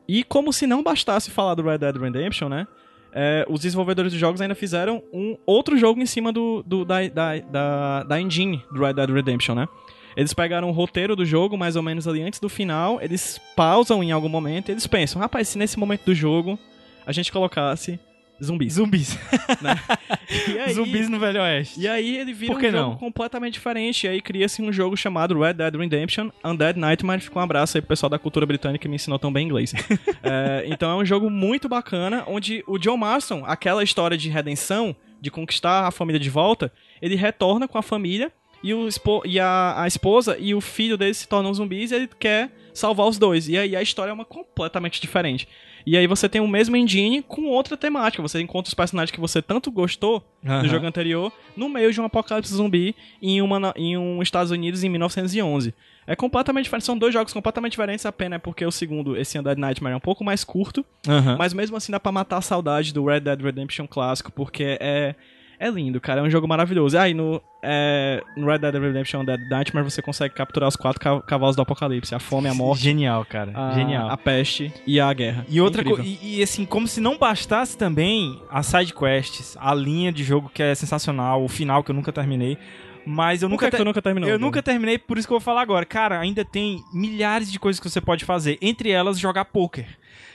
E 0.08 0.24
como 0.24 0.54
se 0.54 0.66
não 0.66 0.82
bastasse 0.82 1.30
falar 1.30 1.54
do 1.56 1.64
Red 1.64 1.80
Dead 1.80 1.96
Redemption, 1.98 2.48
né? 2.50 2.66
É, 3.20 3.44
os 3.50 3.62
desenvolvedores 3.62 4.12
de 4.12 4.20
jogos 4.20 4.40
ainda 4.42 4.54
fizeram 4.54 5.02
um 5.12 5.36
outro 5.44 5.76
jogo 5.76 6.00
em 6.00 6.06
cima 6.06 6.32
do, 6.32 6.62
do- 6.64 6.86
da, 6.86 7.08
da, 7.08 7.40
da, 7.40 8.04
da 8.04 8.22
engine 8.22 8.64
do 8.72 8.80
Red 8.86 8.94
Dead 8.94 9.10
Redemption, 9.10 9.56
né? 9.56 9.68
Eles 10.16 10.34
pegaram 10.36 10.70
o 10.70 10.72
roteiro 10.72 11.16
do 11.16 11.26
jogo, 11.26 11.58
mais 11.58 11.76
ou 11.76 11.82
menos 11.82 12.08
ali 12.08 12.22
antes 12.22 12.40
do 12.40 12.48
final, 12.50 13.00
eles 13.02 13.40
pausam 13.56 14.04
em 14.04 14.12
algum 14.12 14.30
momento 14.30 14.70
e 14.70 14.72
eles 14.72 14.86
pensam, 14.86 15.20
rapaz, 15.20 15.48
se 15.48 15.58
nesse 15.58 15.80
momento 15.80 16.06
do 16.06 16.14
jogo 16.14 16.60
a 17.06 17.12
gente 17.12 17.32
colocasse 17.32 18.00
zumbis. 18.44 18.74
Zumbis. 18.74 19.18
E 20.50 20.60
aí- 20.60 20.74
Zumbis 20.74 21.10
no 21.10 21.20
Velho 21.20 21.42
Oeste. 21.42 21.80
E 21.80 21.88
aí 21.88 22.18
ele 22.18 22.34
vira 22.34 22.54
um 22.54 22.60
jogo 22.60 22.72
não? 22.76 22.96
completamente 22.98 23.54
diferente. 23.54 24.06
E 24.06 24.10
aí 24.10 24.22
cria-se 24.22 24.62
um 24.62 24.72
jogo 24.74 24.98
chamado 24.98 25.40
Red 25.40 25.54
Dead 25.54 25.76
Redemption 25.76 26.30
Undead 26.44 26.78
Nightmare. 26.78 27.22
Fica 27.22 27.40
um 27.40 27.42
abraço 27.42 27.78
aí 27.78 27.82
pro 27.82 27.90
pessoal 27.90 28.10
da 28.10 28.20
cultura 28.20 28.46
britânica 28.46 28.82
que 28.82 28.88
me 28.90 28.96
ensinou 28.96 29.18
tão 29.18 29.32
bem 29.32 29.46
inglês. 29.46 29.74
É, 30.24 30.66
então 30.68 30.92
é 30.92 30.96
um 30.96 31.06
jogo 31.06 31.30
muito 31.30 31.70
bacana, 31.70 32.24
onde 32.28 32.62
o 32.68 32.78
John 32.78 32.98
Marston, 32.98 33.44
aquela 33.46 33.82
história 33.84 34.18
de 34.18 34.30
redenção, 34.30 34.94
de 35.22 35.32
conquistar 35.32 35.88
a 35.88 35.92
família 35.92 36.20
de 36.20 36.30
volta, 36.30 36.72
ele 37.02 37.16
retorna 37.16 37.66
com 37.68 37.78
a 37.78 37.82
família 37.82 38.32
e, 38.62 38.74
o 38.74 38.90
e 39.24 39.40
a, 39.40 39.82
a 39.82 39.88
esposa 39.88 40.36
e 40.38 40.54
o 40.54 40.60
filho 40.60 40.98
dele 40.98 41.14
se 41.14 41.28
tornam 41.28 41.54
zumbis 41.54 41.92
e 41.92 41.96
ele 41.96 42.10
quer 42.20 42.52
salvar 42.74 43.08
os 43.08 43.18
dois. 43.18 43.48
E 43.48 43.58
aí 43.58 43.76
a 43.76 43.82
história 43.82 44.12
é 44.12 44.14
uma 44.14 44.26
completamente 44.26 45.00
diferente. 45.00 45.48
E 45.88 45.96
aí 45.96 46.06
você 46.06 46.28
tem 46.28 46.42
o 46.42 46.48
mesmo 46.50 46.76
engine 46.76 47.22
com 47.22 47.46
outra 47.46 47.78
temática. 47.78 48.22
Você 48.22 48.42
encontra 48.42 48.68
os 48.68 48.74
personagens 48.74 49.10
que 49.10 49.22
você 49.22 49.42
tanto 49.42 49.72
gostou 49.72 50.22
Aham. 50.46 50.64
do 50.64 50.68
jogo 50.68 50.86
anterior 50.86 51.32
no 51.56 51.70
meio 51.70 51.94
de 51.94 52.02
um 52.02 52.04
apocalipse 52.04 52.54
zumbi 52.54 52.94
em, 53.22 53.42
uma, 53.42 53.74
em 53.74 53.98
um 53.98 54.22
Estados 54.22 54.52
Unidos 54.52 54.84
em 54.84 54.90
1911. 54.90 55.74
É 56.06 56.14
completamente 56.14 56.66
diferente. 56.66 56.84
São 56.84 56.98
dois 56.98 57.14
jogos 57.14 57.32
completamente 57.32 57.72
diferentes. 57.72 58.06
A 58.06 58.12
pena 58.12 58.36
é 58.36 58.38
porque 58.38 58.66
o 58.66 58.72
segundo, 58.72 59.16
esse 59.16 59.40
Undead 59.40 59.58
Nightmare, 59.58 59.94
é 59.94 59.96
um 59.96 60.02
pouco 60.02 60.26
mais 60.26 60.44
curto. 60.44 60.84
Aham. 61.08 61.38
Mas 61.38 61.54
mesmo 61.54 61.78
assim 61.78 61.94
dá 61.94 62.02
pra 62.02 62.12
matar 62.12 62.40
a 62.40 62.42
saudade 62.42 62.94
do 62.94 63.06
Red 63.06 63.22
Dead 63.22 63.42
Redemption 63.42 63.88
clássico, 63.88 64.30
porque 64.30 64.78
é, 64.82 65.16
é 65.60 65.70
lindo, 65.70 66.00
cara. 66.00 66.22
É 66.22 66.24
um 66.24 66.30
jogo 66.30 66.48
maravilhoso. 66.48 66.98
Ah, 66.98 67.10
e 67.10 67.14
no, 67.14 67.42
é, 67.64 68.22
no 68.36 68.48
Red 68.48 68.60
Dead 68.60 68.76
Redemption 68.76 69.26
Dead 69.26 69.40
Nightmare 69.50 69.84
você 69.84 70.02
consegue 70.02 70.34
capturar 70.34 70.70
os 70.70 70.76
quatro 70.76 71.00
ca- 71.02 71.22
cavalos 71.22 71.56
do 71.56 71.62
apocalipse: 71.62 72.14
a 72.14 72.20
fome, 72.20 72.48
a 72.48 72.54
morte, 72.54 72.84
Genial, 72.84 73.26
cara. 73.26 73.52
a, 73.56 73.72
Genial. 73.74 74.10
a 74.10 74.18
peste 74.18 74.72
e 74.86 75.00
a 75.00 75.12
guerra. 75.14 75.46
E 75.50 75.60
outra 75.60 75.84
coisa, 75.84 76.04
e, 76.04 76.40
e, 76.40 76.44
assim, 76.44 76.66
como 76.66 76.88
se 76.88 77.02
não 77.02 77.18
bastasse 77.18 77.78
também 77.78 78.42
as 78.50 78.66
side 78.68 78.94
quests, 78.94 79.58
a 79.60 79.74
linha 79.74 80.12
de 80.12 80.24
jogo 80.24 80.50
que 80.54 80.62
é 80.62 80.76
sensacional, 80.76 81.44
o 81.44 81.48
final 81.48 81.84
que 81.84 81.92
eu 81.92 81.96
nunca 81.96 82.12
terminei. 82.12 82.58
Mas 83.10 83.42
eu 83.42 83.48
Por 83.48 83.54
nunca 83.54 83.72
que, 83.72 83.78
que 83.78 83.84
nunca 83.86 84.02
terminou? 84.02 84.30
Eu 84.30 84.38
nunca 84.38 84.62
terminei, 84.62 84.98
por 84.98 85.18
isso 85.18 85.26
que 85.26 85.34
eu 85.34 85.40
vou 85.40 85.44
falar 85.44 85.62
agora. 85.62 85.86
Cara, 85.86 86.20
ainda 86.20 86.44
tem 86.44 86.84
milhares 86.94 87.50
de 87.50 87.58
coisas 87.58 87.80
que 87.80 87.90
você 87.90 88.02
pode 88.02 88.26
fazer. 88.26 88.58
Entre 88.62 88.90
elas, 88.90 89.18
jogar 89.18 89.46
poker. 89.46 89.88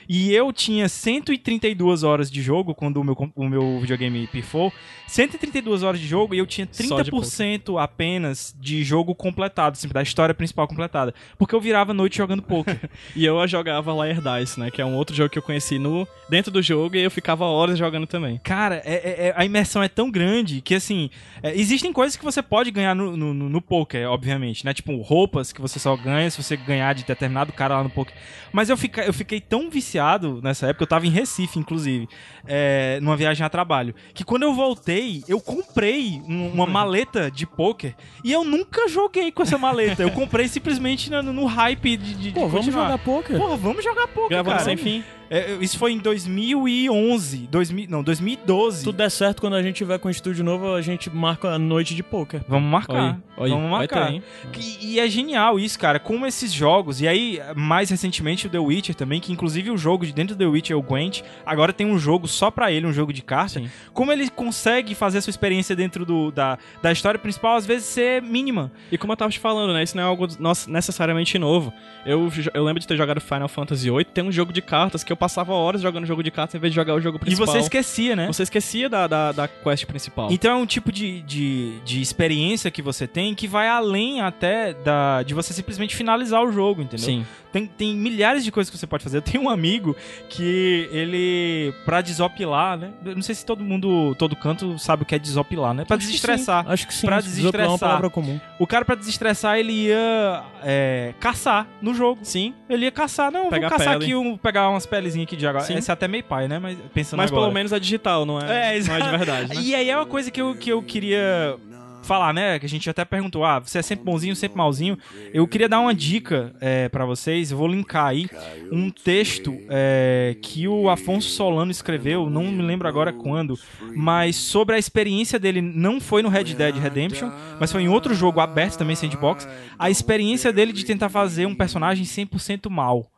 E 0.07 0.33
eu 0.33 0.51
tinha 0.53 0.87
132 0.89 2.03
horas 2.03 2.29
de 2.31 2.41
jogo 2.41 2.73
quando 2.75 2.97
o 2.97 3.03
meu, 3.03 3.31
o 3.35 3.47
meu 3.47 3.79
videogame 3.79 4.27
pifou. 4.27 4.71
132 5.07 5.83
horas 5.83 5.99
de 5.99 6.07
jogo 6.07 6.33
e 6.33 6.39
eu 6.39 6.45
tinha 6.47 6.67
Só 6.71 7.01
de 7.01 7.11
30% 7.11 7.79
apenas 7.81 8.55
de 8.59 8.83
jogo 8.83 9.13
completado, 9.13 9.73
assim, 9.73 9.87
da 9.87 10.01
história 10.01 10.33
principal 10.33 10.67
completada. 10.67 11.13
Porque 11.37 11.53
eu 11.53 11.61
virava 11.61 11.93
noite 11.93 12.17
jogando 12.17 12.41
poker. 12.41 12.79
E 13.15 13.25
eu 13.25 13.45
jogava 13.47 13.93
Layer 13.93 14.19
Dice, 14.21 14.59
né? 14.59 14.71
Que 14.71 14.81
é 14.81 14.85
um 14.85 14.95
outro 14.95 15.15
jogo 15.15 15.29
que 15.29 15.37
eu 15.37 15.41
conheci 15.41 15.77
no, 15.77 16.07
dentro 16.29 16.51
do 16.51 16.61
jogo 16.61 16.95
e 16.95 16.99
eu 17.03 17.11
ficava 17.11 17.45
horas 17.45 17.77
jogando 17.77 18.07
também. 18.07 18.39
Cara, 18.43 18.81
é- 18.85 18.93
é- 18.93 19.27
é- 19.27 19.33
a 19.35 19.45
imersão 19.45 19.83
é 19.83 19.87
tão 19.87 20.09
grande 20.09 20.61
que, 20.61 20.73
assim, 20.73 21.09
é, 21.43 21.53
existem 21.55 21.93
coisas 21.93 22.15
que 22.17 22.23
você 22.23 22.41
pode 22.41 22.71
ganhar 22.71 22.95
no, 22.95 23.15
no, 23.15 23.33
no- 23.33 23.49
no 23.49 23.61
poker, 23.61 24.09
obviamente, 24.09 24.65
né? 24.65 24.73
Tipo, 24.73 24.99
roupas 25.01 25.51
que 25.53 25.61
você 25.61 25.77
só 25.77 25.95
ganha 25.95 26.29
se 26.31 26.41
você 26.41 26.55
ganhar 26.57 26.93
de 26.93 27.03
determinado 27.03 27.51
cara 27.53 27.75
lá 27.77 27.83
no 27.83 27.89
poker. 27.89 28.15
Mas 28.51 28.69
eu, 28.69 28.77
fica, 28.77 29.03
eu 29.03 29.13
fiquei 29.13 29.39
tão 29.39 29.69
viciado 29.69 29.92
nessa 30.41 30.67
época, 30.67 30.83
eu 30.83 30.87
tava 30.87 31.05
em 31.05 31.09
Recife, 31.09 31.59
inclusive, 31.59 32.07
é, 32.45 32.99
numa 33.01 33.15
viagem 33.17 33.45
a 33.45 33.49
trabalho, 33.49 33.93
que 34.13 34.23
quando 34.23 34.43
eu 34.43 34.53
voltei, 34.53 35.23
eu 35.27 35.39
comprei 35.39 36.21
um- 36.27 36.51
uma 36.53 36.65
maleta 36.65 37.29
de 37.31 37.45
poker 37.45 37.95
e 38.23 38.31
eu 38.31 38.43
nunca 38.43 38.87
joguei 38.87 39.31
com 39.31 39.43
essa 39.43 39.57
maleta. 39.57 40.01
Eu 40.03 40.11
comprei 40.11 40.47
simplesmente 40.47 41.09
no, 41.11 41.21
no 41.23 41.45
hype 41.45 41.97
de, 41.97 42.13
de, 42.13 42.15
de 42.15 42.31
Pô, 42.31 42.41
vamos 42.47 42.65
continuar. 42.65 42.83
jogar 42.91 42.97
poker? 42.99 43.37
Porra, 43.37 43.57
vamos 43.57 43.83
jogar 43.83 44.07
poker, 44.07 44.29
Gravando 44.29 44.51
cara. 44.57 44.63
sem 44.65 44.77
fim. 44.77 45.03
É, 45.33 45.57
isso 45.59 45.79
foi 45.79 45.93
em 45.93 45.97
2011, 45.97 47.47
2000, 47.49 47.87
não, 47.89 48.03
2012. 48.03 48.77
Se 48.77 48.83
tudo 48.83 48.97
der 48.97 49.09
certo, 49.09 49.41
quando 49.41 49.55
a 49.55 49.63
gente 49.63 49.77
tiver 49.77 49.97
com 49.97 50.07
o 50.07 50.11
estúdio 50.11 50.43
novo, 50.43 50.75
a 50.75 50.81
gente 50.81 51.09
marca 51.09 51.49
a 51.49 51.57
noite 51.57 51.95
de 51.95 52.03
poker. 52.03 52.43
Vamos 52.47 52.69
marcar. 52.69 53.19
Oi, 53.35 53.45
oi, 53.45 53.49
Vamos 53.49 53.71
marcar. 53.71 54.11
ter? 54.11 54.21
E, 54.59 54.93
e 54.93 54.99
é 54.99 55.07
genial 55.07 55.59
isso, 55.59 55.79
cara. 55.79 55.99
Como 55.99 56.27
esses 56.27 56.53
jogos. 56.53 57.01
E 57.01 57.07
aí, 57.07 57.41
mais 57.55 57.89
recentemente, 57.89 58.45
o 58.45 58.49
The 58.51 58.59
Witcher 58.59 58.93
também, 58.93 59.19
que 59.19 59.33
inclusive 59.33 59.71
o 59.71 59.77
jogo 59.77 60.05
de 60.05 60.13
dentro 60.13 60.35
do 60.35 60.37
The 60.37 60.45
Witcher, 60.45 60.77
o 60.77 60.83
Gwent, 60.83 61.21
agora 61.43 61.73
tem 61.73 61.87
um 61.87 61.97
jogo 61.97 62.27
só 62.27 62.51
pra 62.51 62.71
ele, 62.71 62.85
um 62.85 62.93
jogo 62.93 63.11
de 63.11 63.23
carta. 63.23 63.59
Sim. 63.59 63.71
Como 63.91 64.11
ele 64.11 64.29
consegue 64.29 64.93
fazer 64.93 65.17
a 65.17 65.21
sua 65.21 65.31
experiência 65.31 65.75
dentro 65.75 66.05
do, 66.05 66.29
da, 66.29 66.59
da 66.79 66.91
história 66.91 67.19
principal, 67.19 67.55
às 67.55 67.65
vezes 67.65 67.87
ser 67.87 68.21
mínima. 68.21 68.71
E 68.91 68.99
como 68.99 69.13
eu 69.13 69.17
tava 69.17 69.31
te 69.31 69.39
falando, 69.39 69.73
né? 69.73 69.81
Isso 69.81 69.97
não 69.97 70.03
é 70.03 70.05
algo 70.05 70.27
nossa, 70.37 70.69
necessariamente 70.69 71.39
novo. 71.39 71.73
Eu, 72.05 72.31
eu 72.53 72.63
lembro 72.63 72.79
de 72.79 72.85
ter 72.85 72.95
jogado 72.95 73.19
Final 73.19 73.47
Fantasy 73.47 73.89
VIII, 73.89 74.05
tem 74.05 74.23
um 74.23 74.31
jogo 74.31 74.53
de 74.53 74.61
cartas 74.61 75.03
que 75.03 75.11
eu 75.11 75.17
passava 75.23 75.53
horas 75.53 75.81
jogando 75.81 76.05
jogo 76.05 76.21
de 76.21 76.29
cartas 76.29 76.53
em 76.55 76.59
vez 76.59 76.73
de 76.73 76.75
jogar 76.75 76.93
o 76.95 76.99
jogo 76.99 77.15
E 77.17 77.19
principal. 77.21 77.47
você 77.47 77.59
esquecia, 77.59 78.13
né? 78.13 78.27
Você 78.27 78.43
esquecia 78.43 78.89
da, 78.89 79.07
da, 79.07 79.31
da 79.31 79.47
quest 79.47 79.85
principal. 79.85 80.29
Então 80.29 80.51
é 80.51 80.55
um 80.55 80.65
tipo 80.65 80.91
de, 80.91 81.21
de, 81.21 81.79
de 81.85 82.01
experiência 82.01 82.69
que 82.69 82.81
você 82.81 83.07
tem 83.07 83.33
que 83.33 83.47
vai 83.47 83.69
além 83.69 84.19
até 84.19 84.73
da, 84.73 85.23
de 85.23 85.33
você 85.33 85.53
simplesmente 85.53 85.95
finalizar 85.95 86.43
o 86.43 86.51
jogo, 86.51 86.81
entendeu? 86.81 87.05
Sim. 87.05 87.25
Tem, 87.53 87.67
tem 87.67 87.95
milhares 87.95 88.43
de 88.43 88.51
coisas 88.51 88.69
que 88.71 88.77
você 88.77 88.87
pode 88.87 89.03
fazer. 89.03 89.17
Eu 89.17 89.21
tenho 89.21 89.43
um 89.43 89.49
amigo 89.49 89.95
que 90.27 90.89
ele, 90.91 91.73
pra 91.85 92.01
desopilar, 92.01 92.77
né? 92.77 92.89
Eu 93.05 93.15
não 93.15 93.21
sei 93.21 93.35
se 93.35 93.45
todo 93.45 93.63
mundo, 93.63 94.15
todo 94.15 94.35
canto 94.35 94.77
sabe 94.79 95.03
o 95.03 95.05
que 95.05 95.13
é 95.15 95.19
desopilar, 95.19 95.73
né? 95.73 95.85
Pra 95.85 95.95
Acho 95.95 96.07
que 96.07 96.11
desestressar. 96.13 96.65
sim. 96.65 96.71
Acho 96.71 96.87
que 96.87 96.93
sim. 96.93 97.05
Pra 97.07 97.19
Desopilar 97.21 97.65
É 97.65 97.69
uma 97.69 97.77
desestressar. 97.77 97.79
palavra 97.79 98.09
comum. 98.09 98.39
O 98.59 98.65
cara, 98.65 98.83
pra 98.83 98.95
desestressar, 98.95 99.57
ele 99.59 99.71
ia 99.87 100.43
é, 100.63 101.13
caçar 101.19 101.67
no 101.81 101.93
jogo. 101.93 102.21
Sim. 102.23 102.55
Ele 102.67 102.85
ia 102.85 102.91
caçar. 102.91 103.31
Não, 103.31 103.49
Pegar 103.49 103.69
vou 103.69 103.77
caçar 103.77 103.95
aqui, 103.97 104.15
um, 104.15 104.35
pegar 104.35 104.69
umas 104.69 104.87
pelezinhas 105.13 105.27
aqui 105.27 105.35
de 105.35 105.47
água. 105.47 105.61
Sim. 105.61 105.75
Esse 105.75 105.89
é 105.89 105.93
até 105.93 106.07
meio 106.07 106.23
pai, 106.23 106.47
né? 106.47 106.59
Mas 106.59 106.77
pensando 106.93 107.19
Mas 107.19 107.31
agora. 107.31 107.43
pelo 107.43 107.53
menos 107.53 107.71
é 107.71 107.79
digital, 107.79 108.25
não 108.25 108.39
é, 108.39 108.77
É, 108.77 108.79
não 108.81 108.95
é 108.95 109.01
de 109.01 109.17
verdade. 109.17 109.55
Né? 109.55 109.61
E 109.63 109.75
aí 109.75 109.89
é 109.89 109.95
uma 109.95 110.05
coisa 110.05 110.29
que 110.29 110.41
eu, 110.41 110.55
que 110.55 110.69
eu 110.71 110.81
queria 110.81 111.57
falar, 112.03 112.33
né? 112.33 112.59
Que 112.59 112.65
a 112.65 112.69
gente 112.69 112.89
até 112.89 113.05
perguntou, 113.05 113.45
ah, 113.45 113.59
você 113.59 113.79
é 113.79 113.81
sempre 113.81 114.03
bonzinho, 114.03 114.35
sempre 114.35 114.57
malzinho. 114.57 114.97
Eu 115.33 115.47
queria 115.47 115.69
dar 115.69 115.79
uma 115.79 115.93
dica 115.93 116.53
é, 116.59 116.89
para 116.89 117.05
vocês, 117.05 117.51
eu 117.51 117.57
vou 117.57 117.67
linkar 117.67 118.07
aí 118.07 118.29
um 118.71 118.89
texto 118.89 119.57
é, 119.69 120.35
que 120.41 120.67
o 120.67 120.89
Afonso 120.89 121.29
Solano 121.29 121.71
escreveu, 121.71 122.29
não 122.29 122.43
me 122.43 122.61
lembro 122.61 122.87
agora 122.87 123.13
quando, 123.13 123.57
mas 123.95 124.35
sobre 124.35 124.75
a 124.75 124.79
experiência 124.79 125.39
dele, 125.39 125.61
não 125.61 126.01
foi 126.01 126.21
no 126.21 126.29
Red 126.29 126.55
Dead 126.55 126.75
Redemption, 126.75 127.31
mas 127.59 127.71
foi 127.71 127.83
em 127.83 127.87
outro 127.87 128.13
jogo 128.13 128.41
aberto 128.41 128.77
também, 128.77 128.95
sandbox, 128.95 129.47
a 129.79 129.89
experiência 129.89 130.51
dele 130.51 130.73
de 130.73 130.83
tentar 130.83 131.07
fazer 131.07 131.45
um 131.45 131.55
personagem 131.55 132.03
100% 132.03 132.69
mal. 132.69 133.12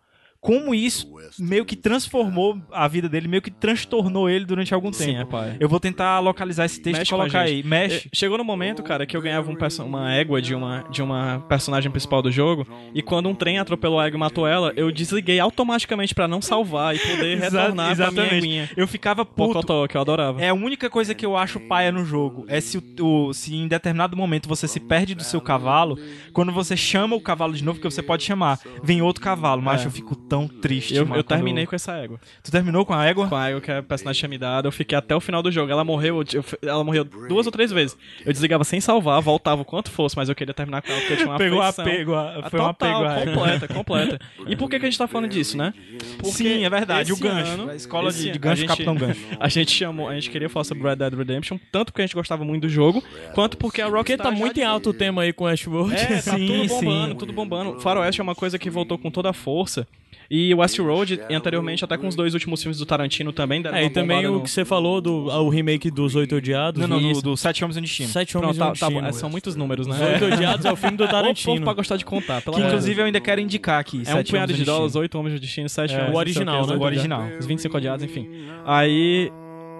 Como 0.46 0.76
isso 0.76 1.12
meio 1.40 1.66
que 1.66 1.76
transformou 1.76 2.62
a 2.72 2.88
vida 2.88 3.10
dele, 3.10 3.28
meio 3.28 3.42
que 3.42 3.50
transtornou 3.50 4.30
ele 4.30 4.46
durante 4.46 4.74
algum 4.76 4.94
Sim, 4.94 5.08
tempo. 5.08 5.22
é 5.22 5.26
pai. 5.26 5.58
Eu 5.60 5.68
vou 5.68 5.80
tentar 5.80 6.20
localizar 6.20 6.66
esse 6.66 6.80
texto 6.80 7.00
Mexe 7.00 7.12
e 7.14 7.18
colocar 7.18 7.40
aí. 7.42 7.64
Mexe. 7.64 8.08
Eh, 8.08 8.10
Chegou 8.14 8.38
no 8.38 8.44
momento, 8.44 8.84
cara, 8.84 9.06
que 9.08 9.18
eu 9.18 9.22
ganhava 9.22 9.50
um 9.52 9.56
uma 9.86 10.14
égua 10.14 10.40
de 10.40 10.54
uma, 10.54 10.86
de 10.92 11.02
uma 11.02 11.44
personagem 11.50 11.90
principal 11.90 12.22
do 12.22 12.32
jogo, 12.32 12.68
e 12.94 13.02
quando 13.02 13.28
um 13.28 13.34
trem 13.34 13.58
atropelou 13.58 14.00
a 14.00 14.06
égua 14.06 14.18
e 14.18 14.20
matou 14.20 14.46
ela, 14.48 14.72
eu 14.76 14.92
desliguei 14.92 15.40
automaticamente 15.40 16.14
pra 16.14 16.28
não 16.28 16.42
salvar 16.44 16.96
e 16.96 17.00
poder 17.00 17.40
retornar 17.42 17.96
pra 17.96 18.12
minha. 18.40 18.70
Eu 18.78 18.88
ficava 18.88 19.26
puto. 19.26 19.54
Pocotó, 19.54 19.88
que 19.88 19.98
eu 19.98 20.02
adorava. 20.02 20.40
É 20.42 20.50
a 20.50 20.54
única 20.54 20.90
coisa 20.92 21.16
que 21.16 21.26
eu 21.26 21.36
acho 21.36 21.60
paia 21.60 21.92
no 21.92 22.06
jogo. 22.06 22.46
É 22.48 22.62
se, 22.62 22.78
o, 22.78 22.84
o- 23.02 23.34
se 23.34 23.56
em 23.56 23.68
determinado 23.68 24.16
momento 24.16 24.48
você 24.48 24.68
se 24.68 24.80
perde 24.80 25.16
do 25.16 25.24
seu 25.24 25.42
cavalo, 25.42 25.98
quando 26.34 26.52
você 26.52 26.78
chama 26.78 27.16
o 27.16 27.22
cavalo 27.22 27.54
de 27.54 27.64
novo, 27.64 27.80
que 27.80 27.90
você 27.90 28.04
pode 28.04 28.24
chamar, 28.24 28.60
vem 28.84 29.02
outro 29.02 29.24
cavalo. 29.24 29.62
Mas 29.62 29.82
É. 29.82 29.88
eu 29.88 29.92
fico 29.92 30.16
tão 30.16 30.35
triste, 30.48 30.96
Eu, 30.96 31.04
mano, 31.06 31.20
eu 31.20 31.24
quando- 31.24 31.28
terminei 31.38 31.66
com 31.66 31.76
essa 31.76 31.94
égua. 31.94 32.20
Tu 32.44 32.52
terminou 32.52 32.86
com 32.86 32.94
a 32.94 33.06
égua? 33.06 33.28
Com 33.28 33.36
a 33.36 33.50
égua 33.50 33.62
que 33.62 33.72
a 33.72 33.82
personagem 33.84 34.20
tinha 34.20 34.30
me 34.30 34.38
dado, 34.38 34.68
eu 34.68 34.72
fiquei 34.72 34.98
até 34.98 35.16
o 35.16 35.20
final 35.22 35.42
do 35.42 35.52
jogo. 35.52 35.72
Ela 35.72 35.84
morreu, 35.84 36.24
eu- 36.34 36.46
ela 36.62 36.84
morreu 36.84 37.04
duas 37.04 37.46
ou 37.46 37.52
três 37.52 37.72
vezes. 37.72 37.98
Eu 38.26 38.32
desligava 38.32 38.64
sem 38.64 38.80
salvar, 38.82 39.22
voltava 39.22 39.62
o 39.62 39.66
quanto 39.66 39.90
fosse, 39.92 40.16
mas 40.18 40.30
eu 40.30 40.36
queria 40.36 40.54
terminar 40.54 40.82
com 40.82 40.92
ela 40.92 41.00
porque 41.00 41.14
eu 41.14 41.18
tinha 41.18 41.30
uma 41.30 41.38
Pegou 41.38 41.62
afeição. 41.62 41.86
apego, 41.94 42.14
a- 42.16 42.40
Ah, 42.44 42.50
foi 42.50 42.60
um 42.60 42.64
total, 42.64 42.70
apego 42.70 43.04
à 43.06 43.20
égua. 43.20 43.34
completa, 43.34 43.68
completa. 43.74 44.20
E 44.48 44.56
por 44.56 44.70
que, 44.70 44.80
que 44.80 44.86
a 44.86 44.90
gente 44.90 44.98
tá 44.98 45.08
falando 45.08 45.30
disso, 45.32 45.58
né? 45.58 45.74
Porque 46.18 46.32
Sim, 46.32 46.64
é 46.66 46.70
verdade, 46.70 47.12
o 47.14 47.18
gancho. 47.18 47.52
ano- 47.52 47.70
A 47.72 47.76
escola 47.76 48.12
de- 48.12 48.32
de 48.32 48.40
gancho, 48.40 48.54
a 48.54 48.56
gente- 48.56 48.68
Capitão 48.68 48.96
Gancho. 48.96 49.20
A 49.40 49.48
gente 49.50 49.72
chamou, 49.72 50.10
a 50.10 50.14
gente 50.16 50.30
queria 50.30 50.50
falar 50.50 50.64
sobre 50.64 50.84
Red 50.88 50.96
Dead 50.98 51.14
Redemption, 51.14 51.58
tanto 51.72 51.92
porque 51.92 52.02
a 52.02 52.06
gente 52.06 52.16
gostava 52.16 52.44
muito 52.44 52.64
do 52.64 52.70
jogo, 52.70 53.04
quanto 53.34 53.58
porque 53.58 53.82
a 53.82 53.86
Porque 53.86 54.14
Rockstar 54.14 54.32
tá 54.32 54.32
muito 54.32 54.60
em 54.60 54.64
alto 54.64 54.90
o 54.90 54.94
tema 54.94 55.22
aí 55.24 55.34
com 55.34 55.46
Westworld. 55.46 55.94
é, 55.96 56.22
tá 56.22 56.36
Sim, 56.38 56.48
tudo 56.48 56.68
bombando, 56.68 57.10
sim. 57.12 57.16
tudo 57.18 57.34
bombando. 57.34 57.80
Faroeste 57.82 58.22
é 58.22 58.24
uma 58.24 58.36
coisa 58.36 58.58
que 58.58 58.70
voltou 58.70 58.98
com 58.98 59.10
toda 59.12 59.30
a 59.30 59.34
força. 59.34 59.88
E 60.30 60.54
Westworld, 60.56 61.20
e 61.30 61.34
anteriormente 61.36 61.84
até 61.86 61.98
com 61.98 62.08
os 62.08 62.16
dois 62.16 62.34
últimos 62.34 62.62
filmes 62.62 62.80
do 62.80 62.86
Tarantino 62.86 63.32
também 63.32 63.62
É, 63.72 63.86
e 63.86 63.90
também 63.92 64.26
o 64.26 64.34
no- 64.34 64.42
que 64.42 64.50
você 64.50 64.66
falou 64.66 65.00
do 65.00 65.28
o 65.28 65.50
remake 65.50 65.92
dos 65.92 66.16
Oito 66.16 66.36
Odiados. 66.36 66.82
Não, 66.82 66.88
não, 67.00 67.12
do, 67.14 67.22
do 67.22 67.38
Sete 67.38 67.64
Homens 67.64 67.78
e 67.78 67.80
um 67.80 67.84
Destino. 67.84 68.10
Sete 68.10 68.36
Homens 68.38 68.58
Pronto, 68.58 68.70
e 68.82 68.84
um 68.86 68.94
tá, 69.02 69.02
tá 69.08 69.14
são 69.14 69.30
muitos 69.30 69.56
números, 69.56 69.86
né? 69.86 69.96
Os 69.96 70.02
Oito 70.24 70.34
Odiados 70.34 70.66
é 70.66 70.72
o 70.72 70.76
filme 70.76 70.98
do 70.98 71.04
O 71.06 71.08
povo 71.08 71.22
Tarantino. 71.22 71.62
pra 71.64 71.74
gostar 71.74 71.98
de 71.98 72.06
contar, 72.06 72.42
Que 72.42 72.60
inclusive 72.60 73.02
eu 73.02 73.06
ainda 73.06 73.22
quero 73.22 73.40
indicar 73.40 73.80
aqui. 73.80 74.02
É 74.06 74.16
um 74.16 74.24
punhado 74.24 74.52
e 74.52 74.56
de 74.56 74.64
dólares, 74.66 74.96
oito 74.96 75.18
homens 75.18 75.34
de 75.36 75.40
destino, 75.40 75.70
sete 75.70 75.94
É, 75.94 76.00
homens. 76.00 76.14
o 76.16 76.18
original, 76.18 76.66
né? 76.68 76.76
O 76.76 76.82
original. 76.82 77.20
odiados, 77.22 77.40
Os 77.42 77.46
25 77.46 77.78
odiados, 77.78 78.04
enfim. 78.04 78.28
Aí 78.66 79.32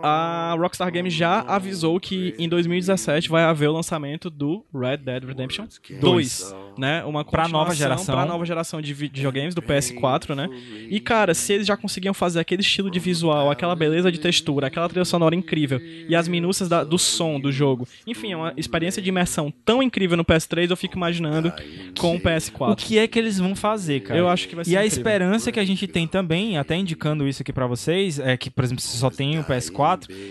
a 0.04 0.56
Rockstar 0.60 0.92
Games 0.92 1.14
já 1.14 1.42
avisou 1.42 2.00
que 2.00 2.34
em 2.38 2.48
2017 2.48 3.30
vai 3.30 3.44
haver 3.44 3.70
o 3.70 3.74
lançamento 3.74 4.30
do 4.30 4.64
Red 4.74 4.98
Dead 4.98 5.24
Redemption 5.24 5.66
2, 6.00 6.56
né? 6.78 7.04
Uma 7.06 7.24
Pra 7.26 7.48
nova 7.48 7.74
geração. 7.74 8.16
Pra 8.16 8.26
nova 8.26 8.46
geração 8.46 8.82
de 8.82 8.94
vi- 8.94 9.08
videogames 9.14 9.56
do 9.56 9.62
PS4, 9.62 10.36
né? 10.36 10.48
E 10.90 11.00
cara, 11.00 11.34
se 11.34 11.54
eles 11.54 11.68
já 11.68 11.76
conseguiam 11.76 12.14
fazer 12.14 12.40
aquele 12.40 12.62
estilo 12.62 12.90
de 12.92 13.00
visual, 13.00 13.50
aquela 13.50 13.76
beleza 13.76 14.12
de 14.12 14.20
textura, 14.20 14.68
aquela 14.68 14.88
trilha 14.88 15.06
sonora 15.06 15.36
incrível 15.36 15.80
e 16.08 16.16
as 16.16 16.28
minúcias 16.28 16.70
da- 16.70 16.84
do 16.84 16.98
som 17.00 17.40
do 17.40 17.52
jogo, 17.52 17.88
enfim, 18.06 18.32
é 18.34 18.38
uma 18.38 18.54
experiência 18.58 19.02
de 19.02 19.10
imersão 19.10 19.52
tão 19.64 19.82
incrível 19.82 20.16
no 20.18 20.24
PS3, 20.26 20.70
eu 20.70 20.78
fico 20.78 20.96
imaginando 20.98 21.52
com 22.00 22.16
o 22.16 22.20
PS4. 22.20 22.72
O 22.74 22.76
que 22.76 22.98
é 22.98 23.08
que 23.08 23.18
eles 23.18 23.40
vão 23.40 23.56
fazer, 23.56 24.02
cara? 24.02 24.20
Eu 24.20 24.30
acho 24.30 24.48
que 24.48 24.56
vai 24.56 24.66
ser 24.66 24.72
E 24.72 24.78
a 24.78 24.86
incrível. 24.86 24.98
esperança 25.00 25.52
que 25.52 25.60
a 25.60 25.66
gente 25.66 25.88
tem 25.88 26.08
também, 26.08 26.58
até 26.58 26.76
indicando 26.76 27.28
isso 27.28 27.42
aqui 27.42 27.52
pra 27.54 27.66
vocês, 27.68 28.20
é 28.20 28.36
que, 28.38 28.50
por 28.50 28.64
exemplo, 28.64 28.82
se 28.84 28.98
só 28.98 29.10
tem 29.10 29.40
o 29.40 29.44
PS4, 29.44 29.85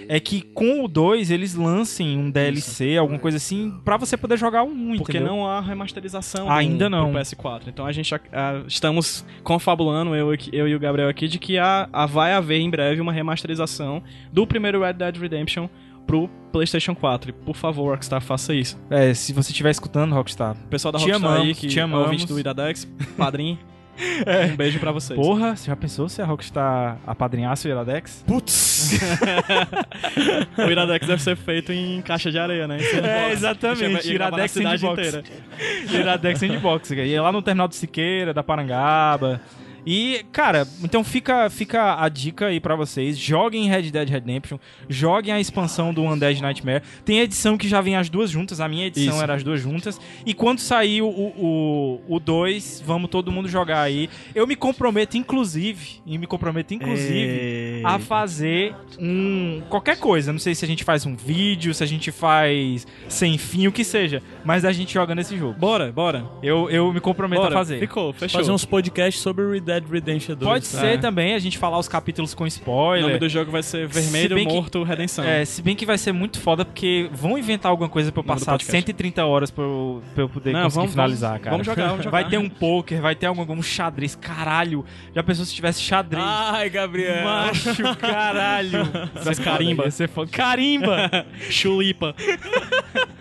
é 0.08 0.20
que 0.20 0.42
com 0.42 0.84
o 0.84 0.88
2 0.88 1.30
eles 1.30 1.54
lancem 1.54 2.18
um 2.18 2.30
DLC, 2.30 2.96
alguma 2.96 3.18
coisa 3.18 3.36
assim, 3.36 3.72
pra 3.84 3.96
você 3.96 4.16
poder 4.16 4.38
jogar 4.38 4.62
o 4.62 4.68
1, 4.68 4.96
Porque 4.98 5.18
entendeu? 5.18 5.34
não 5.34 5.46
há 5.46 5.60
remasterização 5.60 6.50
Ainda 6.50 6.86
do, 6.86 6.90
não. 6.90 7.12
do 7.12 7.18
PS4. 7.18 7.62
Então 7.68 7.86
a 7.86 7.92
gente 7.92 8.14
ah, 8.32 8.62
estamos 8.66 9.24
confabulando, 9.42 10.14
eu, 10.14 10.34
eu 10.52 10.68
e 10.68 10.74
o 10.74 10.78
Gabriel 10.80 11.08
aqui, 11.08 11.28
de 11.28 11.38
que 11.38 11.58
a, 11.58 11.88
a 11.92 12.06
vai 12.06 12.32
haver 12.32 12.58
em 12.60 12.70
breve 12.70 13.00
uma 13.00 13.12
remasterização 13.12 14.02
do 14.32 14.46
primeiro 14.46 14.80
Red 14.82 14.94
Dead 14.94 15.16
Redemption 15.16 15.68
pro 16.06 16.28
PlayStation 16.52 16.94
4. 16.94 17.30
E, 17.30 17.32
por 17.32 17.56
favor, 17.56 17.90
Rockstar, 17.90 18.20
faça 18.20 18.54
isso. 18.54 18.78
É, 18.90 19.14
se 19.14 19.32
você 19.32 19.50
estiver 19.50 19.70
escutando, 19.70 20.14
Rockstar. 20.14 20.56
O 20.64 20.68
pessoal 20.68 20.92
da 20.92 20.98
Te 20.98 21.06
Rockstar 21.10 21.30
aí, 21.32 21.36
amamos, 21.38 21.58
que 21.58 21.66
te 21.66 21.78
é 21.78 21.82
amamos. 21.82 22.04
ouvinte 22.06 22.26
do 22.26 22.38
Iradex, 22.38 22.86
padrinho, 23.16 23.58
um 24.52 24.56
beijo 24.56 24.78
pra 24.78 24.92
vocês. 24.92 25.18
Porra, 25.18 25.56
você 25.56 25.66
já 25.66 25.76
pensou 25.76 26.08
se 26.08 26.20
a 26.20 26.24
Rockstar 26.24 26.98
apadrinhasse 27.06 27.68
o 27.68 27.70
Iradex? 27.70 28.24
Putz! 28.26 28.98
o 30.58 30.70
Iradex 30.70 31.06
deve 31.06 31.22
ser 31.22 31.36
feito 31.36 31.72
em 31.72 32.02
caixa 32.02 32.30
de 32.30 32.38
areia, 32.38 32.66
né? 32.66 32.78
Sandbox. 32.78 33.08
É, 33.08 33.32
exatamente. 33.32 34.12
Gravar 34.12 34.36
na 34.36 34.44
Iradex 34.44 34.52
Sandbox. 34.52 34.98
inteira. 34.98 35.24
Iradex 35.92 36.40
Sandbox. 36.40 36.90
Ia 36.90 37.22
lá 37.22 37.32
no 37.32 37.42
terminal 37.42 37.68
do 37.68 37.74
Siqueira, 37.74 38.34
da 38.34 38.42
Parangaba. 38.42 39.40
E, 39.86 40.24
cara, 40.32 40.66
então 40.82 41.04
fica, 41.04 41.48
fica 41.50 42.02
a 42.02 42.08
dica 42.08 42.46
aí 42.46 42.60
pra 42.60 42.74
vocês. 42.74 43.18
Joguem 43.18 43.68
Red 43.68 43.90
Dead 43.90 44.08
Redemption, 44.08 44.58
joguem 44.88 45.32
a 45.32 45.40
expansão 45.40 45.92
do 45.92 46.02
Undead 46.02 46.40
Nightmare. 46.40 46.82
Tem 47.04 47.20
edição 47.20 47.58
que 47.58 47.68
já 47.68 47.80
vem 47.80 47.96
as 47.96 48.08
duas 48.08 48.30
juntas, 48.30 48.60
a 48.60 48.68
minha 48.68 48.86
edição 48.86 49.14
Isso. 49.14 49.22
era 49.22 49.34
as 49.34 49.42
duas 49.42 49.60
juntas. 49.60 50.00
E 50.24 50.32
quando 50.32 50.58
sair 50.58 51.02
o 51.02 51.08
2, 51.08 51.34
o, 51.36 52.00
o 52.08 52.20
dois, 52.20 52.82
vamos 52.84 53.10
todo 53.10 53.30
mundo 53.30 53.48
jogar 53.48 53.82
aí. 53.82 54.08
Eu 54.34 54.46
me 54.46 54.56
comprometo, 54.56 55.16
inclusive, 55.16 56.00
e 56.06 56.18
me 56.18 56.26
comprometo, 56.26 56.74
inclusive, 56.74 57.12
Ei. 57.12 57.82
a 57.84 57.98
fazer 57.98 58.74
um. 58.98 59.62
qualquer 59.68 59.98
coisa. 59.98 60.32
Não 60.32 60.38
sei 60.38 60.54
se 60.54 60.64
a 60.64 60.68
gente 60.68 60.84
faz 60.84 61.06
um 61.06 61.14
vídeo, 61.14 61.74
se 61.74 61.82
a 61.82 61.86
gente 61.86 62.10
faz 62.10 62.86
sem 63.08 63.38
fim, 63.38 63.66
o 63.66 63.72
que 63.72 63.84
seja. 63.84 64.22
Mas 64.44 64.64
a 64.64 64.72
gente 64.72 64.92
joga 64.92 65.14
nesse 65.14 65.36
jogo. 65.36 65.54
Bora, 65.58 65.90
bora. 65.90 66.24
Eu, 66.42 66.68
eu 66.70 66.92
me 66.92 67.00
comprometo 67.00 67.40
Bora. 67.42 67.54
a 67.54 67.58
fazer. 67.58 67.78
Ficou, 67.78 68.12
fechou. 68.12 68.40
Fazer 68.40 68.52
uns 68.52 68.64
podcasts 68.64 69.22
sobre 69.22 69.48
Red 69.50 69.60
Dead 69.60 69.84
Redemption 69.90 70.34
2. 70.36 70.48
Pode 70.48 70.64
É. 70.66 70.68
ser 70.92 71.00
também 71.00 71.34
a 71.34 71.38
gente 71.38 71.56
falar 71.56 71.78
os 71.78 71.88
capítulos 71.88 72.34
com 72.34 72.44
O 72.44 72.46
spoiler. 72.46 73.06
nome 73.06 73.18
do 73.18 73.28
jogo 73.28 73.50
vai 73.50 73.62
ser 73.62 73.88
Se 73.90 74.00
Vermelho, 74.00 74.36
que- 74.36 74.44
Morto, 74.44 74.82
Redenção. 74.82 75.24
É, 75.24 75.44
se 75.44 75.62
bem 75.62 75.74
que 75.74 75.86
vai 75.86 75.96
ser 75.96 76.12
muito 76.12 76.40
foda, 76.40 76.64
porque 76.64 77.08
vão 77.12 77.38
inventar 77.38 77.70
alguma 77.70 77.88
coisa 77.88 78.12
pra 78.12 78.20
eu 78.20 78.24
passar 78.24 78.52
podcast. 78.52 78.70
130 78.70 79.24
horas 79.24 79.50
pra 79.50 79.64
eu, 79.64 80.02
pra 80.14 80.24
eu 80.24 80.28
poder 80.28 80.52
Não, 80.52 80.62
conseguir 80.64 80.76
vamos- 80.76 80.90
finalizar, 80.92 81.30
vamos- 81.30 81.42
cara. 81.44 81.50
vamos 81.52 81.66
jogar, 81.66 81.88
vamos 81.88 82.04
jogar. 82.04 82.20
Vai 82.22 82.28
ter 82.30 82.38
um 82.38 82.48
poker, 82.48 83.00
vai 83.00 83.14
ter 83.14 83.26
algum, 83.26 83.40
algum 83.40 83.62
xadrez. 83.62 84.14
Caralho, 84.14 84.84
já 85.14 85.22
pensou 85.22 85.44
se 85.44 85.54
tivesse 85.54 85.80
xadrez? 85.80 86.22
Ai, 86.26 86.68
Gabriel. 86.68 87.24
Macho, 87.24 87.96
caralho. 87.96 88.80
Ser 89.22 89.36
carimba. 89.42 89.90
Ser 89.90 90.08
foda. 90.08 90.30
Carimba. 90.30 91.24
Chulipa. 91.50 92.14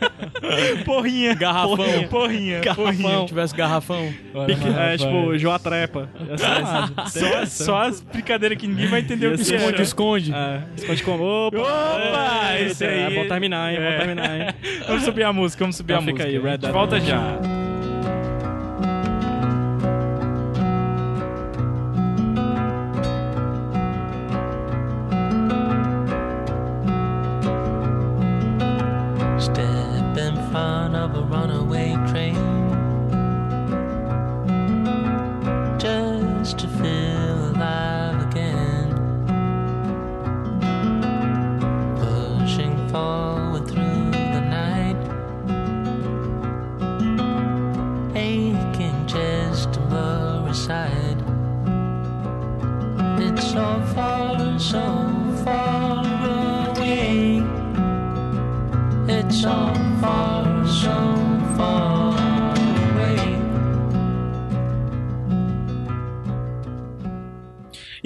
Porrinha. 0.86 1.34
Garrafão. 1.36 1.76
Porrinha. 1.78 2.08
Porrinha. 2.10 2.60
Garrafão. 2.60 3.22
Se 3.22 3.28
tivesse 3.28 3.56
garrafão. 3.56 4.14
Pique- 4.46 4.68
é, 4.78 4.98
tipo, 4.98 5.38
Joa 5.38 5.60
Trepa. 5.60 6.10
Ser 6.38 6.62
massa. 6.62 7.20
Só, 7.20 7.38
as- 7.38 7.52
só 7.52 7.82
as 7.84 8.02
brincadeiras 8.02 8.58
que 8.58 8.68
ninguém 8.68 8.88
vai 8.88 9.00
entender 9.02 9.28
o 9.28 9.36
que 9.36 9.42
é. 9.42 9.44
ser- 9.46 9.54
né? 9.60 9.66
Esconde, 9.66 9.82
esconde. 9.82 10.34
É, 10.34 10.62
esconde 10.78 11.04
como. 11.04 11.24
Opa! 11.24 11.58
Opa, 11.60 12.60
esse 12.60 12.86
aí. 12.86 13.00
É, 13.00 13.10
bom 13.24 13.28
terminar, 13.28 13.72
hein? 13.74 13.80
É. 13.80 13.92
Bom 13.92 13.98
terminar, 13.98 14.40
hein? 14.40 14.48
Vamos 14.88 15.04
subir 15.04 15.24
a 15.24 15.34
música, 15.34 15.64
vamos 15.64 15.76
subir 15.76 15.94
Então 15.94 16.04
a 16.04 16.06
fica 16.08 16.24
música. 16.26 16.40
aí, 16.48 16.52
Red 16.52 16.58
Dead 16.58 16.72
Volta 16.72 17.00
já. 17.00 17.63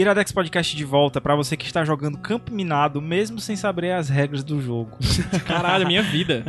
Iradex 0.07 0.31
Podcast 0.31 0.75
de 0.75 0.83
volta 0.85 1.19
pra 1.21 1.35
você 1.35 1.55
que 1.57 1.65
está 1.65 1.83
jogando 1.85 2.17
Campo 2.17 2.51
Minado, 2.53 3.01
mesmo 3.01 3.39
sem 3.39 3.55
saber 3.55 3.91
as 3.91 4.09
regras 4.09 4.43
do 4.43 4.61
jogo. 4.61 4.97
Caralho, 5.45 5.85
minha 5.85 6.01
vida. 6.01 6.43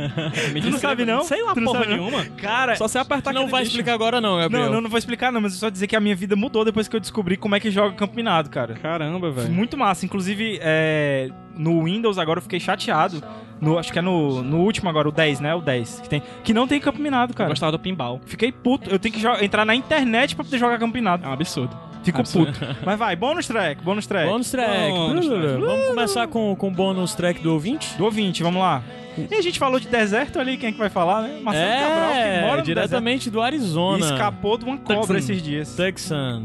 Me 0.53 0.61
Tu 0.61 0.69
não 0.71 0.77
sabe, 0.79 1.05
não? 1.05 1.23
Sei 1.23 1.43
lá, 1.43 1.53
Tu 1.53 1.61
porra 1.61 1.85
nenhuma. 1.85 2.25
Cara, 2.37 2.75
Só 2.75 2.87
você 2.87 2.97
apertar 2.97 3.33
Não 3.33 3.47
vai 3.47 3.61
bicho. 3.63 3.71
explicar 3.73 3.93
agora 3.93 4.19
não, 4.21 4.37
Gabriel. 4.37 4.65
não, 4.65 4.73
não, 4.75 4.81
não 4.81 4.89
vou 4.89 4.97
explicar 4.97 5.31
não, 5.31 5.41
mas 5.41 5.53
é 5.53 5.57
só 5.57 5.69
dizer 5.69 5.87
que 5.87 5.95
a 5.95 5.99
minha 5.99 6.15
vida 6.15 6.35
mudou 6.35 6.63
depois 6.63 6.87
que 6.87 6.95
eu 6.95 6.99
descobri 6.99 7.37
como 7.37 7.55
é 7.55 7.59
que 7.59 7.69
joga 7.69 7.93
Campo 7.95 8.15
Minado, 8.15 8.49
cara. 8.49 8.73
Caramba, 8.75 9.31
velho. 9.31 9.51
Muito 9.51 9.77
massa. 9.77 10.05
Inclusive, 10.05 10.59
é, 10.61 11.29
no 11.55 11.83
Windows 11.83 12.17
agora 12.17 12.39
eu 12.39 12.43
fiquei 12.43 12.59
chateado. 12.59 13.21
No, 13.61 13.77
acho 13.77 13.91
que 13.91 13.99
é 13.99 14.01
no, 14.01 14.41
no 14.41 14.59
último 14.61 14.89
agora, 14.89 15.09
o 15.09 15.11
10, 15.11 15.41
né? 15.41 15.53
O 15.53 15.59
10. 15.59 15.99
Que, 16.01 16.09
tem, 16.09 16.23
que 16.45 16.53
não 16.53 16.65
tem 16.65 16.79
Campo 16.79 17.01
Minado, 17.01 17.33
Eu 17.33 17.35
cara. 17.35 17.49
gostava 17.49 17.73
do 17.73 17.79
pinball. 17.79 18.21
Fiquei 18.25 18.53
puto. 18.53 18.89
Eu 18.89 18.97
tenho 18.97 19.13
que 19.13 19.43
entrar 19.43 19.65
na 19.65 19.75
internet 19.75 20.33
pra 20.33 20.45
poder 20.45 20.57
jogar 20.57 20.79
Campo 20.79 20.93
Minado. 20.93 21.25
É 21.25 21.27
um 21.29 21.33
absurdo. 21.33 21.77
Fico 22.03 22.23
puto. 22.23 22.53
Mas 22.85 22.97
vai, 22.97 23.15
bônus 23.15 23.45
track, 23.47 23.83
bônus 23.83 24.07
track. 24.07 24.27
Bônus 24.29 24.49
track. 24.51 24.91
Bônus 24.91 25.27
track. 25.27 25.61
Vamos 25.61 25.87
começar 25.87 26.27
com 26.27 26.55
com 26.55 26.67
o 26.69 26.71
bônus 26.71 27.13
track 27.13 27.41
do 27.41 27.53
ouvinte? 27.53 27.95
Do 27.97 28.05
ouvinte, 28.05 28.41
vamos 28.41 28.61
lá. 28.61 28.81
E 29.29 29.35
a 29.35 29.41
gente 29.41 29.59
falou 29.59 29.79
de 29.81 29.87
deserto 29.89 30.39
ali, 30.39 30.55
quem 30.55 30.69
é 30.69 30.71
que 30.71 30.77
vai 30.77 30.89
falar, 30.89 31.23
né? 31.23 31.39
Marcelo 31.41 31.71
Cabral, 31.81 32.11
que 32.11 32.17
É, 32.17 32.41
mora 32.41 32.57
no 32.57 32.63
diretamente 32.63 33.29
do. 33.29 33.41
Arizona. 33.41 34.05
E 34.05 34.11
escapou 34.11 34.57
de 34.57 34.63
uma 34.65 34.77
cobra 34.77 34.99
Texan. 35.01 35.17
esses 35.17 35.41
dias. 35.41 35.75
Texan. 35.75 36.43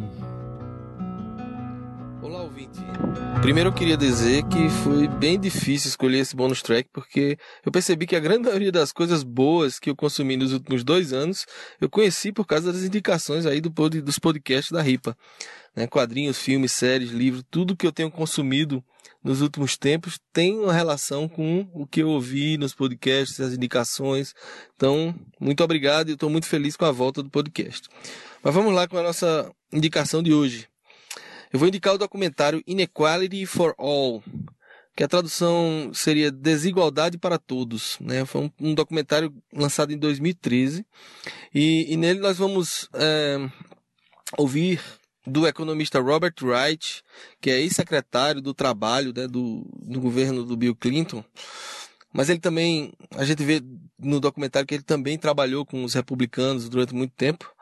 Primeiro 3.42 3.68
eu 3.68 3.74
queria 3.74 3.96
dizer 3.96 4.42
que 4.44 4.70
foi 4.82 5.06
bem 5.06 5.38
difícil 5.38 5.88
escolher 5.88 6.18
esse 6.18 6.34
bônus 6.34 6.62
track, 6.62 6.88
porque 6.92 7.36
eu 7.64 7.70
percebi 7.70 8.06
que 8.06 8.16
a 8.16 8.20
grande 8.20 8.44
maioria 8.48 8.72
das 8.72 8.90
coisas 8.90 9.22
boas 9.22 9.78
que 9.78 9.90
eu 9.90 9.94
consumi 9.96 10.36
nos 10.36 10.52
últimos 10.52 10.82
dois 10.82 11.12
anos, 11.12 11.44
eu 11.78 11.90
conheci 11.90 12.32
por 12.32 12.46
causa 12.46 12.72
das 12.72 12.82
indicações 12.82 13.44
aí 13.44 13.60
do, 13.60 13.70
pod- 13.70 14.00
dos 14.00 14.18
podcasts 14.18 14.72
da 14.72 14.80
RIPA. 14.80 15.14
Né? 15.76 15.86
Quadrinhos, 15.86 16.38
filmes, 16.38 16.72
séries, 16.72 17.10
livros, 17.10 17.44
tudo 17.50 17.76
que 17.76 17.86
eu 17.86 17.92
tenho 17.92 18.10
consumido 18.10 18.82
nos 19.22 19.42
últimos 19.42 19.76
tempos 19.76 20.18
tem 20.32 20.58
uma 20.58 20.72
relação 20.72 21.28
com 21.28 21.68
o 21.74 21.86
que 21.86 22.02
eu 22.02 22.08
ouvi 22.08 22.56
nos 22.56 22.74
podcasts, 22.74 23.40
as 23.40 23.52
indicações. 23.52 24.32
Então, 24.74 25.14
muito 25.38 25.62
obrigado 25.62 26.08
e 26.08 26.12
eu 26.12 26.14
estou 26.14 26.30
muito 26.30 26.46
feliz 26.46 26.76
com 26.76 26.84
a 26.86 26.92
volta 26.92 27.22
do 27.22 27.30
podcast. 27.30 27.88
Mas 28.42 28.54
vamos 28.54 28.72
lá 28.74 28.88
com 28.88 28.96
a 28.96 29.02
nossa 29.02 29.50
indicação 29.72 30.22
de 30.22 30.32
hoje. 30.32 30.66
Eu 31.54 31.60
vou 31.60 31.68
indicar 31.68 31.94
o 31.94 31.98
documentário 31.98 32.64
Inequality 32.66 33.46
for 33.46 33.76
All, 33.78 34.24
que 34.96 35.04
a 35.04 35.08
tradução 35.08 35.92
seria 35.94 36.28
Desigualdade 36.28 37.16
para 37.16 37.38
Todos. 37.38 37.96
Né? 38.00 38.24
Foi 38.24 38.40
um, 38.40 38.50
um 38.70 38.74
documentário 38.74 39.32
lançado 39.52 39.92
em 39.92 39.96
2013 39.96 40.84
e, 41.54 41.92
e 41.92 41.96
nele 41.96 42.18
nós 42.18 42.38
vamos 42.38 42.88
é, 42.94 43.38
ouvir 44.36 44.80
do 45.24 45.46
economista 45.46 46.00
Robert 46.00 46.34
Wright, 46.42 47.04
que 47.40 47.50
é 47.50 47.60
ex-secretário 47.60 48.42
do 48.42 48.52
trabalho 48.52 49.12
né, 49.16 49.28
do, 49.28 49.64
do 49.80 50.00
governo 50.00 50.42
do 50.42 50.56
Bill 50.56 50.74
Clinton. 50.74 51.24
Mas 52.12 52.30
ele 52.30 52.40
também, 52.40 52.92
a 53.12 53.24
gente 53.24 53.44
vê 53.44 53.62
no 53.96 54.18
documentário 54.18 54.66
que 54.66 54.74
ele 54.74 54.82
também 54.82 55.16
trabalhou 55.16 55.64
com 55.64 55.84
os 55.84 55.94
republicanos 55.94 56.68
durante 56.68 56.92
muito 56.92 57.12
tempo. 57.14 57.53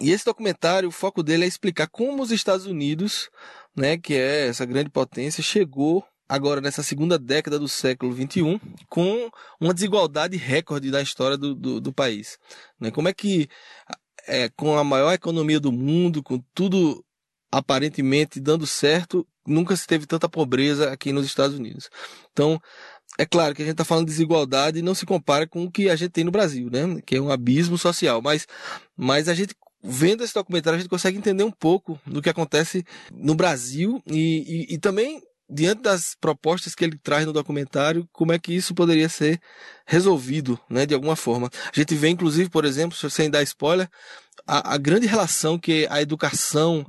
E 0.00 0.10
esse 0.10 0.24
documentário, 0.24 0.88
o 0.88 0.92
foco 0.92 1.22
dele 1.22 1.44
é 1.44 1.48
explicar 1.48 1.88
como 1.88 2.22
os 2.22 2.30
Estados 2.30 2.66
Unidos, 2.66 3.30
né, 3.76 3.96
que 3.96 4.14
é 4.14 4.48
essa 4.48 4.64
grande 4.64 4.90
potência, 4.90 5.42
chegou 5.42 6.04
agora 6.28 6.60
nessa 6.60 6.82
segunda 6.82 7.18
década 7.18 7.58
do 7.58 7.68
século 7.68 8.14
XXI 8.14 8.60
com 8.88 9.30
uma 9.60 9.74
desigualdade 9.74 10.36
recorde 10.36 10.90
da 10.90 11.02
história 11.02 11.36
do, 11.36 11.54
do, 11.54 11.80
do 11.80 11.92
país. 11.92 12.38
Né? 12.78 12.90
Como 12.90 13.08
é 13.08 13.12
que, 13.12 13.48
é, 14.28 14.48
com 14.50 14.78
a 14.78 14.84
maior 14.84 15.12
economia 15.12 15.58
do 15.58 15.72
mundo, 15.72 16.22
com 16.22 16.38
tudo 16.54 17.04
aparentemente 17.50 18.40
dando 18.40 18.64
certo, 18.66 19.26
nunca 19.44 19.76
se 19.76 19.86
teve 19.86 20.06
tanta 20.06 20.28
pobreza 20.28 20.92
aqui 20.92 21.12
nos 21.12 21.26
Estados 21.26 21.58
Unidos. 21.58 21.90
Então, 22.32 22.60
é 23.18 23.26
claro 23.26 23.54
que 23.54 23.62
a 23.62 23.64
gente 23.64 23.72
está 23.72 23.84
falando 23.84 24.06
de 24.06 24.12
desigualdade 24.12 24.78
e 24.78 24.82
não 24.82 24.94
se 24.94 25.04
compara 25.04 25.46
com 25.46 25.64
o 25.64 25.70
que 25.70 25.90
a 25.90 25.96
gente 25.96 26.10
tem 26.10 26.24
no 26.24 26.30
Brasil, 26.30 26.70
né? 26.70 27.00
Que 27.04 27.16
é 27.16 27.20
um 27.20 27.30
abismo 27.30 27.76
social. 27.76 28.22
Mas, 28.22 28.46
mas 28.96 29.28
a 29.28 29.34
gente, 29.34 29.54
vendo 29.82 30.22
esse 30.22 30.34
documentário, 30.34 30.76
a 30.76 30.80
gente 30.80 30.90
consegue 30.90 31.18
entender 31.18 31.44
um 31.44 31.50
pouco 31.50 31.98
do 32.06 32.20
que 32.20 32.28
acontece 32.28 32.84
no 33.12 33.34
Brasil 33.34 34.02
e, 34.06 34.66
e, 34.70 34.74
e 34.74 34.78
também, 34.78 35.22
diante 35.48 35.82
das 35.82 36.14
propostas 36.20 36.74
que 36.74 36.84
ele 36.84 36.98
traz 36.98 37.26
no 37.26 37.32
documentário, 37.32 38.08
como 38.12 38.32
é 38.32 38.38
que 38.38 38.52
isso 38.54 38.74
poderia 38.74 39.08
ser 39.08 39.40
resolvido, 39.86 40.58
né? 40.68 40.86
De 40.86 40.94
alguma 40.94 41.16
forma. 41.16 41.50
A 41.64 41.78
gente 41.78 41.94
vê, 41.94 42.08
inclusive, 42.08 42.50
por 42.50 42.64
exemplo, 42.64 42.96
sem 43.10 43.30
dar 43.30 43.42
spoiler, 43.42 43.88
a, 44.46 44.74
a 44.74 44.78
grande 44.78 45.06
relação 45.06 45.58
que 45.58 45.86
a 45.90 46.02
educação 46.02 46.86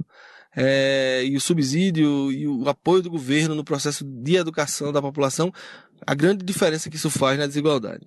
é, 0.55 1.23
e 1.23 1.35
o 1.35 1.41
subsídio 1.41 2.31
e 2.31 2.47
o 2.47 2.67
apoio 2.67 3.01
do 3.01 3.09
governo 3.09 3.55
no 3.55 3.63
processo 3.63 4.03
de 4.03 4.35
educação 4.35 4.91
da 4.91 5.01
população, 5.01 5.51
a 6.05 6.13
grande 6.13 6.43
diferença 6.43 6.89
que 6.89 6.95
isso 6.95 7.09
faz 7.09 7.37
na 7.39 7.47
desigualdade. 7.47 8.05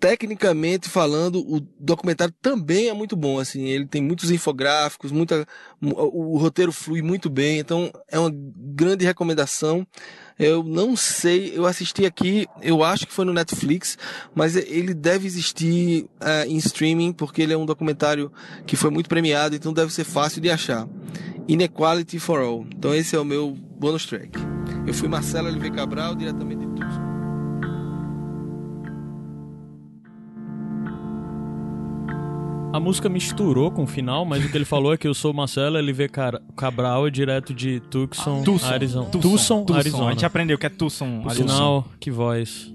Tecnicamente 0.00 0.88
falando, 0.88 1.40
o 1.40 1.60
documentário 1.78 2.32
também 2.40 2.88
é 2.88 2.92
muito 2.92 3.16
bom, 3.16 3.38
assim, 3.38 3.64
ele 3.64 3.86
tem 3.86 4.02
muitos 4.02 4.30
infográficos, 4.30 5.10
muita, 5.10 5.46
o, 5.82 6.34
o 6.34 6.38
roteiro 6.38 6.72
flui 6.72 7.02
muito 7.02 7.28
bem, 7.28 7.58
então 7.58 7.90
é 8.10 8.18
uma 8.18 8.32
grande 8.32 9.04
recomendação. 9.04 9.86
Eu 10.38 10.62
não 10.62 10.94
sei, 10.94 11.52
eu 11.52 11.66
assisti 11.66 12.06
aqui, 12.06 12.46
eu 12.62 12.84
acho 12.84 13.08
que 13.08 13.12
foi 13.12 13.24
no 13.24 13.32
Netflix, 13.32 13.98
mas 14.32 14.54
ele 14.54 14.94
deve 14.94 15.26
existir 15.26 16.08
eh, 16.20 16.46
em 16.46 16.56
streaming, 16.58 17.12
porque 17.12 17.42
ele 17.42 17.52
é 17.52 17.58
um 17.58 17.66
documentário 17.66 18.30
que 18.64 18.76
foi 18.76 18.88
muito 18.88 19.08
premiado, 19.08 19.56
então 19.56 19.72
deve 19.72 19.92
ser 19.92 20.04
fácil 20.04 20.40
de 20.40 20.48
achar. 20.48 20.86
Inequality 21.48 22.20
for 22.20 22.38
All. 22.38 22.64
Então 22.72 22.94
esse 22.94 23.16
é 23.16 23.18
o 23.18 23.24
meu 23.24 23.50
bonus 23.50 24.06
track. 24.06 24.30
Eu 24.86 24.94
fui 24.94 25.08
Marcelo 25.08 25.48
LV 25.48 25.72
Cabral, 25.72 26.14
diretamente 26.14 26.64
de 26.64 26.72
Tucson. 26.74 27.07
A 32.70 32.78
música 32.78 33.08
misturou 33.08 33.70
com 33.70 33.84
o 33.84 33.86
final, 33.86 34.24
mas 34.26 34.44
o 34.44 34.50
que 34.50 34.56
ele 34.56 34.64
falou 34.64 34.92
é 34.92 34.98
que 34.98 35.08
eu 35.08 35.14
sou 35.14 35.32
Marcelo 35.32 35.78
LV 35.78 36.08
Car- 36.10 36.40
Cabral, 36.54 37.08
direto 37.08 37.54
de 37.54 37.80
Tucson, 37.80 38.42
Tucson. 38.42 38.66
Arizona. 38.66 39.06
Tucson, 39.10 39.30
Tucson, 39.30 39.64
Tucson. 39.64 39.78
Arizona. 39.78 40.06
A 40.06 40.10
gente 40.10 40.26
aprendeu 40.26 40.58
que 40.58 40.66
é 40.66 40.68
Tucson, 40.68 41.20
Por 41.22 41.30
Arizona. 41.30 41.52
sinal, 41.52 41.88
que 41.98 42.10
voz. 42.10 42.72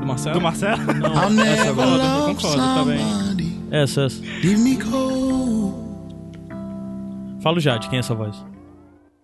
Do 0.00 0.06
Marcelo? 0.06 0.34
Do 0.34 0.40
Marcelo? 0.42 0.82
Não, 0.94 1.44
essa 1.44 1.72
voz. 1.72 1.88
Eu 1.90 2.34
concordo, 2.34 2.56
tá 2.56 2.84
bem. 2.84 3.64
Essa, 3.70 4.02
essa. 4.02 4.22
Fala 7.40 7.56
o 7.58 7.60
Jade, 7.60 7.88
quem 7.88 7.98
é 7.98 8.00
essa 8.00 8.14
voz? 8.16 8.44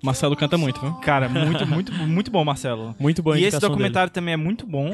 Marcelo 0.02 0.36
canta 0.36 0.56
muito, 0.56 0.80
viu? 0.80 0.92
Cara, 0.94 1.28
muito, 1.28 1.66
muito, 1.66 1.92
muito 1.92 2.30
bom, 2.30 2.44
Marcelo. 2.44 2.94
Muito 2.98 3.22
boa 3.22 3.34
a 3.36 3.40
E 3.40 3.44
esse 3.44 3.58
documentário 3.58 4.12
também 4.12 4.34
é 4.34 4.36
muito 4.36 4.64
bom. 4.66 4.92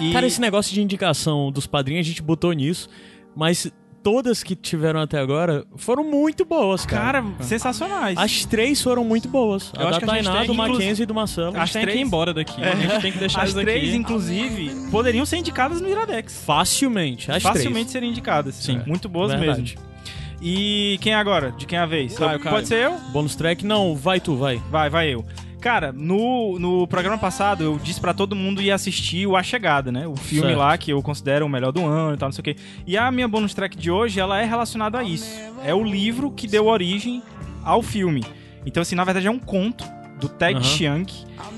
E... 0.00 0.12
Cara, 0.12 0.26
esse 0.26 0.40
negócio 0.40 0.72
de 0.72 0.80
indicação 0.80 1.50
dos 1.50 1.66
padrinhos, 1.66 2.06
a 2.06 2.08
gente 2.08 2.22
botou 2.22 2.52
nisso, 2.52 2.88
mas 3.34 3.70
todas 4.06 4.44
que 4.44 4.54
tiveram 4.54 5.00
até 5.00 5.18
agora 5.18 5.64
foram 5.74 6.04
muito 6.04 6.44
boas, 6.44 6.86
cara. 6.86 7.20
Cara, 7.22 7.24
sensacionais. 7.40 8.16
As 8.16 8.44
três 8.44 8.80
foram 8.80 9.02
muito 9.04 9.26
boas. 9.28 9.72
Eu 9.76 9.84
a 9.84 9.90
acho 9.90 9.98
da 10.00 10.06
que 10.06 10.10
a 10.12 10.14
gente 10.14 10.24
Tainá, 10.26 10.38
tem 10.38 10.46
do 10.46 10.52
que, 10.54 10.60
inclusive- 10.60 10.78
Mackenzie 10.84 11.02
e 11.02 11.06
do 11.06 11.14
Marcelo. 11.14 11.56
A 11.56 11.64
gente 11.64 11.72
tem 11.72 11.86
que 11.88 11.92
ir 11.98 12.00
embora 12.02 12.32
daqui. 12.32 12.62
A 12.62 12.76
gente 12.76 13.00
tem 13.02 13.10
que 13.10 13.18
deixar 13.18 13.42
As 13.42 13.48
isso 13.48 13.58
aqui. 13.58 13.66
três, 13.68 13.92
inclusive, 13.94 14.70
poderiam 14.92 15.26
ser 15.26 15.38
indicadas 15.38 15.80
no 15.80 15.88
Iradex. 15.88 16.40
Facilmente, 16.46 17.32
as 17.32 17.42
Facilmente 17.42 17.72
três. 17.72 17.90
seriam 17.90 18.10
indicadas. 18.12 18.54
Sim. 18.54 18.80
Muito 18.86 19.08
boas 19.08 19.32
Verdade. 19.32 19.60
mesmo. 19.76 19.86
E 20.40 20.98
quem 21.00 21.12
é 21.12 21.16
agora? 21.16 21.50
De 21.50 21.66
quem 21.66 21.76
é 21.76 21.82
a 21.82 21.86
vez? 21.86 22.16
Caio, 22.16 22.38
Caio. 22.38 22.54
Pode 22.54 22.68
ser 22.68 22.84
eu? 22.84 22.92
Bônus 23.12 23.34
track? 23.34 23.66
Não, 23.66 23.96
vai 23.96 24.20
tu, 24.20 24.36
vai. 24.36 24.62
Vai, 24.70 24.88
vai 24.88 25.12
eu. 25.12 25.24
Cara, 25.66 25.92
no, 25.92 26.60
no 26.60 26.86
programa 26.86 27.18
passado 27.18 27.64
eu 27.64 27.76
disse 27.76 28.00
pra 28.00 28.14
todo 28.14 28.36
mundo 28.36 28.62
ir 28.62 28.70
assistir 28.70 29.26
o 29.26 29.34
A 29.34 29.42
Chegada, 29.42 29.90
né? 29.90 30.06
O 30.06 30.14
filme 30.14 30.46
Certo. 30.46 30.58
lá 30.60 30.78
que 30.78 30.92
eu 30.92 31.02
considero 31.02 31.44
o 31.44 31.48
melhor 31.48 31.72
do 31.72 31.84
ano 31.84 32.14
e 32.14 32.16
tal, 32.16 32.28
não 32.28 32.32
sei 32.32 32.40
o 32.40 32.44
quê. 32.44 32.56
E 32.86 32.96
a 32.96 33.10
minha 33.10 33.26
bonus 33.26 33.52
track 33.52 33.76
de 33.76 33.90
hoje, 33.90 34.20
ela 34.20 34.40
é 34.40 34.44
relacionada 34.44 34.96
a 34.96 35.02
isso. 35.02 35.28
É 35.64 35.74
o 35.74 35.82
livro 35.82 36.30
que 36.30 36.46
deu 36.46 36.66
origem 36.66 37.20
ao 37.64 37.82
filme. 37.82 38.22
Então, 38.64 38.80
assim, 38.80 38.94
na 38.94 39.02
verdade 39.02 39.26
é 39.26 39.30
um 39.30 39.40
conto 39.40 39.84
do 40.20 40.28
Ted 40.28 40.54
Aham. 40.54 40.62
Chiang. 40.62 41.12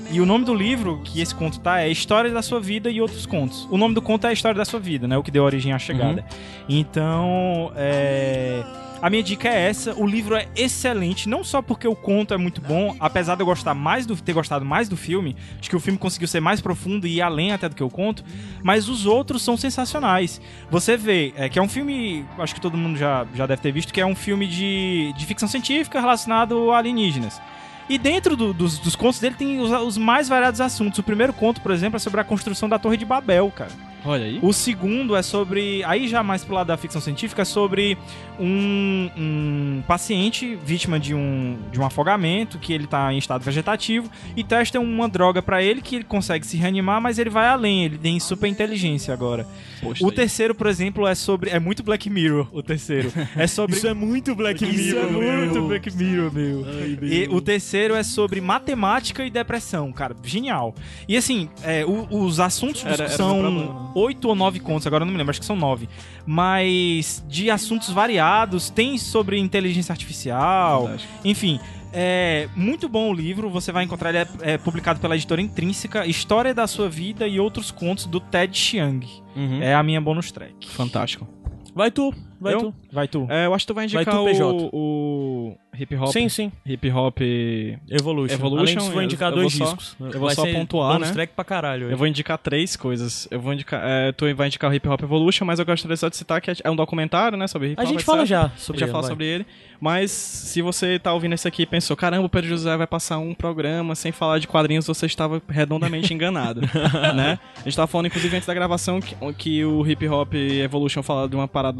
E 0.09 0.19
o 0.19 0.25
nome 0.25 0.43
do 0.43 0.55
livro 0.55 1.03
que 1.03 1.21
esse 1.21 1.35
conto 1.35 1.59
tá 1.59 1.81
é 1.81 1.87
História 1.87 2.31
da 2.31 2.41
Sua 2.41 2.59
Vida 2.59 2.89
e 2.89 2.99
Outros 2.99 3.27
Contos. 3.27 3.67
O 3.69 3.77
nome 3.77 3.93
do 3.93 4.01
conto 4.01 4.25
é 4.25 4.31
a 4.31 4.33
História 4.33 4.57
da 4.57 4.65
Sua 4.65 4.79
Vida, 4.79 5.07
né? 5.07 5.19
O 5.19 5.21
que 5.21 5.29
deu 5.29 5.43
origem 5.43 5.71
à 5.71 5.77
chegada. 5.77 6.25
Então, 6.67 7.71
é... 7.75 8.63
A 9.01 9.09
minha 9.09 9.23
dica 9.23 9.47
é 9.47 9.69
essa, 9.69 9.93
o 9.95 10.05
livro 10.05 10.35
é 10.35 10.45
excelente, 10.57 11.29
não 11.29 11.41
só 11.41 11.61
porque 11.61 11.87
o 11.87 11.95
conto 11.95 12.33
é 12.33 12.37
muito 12.37 12.59
bom, 12.59 12.97
apesar 12.99 13.35
de 13.35 13.41
eu 13.41 13.45
gostar 13.45 13.73
mais 13.73 14.05
do 14.05 14.13
ter 14.17 14.33
gostado 14.33 14.65
mais 14.65 14.89
do 14.89 14.97
filme, 14.97 15.37
acho 15.57 15.69
que 15.69 15.75
o 15.75 15.79
filme 15.79 15.97
conseguiu 15.97 16.27
ser 16.27 16.41
mais 16.41 16.59
profundo 16.59 17.07
e 17.07 17.15
ir 17.15 17.21
além 17.21 17.53
até 17.53 17.69
do 17.69 17.75
que 17.75 17.83
o 17.83 17.89
conto, 17.89 18.25
mas 18.61 18.89
os 18.89 19.05
outros 19.05 19.41
são 19.41 19.55
sensacionais. 19.55 20.41
Você 20.69 20.97
vê, 20.97 21.33
é, 21.37 21.47
que 21.47 21.57
é 21.57 21.61
um 21.61 21.69
filme, 21.69 22.25
acho 22.37 22.53
que 22.53 22.59
todo 22.59 22.77
mundo 22.77 22.97
já, 22.97 23.25
já 23.33 23.45
deve 23.45 23.61
ter 23.61 23.71
visto, 23.71 23.93
que 23.93 24.01
é 24.01 24.05
um 24.05 24.15
filme 24.15 24.45
de, 24.45 25.13
de 25.17 25.25
ficção 25.25 25.47
científica 25.47 26.01
relacionado 26.01 26.69
a 26.71 26.79
alienígenas. 26.79 27.41
E 27.87 27.97
dentro 27.97 28.35
do- 28.35 28.53
dos, 28.53 28.77
dos 28.79 28.97
contos 28.97 29.19
dele 29.21 29.35
tem 29.35 29.61
os, 29.61 29.71
os 29.71 29.97
mais 29.97 30.27
variados 30.27 30.59
assuntos. 30.59 30.99
O 30.99 31.03
primeiro 31.03 31.31
conto, 31.31 31.61
por 31.61 31.71
exemplo, 31.71 31.95
é 31.95 31.99
sobre 31.99 32.19
a 32.19 32.23
construção 32.25 32.67
da 32.67 32.77
Torre 32.77 32.97
de 32.97 33.05
Babel, 33.05 33.49
cara. 33.49 33.71
Olha 34.05 34.25
aí. 34.25 34.39
O 34.41 34.53
segundo 34.53 35.15
é 35.15 35.21
sobre. 35.21 35.83
Aí 35.83 36.07
já 36.07 36.23
mais 36.23 36.43
pro 36.43 36.55
lado 36.55 36.67
da 36.67 36.77
ficção 36.77 37.01
científica, 37.01 37.41
é 37.41 37.45
sobre 37.45 37.97
um, 38.39 39.09
um 39.17 39.83
paciente 39.87 40.57
vítima 40.65 40.99
de 40.99 41.13
um, 41.13 41.57
de 41.71 41.79
um 41.79 41.85
afogamento, 41.85 42.57
que 42.57 42.71
ele 42.73 42.87
tá 42.87 43.11
em 43.13 43.17
estado 43.17 43.43
vegetativo, 43.43 44.09
e 44.35 44.43
testam 44.43 44.83
uma 44.83 45.07
droga 45.09 45.41
pra 45.41 45.61
ele 45.61 45.81
que 45.81 45.95
ele 45.95 46.03
consegue 46.03 46.45
se 46.47 46.57
reanimar, 46.57 47.01
mas 47.01 47.19
ele 47.19 47.29
vai 47.29 47.47
além, 47.47 47.85
ele 47.85 47.97
tem 47.97 48.19
super 48.19 48.47
inteligência 48.47 49.13
agora. 49.13 49.45
Poxa, 49.81 50.03
O 50.05 50.09
aí. 50.09 50.15
terceiro, 50.15 50.55
por 50.55 50.67
exemplo, 50.67 51.05
é 51.07 51.15
sobre. 51.15 51.49
É 51.49 51.59
muito 51.59 51.83
Black 51.83 52.09
Mirror, 52.09 52.47
o 52.51 52.63
terceiro. 52.63 53.11
É 53.35 53.45
sobre. 53.47 53.75
Isso 53.75 53.87
é 53.87 53.93
muito 53.93 54.33
Black 54.35 54.63
Isso 54.63 54.95
Mirror. 54.95 55.23
é 55.23 55.37
muito 55.37 55.61
Black 55.67 55.95
Mirror, 55.95 56.33
meu. 56.33 56.65
E 57.01 57.27
o 57.29 57.41
terceiro 57.41 57.95
é 57.95 58.03
sobre 58.03 58.39
matemática 58.41 59.25
e 59.25 59.29
depressão, 59.29 59.91
cara. 59.91 60.15
Genial. 60.23 60.73
E 61.07 61.15
assim, 61.17 61.49
é, 61.63 61.85
o- 61.85 62.07
os 62.09 62.39
assuntos 62.39 62.85
Era- 62.85 62.93
era 62.95 63.07
meu 63.07 63.17
são 63.17 63.39
problema. 63.39 63.88
Oito 63.95 64.27
ou 64.27 64.35
nove 64.35 64.59
contos, 64.59 64.85
agora 64.87 65.03
eu 65.03 65.05
não 65.05 65.11
me 65.13 65.17
lembro, 65.17 65.31
acho 65.31 65.39
que 65.39 65.45
são 65.45 65.55
nove. 65.55 65.89
Mas 66.25 67.23
de 67.27 67.49
assuntos 67.49 67.89
variados, 67.89 68.69
tem 68.69 68.97
sobre 68.97 69.37
inteligência 69.37 69.91
artificial, 69.93 70.83
Fantástico. 70.83 71.13
enfim. 71.23 71.59
É 71.91 72.47
muito 72.55 72.87
bom 72.87 73.09
o 73.09 73.13
livro, 73.13 73.49
você 73.49 73.71
vai 73.71 73.83
encontrar 73.83 74.09
ele 74.09 74.19
é, 74.19 74.27
é 74.53 74.57
publicado 74.59 74.99
pela 74.99 75.15
editora 75.15 75.41
Intrínseca, 75.41 76.05
História 76.05 76.53
da 76.53 76.67
Sua 76.67 76.87
Vida 76.87 77.27
e 77.27 77.39
Outros 77.39 77.71
Contos 77.71 78.05
do 78.05 78.19
Ted 78.19 78.55
Chiang. 78.55 79.07
Uhum. 79.35 79.59
É 79.59 79.73
a 79.73 79.81
minha 79.81 79.99
bonus 79.99 80.31
track. 80.31 80.69
Fantástico. 80.69 81.27
Vai 81.73 81.89
tu, 81.89 82.13
vai 82.39 82.53
Eu? 82.53 82.59
tu. 82.59 82.73
Vai 82.91 83.07
tu. 83.07 83.27
É, 83.29 83.45
eu 83.45 83.53
acho 83.53 83.63
que 83.65 83.67
tu 83.71 83.75
vai 83.75 83.87
Vai 83.87 84.01
indicar 84.03 84.15
tu, 84.17 84.25
PJ. 84.25 84.43
o, 84.43 84.69
o 84.73 85.57
hip 85.77 85.95
hop. 85.95 86.07
Sim, 86.11 86.29
sim. 86.29 86.51
Hip 86.65 86.89
hop. 86.91 87.19
Evolution. 87.89 88.33
Evolution, 88.35 88.61
Além 88.63 88.75
disso, 88.77 88.91
vou 88.91 89.01
eu- 89.01 89.05
indicar 89.05 89.31
eu 89.31 89.35
dois 89.35 89.57
vou 89.57 89.67
só- 89.67 89.73
discos. 89.75 89.95
eu 89.99 90.11
vou 90.19 90.21
Vai 90.27 90.35
só 90.35 90.45
pontuar, 90.51 90.99
né? 90.99 91.11
track 91.11 91.33
pra 91.35 91.43
caralho. 91.45 91.85
hoje. 91.85 91.93
Eu 91.93 91.97
vou 91.97 92.07
indicar 92.07 92.37
três 92.37 92.75
coisas. 92.75 93.27
Eu 93.31 93.39
vou 93.39 93.53
indicar. 93.53 93.81
É, 93.83 94.11
tu 94.11 94.33
vai 94.35 94.47
indicar 94.47 94.69
o 94.69 94.73
Hip 94.73 94.87
Hop 94.87 95.01
Evolution, 95.01 95.45
mas 95.45 95.59
eu 95.59 95.65
gostaria 95.65 95.95
só 95.97 96.09
de 96.09 96.15
citar 96.17 96.41
que 96.41 96.51
é 96.63 96.69
um 96.69 96.75
documentário, 96.75 97.37
né? 97.37 97.47
Sobre 97.47 97.71
hip 97.71 97.79
A 97.79 97.83
hop. 97.83 97.87
gente 97.89 97.97
etc. 97.99 98.05
fala 98.05 98.25
já 98.25 98.45
A 98.45 98.49
sobre 98.57 98.79
gente 98.79 98.79
já 98.81 98.85
ele, 98.85 98.91
fala 98.91 99.01
vai. 99.03 99.09
sobre 99.11 99.25
ele. 99.25 99.45
Mas 99.81 100.11
se 100.11 100.61
você 100.61 100.99
tá 100.99 101.13
ouvindo 101.13 101.33
isso 101.35 101.47
aqui 101.47 101.61
e 101.61 101.65
pensou, 101.65 101.95
caramba, 101.95 102.25
o 102.25 102.29
Pedro 102.29 102.49
José 102.49 102.75
vai 102.75 102.85
passar 102.85 103.17
um 103.17 103.33
programa 103.33 103.95
sem 103.95 104.11
falar 104.11 104.37
de 104.37 104.45
quadrinhos, 104.45 104.85
você 104.85 105.05
estava 105.05 105.41
redondamente 105.47 106.13
enganado. 106.13 106.59
né? 107.15 107.39
A 107.57 107.63
gente 107.63 107.75
tava 107.77 107.87
falando, 107.87 108.07
inclusive, 108.07 108.35
antes 108.35 108.45
da 108.45 108.53
gravação, 108.53 108.99
que, 108.99 109.15
que 109.37 109.63
o 109.63 109.87
Hip 109.87 110.05
Hop 110.09 110.33
Evolution 110.33 111.01
fala 111.01 111.29
de 111.29 111.35
uma 111.35 111.47
parada 111.47 111.79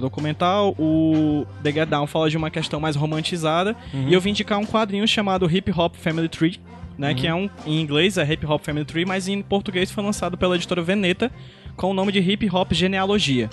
documental, 0.50 0.76
o 0.78 1.46
The 1.64 1.72
Get 1.72 1.90
Down 1.90 2.08
fala 2.08 2.30
de 2.30 2.38
uma 2.38 2.50
questão 2.50 2.80
mais 2.80 2.96
romantizada. 2.96 3.76
E 3.94 4.14
eu 4.14 4.20
vim 4.22 4.32
indicar 4.32 4.58
um 4.60 4.66
quadrinho 4.66 5.08
chamado 5.08 5.50
Hip 5.50 5.72
Hop 5.76 5.96
Family 5.96 6.28
Tree. 6.30 6.60
Né, 6.98 7.14
Que 7.14 7.28
é 7.28 7.34
um, 7.34 7.50
em 7.66 7.80
inglês 7.80 8.18
é 8.18 8.30
Hip 8.30 8.46
Hop 8.46 8.62
Family 8.62 8.84
Tree, 8.84 9.06
mas 9.06 9.30
em 9.30 9.42
português 9.42 9.90
foi 9.90 10.04
lançado 10.04 10.38
pela 10.38 10.56
editora 10.58 10.82
Veneta 10.82 11.32
com 11.78 11.92
o 11.92 11.94
nome 11.94 12.12
de 12.12 12.20
Hip 12.20 12.50
Hop 12.54 12.74
Genealogia. 12.74 13.50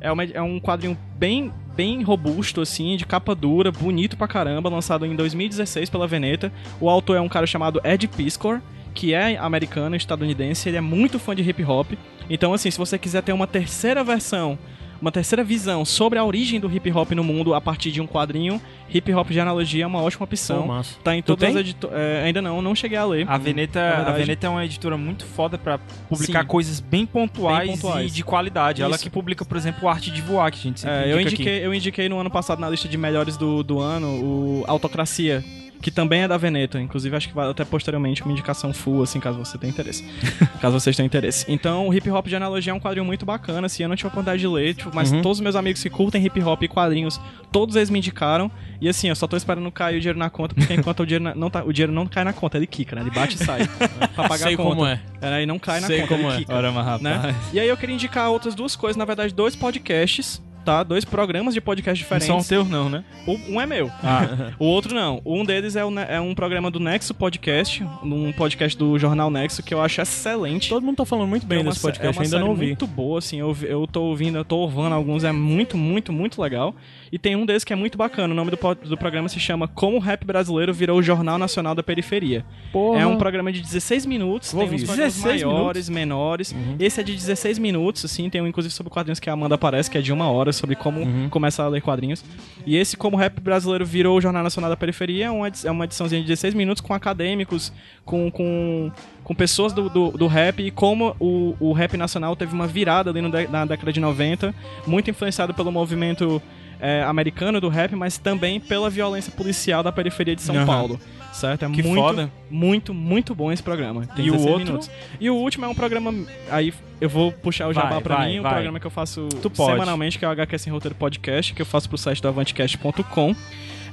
É, 0.00 0.10
uma- 0.10 0.24
é 0.24 0.42
um 0.42 0.58
quadrinho 0.58 0.98
bem, 1.16 1.52
bem 1.76 2.02
robusto, 2.02 2.60
assim, 2.60 2.96
de 2.96 3.06
capa 3.06 3.36
dura, 3.36 3.70
bonito 3.70 4.16
pra 4.16 4.26
caramba, 4.26 4.68
lançado 4.68 5.06
em 5.06 5.14
2016 5.14 5.88
pela 5.88 6.08
Veneta. 6.08 6.52
O 6.80 6.90
autor 6.90 7.16
é 7.16 7.20
um 7.20 7.28
cara 7.28 7.46
chamado 7.46 7.80
Ed 7.84 8.08
Piscor, 8.08 8.60
que 8.92 9.14
é 9.14 9.36
americano, 9.36 9.94
estadunidense, 9.94 10.68
ele 10.68 10.76
é 10.76 10.80
muito 10.80 11.20
fã 11.20 11.36
de 11.36 11.48
hip 11.48 11.62
hop. 11.62 11.92
Então, 12.28 12.52
assim, 12.52 12.68
se 12.68 12.78
você 12.78 12.98
quiser 12.98 13.22
ter 13.22 13.32
uma 13.32 13.46
terceira 13.46 14.02
versão, 14.02 14.58
uma 15.02 15.10
terceira 15.10 15.42
visão 15.42 15.84
sobre 15.84 16.16
a 16.16 16.24
origem 16.24 16.60
do 16.60 16.72
hip 16.72 16.90
hop 16.92 17.10
no 17.10 17.24
mundo 17.24 17.54
a 17.54 17.60
partir 17.60 17.90
de 17.90 18.00
um 18.00 18.06
quadrinho, 18.06 18.60
Hip 18.94 19.12
Hop 19.14 19.30
Genealogia 19.30 19.84
é 19.84 19.86
uma 19.86 20.00
ótima 20.00 20.24
opção. 20.24 20.66
Massa. 20.66 20.96
Tá 21.02 21.16
em 21.16 21.22
todas 21.22 21.48
as 21.48 21.56
editoras. 21.56 21.98
ainda 22.24 22.40
não, 22.40 22.62
não 22.62 22.74
cheguei 22.74 22.96
a 22.98 23.04
ler. 23.04 23.28
A 23.28 23.36
Veneta, 23.38 23.80
a. 24.06 24.12
Veneta 24.12 24.46
é 24.46 24.50
uma 24.50 24.64
editora 24.64 24.96
muito 24.96 25.24
foda 25.24 25.58
pra 25.58 25.78
publicar 26.08 26.42
Sim. 26.42 26.46
coisas 26.46 26.78
bem 26.78 27.04
pontuais, 27.06 27.68
Bem 27.68 27.76
pontuais. 27.78 28.12
e 28.12 28.14
de 28.14 28.22
qualidade. 28.22 28.82
Ela 28.82 28.94
Isso. 28.94 29.04
que 29.04 29.10
publica, 29.10 29.44
por 29.44 29.56
exemplo, 29.56 29.84
o 29.84 29.88
Arte 29.88 30.10
de 30.10 30.20
Voar, 30.22 30.52
que 30.52 30.58
a 30.58 30.62
gente 30.62 30.86
É, 30.86 31.12
eu, 31.12 31.20
indiquei, 31.20 31.66
eu 31.66 31.74
indiquei 31.74 32.08
no 32.08 32.18
ano 32.18 32.30
passado 32.30 32.60
na 32.60 32.68
lista 32.70 32.86
de 32.86 32.96
melhores 32.96 33.36
do, 33.36 33.62
do 33.62 33.80
ano 33.80 34.06
o 34.08 34.64
Autocracia, 34.68 35.42
que 35.82 35.90
também 35.90 36.22
é 36.22 36.28
da 36.28 36.36
Veneta. 36.38 36.80
Inclusive, 36.80 37.14
acho 37.16 37.28
que 37.28 37.34
vai 37.34 37.50
até 37.50 37.64
posteriormente 37.64 38.22
uma 38.22 38.32
indicação 38.32 38.72
full, 38.72 39.02
assim, 39.02 39.20
caso 39.20 39.38
você 39.38 39.58
tenha 39.58 39.70
interesse. 39.70 40.02
caso 40.62 40.78
vocês 40.80 40.96
tenham 40.96 41.06
interesse. 41.06 41.44
Então, 41.48 41.88
o 41.88 41.92
Hip 41.94 42.08
Hop 42.10 42.26
de 42.28 42.36
Analogia 42.36 42.72
é 42.72 42.74
um 42.74 42.80
quadrinho 42.80 43.04
muito 43.04 43.26
bacana, 43.26 43.66
assim, 43.66 43.82
eu 43.82 43.88
não 43.88 43.96
tive 43.96 44.06
a 44.06 44.08
oportunidade 44.08 44.40
de 44.40 44.46
ler, 44.48 44.74
tipo, 44.74 44.90
mas 44.94 45.10
Uhum. 45.12 45.20
todos 45.20 45.38
os 45.38 45.42
meus 45.42 45.56
amigos 45.56 45.82
que 45.82 45.90
curtem 45.90 46.24
hip 46.24 46.40
hop 46.42 46.62
e 46.62 46.68
quadrinhos, 46.68 47.20
todos 47.50 47.76
eles 47.76 47.90
me 47.90 47.98
indicaram. 47.98 48.50
E 48.80 48.88
assim, 48.88 49.08
eu 49.08 49.16
só 49.16 49.26
tô 49.26 49.36
esperando 49.36 49.70
cair 49.70 49.96
o 49.96 50.00
dinheiro 50.00 50.18
na 50.18 50.30
conta, 50.30 50.54
porque 50.54 50.72
enquanto 50.74 51.00
o 51.00 51.06
dinheiro 51.06 51.24
na- 51.24 51.34
não, 51.34 51.50
tá, 51.50 51.62
o 51.64 51.72
dinheiro 51.72 51.92
não 51.92 52.06
cai 52.06 52.24
na 52.24 52.32
conta, 52.32 52.56
ele 52.56 52.66
quica, 52.66 52.94
né? 52.96 53.02
Ele 53.02 53.10
bate 53.10 53.34
e 53.36 53.38
sai. 53.44 53.66
pra 54.14 54.24
pagar 54.28 54.38
Sei 54.46 54.54
a 54.54 54.56
conta. 54.56 54.68
como 54.76 54.86
é. 54.86 55.00
É, 55.20 55.28
aí 55.34 55.46
não 55.46 55.58
cai 55.58 55.80
na 55.80 55.86
Sei 55.88 56.00
conta, 56.02 56.14
como 56.14 56.28
ele 56.28 56.34
é. 56.34 56.38
quica 56.38 56.54
Ora, 56.54 56.70
mas 56.72 56.84
rapaz. 56.84 57.02
né? 57.02 57.34
E 57.52 57.60
aí 57.60 57.68
eu 57.68 57.76
queria 57.76 57.94
indicar 57.94 58.30
outras 58.30 58.54
duas 58.54 58.74
coisas, 58.76 58.96
na 58.96 59.04
verdade, 59.04 59.34
dois 59.34 59.54
podcasts 59.56 60.40
escutar 60.62 60.84
dois 60.84 61.04
programas 61.04 61.52
de 61.54 61.60
podcast 61.60 61.98
diferentes. 62.02 62.28
Não 62.28 62.40
são 62.40 62.48
teus 62.48 62.68
não, 62.70 62.88
né? 62.88 63.04
O- 63.26 63.38
um 63.54 63.60
é 63.60 63.66
meu. 63.66 63.90
Ah. 64.02 64.52
o 64.58 64.64
outro 64.64 64.94
não. 64.94 65.20
Um 65.26 65.44
deles 65.44 65.74
é, 65.76 65.84
o 65.84 65.92
é 65.98 66.20
um 66.20 66.34
programa 66.34 66.70
do 66.70 66.78
Nexo 66.78 67.12
Podcast, 67.12 67.82
um 68.02 68.32
podcast 68.32 68.78
do 68.78 68.96
Jornal 68.98 69.30
Nexo, 69.30 69.62
que 69.62 69.74
eu 69.74 69.80
acho 69.82 70.00
excelente. 70.00 70.68
Todo 70.68 70.84
mundo 70.84 70.96
tá 70.96 71.04
falando 71.04 71.28
muito 71.28 71.44
bem 71.46 71.58
É 71.58 71.62
uma 71.62 71.70
desse 71.70 71.80
sé- 71.80 71.88
podcast, 71.88 72.16
é 72.16 72.20
uma 72.20 72.24
ainda 72.24 72.38
não 72.38 72.50
ouvi. 72.50 72.66
muito 72.66 72.86
boa, 72.86 73.18
assim, 73.18 73.40
eu, 73.40 73.56
eu 73.62 73.86
tô 73.86 74.02
ouvindo, 74.02 74.38
eu 74.38 74.44
tô 74.44 74.56
ouvindo 74.58 74.94
alguns, 74.94 75.24
é 75.24 75.32
muito, 75.32 75.76
muito, 75.76 76.12
muito 76.12 76.40
legal. 76.40 76.74
E 77.10 77.18
tem 77.18 77.36
um 77.36 77.44
deles 77.44 77.64
que 77.64 77.72
é 77.72 77.76
muito 77.76 77.98
bacana, 77.98 78.32
o 78.32 78.36
nome 78.36 78.50
do, 78.50 78.74
do 78.88 78.96
programa 78.96 79.28
se 79.28 79.38
chama 79.40 79.66
Como 79.68 79.96
o 79.96 80.00
Rap 80.00 80.24
Brasileiro 80.24 80.72
Virou 80.72 80.98
o 80.98 81.02
Jornal 81.02 81.38
Nacional 81.38 81.74
da 81.74 81.82
Periferia. 81.82 82.44
Porra. 82.72 83.00
É 83.00 83.06
um 83.06 83.18
programa 83.18 83.52
de 83.52 83.60
16 83.60 84.06
minutos, 84.06 84.52
Vou 84.52 84.60
tem 84.64 84.68
uns 84.68 84.72
ouvir. 84.82 84.86
programas 84.86 85.14
16 85.14 85.42
maiores, 85.42 85.88
menores. 85.88 86.54
Esse 86.78 87.00
é 87.00 87.02
de 87.04 87.12
16 87.14 87.58
minutos, 87.58 88.04
assim, 88.04 88.30
tem 88.30 88.40
um 88.40 88.46
inclusive 88.46 88.72
sobre 88.72 88.90
quadrinhos 88.90 89.18
que 89.20 89.28
a 89.28 89.32
Amanda 89.32 89.54
aparece, 89.56 89.90
que 89.90 89.98
é 89.98 90.00
de 90.00 90.12
uma 90.12 90.30
hora, 90.30 90.51
sobre 90.52 90.76
como 90.76 91.28
começar 91.30 91.64
a 91.64 91.68
ler 91.68 91.80
quadrinhos. 91.80 92.24
E 92.66 92.76
esse 92.76 92.96
Como 92.96 93.16
o 93.16 93.20
Rap 93.20 93.40
Brasileiro 93.40 93.84
Virou 93.84 94.18
o 94.18 94.20
Jornal 94.20 94.42
Nacional 94.42 94.70
da 94.70 94.76
Periferia 94.76 95.26
é 95.26 95.30
uma, 95.30 95.48
é 95.64 95.70
uma 95.70 95.84
ediçãozinha 95.84 96.20
de 96.20 96.28
16 96.28 96.54
minutos 96.54 96.80
com 96.80 96.94
acadêmicos, 96.94 97.72
com... 98.04 98.30
com 98.30 98.90
com 99.22 99.36
pessoas 99.36 99.72
do, 99.72 99.88
do, 99.88 100.10
do 100.10 100.26
rap 100.26 100.60
e 100.60 100.70
como 100.72 101.14
o, 101.20 101.54
o 101.60 101.72
rap 101.72 101.96
nacional 101.96 102.34
teve 102.34 102.52
uma 102.52 102.66
virada 102.66 103.10
ali 103.10 103.20
no 103.20 103.28
na 103.28 103.64
década 103.64 103.92
de 103.92 104.00
90, 104.00 104.52
muito 104.84 105.10
influenciado 105.10 105.54
pelo 105.54 105.70
movimento 105.70 106.42
é, 106.80 107.02
americano 107.04 107.60
do 107.60 107.68
rap, 107.68 107.94
mas 107.94 108.18
também 108.18 108.58
pela 108.58 108.90
violência 108.90 109.32
policial 109.32 109.82
da 109.82 109.92
periferia 109.92 110.34
de 110.34 110.42
São 110.42 110.56
Aham. 110.56 110.66
Paulo. 110.66 111.00
Certo? 111.32 111.64
É 111.64 111.70
Que 111.70 111.82
muito, 111.82 111.94
foda. 112.02 112.30
muito, 112.50 112.92
muito 112.94 113.34
bom 113.34 113.50
esse 113.50 113.62
programa. 113.62 114.06
Tem 114.14 114.26
E 114.26 114.30
o 114.30 114.32
16 114.32 114.50
outro? 114.52 114.66
minutos. 114.66 114.90
E 115.20 115.30
o 115.30 115.34
último 115.34 115.64
é 115.64 115.68
um 115.68 115.74
programa. 115.74 116.14
Aí 116.50 116.72
eu 117.00 117.08
vou 117.08 117.32
puxar 117.32 117.68
o 117.68 117.72
jabá 117.72 117.88
Vai, 117.90 118.00
pra 118.02 118.16
vai, 118.16 118.28
mim, 118.32 118.38
um 118.40 118.42
vai. 118.42 118.52
programa 118.52 118.78
que 118.78 118.86
eu 118.86 118.90
faço 118.90 119.28
semanalmente, 119.54 120.18
que 120.18 120.24
é 120.24 120.28
o 120.28 120.30
HQ 120.30 120.58
Sem 120.58 120.72
Roteiro 120.72 120.94
Podcast, 120.94 121.54
que 121.54 121.62
eu 121.62 121.66
faço 121.66 121.88
pro 121.88 121.96
site 121.98 122.20
do 122.20 122.28
avantcast.com. 122.28 123.34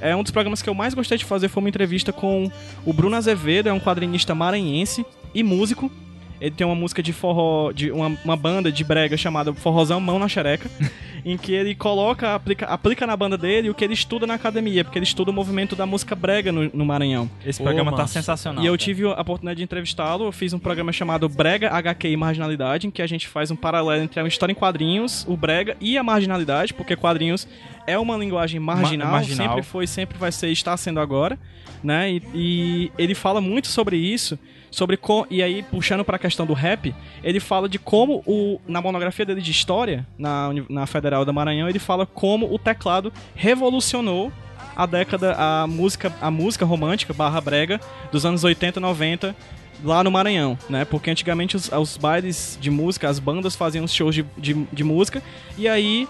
É 0.01 0.15
um 0.15 0.21
dos 0.23 0.31
programas 0.31 0.61
que 0.61 0.69
eu 0.69 0.73
mais 0.73 0.93
gostei 0.93 1.17
de 1.17 1.25
fazer 1.25 1.47
foi 1.49 1.61
uma 1.61 1.69
entrevista 1.69 2.13
com 2.13 2.49
o 2.85 2.93
Bruno 2.93 3.15
Azevedo, 3.15 3.67
é 3.67 3.73
um 3.73 3.79
quadrinista 3.79 4.33
maranhense 4.35 5.05
e 5.33 5.43
músico. 5.43 5.91
Ele 6.39 6.51
tem 6.51 6.65
uma 6.65 6.75
música 6.75 7.03
de 7.03 7.11
forró, 7.11 7.71
de 7.71 7.91
uma, 7.91 8.17
uma 8.23 8.35
banda 8.35 8.71
de 8.71 8.83
brega 8.83 9.17
chamada 9.17 9.53
Forrozão 9.53 9.99
Mão 9.99 10.17
na 10.17 10.27
Xereca, 10.27 10.69
em 11.25 11.37
que 11.37 11.51
ele 11.51 11.75
coloca, 11.75 12.33
aplica, 12.33 12.65
aplica 12.65 13.05
na 13.05 13.15
banda 13.15 13.37
dele 13.37 13.69
o 13.69 13.73
que 13.73 13.83
ele 13.83 13.93
estuda 13.93 14.25
na 14.25 14.35
academia, 14.35 14.83
porque 14.83 14.97
ele 14.97 15.05
estuda 15.05 15.31
o 15.31 15.33
movimento 15.33 15.75
da 15.75 15.85
música 15.85 16.15
brega 16.15 16.51
no, 16.51 16.69
no 16.73 16.85
Maranhão. 16.85 17.29
Esse 17.45 17.61
Ô, 17.61 17.65
programa 17.65 17.91
tá 17.91 18.03
massa. 18.03 18.13
sensacional. 18.13 18.63
E 18.63 18.67
eu 18.67 18.77
tive 18.77 19.05
a 19.05 19.21
oportunidade 19.21 19.57
de 19.57 19.63
entrevistá-lo. 19.63 20.25
Eu 20.25 20.31
fiz 20.31 20.53
um 20.53 20.59
programa 20.59 20.91
chamado 20.91 21.27
Brega, 21.27 21.69
HQ 21.69 22.09
e 22.09 22.17
Marginalidade, 22.17 22.87
em 22.87 22.91
que 22.91 23.01
a 23.01 23.07
gente 23.07 23.27
faz 23.27 23.51
um 23.51 23.55
paralelo 23.55 24.01
entre 24.01 24.19
a 24.19 24.27
história 24.27 24.51
em 24.51 24.55
quadrinhos, 24.55 25.25
o 25.27 25.35
Brega 25.35 25.75
e 25.81 25.97
a 25.97 26.03
marginalidade, 26.03 26.73
porque 26.73 26.95
quadrinhos 26.95 27.47
é 27.85 27.97
uma 27.97 28.15
linguagem 28.15 28.59
marginal, 28.59 29.11
marginal. 29.11 29.47
sempre 29.47 29.63
foi, 29.63 29.87
sempre 29.87 30.17
vai 30.17 30.31
ser, 30.31 30.49
está 30.49 30.77
sendo 30.77 30.99
agora, 30.99 31.37
né? 31.83 32.11
E, 32.11 32.21
e 32.33 32.91
ele 32.97 33.15
fala 33.15 33.41
muito 33.41 33.67
sobre 33.67 33.97
isso, 33.97 34.37
sobre 34.71 34.97
co 34.97 35.25
e 35.29 35.41
aí 35.41 35.63
puxando 35.63 36.03
para 36.03 36.15
a 36.15 36.19
questão 36.19 36.45
do 36.45 36.53
rap, 36.53 36.93
ele 37.23 37.39
fala 37.39 37.67
de 37.67 37.79
como 37.79 38.23
o 38.25 38.59
na 38.67 38.81
monografia 38.81 39.25
dele 39.25 39.41
de 39.41 39.51
história 39.51 40.05
na, 40.17 40.49
na 40.69 40.85
Federal 40.85 41.25
da 41.25 41.33
Maranhão, 41.33 41.69
ele 41.69 41.79
fala 41.79 42.05
como 42.05 42.53
o 42.53 42.57
teclado 42.59 43.11
revolucionou 43.35 44.31
a 44.75 44.85
década, 44.85 45.35
a 45.37 45.67
música, 45.67 46.13
a 46.21 46.31
música 46.31 46.65
romântica 46.65 47.13
barra 47.13 47.41
brega 47.41 47.79
dos 48.11 48.25
anos 48.25 48.43
80 48.43 48.79
90 48.79 49.35
lá 49.83 50.03
no 50.03 50.11
Maranhão, 50.11 50.57
né? 50.69 50.85
Porque 50.85 51.09
antigamente 51.09 51.55
os, 51.55 51.71
os 51.71 51.97
bailes 51.97 52.57
de 52.59 52.69
música, 52.69 53.07
as 53.07 53.19
bandas 53.19 53.55
faziam 53.55 53.85
os 53.85 53.93
shows 53.93 54.13
de, 54.13 54.25
de, 54.37 54.53
de 54.71 54.83
música 54.83 55.21
e 55.57 55.67
aí 55.67 56.07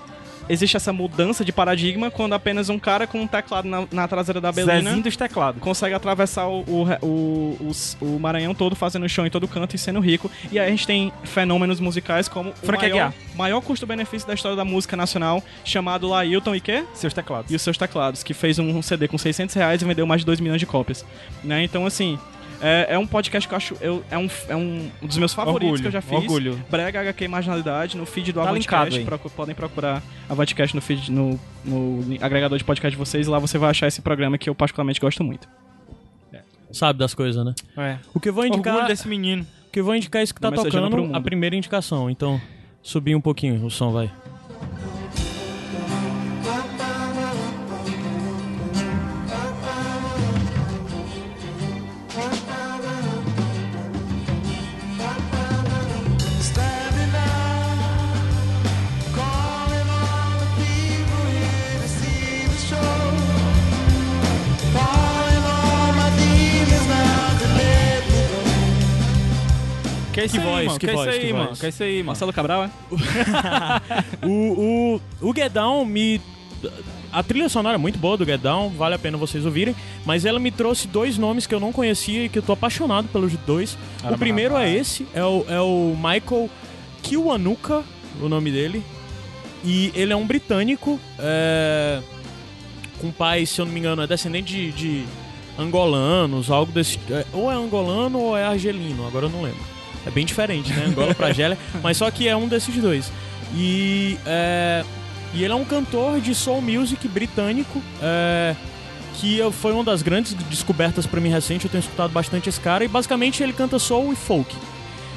existe 0.49 0.75
essa 0.75 0.91
mudança 0.91 1.45
de 1.45 1.51
paradigma 1.51 2.09
quando 2.11 2.33
apenas 2.33 2.67
um 2.69 2.79
cara 2.79 3.05
com 3.07 3.21
um 3.21 3.27
teclado 3.27 3.67
na, 3.67 3.87
na 3.91 4.07
traseira 4.07 4.41
da 4.41 4.51
Belina 4.51 4.81
Zezinho 4.81 5.03
dos 5.03 5.15
teclados. 5.15 5.61
consegue 5.61 5.93
atravessar 5.93 6.47
o, 6.47 6.61
o, 6.61 7.05
o, 7.05 7.57
os- 7.69 7.95
o 8.01 8.17
Maranhão 8.19 8.53
todo 8.55 8.75
fazendo 8.75 9.07
show 9.07 9.25
em 9.25 9.29
todo 9.29 9.47
canto 9.47 9.75
e 9.75 9.79
sendo 9.79 9.99
rico. 9.99 10.29
E 10.51 10.57
aí 10.59 10.67
a 10.67 10.69
gente 10.69 10.85
tem 10.87 11.13
fenômenos 11.23 11.79
musicais 11.79 12.27
como 12.27 12.49
o 12.49 12.53
Frank 12.53 12.81
maior, 12.83 13.07
Aguiar. 13.07 13.13
maior 13.35 13.61
custo-benefício 13.61 14.27
da 14.27 14.33
história 14.33 14.57
da 14.57 14.65
música 14.65 14.97
nacional, 14.97 15.43
chamado 15.63 16.07
Lailton 16.09 16.55
e 16.55 16.59
quê? 16.61 16.83
Seus 16.93 17.13
teclados. 17.13 17.51
e 17.51 17.55
os 17.55 17.61
seus 17.61 17.77
teclados, 17.77 18.23
que 18.23 18.33
fez 18.33 18.57
um 18.59 18.81
CD 18.81 19.07
com 19.07 19.17
600 19.17 19.53
reais 19.55 19.81
e 19.81 19.85
vendeu 19.85 20.07
mais 20.07 20.21
de 20.21 20.25
2 20.25 20.39
milhões 20.39 20.59
de 20.59 20.65
cópias. 20.65 21.05
Né? 21.43 21.63
Então, 21.63 21.85
assim, 21.85 22.17
é, 22.61 22.87
é 22.89 22.97
um 22.97 23.07
podcast 23.07 23.47
que 23.47 23.53
eu 23.53 23.57
acho. 23.57 23.77
Eu, 23.81 24.03
é, 24.09 24.17
um, 24.17 24.29
é 24.47 24.55
um 24.55 24.89
dos 25.01 25.17
meus 25.17 25.33
favoritos 25.33 25.63
Orgulho, 25.63 25.81
que 25.81 25.87
eu 25.87 25.91
já 25.91 26.01
fiz. 26.01 26.17
orgulho. 26.17 26.65
Brega 26.69 27.01
HQ 27.01 27.27
Marginalidade 27.27 27.97
no 27.97 28.05
feed 28.05 28.31
do 28.33 28.41
Tá 28.41 28.49
Avantcast. 28.49 29.05
podem 29.35 29.55
procurar 29.55 30.03
Avantcast 30.29 30.75
no 30.75 30.81
feed, 30.81 31.11
no, 31.11 31.39
no 31.63 32.03
agregador 32.21 32.57
de 32.57 32.63
podcast 32.63 32.91
de 32.91 32.97
vocês. 32.97 33.27
E 33.27 33.29
lá 33.29 33.39
você 33.39 33.57
vai 33.57 33.69
achar 33.69 33.87
esse 33.87 34.01
programa 34.01 34.37
que 34.37 34.49
eu 34.49 34.55
particularmente 34.55 34.99
gosto 34.99 35.23
muito. 35.23 35.47
Sabe 36.71 36.99
das 36.99 37.15
coisas, 37.15 37.43
né? 37.43 37.53
É. 37.77 37.97
O 38.13 38.19
que 38.19 38.29
eu 38.29 38.33
vou 38.33 38.45
indicar, 38.45 38.73
Orgulho 38.75 38.87
desse 38.87 39.07
menino. 39.07 39.45
o 39.67 39.71
que 39.71 39.79
eu 39.79 39.83
vou 39.83 39.95
indicar 39.95 40.21
é 40.21 40.23
isso 40.23 40.35
que 40.35 40.41
tá 40.41 40.51
tocando, 40.51 41.15
a 41.15 41.21
primeira 41.21 41.55
indicação. 41.55 42.09
Então, 42.09 42.39
subir 42.81 43.15
um 43.15 43.21
pouquinho 43.21 43.65
o 43.65 43.71
som, 43.71 43.91
vai. 43.91 44.11
Que 70.19 70.23
é 70.23 70.25
isso 70.25 70.35
Que 70.35 70.39
aí, 70.41 70.45
voz, 70.45 70.65
mano? 70.67 70.79
que 70.79 70.85
Que 70.85 70.91
é 70.91 70.93
isso 70.93 71.03
voz, 71.03 71.15
aí, 71.15 71.19
que 71.27 71.33
mano? 71.33 71.45
voz. 71.47 71.59
Que 71.61 71.67
isso 71.67 71.83
aí? 71.83 72.03
Marcelo 72.03 72.33
Cabral, 72.33 72.63
é? 72.65 72.69
O, 74.27 75.01
o, 75.21 75.29
o 75.29 75.33
Down 75.49 75.85
me. 75.85 76.21
A 77.11 77.23
trilha 77.23 77.49
sonora 77.49 77.75
é 77.75 77.77
muito 77.77 77.97
boa 77.97 78.15
do 78.17 78.37
Down, 78.37 78.69
vale 78.69 78.93
a 78.93 78.99
pena 78.99 79.17
vocês 79.17 79.43
ouvirem, 79.45 79.75
mas 80.05 80.25
ela 80.25 80.39
me 80.39 80.51
trouxe 80.51 80.87
dois 80.87 81.17
nomes 81.17 81.47
que 81.47 81.55
eu 81.55 81.59
não 81.59 81.71
conhecia 81.71 82.25
e 82.25 82.29
que 82.29 82.37
eu 82.37 82.43
tô 82.43 82.51
apaixonado 82.51 83.07
pelos 83.07 83.33
dois. 83.47 83.77
Caramba, 83.97 84.15
o 84.15 84.19
primeiro 84.19 84.55
é 84.57 84.69
esse, 84.71 85.07
é 85.13 85.23
o, 85.23 85.43
é 85.49 85.59
o 85.59 85.95
Michael 85.95 86.49
Kiwanuka, 87.01 87.83
o 88.21 88.29
nome 88.29 88.51
dele. 88.51 88.83
E 89.63 89.91
ele 89.95 90.13
é 90.13 90.15
um 90.15 90.25
britânico, 90.25 90.99
é, 91.17 91.99
com 93.01 93.11
pai, 93.11 93.45
se 93.45 93.59
eu 93.59 93.65
não 93.65 93.71
me 93.73 93.79
engano, 93.79 94.01
é 94.03 94.07
descendente 94.07 94.53
de, 94.53 94.71
de 94.71 95.05
angolanos, 95.57 96.51
algo 96.51 96.71
desse. 96.71 96.99
é, 97.09 97.25
ou 97.33 97.51
é 97.51 97.55
angolano 97.55 98.19
ou 98.19 98.37
é 98.37 98.45
argelino, 98.45 99.05
agora 99.07 99.25
eu 99.25 99.29
não 99.29 99.41
lembro. 99.41 99.78
É 100.05 100.11
bem 100.11 100.25
diferente, 100.25 100.71
né? 100.73 100.85
Angola 100.85 101.13
pra 101.13 101.27
Argélia, 101.27 101.57
mas 101.83 101.97
só 101.97 102.09
que 102.09 102.27
é 102.27 102.35
um 102.35 102.47
desses 102.47 102.75
dois. 102.75 103.11
E, 103.53 104.17
é, 104.25 104.83
e 105.33 105.43
ele 105.43 105.53
é 105.53 105.55
um 105.55 105.65
cantor 105.65 106.19
de 106.19 106.33
soul 106.33 106.61
music 106.61 107.07
britânico, 107.07 107.81
é, 108.01 108.55
que 109.15 109.39
foi 109.53 109.73
uma 109.73 109.83
das 109.83 110.01
grandes 110.01 110.33
descobertas 110.33 111.05
pra 111.05 111.19
mim 111.19 111.29
recente. 111.29 111.65
Eu 111.65 111.71
tenho 111.71 111.81
escutado 111.81 112.11
bastante 112.11 112.49
esse 112.49 112.59
cara 112.59 112.83
e 112.83 112.87
basicamente 112.87 113.43
ele 113.43 113.53
canta 113.53 113.77
soul 113.79 114.13
e 114.13 114.15
folk. 114.15 114.55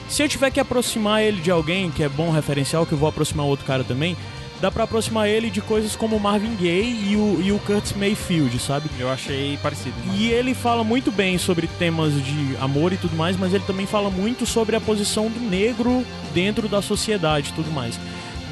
Se 0.08 0.22
eu 0.22 0.28
tiver 0.28 0.50
que 0.50 0.60
aproximar 0.60 1.22
ele 1.22 1.40
de 1.40 1.50
alguém 1.50 1.90
que 1.90 2.02
é 2.02 2.08
bom 2.08 2.30
referencial, 2.30 2.84
que 2.84 2.92
eu 2.92 2.98
vou 2.98 3.08
aproximar 3.08 3.46
outro 3.46 3.64
cara 3.64 3.82
também, 3.82 4.16
dá 4.62 4.70
pra 4.70 4.84
aproximar 4.84 5.28
ele 5.28 5.50
de 5.50 5.60
coisas 5.60 5.96
como 5.96 6.14
o 6.14 6.20
Marvin 6.20 6.54
Gaye 6.54 7.10
e 7.10 7.16
o, 7.16 7.42
e 7.42 7.50
o 7.50 7.58
Curtis 7.58 7.94
Mayfield, 7.94 8.56
sabe? 8.60 8.88
Eu 8.96 9.10
achei 9.10 9.58
parecido. 9.60 9.96
mano. 10.06 10.16
E 10.16 10.30
ele 10.30 10.54
fala 10.54 10.84
muito 10.84 11.10
bem 11.10 11.36
sobre 11.36 11.66
temas 11.66 12.14
de 12.14 12.56
amor 12.60 12.92
e 12.92 12.96
tudo 12.96 13.16
mais, 13.16 13.36
mas 13.36 13.52
ele 13.52 13.64
também 13.66 13.86
fala 13.86 14.08
muito 14.08 14.46
sobre 14.46 14.76
a 14.76 14.80
posição 14.80 15.28
do 15.28 15.40
negro 15.40 16.06
dentro 16.32 16.68
da 16.68 16.80
sociedade 16.80 17.50
e 17.50 17.52
tudo 17.54 17.72
mais. 17.72 17.98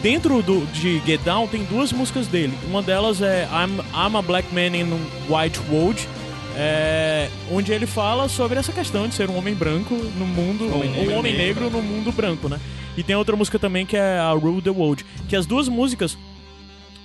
Dentro 0.02 0.42
do, 0.42 0.66
de 0.72 1.00
Get 1.06 1.20
Down 1.22 1.46
tem 1.46 1.62
duas 1.62 1.92
músicas 1.92 2.26
dele. 2.26 2.58
Uma 2.66 2.82
delas 2.82 3.22
é 3.22 3.46
I'm, 3.52 3.76
I'm 3.94 4.16
a 4.16 4.22
Black 4.22 4.52
Man 4.52 4.76
in 4.76 4.92
a 4.92 5.42
White 5.42 5.60
World, 5.70 6.08
é, 6.56 7.28
onde 7.52 7.70
ele 7.72 7.86
fala 7.86 8.28
sobre 8.28 8.58
essa 8.58 8.72
questão 8.72 9.06
de 9.06 9.14
ser 9.14 9.30
um 9.30 9.38
homem 9.38 9.54
branco 9.54 9.94
no 9.94 10.26
mundo, 10.26 10.64
um 10.64 11.16
homem 11.16 11.36
negro 11.36 11.70
no 11.70 11.80
mundo 11.80 12.10
branco, 12.10 12.48
né? 12.48 12.58
E 12.96 13.02
tem 13.02 13.16
outra 13.16 13.36
música 13.36 13.58
também 13.58 13.86
que 13.86 13.96
é 13.96 14.18
a 14.18 14.32
Rule 14.32 14.62
the 14.62 14.70
World, 14.70 15.04
que 15.28 15.36
as 15.36 15.46
duas 15.46 15.68
músicas 15.68 16.16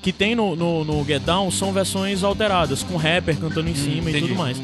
que 0.02 0.14
tem 0.14 0.36
no, 0.36 0.56
no, 0.56 0.84
no 0.84 1.04
Get 1.04 1.24
Down 1.24 1.50
são 1.50 1.74
versões 1.74 2.24
alteradas, 2.24 2.84
com 2.84 2.96
rapper 2.96 3.38
cantando 3.38 3.70
em 3.70 3.76
cima 3.76 4.12
e 4.12 4.20
tudo 4.20 4.36
mais. 4.36 4.62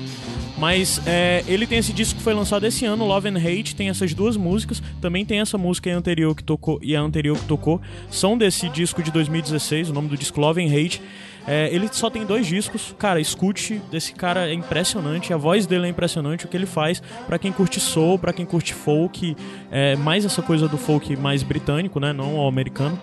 Mas 0.61 1.01
é, 1.07 1.43
ele 1.47 1.65
tem 1.65 1.79
esse 1.79 1.91
disco 1.91 2.17
que 2.17 2.23
foi 2.23 2.35
lançado 2.35 2.63
esse 2.67 2.85
ano, 2.85 3.03
Love 3.03 3.29
and 3.29 3.37
Hate, 3.37 3.75
tem 3.75 3.89
essas 3.89 4.13
duas 4.13 4.37
músicas, 4.37 4.83
também 5.01 5.25
tem 5.25 5.39
essa 5.39 5.57
música 5.57 5.91
anterior 5.91 6.35
que 6.35 6.43
tocou 6.43 6.79
e 6.83 6.95
a 6.95 7.01
anterior 7.01 7.35
que 7.35 7.45
tocou, 7.45 7.81
são 8.11 8.37
desse 8.37 8.69
disco 8.69 9.01
de 9.01 9.09
2016, 9.09 9.89
o 9.89 9.93
nome 9.93 10.09
do 10.09 10.15
disco 10.15 10.39
Love 10.39 10.63
and 10.63 10.67
Hate. 10.67 11.01
É, 11.47 11.69
ele 11.73 11.89
só 11.91 12.09
tem 12.09 12.25
dois 12.25 12.45
discos, 12.45 12.95
cara, 12.97 13.19
escute, 13.19 13.81
desse 13.89 14.13
cara 14.13 14.49
é 14.49 14.53
impressionante, 14.53 15.33
a 15.33 15.37
voz 15.37 15.65
dele 15.65 15.87
é 15.87 15.89
impressionante, 15.89 16.45
o 16.45 16.47
que 16.47 16.55
ele 16.55 16.65
faz 16.65 17.01
pra 17.25 17.39
quem 17.39 17.51
curte 17.51 17.79
soul, 17.79 18.19
pra 18.19 18.31
quem 18.31 18.45
curte 18.45 18.73
folk, 18.73 19.35
é, 19.71 19.95
mais 19.95 20.23
essa 20.23 20.41
coisa 20.41 20.67
do 20.67 20.77
folk 20.77 21.15
mais 21.17 21.43
britânico, 21.43 21.99
né, 21.99 22.13
não 22.13 22.47
americano. 22.47 22.99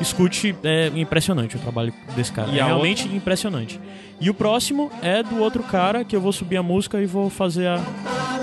escute, 0.00 0.54
é 0.64 0.90
impressionante 0.94 1.56
o 1.56 1.58
trabalho 1.58 1.92
desse 2.16 2.32
cara. 2.32 2.50
E 2.50 2.58
é 2.58 2.64
realmente 2.64 3.06
impressionante. 3.08 3.78
E 4.20 4.30
o 4.30 4.34
próximo 4.34 4.90
é 5.02 5.22
do 5.22 5.38
outro 5.40 5.62
cara, 5.62 6.04
que 6.04 6.14
eu 6.14 6.20
vou 6.20 6.32
subir 6.32 6.56
a 6.56 6.62
música 6.62 7.00
e 7.00 7.06
vou 7.06 7.28
fazer 7.28 7.66
a. 7.66 8.39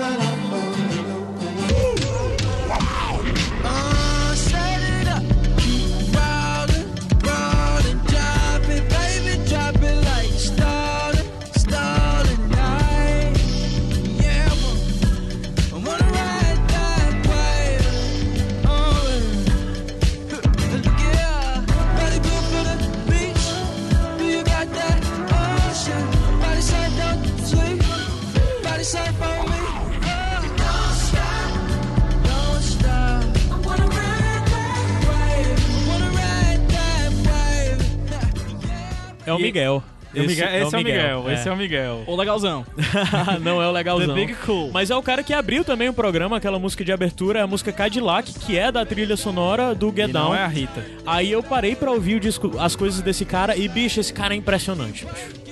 É 39.28 39.32
o 39.32 39.38
Miguel. 39.38 39.82
Esse, 40.14 40.26
Miguel, 40.26 40.48
esse 40.48 40.74
é 40.74 40.78
o 40.78 40.82
Miguel, 40.84 41.30
esse 41.30 41.48
é 41.48 41.52
o 41.52 41.56
Miguel. 41.56 42.04
O 42.06 42.16
legalzão. 42.16 42.64
Não 43.42 43.60
é 43.60 43.68
o 43.68 43.70
legalzão. 43.70 44.14
The 44.14 44.14
Big 44.14 44.34
Cool. 44.36 44.70
Mas 44.72 44.90
é 44.90 44.96
o 44.96 45.02
cara 45.02 45.22
que 45.22 45.34
abriu 45.34 45.62
também 45.62 45.88
o 45.90 45.92
programa, 45.92 46.38
aquela 46.38 46.58
música 46.58 46.82
de 46.82 46.90
abertura, 46.90 47.40
é 47.40 47.42
a 47.42 47.46
música 47.46 47.70
Cadillac, 47.72 48.32
que 48.40 48.56
é 48.56 48.72
da 48.72 48.86
trilha 48.86 49.18
sonora 49.18 49.74
do 49.74 49.92
Get 49.94 50.08
E 50.08 50.12
Down. 50.12 50.30
não 50.30 50.34
é 50.34 50.42
a 50.42 50.46
Rita. 50.48 50.82
Aí 51.06 51.30
eu 51.30 51.42
parei 51.42 51.76
pra 51.76 51.90
ouvir 51.90 52.14
o 52.14 52.20
disco, 52.20 52.52
as 52.58 52.74
coisas 52.74 53.02
desse 53.02 53.26
cara 53.26 53.54
e, 53.54 53.68
bicho, 53.68 54.00
esse 54.00 54.12
cara 54.12 54.32
é 54.32 54.36
impressionante, 54.38 55.04
bicho. 55.04 55.48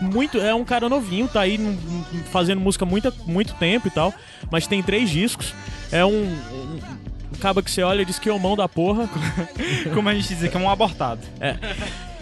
Muito, 0.00 0.38
é 0.38 0.54
um 0.54 0.64
cara 0.64 0.88
novinho, 0.88 1.26
tá 1.26 1.40
aí 1.40 1.58
fazendo 2.30 2.60
música 2.60 2.84
há 2.84 2.88
muito, 2.88 3.12
muito 3.26 3.54
tempo 3.54 3.88
e 3.88 3.90
tal, 3.90 4.14
mas 4.50 4.68
tem 4.68 4.82
três 4.84 5.10
discos. 5.10 5.52
É 5.90 6.04
um, 6.04 6.10
um, 6.10 6.80
um 7.32 7.38
caba 7.40 7.62
que 7.62 7.70
você 7.70 7.82
olha 7.82 8.02
e 8.02 8.04
diz 8.04 8.18
que 8.18 8.28
é 8.28 8.32
o 8.32 8.38
mão 8.38 8.54
da 8.54 8.68
porra. 8.68 9.08
Como 9.94 10.08
a 10.08 10.14
gente 10.14 10.32
diz 10.34 10.48
que 10.50 10.56
é 10.56 10.60
um 10.60 10.70
abortado. 10.70 11.22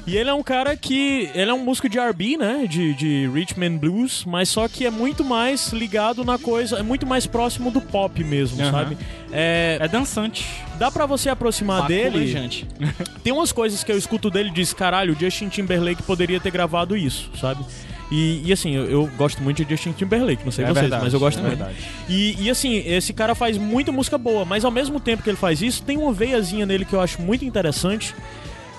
E 0.06 0.16
ele 0.18 0.28
é 0.28 0.35
um 0.35 0.43
cara 0.43 0.76
que. 0.76 1.31
Ele 1.35 1.51
é 1.51 1.55
um 1.55 1.64
músico 1.64 1.89
de 1.89 1.98
RB, 1.98 2.36
né? 2.36 2.66
De, 2.68 2.93
de 2.94 3.26
Richmond 3.32 3.78
Blues, 3.78 4.22
mas 4.26 4.51
só 4.51 4.68
que 4.68 4.85
é 4.85 4.90
muito 4.90 5.24
mais 5.24 5.72
ligado 5.72 6.22
na 6.24 6.39
coisa. 6.39 6.76
É 6.78 6.82
muito 6.82 7.06
mais 7.06 7.26
próximo 7.26 7.70
do 7.70 7.81
pop 7.81 8.22
mesmo, 8.22 8.60
Aham. 8.62 8.70
sabe? 8.70 8.98
É, 9.32 9.78
É 9.81 9.89
dançante. 9.89 10.44
dá 10.78 10.90
pra 10.90 11.06
você 11.06 11.31
aproximar 11.31 11.86
dele. 11.86 12.10
Bacurejante. 12.10 12.66
Tem 13.24 13.32
umas 13.32 13.51
coisas 13.51 13.82
que 13.82 13.90
eu 13.90 13.97
escuto 13.97 14.28
dele 14.31 14.51
e 14.51 14.52
diz: 14.52 14.74
caralho, 14.74 15.14
o 15.14 15.18
Justin 15.18 15.48
Timberlake 15.48 16.02
poderia 16.02 16.39
ter 16.39 16.51
gravado 16.51 16.94
isso, 16.94 17.31
sabe? 17.40 17.64
E, 18.12 18.43
e, 18.44 18.52
assim, 18.52 18.74
eu, 18.76 18.85
eu 18.85 19.10
gosto 19.16 19.43
muito 19.43 19.64
de 19.64 19.70
Justin 19.70 19.93
Timberlake, 19.93 20.44
não 20.44 20.52
sei 20.52 20.64
É 20.64 20.68
vocês, 20.68 20.81
verdade, 20.82 21.02
mas 21.05 21.14
eu 21.14 21.18
gosto 21.18 21.39
é 21.39 21.43
muito. 21.43 21.56
verdade. 21.56 21.78
E, 22.09 22.36
e 22.44 22.51
assim, 22.51 22.76
esse 22.86 23.14
cara 23.14 23.35
faz 23.35 23.56
muita 23.56 23.90
música 23.90 24.18
boa, 24.18 24.44
mas 24.44 24.64
ao 24.66 24.70
mesmo 24.70 25.01
tempo 25.01 25.22
que 25.22 25.31
ele 25.31 25.36
faz 25.39 25.62
isso, 25.62 25.82
tem 25.82 25.97
uma 25.97 26.12
veiazinha 26.12 26.66
nele 26.66 26.85
que 26.85 26.93
eu 26.93 27.01
acho 27.01 27.22
muito 27.22 27.43
interessante. 27.47 28.14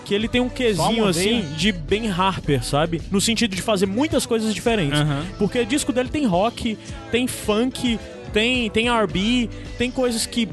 Que 0.06 0.14
ele 0.14 0.28
tem 0.28 0.40
um 0.40 0.48
quesinho 0.48 1.08
assim 1.08 1.42
de 1.58 1.72
Ben 1.72 2.10
Harper, 2.10 2.64
sabe? 2.64 3.02
No 3.12 3.20
sentido 3.20 3.56
de 3.56 3.62
fazer 3.62 3.88
muitas 3.88 4.26
coisas 4.26 4.54
diferentes. 4.54 5.00
Aham. 5.00 5.26
Porque 5.38 5.60
o 5.60 5.66
disco 5.66 5.92
dele 5.92 6.10
tem 6.10 6.26
rock, 6.26 6.78
tem 7.12 7.28
funk, 7.28 8.00
tem, 8.32 8.70
tem 8.70 8.88
RB, 8.88 9.50
tem 9.78 9.90
coisas 9.90 10.26
que. 10.26 10.48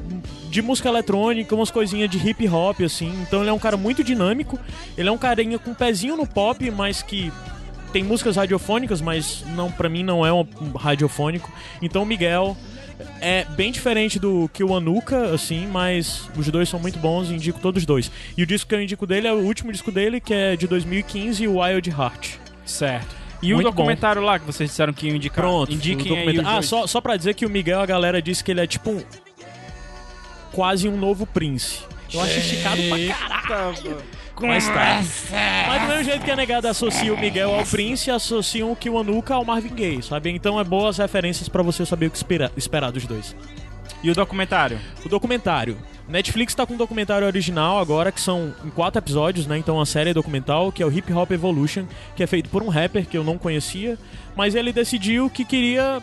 de 0.49 0.63
música 0.63 0.89
eletrônica, 0.89 1.55
umas 1.55 1.71
coisinhas 1.71 2.11
de 2.11 2.17
hip 2.17 2.49
hop, 2.49 2.81
assim. 2.81 3.13
Então 3.23 3.43
ele 3.43 3.51
é 3.51 3.53
um 3.53 3.59
cara 3.59 3.77
muito 3.77 4.03
dinâmico. 4.03 4.59
Ele 4.97 5.09
é 5.09 5.13
um 5.13 5.19
carinha 5.19 5.59
com 5.59 5.73
um 5.73 5.75
pezinho 5.75 6.17
no 6.17 6.27
pop, 6.27 6.71
mas 6.71 7.03
que 7.03 7.31
tem 7.93 8.03
músicas 8.03 8.37
radiofônicas, 8.37 9.03
mas 9.03 9.45
não 9.55 9.71
para 9.71 9.89
mim 9.89 10.03
não 10.03 10.25
é 10.25 10.33
um 10.33 10.47
radiofônico. 10.75 11.53
Então 11.83 12.05
o 12.05 12.07
Miguel 12.07 12.57
é 13.21 13.45
bem 13.45 13.71
diferente 13.73 14.19
do 14.19 14.49
que 14.53 14.63
o 14.65 14.75
Anuka, 14.75 15.35
assim, 15.35 15.67
mas 15.67 16.29
os 16.37 16.49
dois 16.49 16.69
são 16.69 16.79
muito 16.81 16.99
bons 16.99 17.31
e 17.31 17.35
indico 17.35 17.59
todos 17.61 17.83
os 17.83 17.87
dois. 17.87 18.11
E 18.37 18.43
o 18.43 18.47
disco 18.47 18.69
que 18.69 18.75
eu 18.75 18.83
indico 18.83 19.07
dele 19.07 19.27
é 19.29 19.33
o 19.33 19.39
último 19.39 19.71
disco 19.73 19.91
dele, 19.93 20.21
que 20.21 20.33
é 20.35 20.57
de 20.57 20.67
2015, 20.67 21.47
o 21.49 21.59
Wild 21.61 21.91
Heart. 21.91 22.35
Certo. 22.65 23.15
E 23.43 23.53
Muito 23.53 23.67
o 23.67 23.71
documentário 23.71 24.23
lá 24.23 24.39
que 24.39 24.47
vocês 24.47 24.71
disseram 24.71 24.93
que 24.93 25.09
iam 25.09 25.17
indicar? 25.17 25.45
Pronto. 25.45 25.73
Indiquem 25.73 26.17
aí 26.17 26.39
Ah, 26.45 26.53
dois. 26.55 26.67
só, 26.67 26.87
só 26.87 27.01
pra 27.01 27.17
dizer 27.17 27.35
que 27.35 27.45
o 27.45 27.51
Miguel, 27.51 27.81
a 27.81 27.87
galera 27.87 28.23
disse 28.23 28.43
que 28.45 28.51
ele 28.53 28.61
é 28.61 28.67
tipo 28.67 28.91
um. 28.91 29.03
quase 30.53 30.89
um 30.89 30.97
novo 30.97 31.27
príncipe. 31.27 31.85
Eu 32.13 32.21
acho 32.21 32.39
esticado 32.39 32.81
pra 32.89 33.39
caralho. 33.49 33.97
Mas 34.49 34.67
tá. 34.69 35.03
Mas 35.69 35.83
do 35.83 35.89
mesmo 35.89 36.05
jeito 36.05 36.25
que 36.25 36.31
a 36.31 36.37
negada 36.37 36.71
associa 36.71 37.13
o 37.13 37.19
Miguel 37.19 37.55
ao 37.55 37.65
Prince, 37.65 38.11
associam 38.11 38.73
o 38.73 38.77
Kiwanuka 38.77 39.35
ao 39.35 39.45
Marvin 39.45 39.75
Gaye, 39.75 40.03
sabe? 40.03 40.31
Então 40.31 40.59
é 40.59 40.65
boas 40.65 40.99
referências 40.99 41.49
pra 41.49 41.63
você 41.63 41.85
saber 41.87 42.07
o 42.07 42.11
que 42.11 42.17
espera- 42.17 42.51
esperar 42.57 42.91
dos 42.93 43.07
dois. 43.07 43.35
E 44.03 44.11
o 44.11 44.15
documentário? 44.15 44.79
O 45.05 45.09
documentário. 45.09 45.77
Netflix 46.09 46.55
tá 46.55 46.67
com 46.67 46.75
um 46.75 46.77
documentário 46.77 47.27
original 47.27 47.79
agora, 47.79 48.11
que 48.11 48.21
são 48.21 48.53
em 48.65 48.71
quatro 48.71 48.99
episódios, 48.99 49.47
né? 49.47 49.57
Então 49.57 49.77
uma 49.77 49.87
série 49.87 50.13
documental, 50.13 50.73
que 50.73 50.83
é 50.83 50.87
o 50.87 50.93
Hip 50.93 51.13
Hop 51.13 51.31
Evolution, 51.31 51.85
que 52.17 52.23
é 52.23 52.27
feito 52.27 52.49
por 52.51 52.63
um 52.63 52.69
rapper 52.69 53.07
que 53.07 53.17
eu 53.17 53.23
não 53.25 53.39
conhecia, 53.39 53.97
mas 54.37 54.55
ele 54.57 54.73
decidiu 54.73 55.31
que 55.31 55.45
queria 55.45 56.03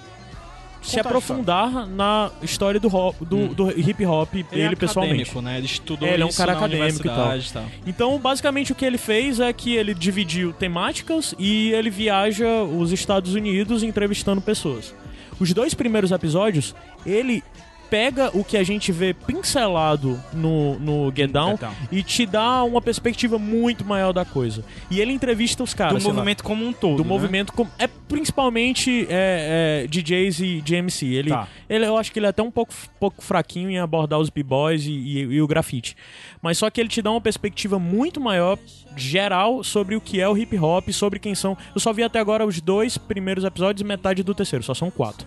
se 0.82 1.00
aprofundar 1.00 1.86
na 1.88 2.32
história 2.42 2.80
do, 2.80 2.88
ro- 2.88 3.14
do, 3.22 3.48
do 3.54 3.70
hip 3.80 4.06
hop, 4.06 4.34
ele, 4.34 4.46
Ele 4.52 4.64
é 4.64 4.76
pessoalmente. 4.76 5.42
né? 5.42 5.58
Ele 5.58 5.66
estudou 5.66 6.08
É, 6.08 6.14
ele 6.14 6.24
é 6.24 6.26
um 6.26 6.32
cara 6.32 6.54
acadêmico 6.54 7.06
e 7.06 7.10
tal. 7.10 7.40
tal. 7.54 7.66
Então, 7.86 8.18
basicamente, 8.18 8.72
o 8.72 8.76
que 8.76 8.86
ele 8.86 8.98
fez 8.98 9.40
é 9.40 9.52
que 9.54 9.76
ele 9.76 9.94
dividiu 9.94 10.54
temáticas 10.54 11.36
e 11.38 11.72
ele 11.72 11.90
viaja 11.90 12.64
os 12.64 12.92
Estados 12.92 13.34
Unidos 13.36 13.84
entrevistando 13.84 14.42
pessoas. 14.42 14.94
Os 15.40 15.54
dois 15.54 15.74
primeiros 15.74 16.12
episódios, 16.12 16.76
ele 17.06 17.44
pega 17.90 18.30
o 18.38 18.44
que 18.44 18.56
a 18.58 18.64
gente 18.64 18.92
vê 18.92 19.14
pincelado 19.14 20.20
no, 20.34 20.78
no 20.80 21.14
Get 21.16 21.32
Down 21.32 21.52
Get 21.52 21.60
Down. 21.62 21.74
e 21.92 22.04
te 22.04 22.26
dá 22.26 22.64
uma 22.64 22.82
perspectiva 22.82 23.38
muito 23.40 23.84
maior 23.84 24.14
da 24.14 24.24
coisa. 24.26 24.64
E 24.92 25.00
ele 25.02 25.12
entrevista 25.12 25.64
os 25.64 25.74
caras. 25.74 25.96
do 25.96 26.00
sei 26.02 26.10
lá, 26.10 26.16
movimento 26.16 26.44
como 26.44 26.66
um 26.66 26.72
todo. 26.74 26.98
do 26.98 27.04
né? 27.04 27.10
movimento 27.10 27.52
com- 27.54 27.68
é 27.80 27.88
principalmente 27.88 29.08
é, 29.10 29.84
é, 29.84 29.88
DJs 29.88 30.40
e 30.40 30.62
GMC. 30.62 31.06
Ele, 31.08 31.30
Tá. 31.30 31.48
ele, 31.70 31.86
eu 31.86 31.98
acho 31.98 32.12
que 32.12 32.20
ele 32.20 32.26
é 32.26 32.30
até 32.30 32.42
um 32.44 32.52
pouco, 32.52 32.74
pouco 33.00 33.24
fraquinho 33.24 33.70
em 33.70 33.80
abordar 33.80 34.20
os 34.20 34.30
b-boys 34.30 34.86
e, 34.86 34.92
e- 34.92 35.20
e 35.36 35.42
o 35.42 35.48
grafite. 35.48 35.96
Mas 36.42 36.58
só 36.58 36.70
que 36.70 36.80
ele 36.80 36.90
te 36.90 37.02
dá 37.02 37.12
uma 37.12 37.22
perspectiva 37.22 37.80
muito 37.80 38.20
maior, 38.22 38.58
geral, 38.96 39.64
sobre 39.64 39.96
o 39.96 40.02
que 40.02 40.20
é 40.22 40.28
o 40.28 40.38
hip 40.38 40.58
hop, 40.58 40.90
sobre 40.92 41.20
quem 41.20 41.34
são. 41.36 41.58
Eu 41.74 41.80
só 41.82 41.92
vi 41.94 42.04
até 42.04 42.20
agora 42.20 42.46
os 42.46 42.60
dois 42.62 42.98
primeiros 42.98 43.44
episódios 43.44 43.82
e 43.82 43.86
metade 43.86 44.24
do 44.24 44.34
terceiro, 44.36 44.64
só 44.64 44.74
são 44.74 44.90
quatro. 44.92 45.26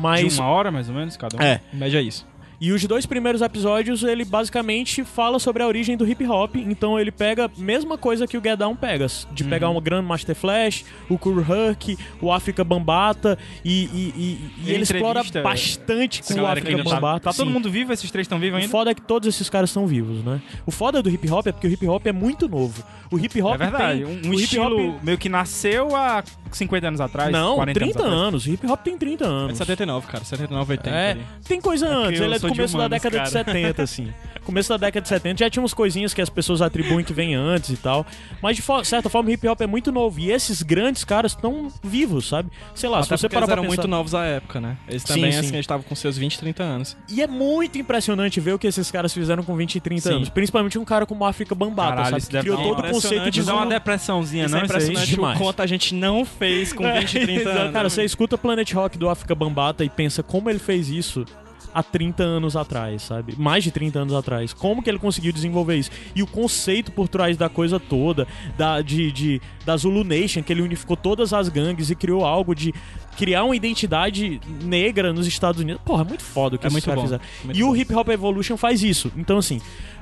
Mas 0.00 0.34
De 0.34 0.40
uma 0.40 0.48
hora, 0.48 0.70
mais 0.70 0.88
ou 0.88 0.94
menos, 0.94 1.16
cada 1.16 1.36
um? 1.36 1.40
é, 1.40 1.60
Média 1.72 1.98
é 1.98 2.02
isso. 2.02 2.28
e 2.62 2.72
os 2.72 2.84
dois 2.84 3.06
primeiros 3.06 3.40
episódios, 3.40 4.02
ele 4.02 4.22
basicamente 4.22 5.02
fala 5.02 5.38
sobre 5.38 5.62
a 5.62 5.66
origem 5.66 5.96
do 5.96 6.06
hip 6.06 6.22
hop. 6.26 6.56
Então 6.56 7.00
ele 7.00 7.10
pega 7.10 7.46
a 7.46 7.50
mesma 7.56 7.96
coisa 7.96 8.26
que 8.26 8.36
o 8.36 8.42
Get 8.42 8.58
Down 8.58 8.76
pega. 8.76 9.06
De 9.32 9.44
pegar 9.44 9.70
Uhum. 9.70 9.78
um 9.78 9.80
Grandmaster 9.80 10.36
Flash, 10.36 10.84
o 11.08 11.16
Kur 11.16 11.38
Herc, 11.50 11.96
o 12.20 12.30
África 12.30 12.62
Bambata. 12.62 13.38
E, 13.64 13.84
e, 13.84 14.12
e- 14.14 14.50
e 14.66 14.72
Ele 14.74 14.82
explora 14.82 15.22
bastante 15.42 16.22
com 16.22 16.34
o 16.34 16.46
África 16.46 16.76
tá, 16.76 16.82
Bambata. 16.84 17.20
tá 17.20 17.32
todo 17.32 17.46
sim. 17.46 17.52
mundo 17.54 17.70
vivo? 17.70 17.94
Esses 17.94 18.10
três 18.10 18.26
estão 18.26 18.38
vivos 18.38 18.58
O 18.58 18.60
ainda? 18.60 18.70
foda 18.70 18.90
é 18.90 18.94
que 18.94 19.00
todos 19.02 19.26
esses 19.26 19.48
caras 19.48 19.70
estão 19.70 19.86
vivos, 19.86 20.22
né? 20.22 20.40
O 20.66 20.70
foda 20.70 21.02
do 21.02 21.08
hip 21.08 21.30
hop 21.30 21.46
é 21.46 21.52
porque 21.52 21.66
o 21.66 21.70
hip 21.72 21.86
hop 21.88 22.06
é 22.06 22.12
muito 22.12 22.46
novo. 22.46 22.84
O 23.10 23.18
hip 23.18 23.40
hop 23.40 23.54
É 23.54 23.56
verdade. 23.56 24.04
tem. 24.04 24.04
Um, 24.04 24.08
o 24.08 24.12
um 24.28 24.34
hip 24.34 24.42
estilo 24.42 24.90
hop- 24.96 25.02
meio 25.02 25.16
que 25.16 25.30
nasceu 25.30 25.96
há 25.96 26.22
50 26.56 26.88
anos 26.88 27.00
atrás. 27.00 27.30
Não, 27.32 27.56
40 27.56 27.78
30 27.80 28.02
anos. 28.02 28.14
anos. 28.20 28.46
Hip 28.46 28.66
hop 28.66 28.80
tem 28.82 28.96
30 28.98 29.24
É 29.24 29.28
anos. 29.28 29.52
de 29.52 29.58
79, 29.58 30.06
cara. 30.06 30.24
79, 30.24 30.72
80 30.72 30.90
É, 30.90 31.10
ali. 31.12 31.26
tem 31.46 31.60
coisa 31.60 31.88
antes, 31.88 32.20
eu 32.20 32.26
ele 32.26 32.34
é 32.34 32.38
do 32.38 32.48
de 32.48 32.54
começo 32.56 32.72
da 32.74 32.78
humanos, 32.84 32.90
década 33.02 33.10
de 33.24 33.30
cara. 33.32 33.44
70, 33.44 33.82
assim. 33.82 34.12
Começo 34.44 34.68
da 34.70 34.76
década 34.78 35.02
de 35.02 35.08
70 35.08 35.38
já 35.38 35.50
tinha 35.50 35.62
umas 35.62 35.74
coisinhas 35.74 36.12
que 36.14 36.20
as 36.20 36.28
pessoas 36.30 36.60
atribuem 36.62 37.04
que 37.04 37.12
vem 37.12 37.34
antes 37.34 37.70
e 37.70 37.76
tal. 37.76 38.04
Mas 38.42 38.56
de 38.56 38.62
fo- 38.62 38.82
certa 38.84 39.08
forma 39.08 39.28
o 39.28 39.32
hip 39.32 39.46
hop 39.46 39.60
é 39.60 39.66
muito 39.66 39.92
novo. 39.92 40.18
E 40.18 40.30
esses 40.32 40.62
grandes 40.62 41.04
caras 41.04 41.32
estão 41.32 41.70
vivos, 41.82 42.26
sabe? 42.28 42.50
Sei 42.74 42.88
lá, 42.88 42.98
Até 43.00 43.16
se 43.16 43.20
você 43.22 43.28
parar 43.28 43.40
eles 43.40 43.46
pra 43.46 43.52
eram 43.54 43.62
pensar... 43.64 43.76
muito 43.76 43.88
novos 43.88 44.14
à 44.14 44.24
época, 44.24 44.60
né? 44.60 44.76
Eles 44.88 45.02
Sim, 45.02 45.14
também, 45.14 45.32
sim. 45.32 45.38
assim, 45.38 45.48
eles 45.50 45.60
estavam 45.60 45.82
com 45.84 45.94
seus 45.94 46.16
20, 46.18 46.38
30 46.38 46.62
anos. 46.62 46.96
E 47.08 47.22
é 47.22 47.26
muito 47.26 47.78
impressionante 47.78 48.40
ver 48.40 48.54
o 48.54 48.58
que 48.58 48.66
esses 48.66 48.90
caras 48.90 49.12
fizeram 49.12 49.42
com 49.42 49.54
20 49.54 49.76
e 49.76 49.80
30 49.80 50.08
Sim. 50.08 50.14
anos. 50.16 50.28
Principalmente 50.30 50.78
um 50.78 50.84
cara 50.84 51.06
como 51.06 51.24
África 51.24 51.54
Bambata, 51.54 51.90
Caralho, 51.90 52.06
sabe? 52.10 52.18
isso 52.22 52.30
Que 52.30 52.38
criou 52.40 52.56
todo 52.56 52.80
o 52.80 52.90
conceito 52.90 53.30
de 53.30 53.42
Dá 53.42 53.54
uma 53.54 53.66
depressãozinha, 53.66 54.46
Isso 54.46 54.54
não? 54.54 54.62
é 54.62 54.64
impressionante 54.64 55.00
aí? 55.04 55.06
Demais. 55.14 55.36
o 55.38 55.42
quanto 55.42 55.60
a 55.60 55.66
gente 55.66 55.94
não 55.94 56.24
fez 56.40 56.72
com 56.72 56.82
20, 56.90 57.20
30 57.20 57.32
Exato. 57.32 57.58
anos. 57.58 57.72
Cara, 57.72 57.90
você 57.90 58.04
escuta 58.04 58.38
Planet 58.38 58.72
Rock 58.72 58.96
do 58.98 59.08
África 59.08 59.34
Bambata 59.34 59.84
e 59.84 59.90
pensa 59.90 60.22
como 60.22 60.48
ele 60.48 60.58
fez 60.58 60.88
isso 60.88 61.24
há 61.72 61.82
30 61.82 62.22
anos 62.24 62.56
atrás, 62.56 63.02
sabe? 63.02 63.34
Mais 63.38 63.62
de 63.62 63.70
30 63.70 64.00
anos 64.00 64.14
atrás. 64.14 64.52
Como 64.52 64.82
que 64.82 64.90
ele 64.90 64.98
conseguiu 64.98 65.32
desenvolver 65.32 65.76
isso? 65.76 65.90
E 66.16 66.22
o 66.22 66.26
conceito 66.26 66.90
por 66.90 67.06
trás 67.08 67.36
da 67.36 67.48
coisa 67.48 67.78
toda, 67.78 68.26
da, 68.56 68.80
de, 68.82 69.12
de, 69.12 69.40
da 69.64 69.76
Zulu 69.76 70.02
Nation, 70.02 70.42
que 70.42 70.52
ele 70.52 70.62
unificou 70.62 70.96
todas 70.96 71.32
as 71.32 71.48
gangues 71.48 71.90
e 71.90 71.94
criou 71.94 72.24
algo 72.24 72.54
de 72.54 72.74
criar 73.16 73.44
uma 73.44 73.54
identidade 73.54 74.40
negra 74.64 75.12
nos 75.12 75.26
Estados 75.26 75.60
Unidos. 75.60 75.80
Porra, 75.84 76.02
é 76.02 76.08
muito 76.08 76.24
foda 76.24 76.56
o 76.56 76.58
que 76.58 76.66
É 76.66 76.70
muito 76.70 76.90
bom, 76.92 77.02
fizeram. 77.02 77.22
muito 77.44 77.56
E 77.58 77.62
o 77.62 77.68
bom. 77.68 77.76
Hip 77.76 77.94
Hop 77.94 78.08
Evolution 78.08 78.56
faz 78.56 78.82
isso. 78.82 79.12
Então, 79.16 79.38
assim, 79.38 79.60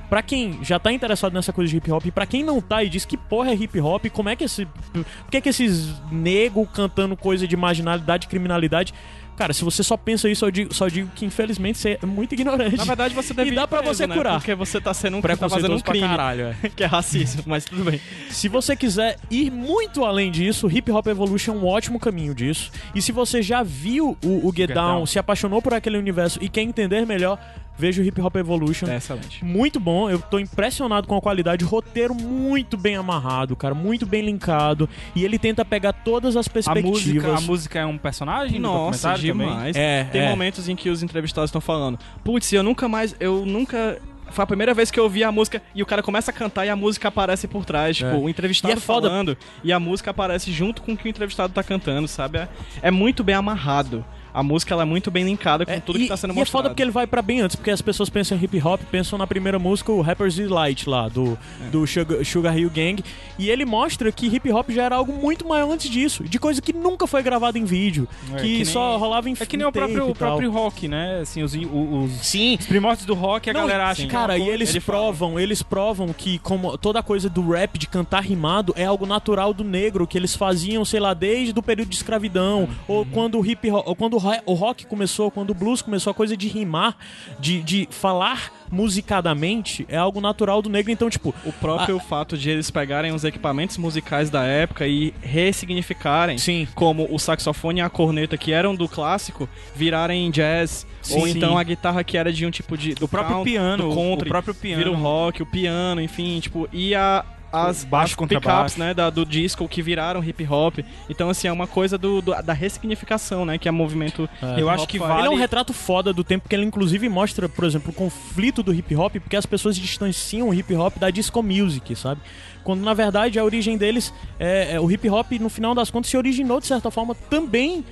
pra 0.09 0.21
quem 0.21 0.59
já 0.63 0.79
tá 0.79 0.91
interessado 0.91 1.33
nessa 1.33 1.53
coisa 1.53 1.69
de 1.69 1.77
hip 1.77 1.91
hop, 1.91 2.05
e 2.05 2.11
pra 2.11 2.25
quem 2.25 2.43
não 2.43 2.59
tá 2.59 2.83
e 2.83 2.89
diz 2.89 3.05
que 3.05 3.15
porra 3.17 3.51
é 3.51 3.53
hip 3.55 3.79
hop, 3.79 4.05
como 4.11 4.29
é 4.29 4.35
que 4.35 4.43
esse. 4.43 4.65
Por 4.65 5.31
que, 5.31 5.37
é 5.37 5.41
que 5.41 5.49
esses 5.49 5.93
nego 6.11 6.65
cantando 6.67 7.15
coisa 7.15 7.47
de 7.47 7.55
marginalidade, 7.55 8.27
criminalidade. 8.27 8.93
Cara, 9.37 9.53
se 9.53 9.63
você 9.63 9.81
só 9.83 9.95
pensa 9.95 10.27
isso, 10.29 10.43
eu 10.43 10.51
digo- 10.51 10.73
só 10.73 10.89
digo 10.89 11.09
que 11.15 11.25
infelizmente 11.25 11.77
você 11.77 11.97
é 12.03 12.05
muito 12.05 12.33
ignorante. 12.33 12.75
Na 12.75 12.83
verdade, 12.83 13.13
você 13.15 13.31
deve 13.33 13.51
E 13.51 13.55
dá 13.55 13.65
pra 13.65 13.77
preso, 13.79 13.93
você 13.95 14.05
né? 14.05 14.13
curar. 14.13 14.33
Porque 14.33 14.53
você 14.53 14.81
tá 14.81 14.93
sendo 14.93 15.15
um 15.15 15.21
tá 15.21 15.37
fazendo 15.47 15.75
um 15.75 15.79
crime. 15.79 16.05
caralho, 16.05 16.47
é. 16.61 16.67
que 16.75 16.83
é 16.83 16.85
racismo, 16.85 17.43
mas 17.45 17.63
tudo 17.63 17.85
bem. 17.89 18.01
Se 18.29 18.49
você 18.49 18.75
quiser 18.75 19.17
ir 19.31 19.49
muito 19.49 20.03
além 20.03 20.29
disso, 20.29 20.67
Hip 20.69 20.91
Hop 20.91 21.07
Evolution 21.07 21.53
é 21.53 21.55
um 21.55 21.65
ótimo 21.65 21.97
caminho 22.01 22.35
disso. 22.35 22.69
E 22.93 23.01
se 23.01 23.13
você 23.13 23.41
já 23.41 23.63
viu 23.63 24.17
o, 24.25 24.45
o 24.45 24.51
Get, 24.53 24.67
Get 24.67 24.73
Down, 24.73 24.95
Down. 24.97 25.05
se 25.05 25.17
apaixonou 25.17 25.61
por 25.61 25.73
aquele 25.73 25.97
universo 25.97 26.37
e 26.41 26.49
quer 26.49 26.63
entender 26.63 27.05
melhor, 27.05 27.39
veja 27.79 28.01
o 28.01 28.05
Hip 28.05 28.19
Hop 28.21 28.35
Evolution. 28.35 28.87
É 28.87 28.97
excelente. 28.97 29.43
Muito 29.43 29.79
bom, 29.79 30.09
eu 30.09 30.19
tô 30.19 30.37
impressionado 30.37 31.07
com 31.07 31.15
a 31.15 31.21
qualidade, 31.21 31.63
roteiro 31.65 32.13
muito 32.13 32.77
bem 32.77 32.95
amarrado, 32.97 33.55
cara, 33.55 33.73
muito 33.73 34.05
bem 34.05 34.21
linkado. 34.23 34.87
E 35.15 35.23
ele 35.23 35.39
tenta 35.39 35.63
pegar 35.63 35.93
todas 35.93 36.35
as 36.35 36.47
A 36.47 36.49
perspectivas. 36.51 36.91
música, 36.91 37.33
a 37.35 37.41
música 37.41 37.79
é 37.79 37.85
um 37.85 37.97
personagem 37.97 38.59
Nossa, 38.59 39.13
demais. 39.15 39.75
É, 39.75 40.03
Tem 40.03 40.21
é. 40.21 40.29
momentos 40.29 40.67
em 40.67 40.75
que 40.75 40.89
os 40.89 41.01
entrevistados 41.01 41.47
estão 41.49 41.61
falando, 41.61 41.97
putz, 42.23 42.51
eu 42.53 42.61
nunca 42.61 42.87
mais, 42.87 43.15
eu 43.19 43.45
nunca... 43.45 43.97
Foi 44.31 44.43
a 44.43 44.45
primeira 44.45 44.75
vez 44.75 44.91
que 44.91 44.99
eu 44.99 45.05
ouvi 45.05 45.23
a 45.23 45.31
música 45.31 45.59
e 45.73 45.81
o 45.81 45.87
cara 45.87 46.03
começa 46.03 46.29
a 46.29 46.33
cantar 46.33 46.63
e 46.63 46.69
a 46.69 46.75
música 46.75 47.07
aparece 47.07 47.47
por 47.47 47.65
trás. 47.65 47.97
Tipo, 47.97 48.11
É. 48.11 48.13
o 48.15 48.29
entrevistado 48.29 48.71
E 48.71 48.77
é 48.77 48.79
foda- 48.79 49.09
falando 49.09 49.35
e 49.63 49.73
a 49.73 49.79
música 49.79 50.11
aparece 50.11 50.51
junto 50.51 50.83
com 50.83 50.93
o 50.93 50.97
que 50.97 51.07
o 51.07 51.09
entrevistado 51.09 51.51
tá 51.51 51.63
cantando, 51.63 52.07
sabe? 52.07 52.37
É, 52.37 52.47
é 52.83 52.91
muito 52.91 53.23
bem 53.23 53.33
amarrado. 53.33 54.05
A 54.33 54.43
música 54.43 54.73
ela 54.73 54.83
é 54.83 54.85
muito 54.85 55.09
bem 55.09 55.23
linkada 55.25 55.65
com 55.65 55.71
É, 55.71 55.79
tudo 55.79 55.97
e, 55.99 56.03
que 56.03 56.07
tá 56.09 56.17
sendo 56.17 56.31
e 56.31 56.37
é 56.37 56.39
mostrado. 56.39 56.63
foda 56.63 56.69
porque 56.69 56.81
ele 56.81 56.91
vai 56.91 57.07
pra 57.07 57.21
bem 57.21 57.41
antes, 57.41 57.55
porque 57.55 57.71
as 57.71 57.81
pessoas 57.81 58.09
pensam 58.09 58.37
em 58.37 58.43
hip 58.43 58.61
hop, 58.63 58.81
pensam 58.91 59.17
na 59.17 59.25
primeira 59.27 59.57
música, 59.59 59.91
o 59.91 60.01
Rapper's 60.01 60.35
Delight 60.35 60.87
lá, 60.89 61.07
do, 61.09 61.37
É. 61.65 61.69
do 61.69 61.85
Sugar, 61.87 62.23
Sugar 62.25 62.57
Hill 62.57 62.69
Gang. 62.69 63.03
E 63.37 63.49
ele 63.49 63.65
mostra 63.65 64.11
que 64.11 64.27
hip 64.27 64.51
hop 64.51 64.69
já 64.69 64.83
era 64.83 64.95
algo 64.95 65.11
muito 65.13 65.47
maior 65.47 65.71
antes 65.71 65.89
disso, 65.89 66.23
de 66.23 66.37
coisa 66.39 66.61
que 66.61 66.73
nunca 66.73 67.07
foi 67.07 67.23
gravada 67.23 67.57
em 67.57 67.63
vídeo, 67.65 68.07
É, 68.33 68.35
que, 68.37 68.41
que 68.43 68.55
nem- 68.57 68.65
só 68.65 68.97
rolava 68.97 69.29
em 69.29 69.33
É 69.39 69.45
que 69.45 69.57
nem 69.57 69.65
o 69.65 69.71
próprio, 69.71 70.07
e 70.07 70.11
o 70.11 70.15
próprio 70.15 70.51
rock, 70.51 70.87
né? 70.87 71.19
Assim, 71.21 71.41
os, 71.43 71.53
os, 71.55 72.11
Sim. 72.21 72.57
os 72.59 72.65
primórdios 72.65 73.05
do 73.05 73.13
rock, 73.13 73.49
a 73.49 73.53
Não, 73.53 73.61
galera 73.61 73.83
e- 73.83 73.91
acha 73.91 74.01
que 74.03 74.07
Cara, 74.09 74.35
é 74.37 74.39
e 74.39 74.49
eles 74.49 74.69
ele 74.69 74.79
fala. 74.79 74.99
provam, 74.99 75.39
eles 75.39 75.61
provam 75.63 76.13
que 76.13 76.37
como 76.39 76.77
toda 76.77 77.01
coisa 77.01 77.29
do 77.29 77.49
rap, 77.51 77.77
de 77.77 77.87
cantar 77.87 78.21
rimado, 78.23 78.73
é 78.75 78.85
algo 78.85 79.05
natural 79.05 79.53
do 79.53 79.63
negro, 79.63 80.05
que 80.05 80.17
eles 80.17 80.35
faziam, 80.35 80.83
sei 80.85 80.99
lá, 80.99 81.13
desde 81.13 81.57
o 81.57 81.63
período 81.63 81.89
de 81.89 81.95
escravidão, 81.95 82.61
Uhum. 82.61 82.67
ou 82.87 83.05
quando 83.05 83.39
o 83.39 83.45
hip 83.45 83.69
hop, 83.71 83.87
ou 83.87 83.95
quando 83.95 84.13
o 84.15 84.17
o 84.45 84.53
rock 84.53 84.85
começou, 84.85 85.29
quando 85.31 85.51
o 85.51 85.53
blues 85.53 85.81
começou, 85.81 86.11
a 86.11 86.13
coisa 86.13 86.35
de 86.37 86.47
rimar, 86.47 86.95
de, 87.39 87.61
de 87.61 87.87
falar 87.91 88.51
musicadamente, 88.71 89.85
é 89.89 89.97
algo 89.97 90.21
natural 90.21 90.61
do 90.61 90.69
negro. 90.69 90.91
Então, 90.91 91.09
tipo, 91.09 91.33
O 91.45 91.51
próprio 91.53 91.99
fato 91.99 92.37
de 92.37 92.49
eles 92.49 92.69
pegarem 92.69 93.11
os 93.13 93.23
equipamentos 93.23 93.77
musicais 93.77 94.29
da 94.29 94.43
época 94.43 94.85
e 94.87 95.13
ressignificarem, 95.21 96.37
Sim. 96.37 96.67
como 96.75 97.07
o 97.13 97.17
saxofone 97.17 97.79
e 97.79 97.81
a 97.81 97.89
corneta 97.89 98.37
que 98.37 98.51
eram 98.51 98.75
do 98.75 98.87
clássico, 98.87 99.49
virarem 99.75 100.29
jazz, 100.31 100.85
ou 101.11 101.25
Sim. 101.27 101.37
então 101.37 101.57
a 101.57 101.63
guitarra 101.63 102.03
que 102.03 102.17
era 102.17 102.31
de 102.31 102.45
um 102.45 102.51
tipo 102.51 102.77
de 102.77 102.93
do 102.93 103.07
próprio 103.07 103.35
country, 103.37 103.51
piano, 103.53 103.83
do 103.83 103.89
o- 103.89 103.95
country, 103.95 104.27
o 104.27 104.31
próprio 104.31 104.53
piano. 104.55 104.77
vira 104.83 104.91
o 104.91 104.95
rock, 104.95 105.41
o 105.41 105.45
piano, 105.45 106.01
enfim, 106.01 106.39
tipo, 106.39 106.67
e 106.71 106.93
a 106.95 107.25
as, 107.51 107.83
baixo 107.83 108.15
as 108.21 108.27
pickups, 108.27 108.77
né, 108.77 108.93
da, 108.93 109.09
do 109.09 109.25
disco 109.25 109.67
que 109.67 109.81
viraram 109.81 110.23
hip 110.23 110.45
hop. 110.47 110.79
Então, 111.09 111.29
assim, 111.29 111.47
é 111.47 111.51
uma 111.51 111.65
coisa 111.67 111.97
do, 111.97 112.21
do- 112.21 112.41
da 112.43 112.53
ressignificação, 112.53 113.45
né, 113.45 113.57
que 113.57 113.67
é 113.67 113.71
movimento 113.71 114.29
É. 114.41 114.61
Eu 114.61 114.69
acho 114.69 114.87
que 114.87 114.99
vale- 114.99 115.19
Ele 115.21 115.27
é 115.27 115.29
um 115.31 115.35
retrato 115.35 115.73
foda 115.73 116.13
do 116.13 116.23
tempo, 116.23 116.43
porque 116.43 116.55
ele 116.55 116.65
inclusive 116.65 117.07
mostra, 117.09 117.49
por 117.49 117.63
exemplo, 117.65 117.89
o 117.91 117.93
conflito 117.93 118.61
do 118.61 118.73
hip 118.73 118.95
hop, 118.95 119.13
porque 119.17 119.35
as 119.35 119.45
pessoas 119.45 119.75
distanciam 119.75 120.49
o 120.49 120.53
hip 120.53 120.73
hop 120.75 120.97
da 120.97 121.09
disco 121.09 121.41
music, 121.41 121.95
sabe? 121.95 122.21
Quando 122.63 122.81
na 122.83 122.93
verdade 122.93 123.39
a 123.39 123.43
origem 123.43 123.77
deles 123.77 124.13
é, 124.39 124.73
é- 124.75 124.79
o 124.79 124.91
hip 124.91 125.09
hop, 125.09 125.31
no 125.39 125.49
final 125.49 125.73
das 125.73 125.89
contas, 125.89 126.09
se 126.11 126.17
originou 126.17 126.59
de 126.59 126.67
certa 126.67 126.91
forma 126.91 127.15
também 127.29 127.83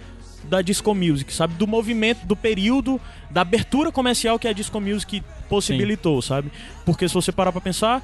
da 0.43 0.61
disco 0.61 0.93
music, 0.93 1.33
sabe? 1.33 1.55
Do 1.55 1.65
movimento, 1.67 2.25
do 2.25 2.35
período, 2.35 3.01
da 3.29 3.41
abertura 3.41 3.91
comercial 3.91 4.37
que 4.39 4.47
a 4.47 4.53
disco 4.53 4.79
music 4.79 5.21
possibilitou, 5.49 6.21
sabe? 6.21 6.51
Porque 6.85 7.07
se 7.07 7.13
você 7.13 7.31
parar 7.31 7.51
pra 7.51 7.59
pensar, 7.59 8.01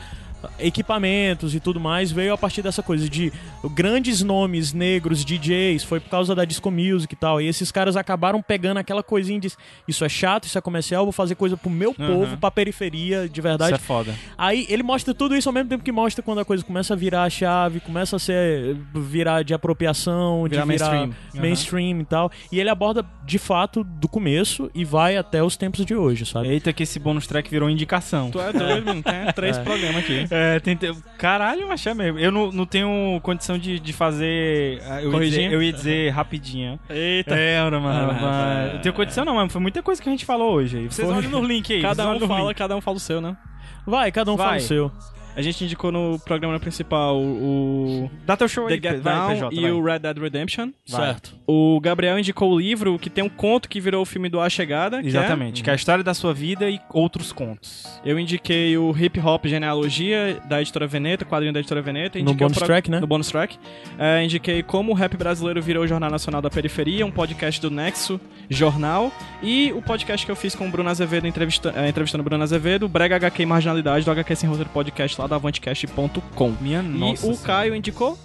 equipamentos 0.60 1.54
e 1.56 1.60
tudo 1.60 1.80
mais 1.80 2.12
veio 2.12 2.34
a 2.34 2.38
partir 2.38 2.62
dessa 2.62 2.82
coisa 2.84 3.08
de 3.10 3.32
grandes 3.74 4.22
nomes 4.22 4.74
negros, 4.74 5.24
DJs, 5.24 5.84
foi 5.84 6.00
por 6.00 6.10
causa 6.10 6.34
da 6.36 6.46
disco 6.46 6.70
music 6.72 7.14
e 7.14 7.18
tal. 7.18 7.42
E 7.42 7.48
esses 7.48 7.72
caras 7.72 7.96
acabaram 7.96 8.42
pegando 8.42 8.78
aquela 8.78 9.04
coisinha 9.04 9.40
de 9.40 9.52
isso 9.88 10.04
é 10.06 10.10
chato, 10.10 10.46
isso 10.46 10.58
é 10.58 10.62
comercial, 10.62 11.04
vou 11.06 11.12
fazer 11.12 11.36
coisa 11.36 11.56
pro 11.58 11.70
meu 11.70 11.94
povo, 11.94 12.38
pra 12.38 12.50
periferia, 12.52 13.28
de 13.30 13.42
verdade. 13.42 13.74
Isso 13.76 13.82
é 13.84 13.86
foda. 13.86 14.14
Aí 14.38 14.66
ele 14.70 14.84
mostra 14.84 15.14
tudo 15.14 15.36
isso 15.36 15.50
ao 15.50 15.54
mesmo 15.54 15.70
tempo 15.70 15.84
que 15.84 15.92
mostra 15.92 16.24
quando 16.24 16.40
a 16.40 16.46
coisa 16.46 16.64
começa 16.64 16.94
a 16.94 16.98
virar 16.98 17.24
a 17.24 17.30
chave, 17.30 17.80
começa 17.80 18.16
a 18.16 18.20
ser 18.20 18.76
virar 18.94 19.44
de 19.44 19.54
apropriação, 19.54 20.44
Virar 20.48 20.64
de 20.66 20.72
virar 20.72 20.90
mainstream. 20.92 21.42
mainstream 21.42 22.00
e 22.02 22.06
tal. 22.06 22.32
E 22.52 22.60
ele 22.60 22.70
aborda 22.70 23.06
de 23.26 23.38
fato 23.38 23.84
do 23.84 24.08
começo 24.08 24.70
e 24.74 24.84
vai 24.86 25.18
até 25.18 25.44
os 25.44 25.56
tempos 25.58 25.86
de 25.86 25.96
hoje, 25.96 26.26
sabe? 26.26 26.48
Eita, 26.50 26.74
que 26.74 26.84
esse 26.84 27.00
bônus 27.00 27.28
track 27.28 27.50
virou 27.50 27.70
indicação. 27.70 28.32
Tu 28.32 28.40
é 28.40 28.52
doido, 28.54 28.86
mano. 28.86 29.04
Tem 29.04 29.32
três 29.34 29.58
É. 29.58 29.64
programas 29.64 30.04
aqui. 30.04 30.28
É, 30.36 30.60
tem, 30.60 30.76
tem- 30.76 30.96
caralho, 31.18 31.68
mas 31.68 31.86
é 31.86 31.94
mesmo. 31.94 32.18
Eu 32.18 32.32
não, 32.32 32.52
não 32.52 32.66
tenho 32.66 33.20
condição 33.22 33.58
de, 33.58 33.80
de 33.80 33.94
fazer. 33.94 34.82
ah, 34.86 35.02
Eu 35.02 35.14
ia, 35.14 35.30
dizer, 35.30 35.54
eu 35.54 35.62
ia 35.62 35.72
dizer 35.74 36.10
rapidinho. 36.12 36.80
Eita. 36.90 37.36
É, 37.36 37.62
ora, 37.62 37.80
mano. 37.80 38.00
Ah, 38.10 38.14
mas- 38.14 38.22
mas- 38.22 38.74
Não 38.74 38.82
tenho 38.82 38.96
condição 38.96 39.24
não, 39.26 39.36
mano. 39.36 39.50
Foi 39.50 39.62
muita 39.62 39.84
coisa 39.84 40.02
que 40.02 40.10
a 40.10 40.12
gente 40.12 40.26
falou 40.26 40.54
hoje. 40.54 40.88
Vocês 40.88 41.10
olham 41.10 41.30
no 41.30 41.44
link 41.46 41.72
aí. 41.74 41.82
Cada 41.82 42.10
um 42.10 42.20
fala, 42.28 42.48
link. 42.50 42.58
cada 42.58 42.76
um 42.76 42.82
fala 42.82 42.98
o 42.98 43.00
seu, 43.00 43.22
né? 43.22 43.38
Vai, 43.86 44.12
cada 44.12 44.32
um 44.32 44.38
fala 44.38 44.50
Vai. 44.52 44.58
o 44.60 44.62
seu. 44.62 44.92
A 45.36 45.42
gente 45.42 45.64
indicou 45.64 45.92
no 45.92 46.20
programa 46.20 46.60
principal 46.60 47.20
o 47.20 48.10
Dá 48.26 48.38
teu 48.38 48.48
show 48.48 48.68
The 48.68 48.74
aí, 48.76 48.80
Get 48.82 49.02
vai, 49.02 49.14
Down 49.14 49.30
PJ, 49.50 49.56
e 49.56 49.62
vai. 49.62 49.72
o 49.72 49.84
Red 49.84 50.00
Dead 50.00 50.18
Redemption. 50.18 50.70
Vai. 50.88 51.06
Certo. 51.08 51.36
O 51.48 51.80
Gabriel 51.82 52.20
indicou 52.20 52.52
o 52.52 52.60
livro 52.60 52.98
que 53.00 53.10
tem 53.10 53.24
um 53.24 53.30
conto 53.30 53.68
que 53.68 53.80
virou 53.82 54.02
o 54.02 54.06
filme 54.06 54.30
do 54.30 54.40
A 54.40 54.50
Chegada. 54.50 55.00
que 55.02 55.08
é- 55.08 55.10
Exatamente, 55.10 55.64
que 55.64 55.70
é 55.70 55.74
a 55.74 55.76
história 55.76 56.04
da 56.04 56.14
sua 56.14 56.34
vida 56.34 56.70
e 56.70 56.80
outros 56.92 57.32
contos. 57.32 58.00
Eu 58.06 58.20
indiquei 58.20 58.78
o 58.78 58.96
Hip 58.98 59.20
Hop 59.20 59.46
Genealogia 59.46 60.40
da 60.48 60.62
editora 60.62 60.86
Veneta, 60.88 61.26
quadrinho 61.26 61.54
da 61.54 61.60
editora 61.60 61.82
Veneta. 61.82 62.20
No 62.20 62.34
bonus 62.34 62.58
track, 62.58 62.92
né? 62.92 63.00
No 63.00 63.08
bonus 63.08 63.28
track. 63.30 63.58
É, 63.98 64.24
indiquei 64.24 64.62
como 64.64 64.92
o 64.92 64.96
rap 64.96 65.18
brasileiro 65.18 65.62
virou 65.62 65.84
o 65.84 65.88
Jornal 65.88 66.12
Nacional 66.12 66.42
da 66.42 66.50
Periferia, 66.50 67.06
um 67.06 67.12
podcast 67.12 67.60
do 67.60 67.72
Nexo 67.72 68.20
Jornal. 68.50 69.12
E 69.42 69.72
o 69.74 69.82
podcast 69.82 70.26
que 70.26 70.32
eu 70.32 70.36
fiz 70.36 70.54
com 70.56 70.68
o 70.68 70.72
Bruno 70.72 70.90
Azevedo, 70.90 71.26
entrevista, 71.28 71.74
é, 71.76 71.90
entrevistando 71.90 72.22
o 72.22 72.26
Bruno 72.26 72.44
Azevedo, 72.44 72.88
Brega 72.88 73.16
HQ 73.16 73.42
e 73.42 73.46
Marginalidade, 73.46 74.06
do 74.06 74.12
HQ 74.12 74.36
Sem 74.36 74.50
Roteiro 74.50 74.70
Podcast 74.70 75.20
lá 75.20 75.23
da 75.28 75.36
avantcast.com. 75.36 76.54
Minha 76.62 76.80
E 76.80 76.84
nossa. 76.84 77.28
o 77.28 77.38
Caio 77.38 77.76
indicou 77.76 78.18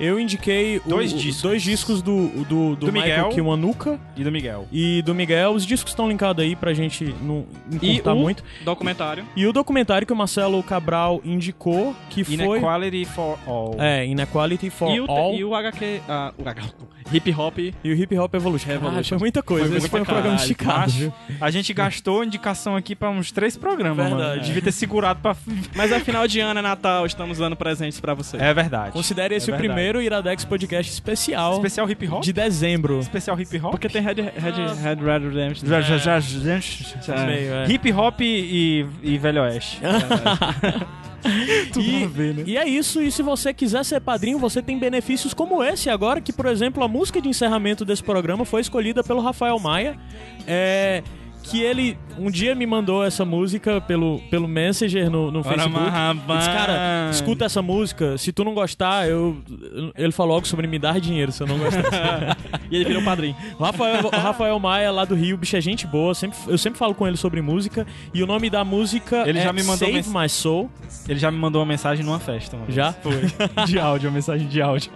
Eu 0.00 0.18
indiquei 0.18 0.80
Dois 0.86 1.12
o- 1.12 1.16
discos. 1.18 1.42
dois 1.42 1.62
discos 1.62 2.02
do, 2.02 2.28
do, 2.28 2.44
do, 2.44 2.86
Do 2.86 2.92
Michael 2.92 3.26
Miguel. 3.26 3.28
Kiwanuka 3.28 4.00
E 4.16 4.24
do 4.24 4.32
Miguel. 4.32 4.66
e 4.72 5.02
do 5.02 5.14
Miguel. 5.14 5.52
Os 5.52 5.64
discos 5.66 5.92
estão 5.92 6.08
linkados 6.08 6.42
aí 6.42 6.56
pra 6.56 6.72
gente 6.74 7.14
não 7.22 7.44
e 7.80 7.90
encurtar 7.92 8.14
o 8.14 8.16
muito. 8.18 8.42
documentário. 8.64 9.24
E 9.36 9.46
o 9.46 9.52
documentário 9.52 10.06
que 10.06 10.12
o 10.12 10.16
Marcelo 10.16 10.60
Cabral 10.62 11.20
indicou, 11.24 11.94
que 12.10 12.24
foi... 12.24 12.34
Inequality 12.34 13.04
for 13.04 13.38
All. 13.46 13.76
É, 13.78 14.04
Inequality 14.06 14.70
for 14.70 14.90
E 14.90 15.00
o, 15.00 15.08
All. 15.10 15.34
e 15.34 15.44
o 15.44 15.54
HQ. 15.54 16.00
ah, 16.08 16.32
o 16.36 16.42
HQ. 16.42 16.62
Hip 17.12 17.32
Hop. 17.34 17.58
E 17.58 17.72
o 17.84 17.92
Hip 17.94 18.18
Hop 18.18 18.34
Evolution. 18.34 18.68
Revolution. 18.68 19.08
Foi 19.10 19.18
muita 19.18 19.42
coisa. 19.42 19.66
Foi 19.68 19.76
Esse 19.76 19.82
muito 19.82 19.90
foi 19.90 20.00
um 20.00 20.04
programa 20.04 20.36
esticado? 20.36 21.12
A 21.40 21.50
gente 21.50 21.72
gastou 21.74 22.24
indicação 22.24 22.76
aqui 22.76 22.94
pra 22.94 23.10
uns 23.10 23.30
três 23.32 23.56
programas, 23.56 23.96
Verdade. 24.08 24.22
mano. 24.36 24.40
Devia 24.42 24.62
ter 24.62 24.72
segurado 24.72 25.20
pra... 25.20 25.36
Mas 25.74 25.92
é 25.92 26.00
final 26.00 26.26
de 26.26 26.40
ano, 26.40 26.58
é 26.60 26.62
Natal, 26.62 27.04
estamos 27.06 27.38
dando 27.38 27.56
presentes 27.56 28.00
pra 28.00 28.14
você. 28.14 28.36
É 28.36 28.52
verdade. 28.54 28.92
Considere 28.92 29.34
esse 29.34 29.50
É 29.50 29.54
o 29.54 29.56
verdade. 29.56 29.68
primeiro 29.74 30.02
Iradex 30.02 30.44
Podcast 30.44 30.92
especial 30.92 31.54
Especial 31.54 31.90
hip 31.90 32.08
hop? 32.08 32.22
de 32.22 32.32
dezembro. 32.32 32.98
Especial 33.00 33.38
hip 33.40 33.56
hop? 33.58 33.70
Porque 33.72 33.88
tem 33.88 34.02
Red, 34.02 34.14
Red, 34.14 34.30
Red, 34.82 34.94
Red 34.96 35.28
Redemption. 35.28 35.68
É. 37.08 37.64
É. 37.64 37.72
Hip 37.72 37.92
hop 37.92 38.20
e, 38.20 38.86
e 39.02 39.18
Velho 39.18 39.42
Oeste. 39.42 39.80
Tudo 41.72 41.84
E, 41.84 42.06
ver, 42.06 42.34
né? 42.34 42.44
e 42.46 42.56
é 42.56 42.68
isso, 42.68 43.00
e 43.00 43.10
se 43.10 43.22
você 43.22 43.52
quiser 43.52 43.84
ser 43.84 44.00
padrinho, 44.00 44.38
você 44.38 44.60
tem 44.60 44.78
benefícios 44.78 45.32
como 45.32 45.62
esse 45.62 45.88
agora, 45.88 46.20
que, 46.20 46.32
por 46.32 46.46
exemplo, 46.46 46.82
a 46.82 46.88
música 46.88 47.20
de 47.20 47.28
encerramento 47.28 47.84
desse 47.84 48.02
programa 48.02 48.44
foi 48.44 48.60
escolhida 48.60 49.02
pelo 49.02 49.20
Rafael 49.20 49.58
Maia. 49.58 49.96
É, 50.46 51.02
que 51.42 51.60
ele 51.60 51.98
um 52.18 52.30
dia 52.30 52.54
me 52.54 52.66
mandou 52.66 53.04
essa 53.04 53.24
música 53.24 53.80
pelo, 53.80 54.20
pelo 54.30 54.46
Messenger 54.46 55.10
no, 55.10 55.30
no 55.30 55.40
Ora, 55.40 55.48
Facebook. 55.48 55.90
disse, 56.38 56.50
cara, 56.50 57.10
escuta 57.10 57.44
essa 57.44 57.62
música. 57.62 58.18
Se 58.18 58.32
tu 58.32 58.44
não 58.44 58.54
gostar, 58.54 59.08
eu. 59.08 59.36
Ele 59.96 60.12
falou 60.12 60.34
algo 60.34 60.46
sobre 60.46 60.66
me 60.66 60.78
dar 60.78 61.00
dinheiro 61.00 61.32
se 61.32 61.42
eu 61.42 61.46
não 61.46 61.58
gostar. 61.58 62.36
E 62.70 62.76
ele 62.76 62.86
virou 62.86 63.02
padrinho. 63.02 63.36
Rafael, 63.60 64.08
Rafael 64.08 64.58
Maia, 64.58 64.90
lá 64.90 65.04
do 65.04 65.14
Rio, 65.14 65.36
bicho 65.36 65.54
é 65.54 65.60
gente 65.60 65.86
boa. 65.86 66.14
Sempre, 66.14 66.38
eu 66.46 66.56
sempre 66.56 66.78
falo 66.78 66.94
com 66.94 67.06
ele 67.06 67.18
sobre 67.18 67.42
música. 67.42 67.86
E 68.14 68.22
o 68.22 68.26
nome 68.26 68.48
da 68.48 68.64
música 68.64 69.28
Ele 69.28 69.38
é 69.38 69.42
já 69.42 69.52
me 69.52 69.62
mandou 69.62 69.92
Save 69.92 70.08
My 70.08 70.26
Soul. 70.26 70.70
Ele 71.06 71.18
já 71.18 71.30
me 71.30 71.36
mandou 71.36 71.60
uma 71.60 71.66
mensagem 71.66 72.02
numa 72.02 72.18
festa. 72.18 72.56
Já? 72.68 72.94
Foi. 72.94 73.12
De 73.66 73.78
áudio, 73.78 74.08
uma 74.08 74.14
mensagem 74.14 74.48
de 74.48 74.62
áudio. 74.62 74.90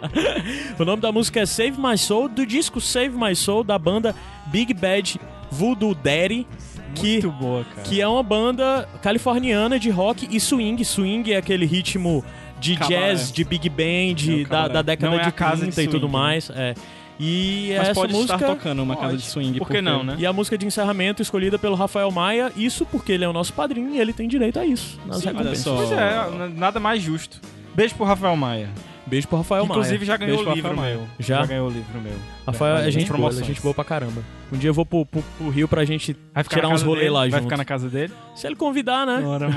O 0.79 0.85
nome 0.87 1.03
da 1.03 1.13
música 1.13 1.41
é 1.41 1.47
Save 1.47 1.79
My 1.79 1.99
Soul, 1.99 2.31
do 2.31 2.47
disco 2.47 2.81
Save 2.81 3.15
My 3.15 3.37
Soul, 3.37 3.63
da 3.63 3.79
banda 3.79 4.15
Big 4.47 4.73
Bad 4.73 5.21
Voodoo 5.51 5.95
Daddy. 5.95 6.47
Que, 6.95 7.13
Muito 7.23 7.31
boa, 7.33 7.65
cara. 7.65 7.83
que 7.83 8.01
é 8.01 8.09
uma 8.09 8.23
banda 8.23 8.89
californiana 9.03 9.79
de 9.79 9.91
rock 9.91 10.27
e 10.31 10.41
swing. 10.41 10.83
Swing 10.85 11.31
é 11.33 11.37
aquele 11.37 11.67
ritmo 11.67 12.25
de 12.59 12.75
Cabaré. 12.75 13.11
jazz, 13.11 13.31
de 13.31 13.45
big 13.45 13.69
band, 13.69 14.41
É 14.43 14.45
da, 14.45 14.69
da 14.69 14.83
década 14.83 15.11
Não 15.13 15.19
é 15.21 15.23
de 15.25 15.29
a 15.29 15.33
casa 15.33 15.67
de 15.67 15.73
30 15.73 15.83
e 15.83 15.89
tudo 15.89 16.09
mais. 16.09 16.49
É. 16.55 16.75
E 17.21 17.69
Mas 17.77 17.89
essa 17.89 17.95
pode 18.01 18.13
música... 18.13 18.35
estar 18.35 18.47
tocando 18.47 18.83
uma 18.83 18.97
casa 18.97 19.17
de 19.17 19.23
swing. 19.25 19.59
Por 19.59 19.69
que 19.69 19.81
não, 19.83 20.03
né? 20.05 20.17
E 20.19 20.25
a 20.27 20.33
música 20.33 20.57
de 20.57 20.67
encerramento 20.67 21.21
escolhida 21.23 21.59
pelo 21.59 21.75
Rafael 21.75 22.11
Maia, 22.11 22.51
isso 22.57 22.87
porque 22.87 23.13
ele 23.13 23.25
é 23.25 23.29
o 23.29 23.33
nosso 23.33 23.53
padrinho 23.53 23.91
e 23.95 23.99
ele 24.01 24.13
tem 24.15 24.27
direito 24.29 24.59
a 24.59 24.65
isso. 24.67 24.99
Nas 25.07 25.19
Sim, 25.19 25.29
recompensas. 25.29 25.59
só. 25.59 25.77
Pois 25.77 25.93
é, 25.93 26.49
nada 26.55 26.79
mais 26.81 27.03
justo. 27.03 27.41
Beijo 27.75 27.95
pro 27.95 28.05
Rafael 28.07 28.37
Maia. 28.37 28.71
Beijo 29.07 29.29
pro 29.29 29.39
Rafael 29.39 29.65
Maia. 29.67 29.79
Inclusive 29.79 30.05
já 30.07 30.17
ganhou 30.17 30.37
Beijo 30.37 30.51
o 30.51 30.55
livro 30.55 30.77
meu. 30.81 31.07
Já? 31.19 31.45
ganhou 31.45 31.69
o 31.69 31.71
livro 31.71 32.01
meu. 32.01 32.15
Rafael 32.47 32.77
é 32.79 32.83
Nas 32.85 32.95
gente 32.95 33.05
boa, 33.05 33.05
é 33.05 33.07
promoções. 33.21 33.47
gente 33.47 33.61
boa 33.63 33.75
pra 33.75 33.85
caramba. 33.85 34.23
Um 34.53 34.57
dia 34.59 34.71
eu 34.71 34.75
vou 34.75 34.87
pro, 34.87 35.05
pro- 35.05 35.23
pro 35.39 35.49
Rio 35.51 35.67
pra 35.67 35.85
gente 35.85 36.17
Vai 36.33 36.45
tirar 36.45 36.69
uns 36.69 36.83
rolês 36.83 37.11
lá 37.11 37.21
Vai 37.21 37.31
junto. 37.31 37.43
ficar 37.43 37.57
na 37.57 37.65
casa 37.65 37.89
dele? 37.89 38.13
Se 38.35 38.47
ele 38.47 38.55
convidar, 38.57 39.05
né? 39.07 39.21
Bora. 39.21 39.49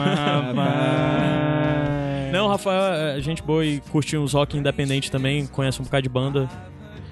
Não, 2.32 2.48
Rafael 2.48 3.18
é 3.18 3.22
gente 3.22 3.42
boa 3.42 3.66
e 3.66 3.80
curtiu 3.92 4.22
uns 4.22 4.34
rock 4.34 4.58
independente 4.58 5.10
também, 5.12 5.48
conhece 5.48 5.82
um 5.82 5.86
bocado 5.86 6.04
de 6.04 6.10
banda. 6.10 6.48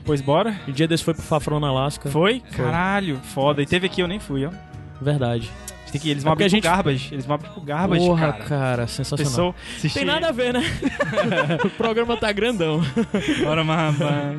Pois 0.06 0.22
bora? 0.22 0.56
O 0.68 0.72
dia 0.72 0.88
desse 0.88 1.04
foi 1.04 1.14
pro 1.14 1.24
Fafron 1.24 1.60
na 1.60 1.68
Alaska. 1.68 2.10
Foi? 2.10 2.40
Caralho, 2.56 3.18
foda. 3.18 3.62
E 3.62 3.66
teve 3.66 3.88
aqui, 3.88 4.02
eu 4.02 4.08
nem 4.08 4.20
fui, 4.20 4.46
ó. 4.46 4.52
Verdade. 5.02 5.50
Tem 5.92 6.02
que, 6.02 6.10
eles 6.10 6.24
É 6.24 6.26
vão 6.26 6.34
abrir 6.34 6.50
gente- 6.50 6.64
Garbage. 6.64 7.10
Eles 7.14 7.26
vão 7.26 7.36
abrir 7.36 7.50
pro 7.50 7.62
Garbage, 7.62 8.06
Porra, 8.06 8.34
cara. 8.34 8.44
cara, 8.46 8.88
sensacional. 8.88 9.56
Assistir- 9.78 10.00
Tem 10.00 10.06
nada 10.06 10.28
a 10.28 10.32
ver, 10.32 10.54
né? 10.54 10.62
o 11.64 11.70
programa 11.72 12.18
tá 12.18 12.32
grandão. 12.32 12.82
Bora, 13.44 13.64
rapaz. 13.64 14.38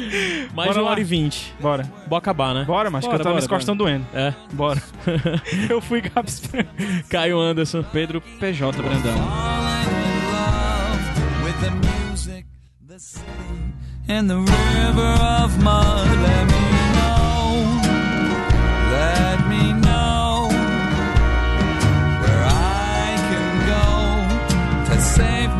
Mais 0.54 0.68
Bora 0.68 0.78
uma 0.80 0.82
lá. 0.84 0.90
hora 0.92 1.00
e 1.00 1.04
vinte. 1.04 1.52
Bora. 1.60 1.84
Bora 2.06 2.18
acabar, 2.18 2.54
né? 2.54 2.64
Bora, 2.64 2.90
mas 2.90 3.06
que 3.06 3.14
eu 3.14 3.18
minhas 3.28 3.46
costas 3.46 3.66
tão 3.66 3.76
doendo. 3.76 4.06
É. 4.14 4.32
Bora. 4.52 4.82
eu 5.68 5.80
fui 5.80 6.00
Gabs. 6.00 6.42
Caio 7.10 7.38
Anderson. 7.38 7.82
Pedro 7.92 8.20
PJ 8.20 8.80
Brandão. 8.82 9.14
with 11.44 11.54
the 11.60 11.70
music, 12.10 12.46
the 12.86 12.98
city, 12.98 13.24
and 14.08 14.28
the 14.28 14.36
river 14.36 15.14
of 15.44 15.56
mud. 15.62 16.06
Let 16.22 16.46
me 16.46 16.65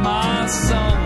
my 0.07 0.47
song. 0.47 1.06